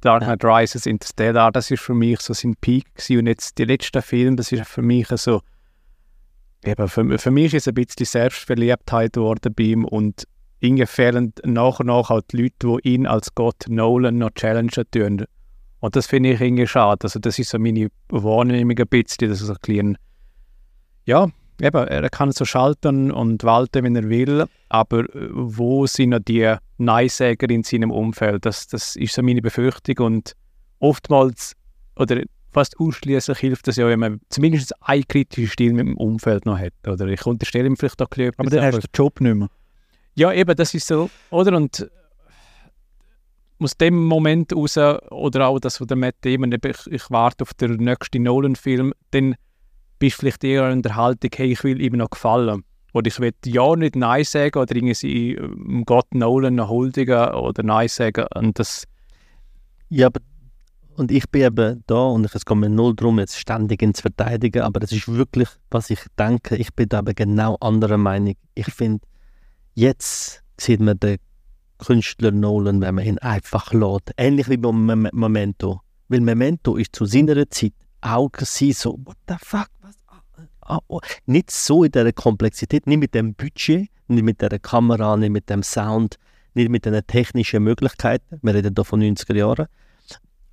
Dark 0.00 0.22
Knight 0.22 0.44
Rises, 0.44 0.86
Interstellar, 0.86 1.52
das 1.52 1.70
war 1.70 1.78
für 1.78 1.94
mich 1.94 2.20
so 2.20 2.32
sein 2.32 2.56
Peak 2.60 2.86
gewesen. 2.94 3.18
Und 3.18 3.26
jetzt 3.26 3.58
die 3.58 3.64
letzten 3.64 4.02
Filme, 4.02 4.36
das 4.36 4.50
ist 4.50 4.66
für 4.66 4.82
mich 4.82 5.08
so, 5.08 5.42
eben, 6.64 6.88
für, 6.88 7.18
für 7.18 7.30
mich 7.30 7.54
ist 7.54 7.66
es 7.66 7.68
ein 7.68 7.74
bisschen 7.74 8.06
Selbstverliebtheit 8.06 9.12
geworden 9.12 9.54
bei 9.54 9.64
ihm 9.64 9.84
und 9.84 10.24
irgendwie 10.60 10.86
fehlen 10.86 11.32
nach 11.44 11.80
und 11.80 11.86
nach 11.86 12.10
auch 12.10 12.22
die 12.30 12.42
Leute, 12.42 12.80
die 12.82 12.94
ihn 12.94 13.06
als 13.06 13.34
Gott 13.34 13.64
Nolan 13.68 14.18
noch 14.18 14.30
challengen 14.30 14.84
tun. 14.90 15.24
Und 15.80 15.96
das 15.96 16.06
finde 16.06 16.32
ich 16.32 16.40
irgendwie 16.40 16.66
schade. 16.66 17.04
Also 17.04 17.18
das 17.18 17.38
ist 17.38 17.50
so 17.50 17.58
meine 17.58 17.88
Wahrnehmung 18.08 18.78
ein 18.78 18.86
bisschen, 18.88 19.28
dass 19.28 19.38
so 19.38 19.52
ein 19.52 19.58
bisschen, 19.62 19.98
ja, 21.06 21.28
eben, 21.60 21.88
er 21.88 22.10
kann 22.10 22.32
so 22.32 22.44
schalten 22.44 23.10
und 23.10 23.44
walten, 23.44 23.84
wenn 23.84 23.96
er 23.96 24.08
will, 24.08 24.46
aber 24.68 25.00
äh, 25.14 25.28
wo 25.32 25.86
sind 25.86 26.10
noch 26.10 26.20
die 26.20 26.54
Neisäger 26.78 27.48
in 27.50 27.62
seinem 27.62 27.90
Umfeld? 27.90 28.44
Das, 28.46 28.66
das 28.66 28.96
ist 28.96 29.14
so 29.14 29.22
meine 29.22 29.42
Befürchtung 29.42 30.06
und 30.06 30.36
oftmals 30.78 31.54
oder 31.96 32.22
fast 32.52 32.78
ausschließlich 32.78 33.38
hilft 33.38 33.68
es 33.68 33.76
ja, 33.76 33.86
wenn 33.86 34.00
man 34.00 34.20
zumindest 34.28 34.72
einen 34.82 35.06
kritischen 35.06 35.50
Stil 35.50 35.72
mit 35.72 35.86
dem 35.86 35.96
Umfeld 35.96 36.46
noch 36.46 36.58
hat. 36.58 36.72
Oder 36.86 37.06
ich 37.06 37.24
unterstelle 37.24 37.66
ihm 37.66 37.76
vielleicht 37.76 38.00
auch 38.02 38.06
ein 38.06 38.16
bisschen 38.16 38.34
Aber 38.38 38.50
dann 38.50 38.64
hast 38.64 38.74
du 38.74 38.80
den 38.80 38.90
Job 38.94 39.20
nicht 39.20 39.34
mehr. 39.34 39.48
Ja, 40.14 40.32
eben, 40.32 40.56
das 40.56 40.74
ist 40.74 40.86
so, 40.86 41.08
oder? 41.30 41.56
Und 41.56 41.88
aus 43.60 43.76
dem 43.76 44.04
Moment 44.04 44.54
raus, 44.54 44.76
oder 44.76 45.48
auch 45.48 45.60
das, 45.60 45.80
was 45.80 45.86
der 45.86 45.96
Matt 45.96 46.16
Damon, 46.22 46.52
ich, 46.52 46.86
ich 46.86 47.10
warte 47.10 47.42
auf 47.42 47.54
den 47.54 47.76
nächsten 47.76 48.22
Nolan-Film, 48.22 48.92
dann 49.10 49.34
bist 49.98 50.16
du 50.16 50.20
vielleicht 50.20 50.44
eher 50.44 50.70
in 50.70 50.82
der 50.82 50.96
Haltung, 50.96 51.30
hey, 51.34 51.52
ich 51.52 51.62
will 51.62 51.80
ihm 51.80 51.94
noch 51.94 52.10
gefallen. 52.10 52.64
Oder 52.92 53.06
ich 53.06 53.20
will 53.20 53.32
ja 53.44 53.76
nicht 53.76 53.94
Nein 53.94 54.24
sagen 54.24 54.58
oder 54.58 54.74
irgendwie 54.74 55.38
um 55.38 55.84
Gott 55.84 56.12
Nolan 56.12 56.56
noch 56.56 56.70
huldigen 56.70 57.34
oder 57.34 57.62
Nein 57.62 57.88
sagen. 57.88 58.26
Und 58.34 58.58
das... 58.58 58.84
Ja, 59.88 60.06
aber 60.06 60.20
und 60.96 61.10
ich 61.10 61.30
bin 61.30 61.42
eben 61.42 61.82
da 61.86 62.08
und 62.08 62.26
es 62.26 62.44
geht 62.44 62.56
mir 62.58 62.68
null 62.68 62.94
darum, 62.94 63.18
jetzt 63.20 63.38
ständig 63.38 63.80
zu 63.96 64.02
verteidigen, 64.02 64.62
aber 64.62 64.80
das 64.80 64.92
ist 64.92 65.08
wirklich, 65.08 65.48
was 65.70 65.88
ich 65.88 66.00
denke. 66.18 66.56
Ich 66.56 66.74
bin 66.74 66.90
da 66.90 66.98
eben 66.98 67.14
genau 67.14 67.56
anderer 67.60 67.96
Meinung. 67.96 68.34
Ich 68.54 68.66
finde, 68.66 69.06
jetzt 69.74 70.42
sieht 70.58 70.80
man 70.80 71.00
den 71.00 71.16
Künstler 71.84 72.30
Nolan, 72.30 72.80
wenn 72.80 72.94
man 72.94 73.04
ihn 73.04 73.18
einfach 73.18 73.72
lässt. 73.72 74.12
Ähnlich 74.16 74.48
wie 74.48 74.56
beim 74.56 74.86
Memento. 75.12 75.80
Weil 76.08 76.20
Memento 76.20 76.76
ist 76.76 76.94
zu 76.94 77.04
seiner 77.06 77.48
Zeit 77.50 77.72
auch 78.00 78.30
so, 78.40 78.98
what 79.04 79.16
the 79.28 79.34
fuck, 79.38 79.68
was? 79.82 79.96
Ah, 80.62 80.78
oh. 80.86 81.00
Nicht 81.26 81.50
so 81.50 81.82
in 81.84 81.90
dieser 81.90 82.12
Komplexität, 82.12 82.86
nicht 82.86 83.00
mit 83.00 83.14
dem 83.14 83.34
Budget, 83.34 83.88
nicht 84.06 84.22
mit 84.22 84.40
der 84.40 84.56
Kamera, 84.58 85.16
nicht 85.16 85.30
mit 85.30 85.50
dem 85.50 85.62
Sound, 85.64 86.16
nicht 86.54 86.70
mit 86.70 86.84
den 86.84 87.00
technischen 87.06 87.64
Möglichkeiten. 87.64 88.38
Wir 88.42 88.54
reden 88.54 88.74
hier 88.76 88.84
von 88.84 89.02
90er 89.02 89.34
Jahren. 89.34 89.66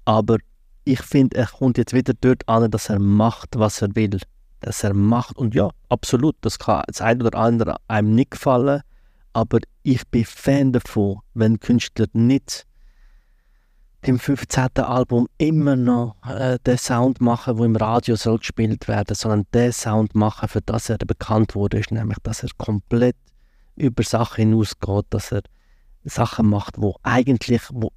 Aber 0.05 0.37
ich 0.85 1.01
finde, 1.01 1.37
er 1.37 1.47
kommt 1.47 1.77
jetzt 1.77 1.93
wieder 1.93 2.13
dort 2.19 2.47
an, 2.47 2.71
dass 2.71 2.89
er 2.89 2.99
macht, 2.99 3.59
was 3.59 3.81
er 3.81 3.95
will. 3.95 4.19
Dass 4.61 4.83
er 4.83 4.93
macht. 4.93 5.37
Und 5.37 5.53
ja, 5.53 5.69
absolut, 5.89 6.35
das 6.41 6.57
kann 6.57 6.83
das 6.87 7.01
eine 7.01 7.23
oder 7.23 7.37
andere 7.37 7.75
einem 7.87 8.15
nicht 8.15 8.31
gefallen 8.31 8.81
aber 9.37 9.59
ich 9.83 10.07
bin 10.07 10.25
Fan 10.25 10.73
davon, 10.73 11.19
wenn 11.35 11.59
Künstler 11.59 12.07
nicht 12.13 12.65
im 14.01 14.17
15. 14.17 14.69
Album 14.77 15.27
immer 15.37 15.75
noch 15.75 16.15
äh, 16.27 16.57
den 16.65 16.79
Sound 16.79 17.21
machen, 17.21 17.59
wo 17.59 17.63
im 17.63 17.75
Radio 17.75 18.15
soll 18.15 18.39
gespielt 18.39 18.87
werden, 18.87 19.13
sondern 19.13 19.45
den 19.53 19.71
Sound 19.71 20.15
machen, 20.15 20.49
für 20.49 20.61
das 20.61 20.89
er 20.89 20.97
bekannt 20.97 21.53
wurde, 21.53 21.77
ist 21.77 21.91
nämlich, 21.91 22.17
dass 22.23 22.41
er 22.41 22.49
komplett 22.57 23.15
über 23.75 24.01
Sachen 24.01 24.49
hinausgeht, 24.49 25.05
dass 25.11 25.31
er 25.31 25.43
Sachen 26.03 26.49
macht, 26.49 26.81
wo 26.81 26.95
eigentlich, 27.03 27.61
wo 27.71 27.91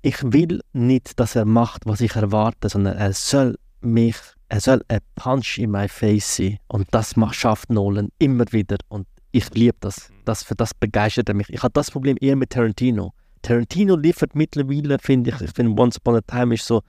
ich 0.00 0.16
will 0.32 0.62
nicht, 0.72 1.20
dass 1.20 1.36
er 1.36 1.44
macht, 1.44 1.84
was 1.84 2.00
ich 2.00 2.16
erwarte, 2.16 2.70
sondern 2.70 2.96
er 2.96 3.12
soll 3.12 3.58
mich, 3.82 4.16
er 4.48 4.62
soll 4.62 4.82
ein 4.88 5.00
Punch 5.14 5.58
in 5.58 5.72
my 5.72 5.88
face 5.88 6.36
sein 6.36 6.58
und 6.68 6.88
das 6.92 7.16
schafft 7.32 7.68
Nolan 7.68 8.08
immer 8.18 8.46
wieder 8.50 8.78
und 8.88 9.06
ich 9.30 9.50
liebe 9.54 9.76
das. 9.80 10.10
das. 10.24 10.42
Für 10.42 10.54
das 10.54 10.74
begeistert 10.74 11.28
er 11.28 11.34
mich. 11.34 11.50
Ich 11.50 11.62
habe 11.62 11.72
das 11.72 11.90
Problem 11.90 12.16
eher 12.20 12.36
mit 12.36 12.50
Tarantino. 12.50 13.12
Tarantino 13.42 13.96
liefert 13.96 14.34
mittlerweile, 14.34 14.98
finde 14.98 15.30
ich, 15.30 15.40
ich 15.40 15.50
finde 15.52 15.80
Once 15.80 15.96
Upon 15.98 16.16
a 16.16 16.20
Time 16.20 16.54
ist 16.54 16.66
so 16.66 16.82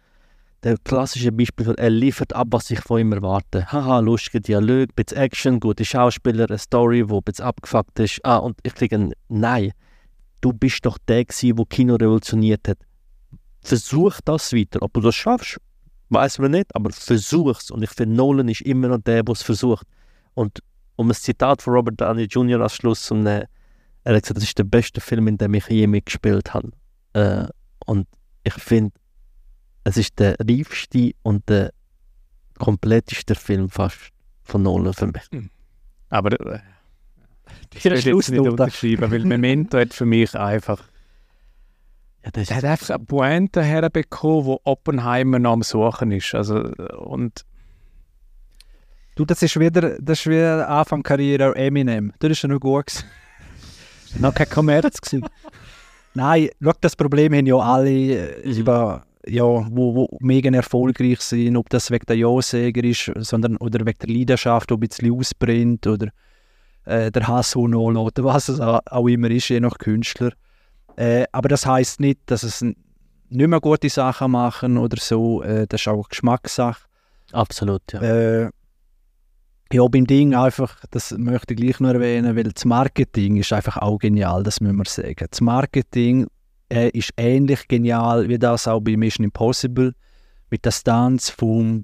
der 0.64 0.78
klassische 0.84 1.32
Beispiel, 1.32 1.74
er 1.78 1.90
liefert 1.90 2.34
ab, 2.34 2.48
was 2.52 2.70
ich 2.70 2.82
von 2.82 3.00
ihm 3.00 3.14
erwarte. 3.14 3.72
Haha, 3.72 4.00
lustiger 4.00 4.42
Dialog, 4.42 4.94
bisschen 4.96 5.18
Action, 5.18 5.60
gute 5.60 5.86
Schauspieler, 5.86 6.50
eine 6.50 6.58
Story, 6.58 7.06
die 7.06 7.14
ein 7.14 7.22
bisschen 7.24 7.46
abgefuckt 7.46 7.98
ist. 8.00 8.20
Ah, 8.24 8.38
und 8.38 8.58
ich 8.64 8.76
kriege 8.76 8.98
ein 8.98 9.14
Nein. 9.30 9.72
Du 10.42 10.52
bist 10.52 10.86
doch 10.86 10.98
der 11.08 11.24
gewesen, 11.24 11.56
der 11.56 11.66
Kino 11.66 11.96
revolutioniert 11.96 12.68
hat. 12.68 12.78
Versuch 13.62 14.20
das 14.26 14.54
weiter. 14.54 14.82
Ob 14.82 14.94
du 14.94 15.02
das 15.02 15.16
schaffst, 15.16 15.60
weiß 16.10 16.40
man 16.40 16.52
nicht, 16.52 16.76
aber 16.76 16.92
versuch's. 16.92 17.72
Und 17.72 17.84
ich 17.84 17.90
finde, 17.92 18.16
Nolan 18.16 18.50
ist 18.50 18.62
immer 18.62 18.90
noch 18.90 19.00
der, 19.00 19.24
der 19.24 19.34
es 19.34 19.42
versucht. 19.42 19.86
Und 20.34 20.60
um 21.00 21.10
ein 21.10 21.14
Zitat 21.14 21.62
von 21.62 21.76
Robert 21.76 22.02
Downey 22.02 22.24
Jr. 22.24 22.60
als 22.60 22.76
Schluss 22.76 23.04
zu 23.04 23.16
nehmen. 23.16 23.46
Er 24.04 24.16
hat 24.16 24.24
gesagt, 24.24 24.36
das 24.36 24.44
ist 24.44 24.58
der 24.58 24.66
beste 24.66 25.00
Film, 25.00 25.30
in 25.30 25.38
dem 25.38 25.54
ich 25.54 25.66
je 25.68 25.88
mitgespielt 25.88 26.54
habe. 26.54 26.72
Äh, 27.14 27.48
und 27.86 28.06
ich 28.44 28.54
finde, 28.56 28.92
es 29.86 29.96
ist 29.96 30.20
der 30.20 30.36
reifste 30.42 31.12
und 31.24 31.48
der 31.48 31.72
kompletteste 32.58 33.36
Film 33.36 33.70
fast 33.70 34.10
von 34.44 34.64
Nolan 34.64 34.94
für 34.94 35.08
mich. 35.08 35.24
Hm. 35.32 35.50
Aber 36.10 36.34
äh, 36.34 36.60
das 37.70 37.86
will 37.86 37.94
ich 37.94 38.04
jetzt 38.04 38.30
nicht 38.30 38.40
unterschreiben, 38.42 39.10
weil 39.10 39.24
Memento 39.24 39.78
hat 39.78 39.94
für 39.94 40.06
mich 40.06 40.36
einfach 40.36 40.84
ja, 42.26 42.32
das 42.32 42.50
er 42.50 42.58
hat 42.58 42.66
einfach 42.66 42.90
eine 42.90 43.06
Pointe 43.06 43.64
herbekommen, 43.64 44.46
wo 44.46 44.60
Oppenheimer 44.66 45.40
noch 45.40 45.54
am 45.54 45.62
Suchen 45.62 46.12
ist. 46.12 46.36
Also, 46.36 46.56
und 46.98 47.46
Du, 49.20 49.26
das 49.26 49.44
ist 49.44 49.60
wieder, 49.60 49.98
das 50.00 50.22
ist 50.22 50.28
wieder 50.28 50.70
Anfang 50.70 51.04
Karriere 51.04 51.54
Eminem. 51.54 52.14
Das 52.20 52.32
ist 52.32 52.42
ja 52.42 52.48
noch 52.48 52.62
gut 52.62 53.04
noch 54.18 54.34
kein 54.34 54.50
Kommerz 54.50 55.02
gewesen. 55.02 55.28
Nein, 56.14 56.48
schau, 56.64 56.72
das 56.80 56.96
Problem 56.96 57.34
haben 57.34 57.46
ja 57.46 57.58
alle, 57.58 57.90
äh, 57.90 58.50
über, 58.50 59.04
ja, 59.28 59.44
wo, 59.44 59.94
wo 59.94 60.18
mega 60.22 60.50
erfolgreich 60.50 61.20
sind, 61.20 61.58
ob 61.58 61.68
das 61.68 61.92
wegen 61.92 62.06
der 62.06 62.16
Ja-Säger 62.16 62.82
ist, 62.86 63.12
sondern, 63.18 63.58
oder 63.58 63.86
wegen 63.86 64.00
der 64.00 64.08
Leidenschaft, 64.08 64.72
ob 64.72 64.84
ein 64.84 64.88
bisschen 64.88 65.12
ausbrennt 65.12 65.86
oder 65.86 66.08
äh, 66.86 67.12
der 67.12 67.28
Hass 67.28 67.58
oder 67.58 68.24
was 68.24 68.48
es 68.48 68.62
auch 68.62 69.08
immer 69.10 69.30
ist, 69.32 69.50
je 69.50 69.60
nach 69.60 69.78
Künstler. 69.80 70.32
Äh, 70.96 71.26
aber 71.34 71.50
das 71.50 71.66
heißt 71.66 72.00
nicht, 72.00 72.22
dass 72.28 72.44
es 72.44 72.62
nicht 72.62 72.78
mehr 73.30 73.60
gute 73.60 73.90
Sachen 73.90 74.32
machen 74.32 74.78
oder 74.78 74.96
so. 74.98 75.44
Äh, 75.44 75.68
das 75.68 75.82
ist 75.82 75.90
auch 75.90 76.08
Geschmackssache. 76.08 76.86
Absolut, 77.34 77.82
ja. 77.92 78.02
Äh, 78.02 78.50
ja, 79.72 79.88
beim 79.88 80.08
Ding 80.08 80.34
einfach, 80.34 80.84
das 80.92 81.12
möchte 81.18 81.54
ich 81.54 81.60
gleich 81.60 81.80
noch 81.80 81.94
erwähnen, 81.94 82.36
weil 82.36 82.44
das 82.44 82.66
Marketing 82.66 83.38
ist 83.38 83.54
einfach 83.54 83.78
auch 83.78 84.00
genial, 84.00 84.44
das 84.44 84.62
müssen 84.62 84.78
wir 84.78 84.86
sagen. 84.86 85.28
Das 85.30 85.42
Marketing 85.42 86.28
äh, 86.70 86.90
ist 86.90 87.12
ähnlich 87.18 87.68
genial 87.68 88.28
wie 88.30 88.40
das 88.40 88.68
auch 88.68 88.80
bei 88.80 88.98
Mission 88.98 89.26
Impossible. 89.26 89.94
Mit 90.50 90.66
der 90.66 90.72
Stunts 90.72 91.30
von 91.30 91.84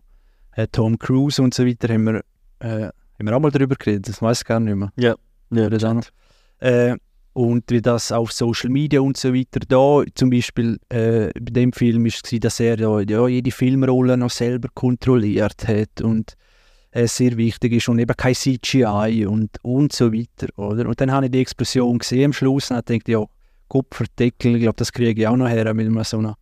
äh, 0.53 0.67
Tom 0.71 0.97
Cruise 0.97 1.41
und 1.41 1.53
so 1.53 1.65
weiter 1.65 1.93
haben 1.93 2.05
wir, 2.05 2.23
äh, 2.59 2.85
haben 2.85 3.27
wir 3.27 3.35
auch 3.35 3.39
mal 3.39 3.51
darüber 3.51 3.75
geredet, 3.75 4.09
das 4.09 4.21
weiß 4.21 4.39
ich 4.39 4.45
gar 4.45 4.59
nicht 4.59 4.75
mehr. 4.75 4.91
Ja, 4.95 5.15
ja 5.51 5.69
das 5.69 5.83
auch 5.83 6.01
äh, 6.59 6.95
Und 7.33 7.69
wie 7.69 7.81
das 7.81 8.11
auf 8.11 8.31
Social 8.31 8.71
Media 8.71 9.01
und 9.01 9.17
so 9.17 9.31
weiter, 9.31 9.59
da 9.59 10.01
zum 10.15 10.31
Beispiel 10.31 10.79
äh, 10.89 11.29
bei 11.39 11.51
dem 11.51 11.71
Film 11.71 12.05
war 12.05 12.07
es, 12.07 12.39
dass 12.39 12.59
er 12.59 12.79
ja, 12.79 12.99
ja, 13.01 13.27
jede 13.27 13.51
Filmrolle 13.51 14.17
noch 14.17 14.31
selber 14.31 14.69
kontrolliert 14.73 15.67
hat 15.67 16.01
und 16.01 16.35
äh, 16.95 17.07
sehr 17.07 17.35
wichtig 17.35 17.73
ist 17.73 17.89
und 17.89 17.99
eben 17.99 18.15
kein 18.15 18.33
CGI 18.33 19.25
und, 19.27 19.49
und 19.63 19.91
so 19.91 20.13
weiter. 20.13 20.47
Oder? 20.57 20.87
Und 20.87 21.01
dann 21.01 21.11
habe 21.11 21.25
ich 21.25 21.31
die 21.33 21.41
Explosion 21.41 21.97
gesehen 21.97 22.25
am 22.25 22.33
Schluss 22.33 22.71
und 22.71 22.77
habe 22.77 22.85
gedacht, 22.85 23.09
ja, 23.09 23.25
Kupferdeckel, 23.67 24.55
ich 24.55 24.61
glaube, 24.61 24.77
das 24.77 24.93
kriege 24.93 25.21
ich 25.21 25.27
auch 25.27 25.35
noch 25.35 25.49
her 25.49 25.73
mit 25.73 26.05
so 26.05 26.19
einem 26.19 26.35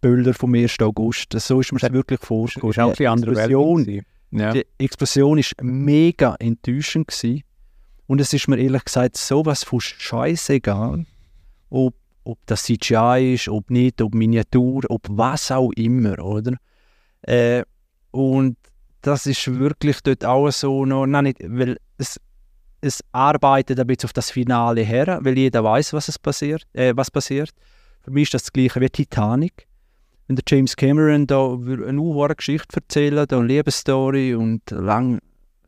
Bilder 0.00 0.34
vom 0.34 0.54
1. 0.54 0.78
August. 0.82 1.32
So 1.32 1.58
ist 1.58 1.72
mir 1.72 1.80
das 1.80 1.92
wirklich. 1.92 2.20
Das 2.20 2.30
ist 2.30 2.78
auch 2.78 2.94
ein 2.96 3.22
Explosion, 3.24 4.04
ja. 4.30 4.52
Die 4.52 4.66
Explosion 4.78 5.38
war 5.38 5.64
mega 5.64 6.36
enttäuschend. 6.38 7.08
Gewesen. 7.08 7.42
Und 8.06 8.20
es 8.20 8.32
ist 8.32 8.46
mir 8.46 8.58
ehrlich 8.58 8.84
gesagt 8.84 9.16
sowas 9.16 9.64
von 9.64 9.80
scheißegal, 9.80 11.06
ob, 11.70 11.94
ob 12.22 12.38
das 12.46 12.62
CGI 12.62 13.34
ist, 13.34 13.48
ob 13.48 13.68
nicht, 13.70 14.00
ob 14.00 14.14
Miniatur, 14.14 14.84
ob 14.90 15.02
was 15.08 15.50
auch 15.50 15.72
immer, 15.72 16.18
oder? 16.20 16.56
Äh, 17.22 17.64
und 18.12 18.56
das 19.02 19.26
ist 19.26 19.58
wirklich 19.58 20.00
dort 20.02 20.24
auch 20.24 20.50
so 20.50 20.84
noch, 20.84 21.06
nein, 21.06 21.24
nicht, 21.24 21.38
weil 21.42 21.78
es, 21.98 22.20
es 22.80 23.02
arbeitet 23.12 23.78
ein 23.78 23.86
bisschen 23.86 24.08
auf 24.08 24.12
das 24.12 24.30
Finale 24.30 24.82
her, 24.82 25.18
weil 25.22 25.36
jeder 25.36 25.64
weiß, 25.64 25.92
was 25.92 26.08
es 26.08 26.18
passiert, 26.18 26.66
äh, 26.72 26.92
was 26.94 27.10
passiert. 27.10 27.50
Für 28.02 28.10
mich 28.10 28.24
ist 28.24 28.34
das, 28.34 28.42
das 28.44 28.52
gleiche 28.52 28.80
wie 28.80 28.88
Titanic. 28.88 29.66
Wenn 30.26 30.36
der 30.36 30.44
James 30.46 30.76
Cameron 30.76 31.26
da 31.26 31.54
eine 31.54 32.00
hohe 32.00 32.34
Geschichte 32.34 32.76
erzählen, 32.76 33.26
da 33.26 33.38
eine 33.38 33.46
Liebesstory 33.46 34.34
und 34.34 34.62
lang, 34.70 35.20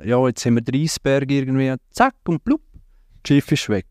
ja, 0.02 0.26
jetzt 0.26 0.44
haben 0.44 0.56
wir 0.56 0.62
den 0.62 0.82
Eisberg 0.82 1.30
irgendwie, 1.30 1.74
zack 1.90 2.14
und 2.26 2.44
blub, 2.44 2.60
das 3.22 3.28
Schiff 3.28 3.52
ist 3.52 3.68
weg. 3.68 3.86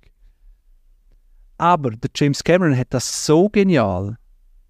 Aber 1.57 1.91
der 1.91 2.09
James 2.15 2.43
Cameron 2.43 2.77
hat 2.77 2.87
das 2.91 3.25
so 3.25 3.49
genial 3.49 4.18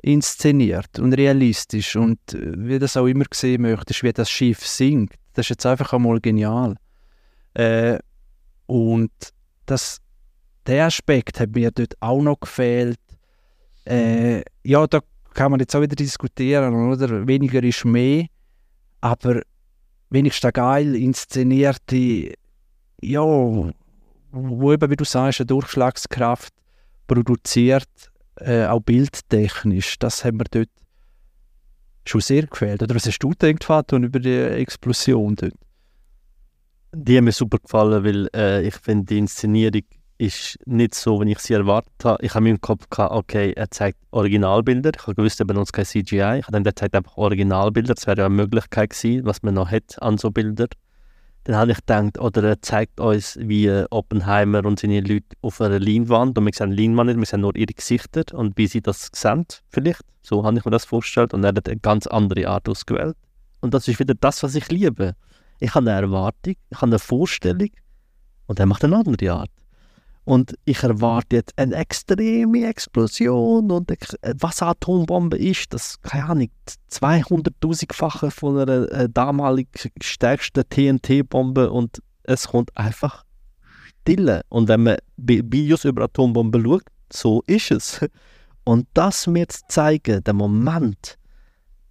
inszeniert 0.02 1.00
und 1.00 1.14
realistisch 1.14 1.96
und 1.96 2.20
äh, 2.34 2.54
wie 2.56 2.80
das 2.80 2.98
auch 2.98 3.08
immer 3.08 3.26
gesehen 3.26 3.64
möchtest, 3.64 4.04
wie 4.04 4.14
das 4.14 4.30
Schiff 4.30 4.66
sinkt. 4.66 5.16
Das 5.34 5.46
ist 5.46 5.50
jetzt 5.50 5.66
einfach 5.66 5.94
einmal 5.94 6.20
genial. 6.20 6.76
Äh, 7.54 8.00
und 8.66 9.12
das, 9.66 10.00
der 10.66 10.86
Aspekt 10.86 11.40
hat 11.40 11.52
mir 11.52 11.72
dort 11.72 11.96
auch 12.00 12.22
noch 12.22 12.40
gefehlt. 12.40 13.00
Äh, 13.86 14.44
ja, 14.64 14.86
da 14.88 15.00
kann 15.34 15.52
man 15.52 15.60
jetzt 15.60 15.76
auch 15.76 15.82
wieder 15.82 15.96
diskutieren, 15.96 16.74
oder? 16.74 17.28
Weniger 17.28 17.64
ist 17.64 17.86
mehr, 17.86 18.26
aber 19.02 19.42
wenigstens 20.10 20.54
geil 20.54 20.96
inszenierte, 20.96 22.34
ja, 23.02 23.22
wo 23.22 24.74
eben, 24.74 24.92
wie 24.92 24.96
du 24.96 25.06
sagst, 25.06 25.40
eine 25.40 25.48
Durchschlagskraft 25.48 26.54
produziert, 27.08 27.90
äh, 28.42 28.66
auch 28.66 28.82
bildtechnisch, 28.82 30.00
das 30.00 30.24
haben 30.26 30.40
wir 30.40 30.46
dort 30.50 30.70
schon 32.06 32.22
sehr 32.22 32.48
gefällt. 32.48 32.82
Oder 32.82 32.96
was 32.96 33.06
hast 33.06 33.20
du 33.20 33.30
gedacht, 33.30 33.64
Faton, 33.64 34.04
über 34.04 34.20
die 34.20 34.36
Explosion 34.36 35.36
dort? 35.36 35.54
Die 36.92 37.18
haben 37.18 37.26
mir 37.26 37.32
super 37.32 37.60
gefallen, 37.60 38.04
weil 38.04 38.30
äh, 38.36 38.68
ich 38.68 38.76
finde, 38.76 39.06
die 39.06 39.20
Inszenierung 39.20 39.84
ist 40.18 40.58
nicht 40.66 40.96
so, 40.96 41.22
wie 41.22 41.32
ich 41.32 41.40
sie 41.40 41.54
erwartet 41.54 41.94
habe. 42.04 42.24
Ich 42.24 42.34
habe 42.34 42.44
mir 42.44 42.50
im 42.50 42.62
Kopf 42.62 42.90
gehabt, 42.90 43.14
okay, 43.14 43.54
er 43.56 43.72
zeigt 43.72 44.00
Originalbilder. 44.12 44.92
Ich 44.96 45.04
habe 45.04 45.16
gewusst, 45.16 45.40
er 45.40 45.46
benutzt 45.46 45.72
kein 45.72 45.86
CGI. 45.86 46.40
Ich 46.40 46.46
habe 46.46 46.52
dann, 46.52 46.64
der 46.64 46.76
zeigt 46.76 46.96
einfach 46.96 47.16
Originalbilder. 47.16 47.94
Das 47.94 48.06
wäre 48.06 48.18
ja 48.18 48.26
eine 48.26 48.36
Möglichkeit 48.36 48.90
gewesen, 48.90 49.26
was 49.26 49.44
man 49.44 49.54
noch 49.54 49.72
hat 49.72 50.02
an 50.02 50.18
so 50.18 50.30
Bildern. 50.30 50.68
Dann 51.50 51.58
habe 51.58 51.72
ich 51.72 51.80
gedacht, 51.80 52.20
oder 52.20 52.44
er 52.44 52.62
zeigt 52.62 53.00
uns, 53.00 53.36
wie 53.42 53.72
Oppenheimer 53.90 54.64
und 54.66 54.80
seine 54.80 55.02
Leute 55.02 55.36
auf 55.42 55.60
einer 55.62 55.80
Leinwand, 55.80 56.38
und 56.38 56.46
wir 56.46 56.54
sehen 56.54 56.72
Leinwand 56.72 57.08
nicht, 57.08 57.18
wir 57.18 57.26
sehen 57.26 57.42
nur 57.42 57.56
ihre 57.56 57.74
Gesichter 57.74 58.24
und 58.34 58.56
wie 58.56 58.68
sie 58.68 58.82
das 58.82 59.10
sehen, 59.16 59.48
vielleicht. 59.70 60.04
So 60.22 60.46
habe 60.46 60.60
ich 60.60 60.66
mir 60.66 60.70
das 60.70 60.86
vorgestellt 60.86 61.34
und 61.34 61.44
er 61.44 61.48
hat 61.48 61.68
eine 61.68 61.80
ganz 61.80 62.06
andere 62.06 62.48
Art 62.48 62.70
ausgewählt. 62.70 63.18
Und 63.62 63.74
das 63.74 63.88
ist 63.88 63.98
wieder 64.00 64.14
das, 64.14 64.44
was 64.44 64.54
ich 64.54 64.70
liebe. 64.70 65.16
Ich 65.60 65.74
habe 65.74 65.90
eine 65.90 66.00
Erwartung, 66.00 66.54
ich 66.70 66.78
habe 66.78 66.86
eine 66.86 67.00
Vorstellung 67.00 67.70
und 68.46 68.60
er 68.60 68.68
macht 68.68 68.84
eine 68.84 68.98
andere 68.98 69.34
Art. 69.34 69.50
Und 70.30 70.54
ich 70.64 70.84
erwarte 70.84 71.38
jetzt 71.38 71.58
eine 71.58 71.74
extreme 71.74 72.68
Explosion 72.68 73.72
und 73.72 73.92
was 74.38 74.62
eine 74.62 74.70
Atombombe 74.70 75.36
ist, 75.36 75.74
das, 75.74 76.00
keine 76.04 76.26
Ahnung, 76.26 76.50
200.000-fache 76.92 78.30
von 78.30 78.60
einer 78.60 78.92
äh, 78.92 79.10
damalig 79.10 79.70
stärksten 80.00 80.70
TNT-Bombe 80.70 81.72
und 81.72 82.04
es 82.22 82.48
kommt 82.50 82.70
einfach 82.78 83.26
Stille. 84.02 84.44
Und 84.50 84.68
wenn 84.68 84.84
man 84.84 84.98
Videos 85.18 85.84
über 85.84 86.04
Atombomben 86.04 86.64
schaut, 86.64 86.84
so 87.12 87.42
ist 87.48 87.72
es. 87.72 88.06
Und 88.66 88.86
das 88.94 89.26
mir 89.26 89.48
zu 89.48 89.62
zeigen, 89.68 90.24
der 90.24 90.34
Moment, 90.36 91.18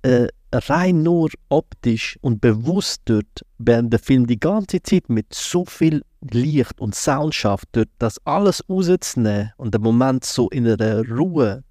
äh, 0.02 0.28
rein 0.52 1.02
nur 1.02 1.30
optisch 1.48 2.16
und 2.20 2.40
bewusst 2.40 3.02
dort, 3.06 3.44
während 3.58 3.92
der 3.92 3.98
Film 3.98 4.28
die 4.28 4.38
ganze 4.38 4.80
Zeit 4.80 5.08
mit 5.08 5.34
so 5.34 5.64
viel 5.64 6.02
Licht 6.20 6.80
und 6.80 6.94
Sound 6.94 7.34
schafft, 7.34 7.68
dort 7.72 7.88
das 7.98 8.18
alles 8.24 8.64
rauszunehmen 8.68 9.52
und 9.56 9.72
der 9.72 9.80
Moment 9.80 10.24
so 10.24 10.48
in 10.50 10.66
einer 10.66 11.08
Ruhe, 11.08 11.62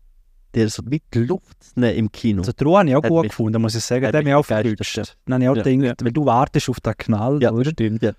der 0.53 0.69
so 0.69 0.81
wie 0.85 1.01
die 1.13 1.19
Luft 1.19 1.63
zu 1.63 1.79
nehmen 1.79 1.97
im 1.97 2.11
Kino. 2.11 2.41
Also 2.41 2.53
die 2.53 2.63
Ruhe 2.63 2.79
habe 2.79 2.89
ich 2.89 2.95
auch 2.95 3.03
gut 3.03 3.23
gefunden, 3.23 3.61
muss 3.61 3.75
ich 3.75 3.83
sagen. 3.83 4.01
Der 4.11 4.19
hat 4.19 4.23
mich 4.23 4.33
aufgerüstet. 4.33 5.17
Dann 5.25 5.33
habe 5.35 5.43
ich 5.43 5.49
auch 5.49 5.55
ja, 5.57 5.63
gedacht, 5.63 6.01
ja. 6.01 6.05
weil 6.05 6.13
du 6.13 6.25
wartest 6.25 6.69
auf 6.69 6.79
den 6.79 6.93
Knall, 6.97 7.41
ja, 7.41 7.51
oder? 7.51 7.71
Stimmt, 7.71 8.01
ja. 8.01 8.13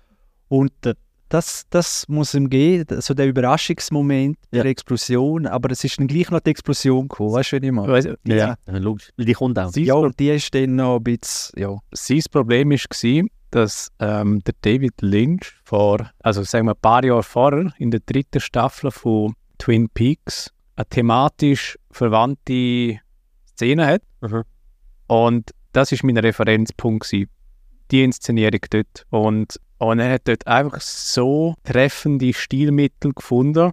Und 0.47 0.71
äh, 0.85 0.93
das, 1.29 1.65
das 1.69 2.07
muss 2.07 2.33
ihm 2.33 2.49
gehen, 2.49 2.85
so 2.99 3.13
der 3.13 3.27
Überraschungsmoment 3.27 4.37
ja. 4.51 4.63
der 4.63 4.71
Explosion, 4.71 5.45
aber 5.45 5.71
es 5.71 5.83
ist 5.83 5.99
dann 5.99 6.07
gleich 6.07 6.29
noch 6.31 6.39
die 6.39 6.49
Explosion 6.49 7.07
gekommen, 7.07 7.33
weißt 7.33 7.51
du, 7.51 7.61
wie 7.61 7.67
ich 7.67 7.71
meine? 7.71 7.91
Weißt, 7.91 8.09
ja, 8.25 8.35
ja, 8.35 8.57
logisch, 8.65 9.09
die 9.15 9.33
kommt 9.33 9.57
auch. 9.59 9.71
ja, 9.75 9.93
und 9.93 10.19
die 10.19 10.29
ist 10.29 10.53
dann 10.53 10.75
noch 10.75 10.97
ein 10.97 11.03
bisschen, 11.03 11.59
ja. 11.59 11.77
Sein 11.91 12.21
Problem 12.31 12.71
war, 12.71 13.25
dass 13.51 13.91
ähm, 13.99 14.41
der 14.43 14.55
David 14.61 15.01
Lynch 15.01 15.53
vor, 15.63 16.11
also 16.19 16.43
sagen 16.43 16.67
wir 16.67 16.73
ein 16.73 16.81
paar 16.81 17.03
Jahre 17.03 17.23
vorher, 17.23 17.71
in 17.77 17.91
der 17.91 18.01
dritten 18.05 18.39
Staffel 18.39 18.91
von 18.91 19.33
Twin 19.57 19.89
Peaks, 19.89 20.51
eine 20.75 20.85
thematisch 20.85 21.77
verwandte 21.91 22.99
Szene 23.55 23.87
hat. 23.87 24.01
Mhm. 24.21 24.43
Und 25.07 25.51
das 25.73 25.91
ist 25.91 26.03
mein 26.03 26.17
Referenzpunkt 26.17 27.09
gewesen, 27.09 27.29
die 27.91 28.03
Inszenierung 28.03 28.61
dort. 28.69 29.05
Und 29.09 29.59
und 29.79 29.99
er 29.99 30.13
hat 30.13 30.27
dort 30.27 30.45
einfach 30.45 30.81
so 30.81 31.55
treffende 31.63 32.33
Stilmittel 32.33 33.13
gefunden, 33.13 33.71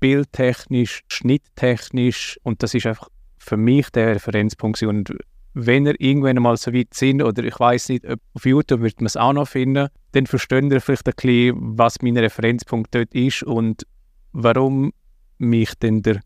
bildtechnisch, 0.00 1.02
schnitttechnisch. 1.08 2.38
Und 2.42 2.62
das 2.62 2.74
ist 2.74 2.86
einfach 2.86 3.08
für 3.38 3.56
mich 3.56 3.88
der 3.90 4.16
Referenzpunkt. 4.16 4.82
Und 4.82 5.16
wenn 5.58 5.86
er 5.86 5.98
irgendwann 5.98 6.36
mal 6.36 6.58
so 6.58 6.74
weit 6.74 6.92
sind, 6.92 7.22
oder 7.22 7.42
ich 7.42 7.58
weiß 7.58 7.88
nicht, 7.88 8.06
auf 8.06 8.44
YouTube 8.44 8.82
wird 8.82 9.00
man 9.00 9.06
es 9.06 9.16
auch 9.16 9.32
noch 9.32 9.48
finden, 9.48 9.88
dann 10.12 10.26
verstehen 10.26 10.70
ihr 10.70 10.82
vielleicht 10.82 11.08
ein 11.08 11.14
bisschen, 11.16 11.78
was 11.78 12.02
mein 12.02 12.18
Referenzpunkt 12.18 12.94
dort 12.94 13.14
ist 13.14 13.42
und 13.42 13.86
warum 14.32 14.92
mich 15.38 15.74
denn 15.76 16.02
der, 16.02 16.20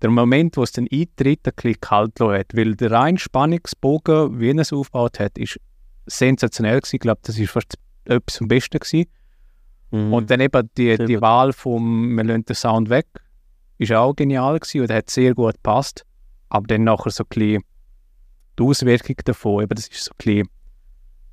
der 0.00 0.10
Moment, 0.10 0.56
wo 0.56 0.62
es 0.62 0.70
dann 0.70 0.86
eintritt, 0.92 1.40
ein 1.44 1.52
bisschen 1.56 1.80
kalt 1.80 2.20
hat. 2.20 2.54
Weil 2.54 2.76
der 2.76 2.92
rein 2.92 3.18
Spannungsbogen, 3.18 4.38
wie 4.38 4.50
er 4.50 4.58
es 4.58 4.72
aufgebaut 4.72 5.18
hat, 5.18 5.36
ist 5.36 5.58
sensationell 6.06 6.78
gewesen. 6.78 6.94
Ich 6.96 7.00
glaube, 7.00 7.20
das 7.24 7.36
ist 7.36 7.50
fast 7.50 7.74
etwas 8.04 8.40
am 8.40 8.46
besten 8.46 8.78
gewesen. 8.78 9.10
Mhm. 9.90 10.12
Und 10.12 10.30
dann 10.30 10.38
eben 10.38 10.70
die, 10.78 10.96
die 10.98 11.20
Wahl 11.20 11.52
vom, 11.52 12.16
wir 12.16 12.22
lassen 12.22 12.44
den 12.44 12.54
Sound 12.54 12.90
weg, 12.90 13.08
ist 13.78 13.90
auch 13.90 14.14
genial 14.14 14.60
gewesen 14.60 14.82
und 14.82 14.92
hat 14.92 15.10
sehr 15.10 15.34
gut 15.34 15.54
gepasst. 15.54 16.04
Aber 16.48 16.68
dann 16.68 16.84
nachher 16.84 17.10
so 17.10 17.24
ein 17.24 17.28
bisschen 17.28 17.64
die 18.58 18.62
Auswirkung 18.62 19.16
davon, 19.24 19.62
eben 19.62 19.74
das 19.74 19.88
ist 19.88 20.04
so 20.04 20.12
ein 20.24 20.48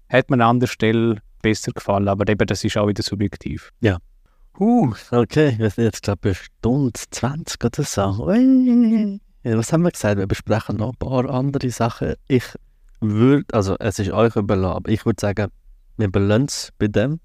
hat 0.10 0.30
mir 0.30 0.36
an 0.36 0.42
anderer 0.42 0.68
Stelle 0.68 1.22
besser 1.42 1.72
gefallen, 1.72 2.08
aber 2.08 2.28
eben 2.30 2.46
das 2.46 2.64
ist 2.64 2.78
auch 2.78 2.88
wieder 2.88 3.04
subjektiv. 3.04 3.72
Ja. 3.80 3.98
Uh, 4.60 4.94
okay, 5.12 5.56
wir 5.58 5.72
jetzt 5.78 6.04
glaube 6.04 6.32
ich 6.32 6.38
eine 6.38 6.46
Stunde 6.60 7.00
20 7.12 7.64
oder 7.64 7.84
so. 7.84 8.28
Was 9.44 9.74
haben 9.74 9.84
wir 9.84 9.92
gesagt? 9.92 10.18
Wir 10.18 10.28
besprechen 10.28 10.78
noch 10.78 10.92
ein 10.92 10.98
paar 10.98 11.30
andere 11.30 11.70
Sachen. 11.70 12.16
Ich 12.28 12.44
würde, 13.00 13.46
also 13.54 13.76
es 13.80 13.98
ist 13.98 14.12
euch 14.12 14.36
überlassen, 14.36 14.76
aber 14.76 14.92
ich 14.92 15.06
würde 15.06 15.20
sagen, 15.20 15.52
wir 15.98 16.12
belassen 16.12 16.46
es 16.46 16.74
bei 16.78 16.88
dem. 16.88 17.20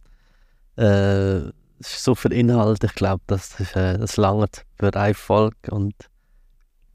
Äh, 0.76 1.50
so 1.80 2.14
viel 2.14 2.32
Inhalt, 2.32 2.84
ich 2.84 2.94
glaube, 2.94 3.22
das, 3.26 3.60
äh, 3.74 3.98
das 3.98 4.16
langt 4.16 4.64
für 4.78 4.94
eine 4.94 5.14
Folge. 5.14 5.70
Und, 5.70 5.94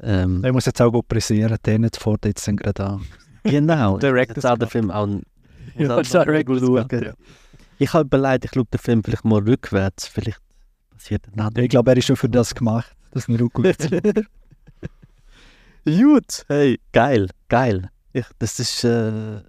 ähm, 0.01 0.43
ich 0.43 0.51
muss 0.51 0.65
jetzt 0.65 0.81
auch 0.81 0.91
gut 0.91 1.07
pressieren, 1.07 1.55
der 1.63 1.79
nicht 1.79 1.97
vor 1.97 2.17
jetzt 2.25 2.45
gerade 2.45 2.85
an. 2.85 3.05
Genau, 3.43 3.99
jetzt 4.01 4.45
auch 4.45 4.57
der 4.57 4.67
Film 4.67 4.91
auch. 4.91 5.07
Ja, 5.77 6.99
ja. 7.01 7.13
Ich 7.77 7.93
habe 7.93 8.05
überlegt, 8.05 8.45
ich 8.45 8.51
schaue 8.51 8.65
den 8.65 8.79
Film 8.79 9.03
vielleicht 9.03 9.25
mal 9.25 9.41
rückwärts, 9.41 10.07
vielleicht 10.07 10.39
passiert 10.91 11.23
dann 11.33 11.51
Ich 11.55 11.69
glaube, 11.69 11.91
er 11.91 11.97
ist 11.97 12.05
schon 12.05 12.15
für 12.15 12.29
das 12.29 12.53
gemacht, 12.53 12.95
dass 13.11 13.27
wir 13.27 13.39
rückwärts 13.39 13.87
Gut, 15.85 16.45
hey, 16.47 16.79
geil, 16.91 17.29
geil. 17.49 17.89
Ich, 18.13 18.25
das 18.37 18.59
ist... 18.59 18.83
Äh, 18.83 19.41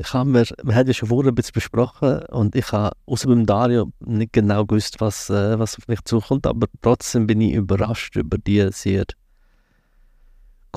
ich 0.00 0.14
habe 0.14 0.30
mir, 0.30 0.44
wir 0.62 0.74
haben 0.76 0.86
ja 0.86 0.94
schon 0.94 1.08
vorher 1.08 1.32
ein 1.32 1.34
bisschen 1.34 1.54
besprochen 1.54 2.22
und 2.30 2.54
ich 2.54 2.70
habe 2.72 2.96
außer 3.06 3.28
beim 3.28 3.46
Dario 3.46 3.90
nicht 3.98 4.32
genau 4.32 4.64
gewusst, 4.64 5.00
was, 5.00 5.28
äh, 5.28 5.58
was 5.58 5.76
auf 5.76 5.88
mich 5.88 6.02
zukommt, 6.04 6.46
aber 6.46 6.68
trotzdem 6.82 7.26
bin 7.26 7.40
ich 7.40 7.54
überrascht 7.54 8.16
über 8.16 8.38
die 8.38 8.68
sehr 8.70 9.04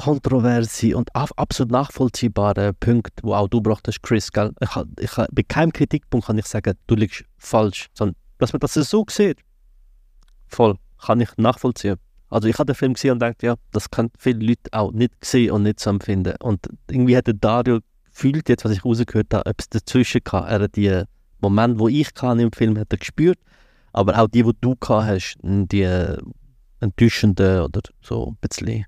kontroverse 0.02 0.98
und 0.98 1.15
absolut 1.15 1.72
nachvollziehbare 1.72 2.73
Punkte, 2.73 3.22
die 3.23 3.30
auch 3.30 3.48
du 3.48 3.61
gebracht 3.61 3.88
hast, 3.88 4.02
Chris. 4.02 4.32
Gell? 4.32 4.52
Ich, 4.60 4.69
ich, 4.99 5.11
bei 5.32 5.44
keinem 5.44 5.72
Kritikpunkt 5.72 6.28
kann 6.28 6.38
ich 6.38 6.48
sagen, 6.48 6.76
du 6.88 6.95
liegst 6.95 7.23
falsch, 7.38 7.88
sondern 7.94 8.15
dass 8.40 8.52
man 8.53 8.60
das 8.60 8.73
so 8.73 9.06
sieht, 9.10 9.40
voll, 10.48 10.76
kann 11.06 11.22
ich 11.22 11.30
nachvollziehen. 11.38 11.98
Also 12.30 12.48
ich 12.48 12.57
habe 12.57 12.68
den 12.68 12.76
Film 12.76 12.94
gesehen 12.94 13.11
und 13.11 13.19
dachte, 13.19 13.45
ja, 13.45 13.56
das 13.72 13.91
können 13.91 14.10
viele 14.18 14.40
Leute 14.40 14.72
auch 14.72 14.91
nicht 14.91 15.14
sehen 15.23 15.52
und 15.52 15.64
nicht 15.64 15.80
so 15.80 15.90
empfinden. 15.90 16.34
Und 16.41 16.68
irgendwie 16.90 17.15
hat 17.15 17.30
Dario 17.40 17.80
gefühlt, 18.10 18.49
jetzt, 18.49 18.65
was 18.65 18.72
ich 18.72 18.84
rausgehört 18.84 19.34
habe, 19.34 19.52
es 19.57 19.69
dazwischen 19.69 20.23
kann. 20.23 20.48
Er 20.48 20.61
hat 20.61 20.76
die 20.76 21.03
Momente, 21.40 21.80
wo 21.80 21.88
ich 21.88 22.14
kann 22.14 22.40
im 22.40 22.52
Film, 22.52 22.80
hat 22.80 22.91
er 22.91 22.98
gespürt, 22.98 23.38
aber 23.94 24.18
auch 24.19 24.28
die, 24.28 24.45
wo 24.45 24.53
du 24.53 24.76
gehabt 24.76 25.07
hast, 25.07 25.38
die 25.44 25.88
enttäuschenden 26.80 27.61
oder 27.61 27.82
so 28.02 28.30
ein 28.30 28.38
bisschen 28.41 28.86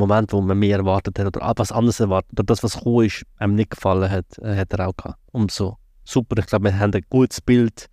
Moment, 0.00 0.32
wo 0.32 0.40
man 0.40 0.58
mehr 0.58 0.78
erwartet 0.78 1.18
hat 1.18 1.26
oder 1.26 1.52
was 1.56 1.72
anderes 1.72 2.00
erwartet 2.00 2.32
oder 2.32 2.44
das, 2.44 2.62
was 2.62 2.74
gekommen 2.74 3.06
ist, 3.06 3.24
einem 3.36 3.54
nicht 3.54 3.70
gefallen 3.70 4.10
hat, 4.10 4.38
äh, 4.38 4.56
hat 4.56 4.72
er 4.72 4.88
auch 4.88 4.96
gehabt. 4.96 5.18
Umso 5.32 5.78
super. 6.10 6.38
Ich 6.38 6.46
glaube, 6.46 6.66
wir 6.66 6.78
haben 6.78 6.92
ein 6.92 7.04
gutes 7.08 7.40
Bild 7.40 7.86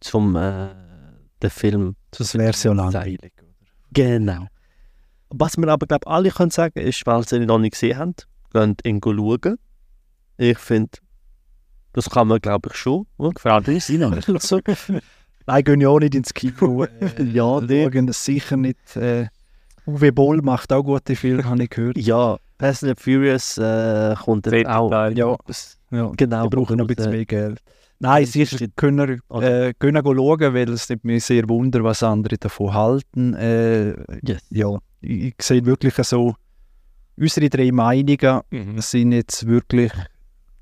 zum 0.00 0.36
äh, 0.36 0.68
den 1.42 1.50
Film. 1.50 1.96
Das 2.10 2.34
wäre 2.34 2.52
so 2.52 2.72
langweilig. 2.72 3.32
Genau. 3.92 4.46
Was 5.30 5.56
wir 5.56 5.68
aber, 5.68 5.86
glaube 5.86 6.06
alle 6.06 6.30
können 6.30 6.50
sagen, 6.50 6.78
ist, 6.78 7.06
weil 7.06 7.26
sie 7.26 7.36
ihn 7.36 7.46
noch 7.46 7.58
nicht 7.58 7.72
gesehen 7.72 7.98
haben, 7.98 8.14
könnt 8.52 8.86
ihn 8.86 9.00
schauen. 9.02 9.58
Ich 10.36 10.58
finde, 10.58 10.98
das 11.94 12.10
kann 12.10 12.28
man, 12.28 12.40
glaube 12.40 12.70
ich, 12.70 12.76
schon. 12.76 13.06
Gefällt 13.18 13.68
uns. 13.68 13.88
Nein, 15.46 15.64
gehen 15.64 15.80
ja 15.80 15.88
auch 15.88 15.98
nicht 15.98 16.14
ins 16.14 16.34
Kino. 16.34 16.84
Äh, 17.00 17.22
ja, 17.24 17.60
die. 17.60 18.12
sicher 18.12 18.56
nicht. 18.56 18.96
Äh, 18.96 19.28
Uwe 19.86 20.12
Boll 20.12 20.42
macht 20.42 20.72
auch 20.72 20.82
gute 20.82 21.16
Filme, 21.16 21.44
habe 21.44 21.64
ich 21.64 21.70
gehört. 21.70 21.98
Ja, 21.98 22.36
Fast 22.58 22.84
and 22.84 23.00
Furious 23.00 23.58
äh, 23.58 24.14
kommt 24.24 24.46
dann 24.46 24.66
auch. 24.66 24.90
Ja, 24.90 25.36
ja, 25.90 26.12
genau. 26.16 26.44
Die 26.48 26.56
brauchen 26.56 26.76
noch 26.76 26.84
ein 26.88 26.94
bisschen 26.94 27.10
mehr 27.10 27.24
Geld. 27.24 27.60
Nein, 27.98 28.24
sie 28.26 28.44
können, 28.74 29.20
äh, 29.30 29.72
können 29.78 30.02
schauen, 30.04 30.54
weil 30.54 30.68
es 30.70 30.88
nimmt 30.88 31.04
mich 31.04 31.24
sehr 31.24 31.48
wunder, 31.48 31.84
was 31.84 32.02
andere 32.02 32.36
davon 32.38 32.72
halten. 32.74 33.34
Äh, 33.34 33.94
Yes. 34.26 34.42
ja, 34.50 34.76
ich, 35.00 35.24
ich 35.26 35.34
sehe 35.40 35.64
wirklich 35.64 35.94
so, 35.94 36.34
unsere 37.16 37.48
drei 37.48 37.70
Meinungen 37.72 38.40
Mhm. 38.50 38.80
sind 38.80 39.12
jetzt 39.12 39.46
wirklich, 39.46 39.92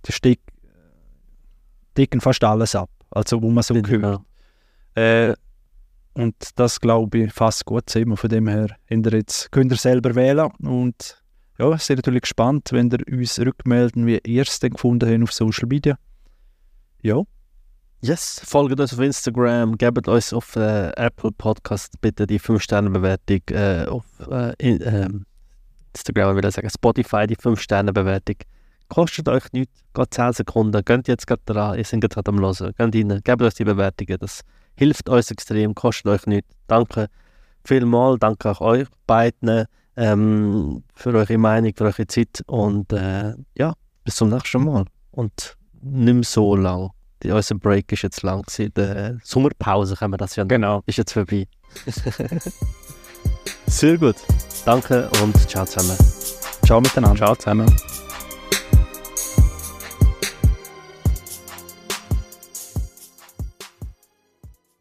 die 0.07 0.13
Stick, 0.13 0.41
decken 1.97 2.21
fast 2.21 2.43
alles 2.45 2.75
ab, 2.75 2.91
also 3.11 3.41
wo 3.43 3.51
man 3.51 3.63
so 3.63 3.75
gehört. 3.75 4.21
Ja. 4.97 5.03
Äh, 5.31 5.35
und 6.23 6.35
das 6.57 6.81
glaube 6.81 7.19
ich 7.19 7.33
fast 7.33 7.65
gut 7.65 7.89
zusammen. 7.89 8.17
Von 8.17 8.31
dem 8.31 8.49
her 8.49 8.69
könnt 8.89 9.07
ihr 9.07 9.13
jetzt, 9.13 9.51
könnt 9.53 9.73
ihr 9.73 9.79
selber 9.79 10.15
wählen. 10.15 10.51
Und 10.61 11.23
ja, 11.59 11.77
sind 11.79 11.97
natürlich 11.97 12.23
gespannt, 12.23 12.69
wenn 12.73 12.91
ihr 12.91 13.19
uns 13.19 13.39
rückmelden, 13.39 14.07
wie 14.07 14.19
ihr 14.25 14.43
es 14.43 14.61
denn 14.61 14.73
gefunden 14.73 15.11
habt 15.11 15.23
auf 15.23 15.33
Social 15.33 15.69
Media. 15.69 15.97
Ja, 17.03 17.23
Yes, 18.03 18.41
folgt 18.47 18.81
uns 18.81 18.95
auf 18.95 19.01
Instagram, 19.01 19.77
gebt 19.77 20.09
uns 20.09 20.33
auf 20.33 20.57
äh, 20.57 20.91
Apple 20.97 21.33
Podcast 21.33 22.01
bitte 22.01 22.27
die 22.27 22.41
5-Sterne-Bewertung, 22.41 23.43
äh, 23.51 23.85
auf 23.87 24.07
äh, 24.31 24.55
in, 24.57 24.81
ähm, 24.81 25.27
Instagram 25.93 26.35
will 26.35 26.47
ich 26.47 26.55
sagen, 26.55 26.71
Spotify 26.71 27.27
die 27.27 27.37
5-Sterne-Bewertung. 27.37 28.37
Kostet 28.89 29.29
euch 29.29 29.53
nichts, 29.53 29.85
geht 29.93 30.15
10 30.15 30.33
Sekunden, 30.33 30.83
geht 30.83 31.09
jetzt 31.09 31.27
gerade 31.27 31.43
dran, 31.45 31.77
ihr 31.77 31.85
seid 31.85 32.01
gerade 32.01 32.31
am 32.31 32.41
Hören, 32.41 32.73
geht 32.73 32.95
rein, 32.95 33.21
gebt 33.23 33.43
uns 33.43 33.55
die 33.57 33.65
Bewertungen, 33.65 34.17
das 34.19 34.41
hilft 34.81 35.11
uns 35.11 35.31
extrem, 35.31 35.75
kostet 35.75 36.07
euch 36.07 36.27
nichts. 36.27 36.49
Danke 36.67 37.09
vielmals, 37.65 38.19
danke 38.19 38.51
auch 38.51 38.63
euch 38.63 38.89
beiden 39.07 39.67
ähm, 39.95 40.83
für 40.95 41.13
eure 41.13 41.37
Meinung, 41.37 41.73
für 41.77 41.85
eure 41.85 42.07
Zeit 42.07 42.43
und 42.47 42.91
äh, 42.95 43.35
ja, 43.59 43.75
bis 44.05 44.17
zum 44.17 44.31
nächsten 44.31 44.65
Mal 44.65 44.87
und 45.11 45.57
nicht 45.83 46.15
mehr 46.15 46.25
so 46.25 46.57
lang. 46.57 46.91
Die, 47.23 47.31
unser 47.31 47.57
Break 47.57 47.93
ist 47.93 48.01
jetzt 48.03 48.23
lang. 48.23 48.41
gewesen. 48.43 48.73
Die 48.75 49.19
Sommerpause 49.23 49.95
können 49.97 50.15
wir 50.15 50.17
das 50.17 50.37
ja 50.37 50.45
Genau. 50.45 50.83
ist 50.87 50.97
jetzt 50.97 51.13
vorbei. 51.13 51.47
Sehr 53.67 53.99
gut. 53.99 54.17
Danke 54.65 55.11
und 55.23 55.37
ciao 55.49 55.67
zusammen. 55.67 55.99
ciao 56.65 56.81
miteinander. 56.81 57.17
Ciao 57.19 57.37
zusammen. 57.37 57.77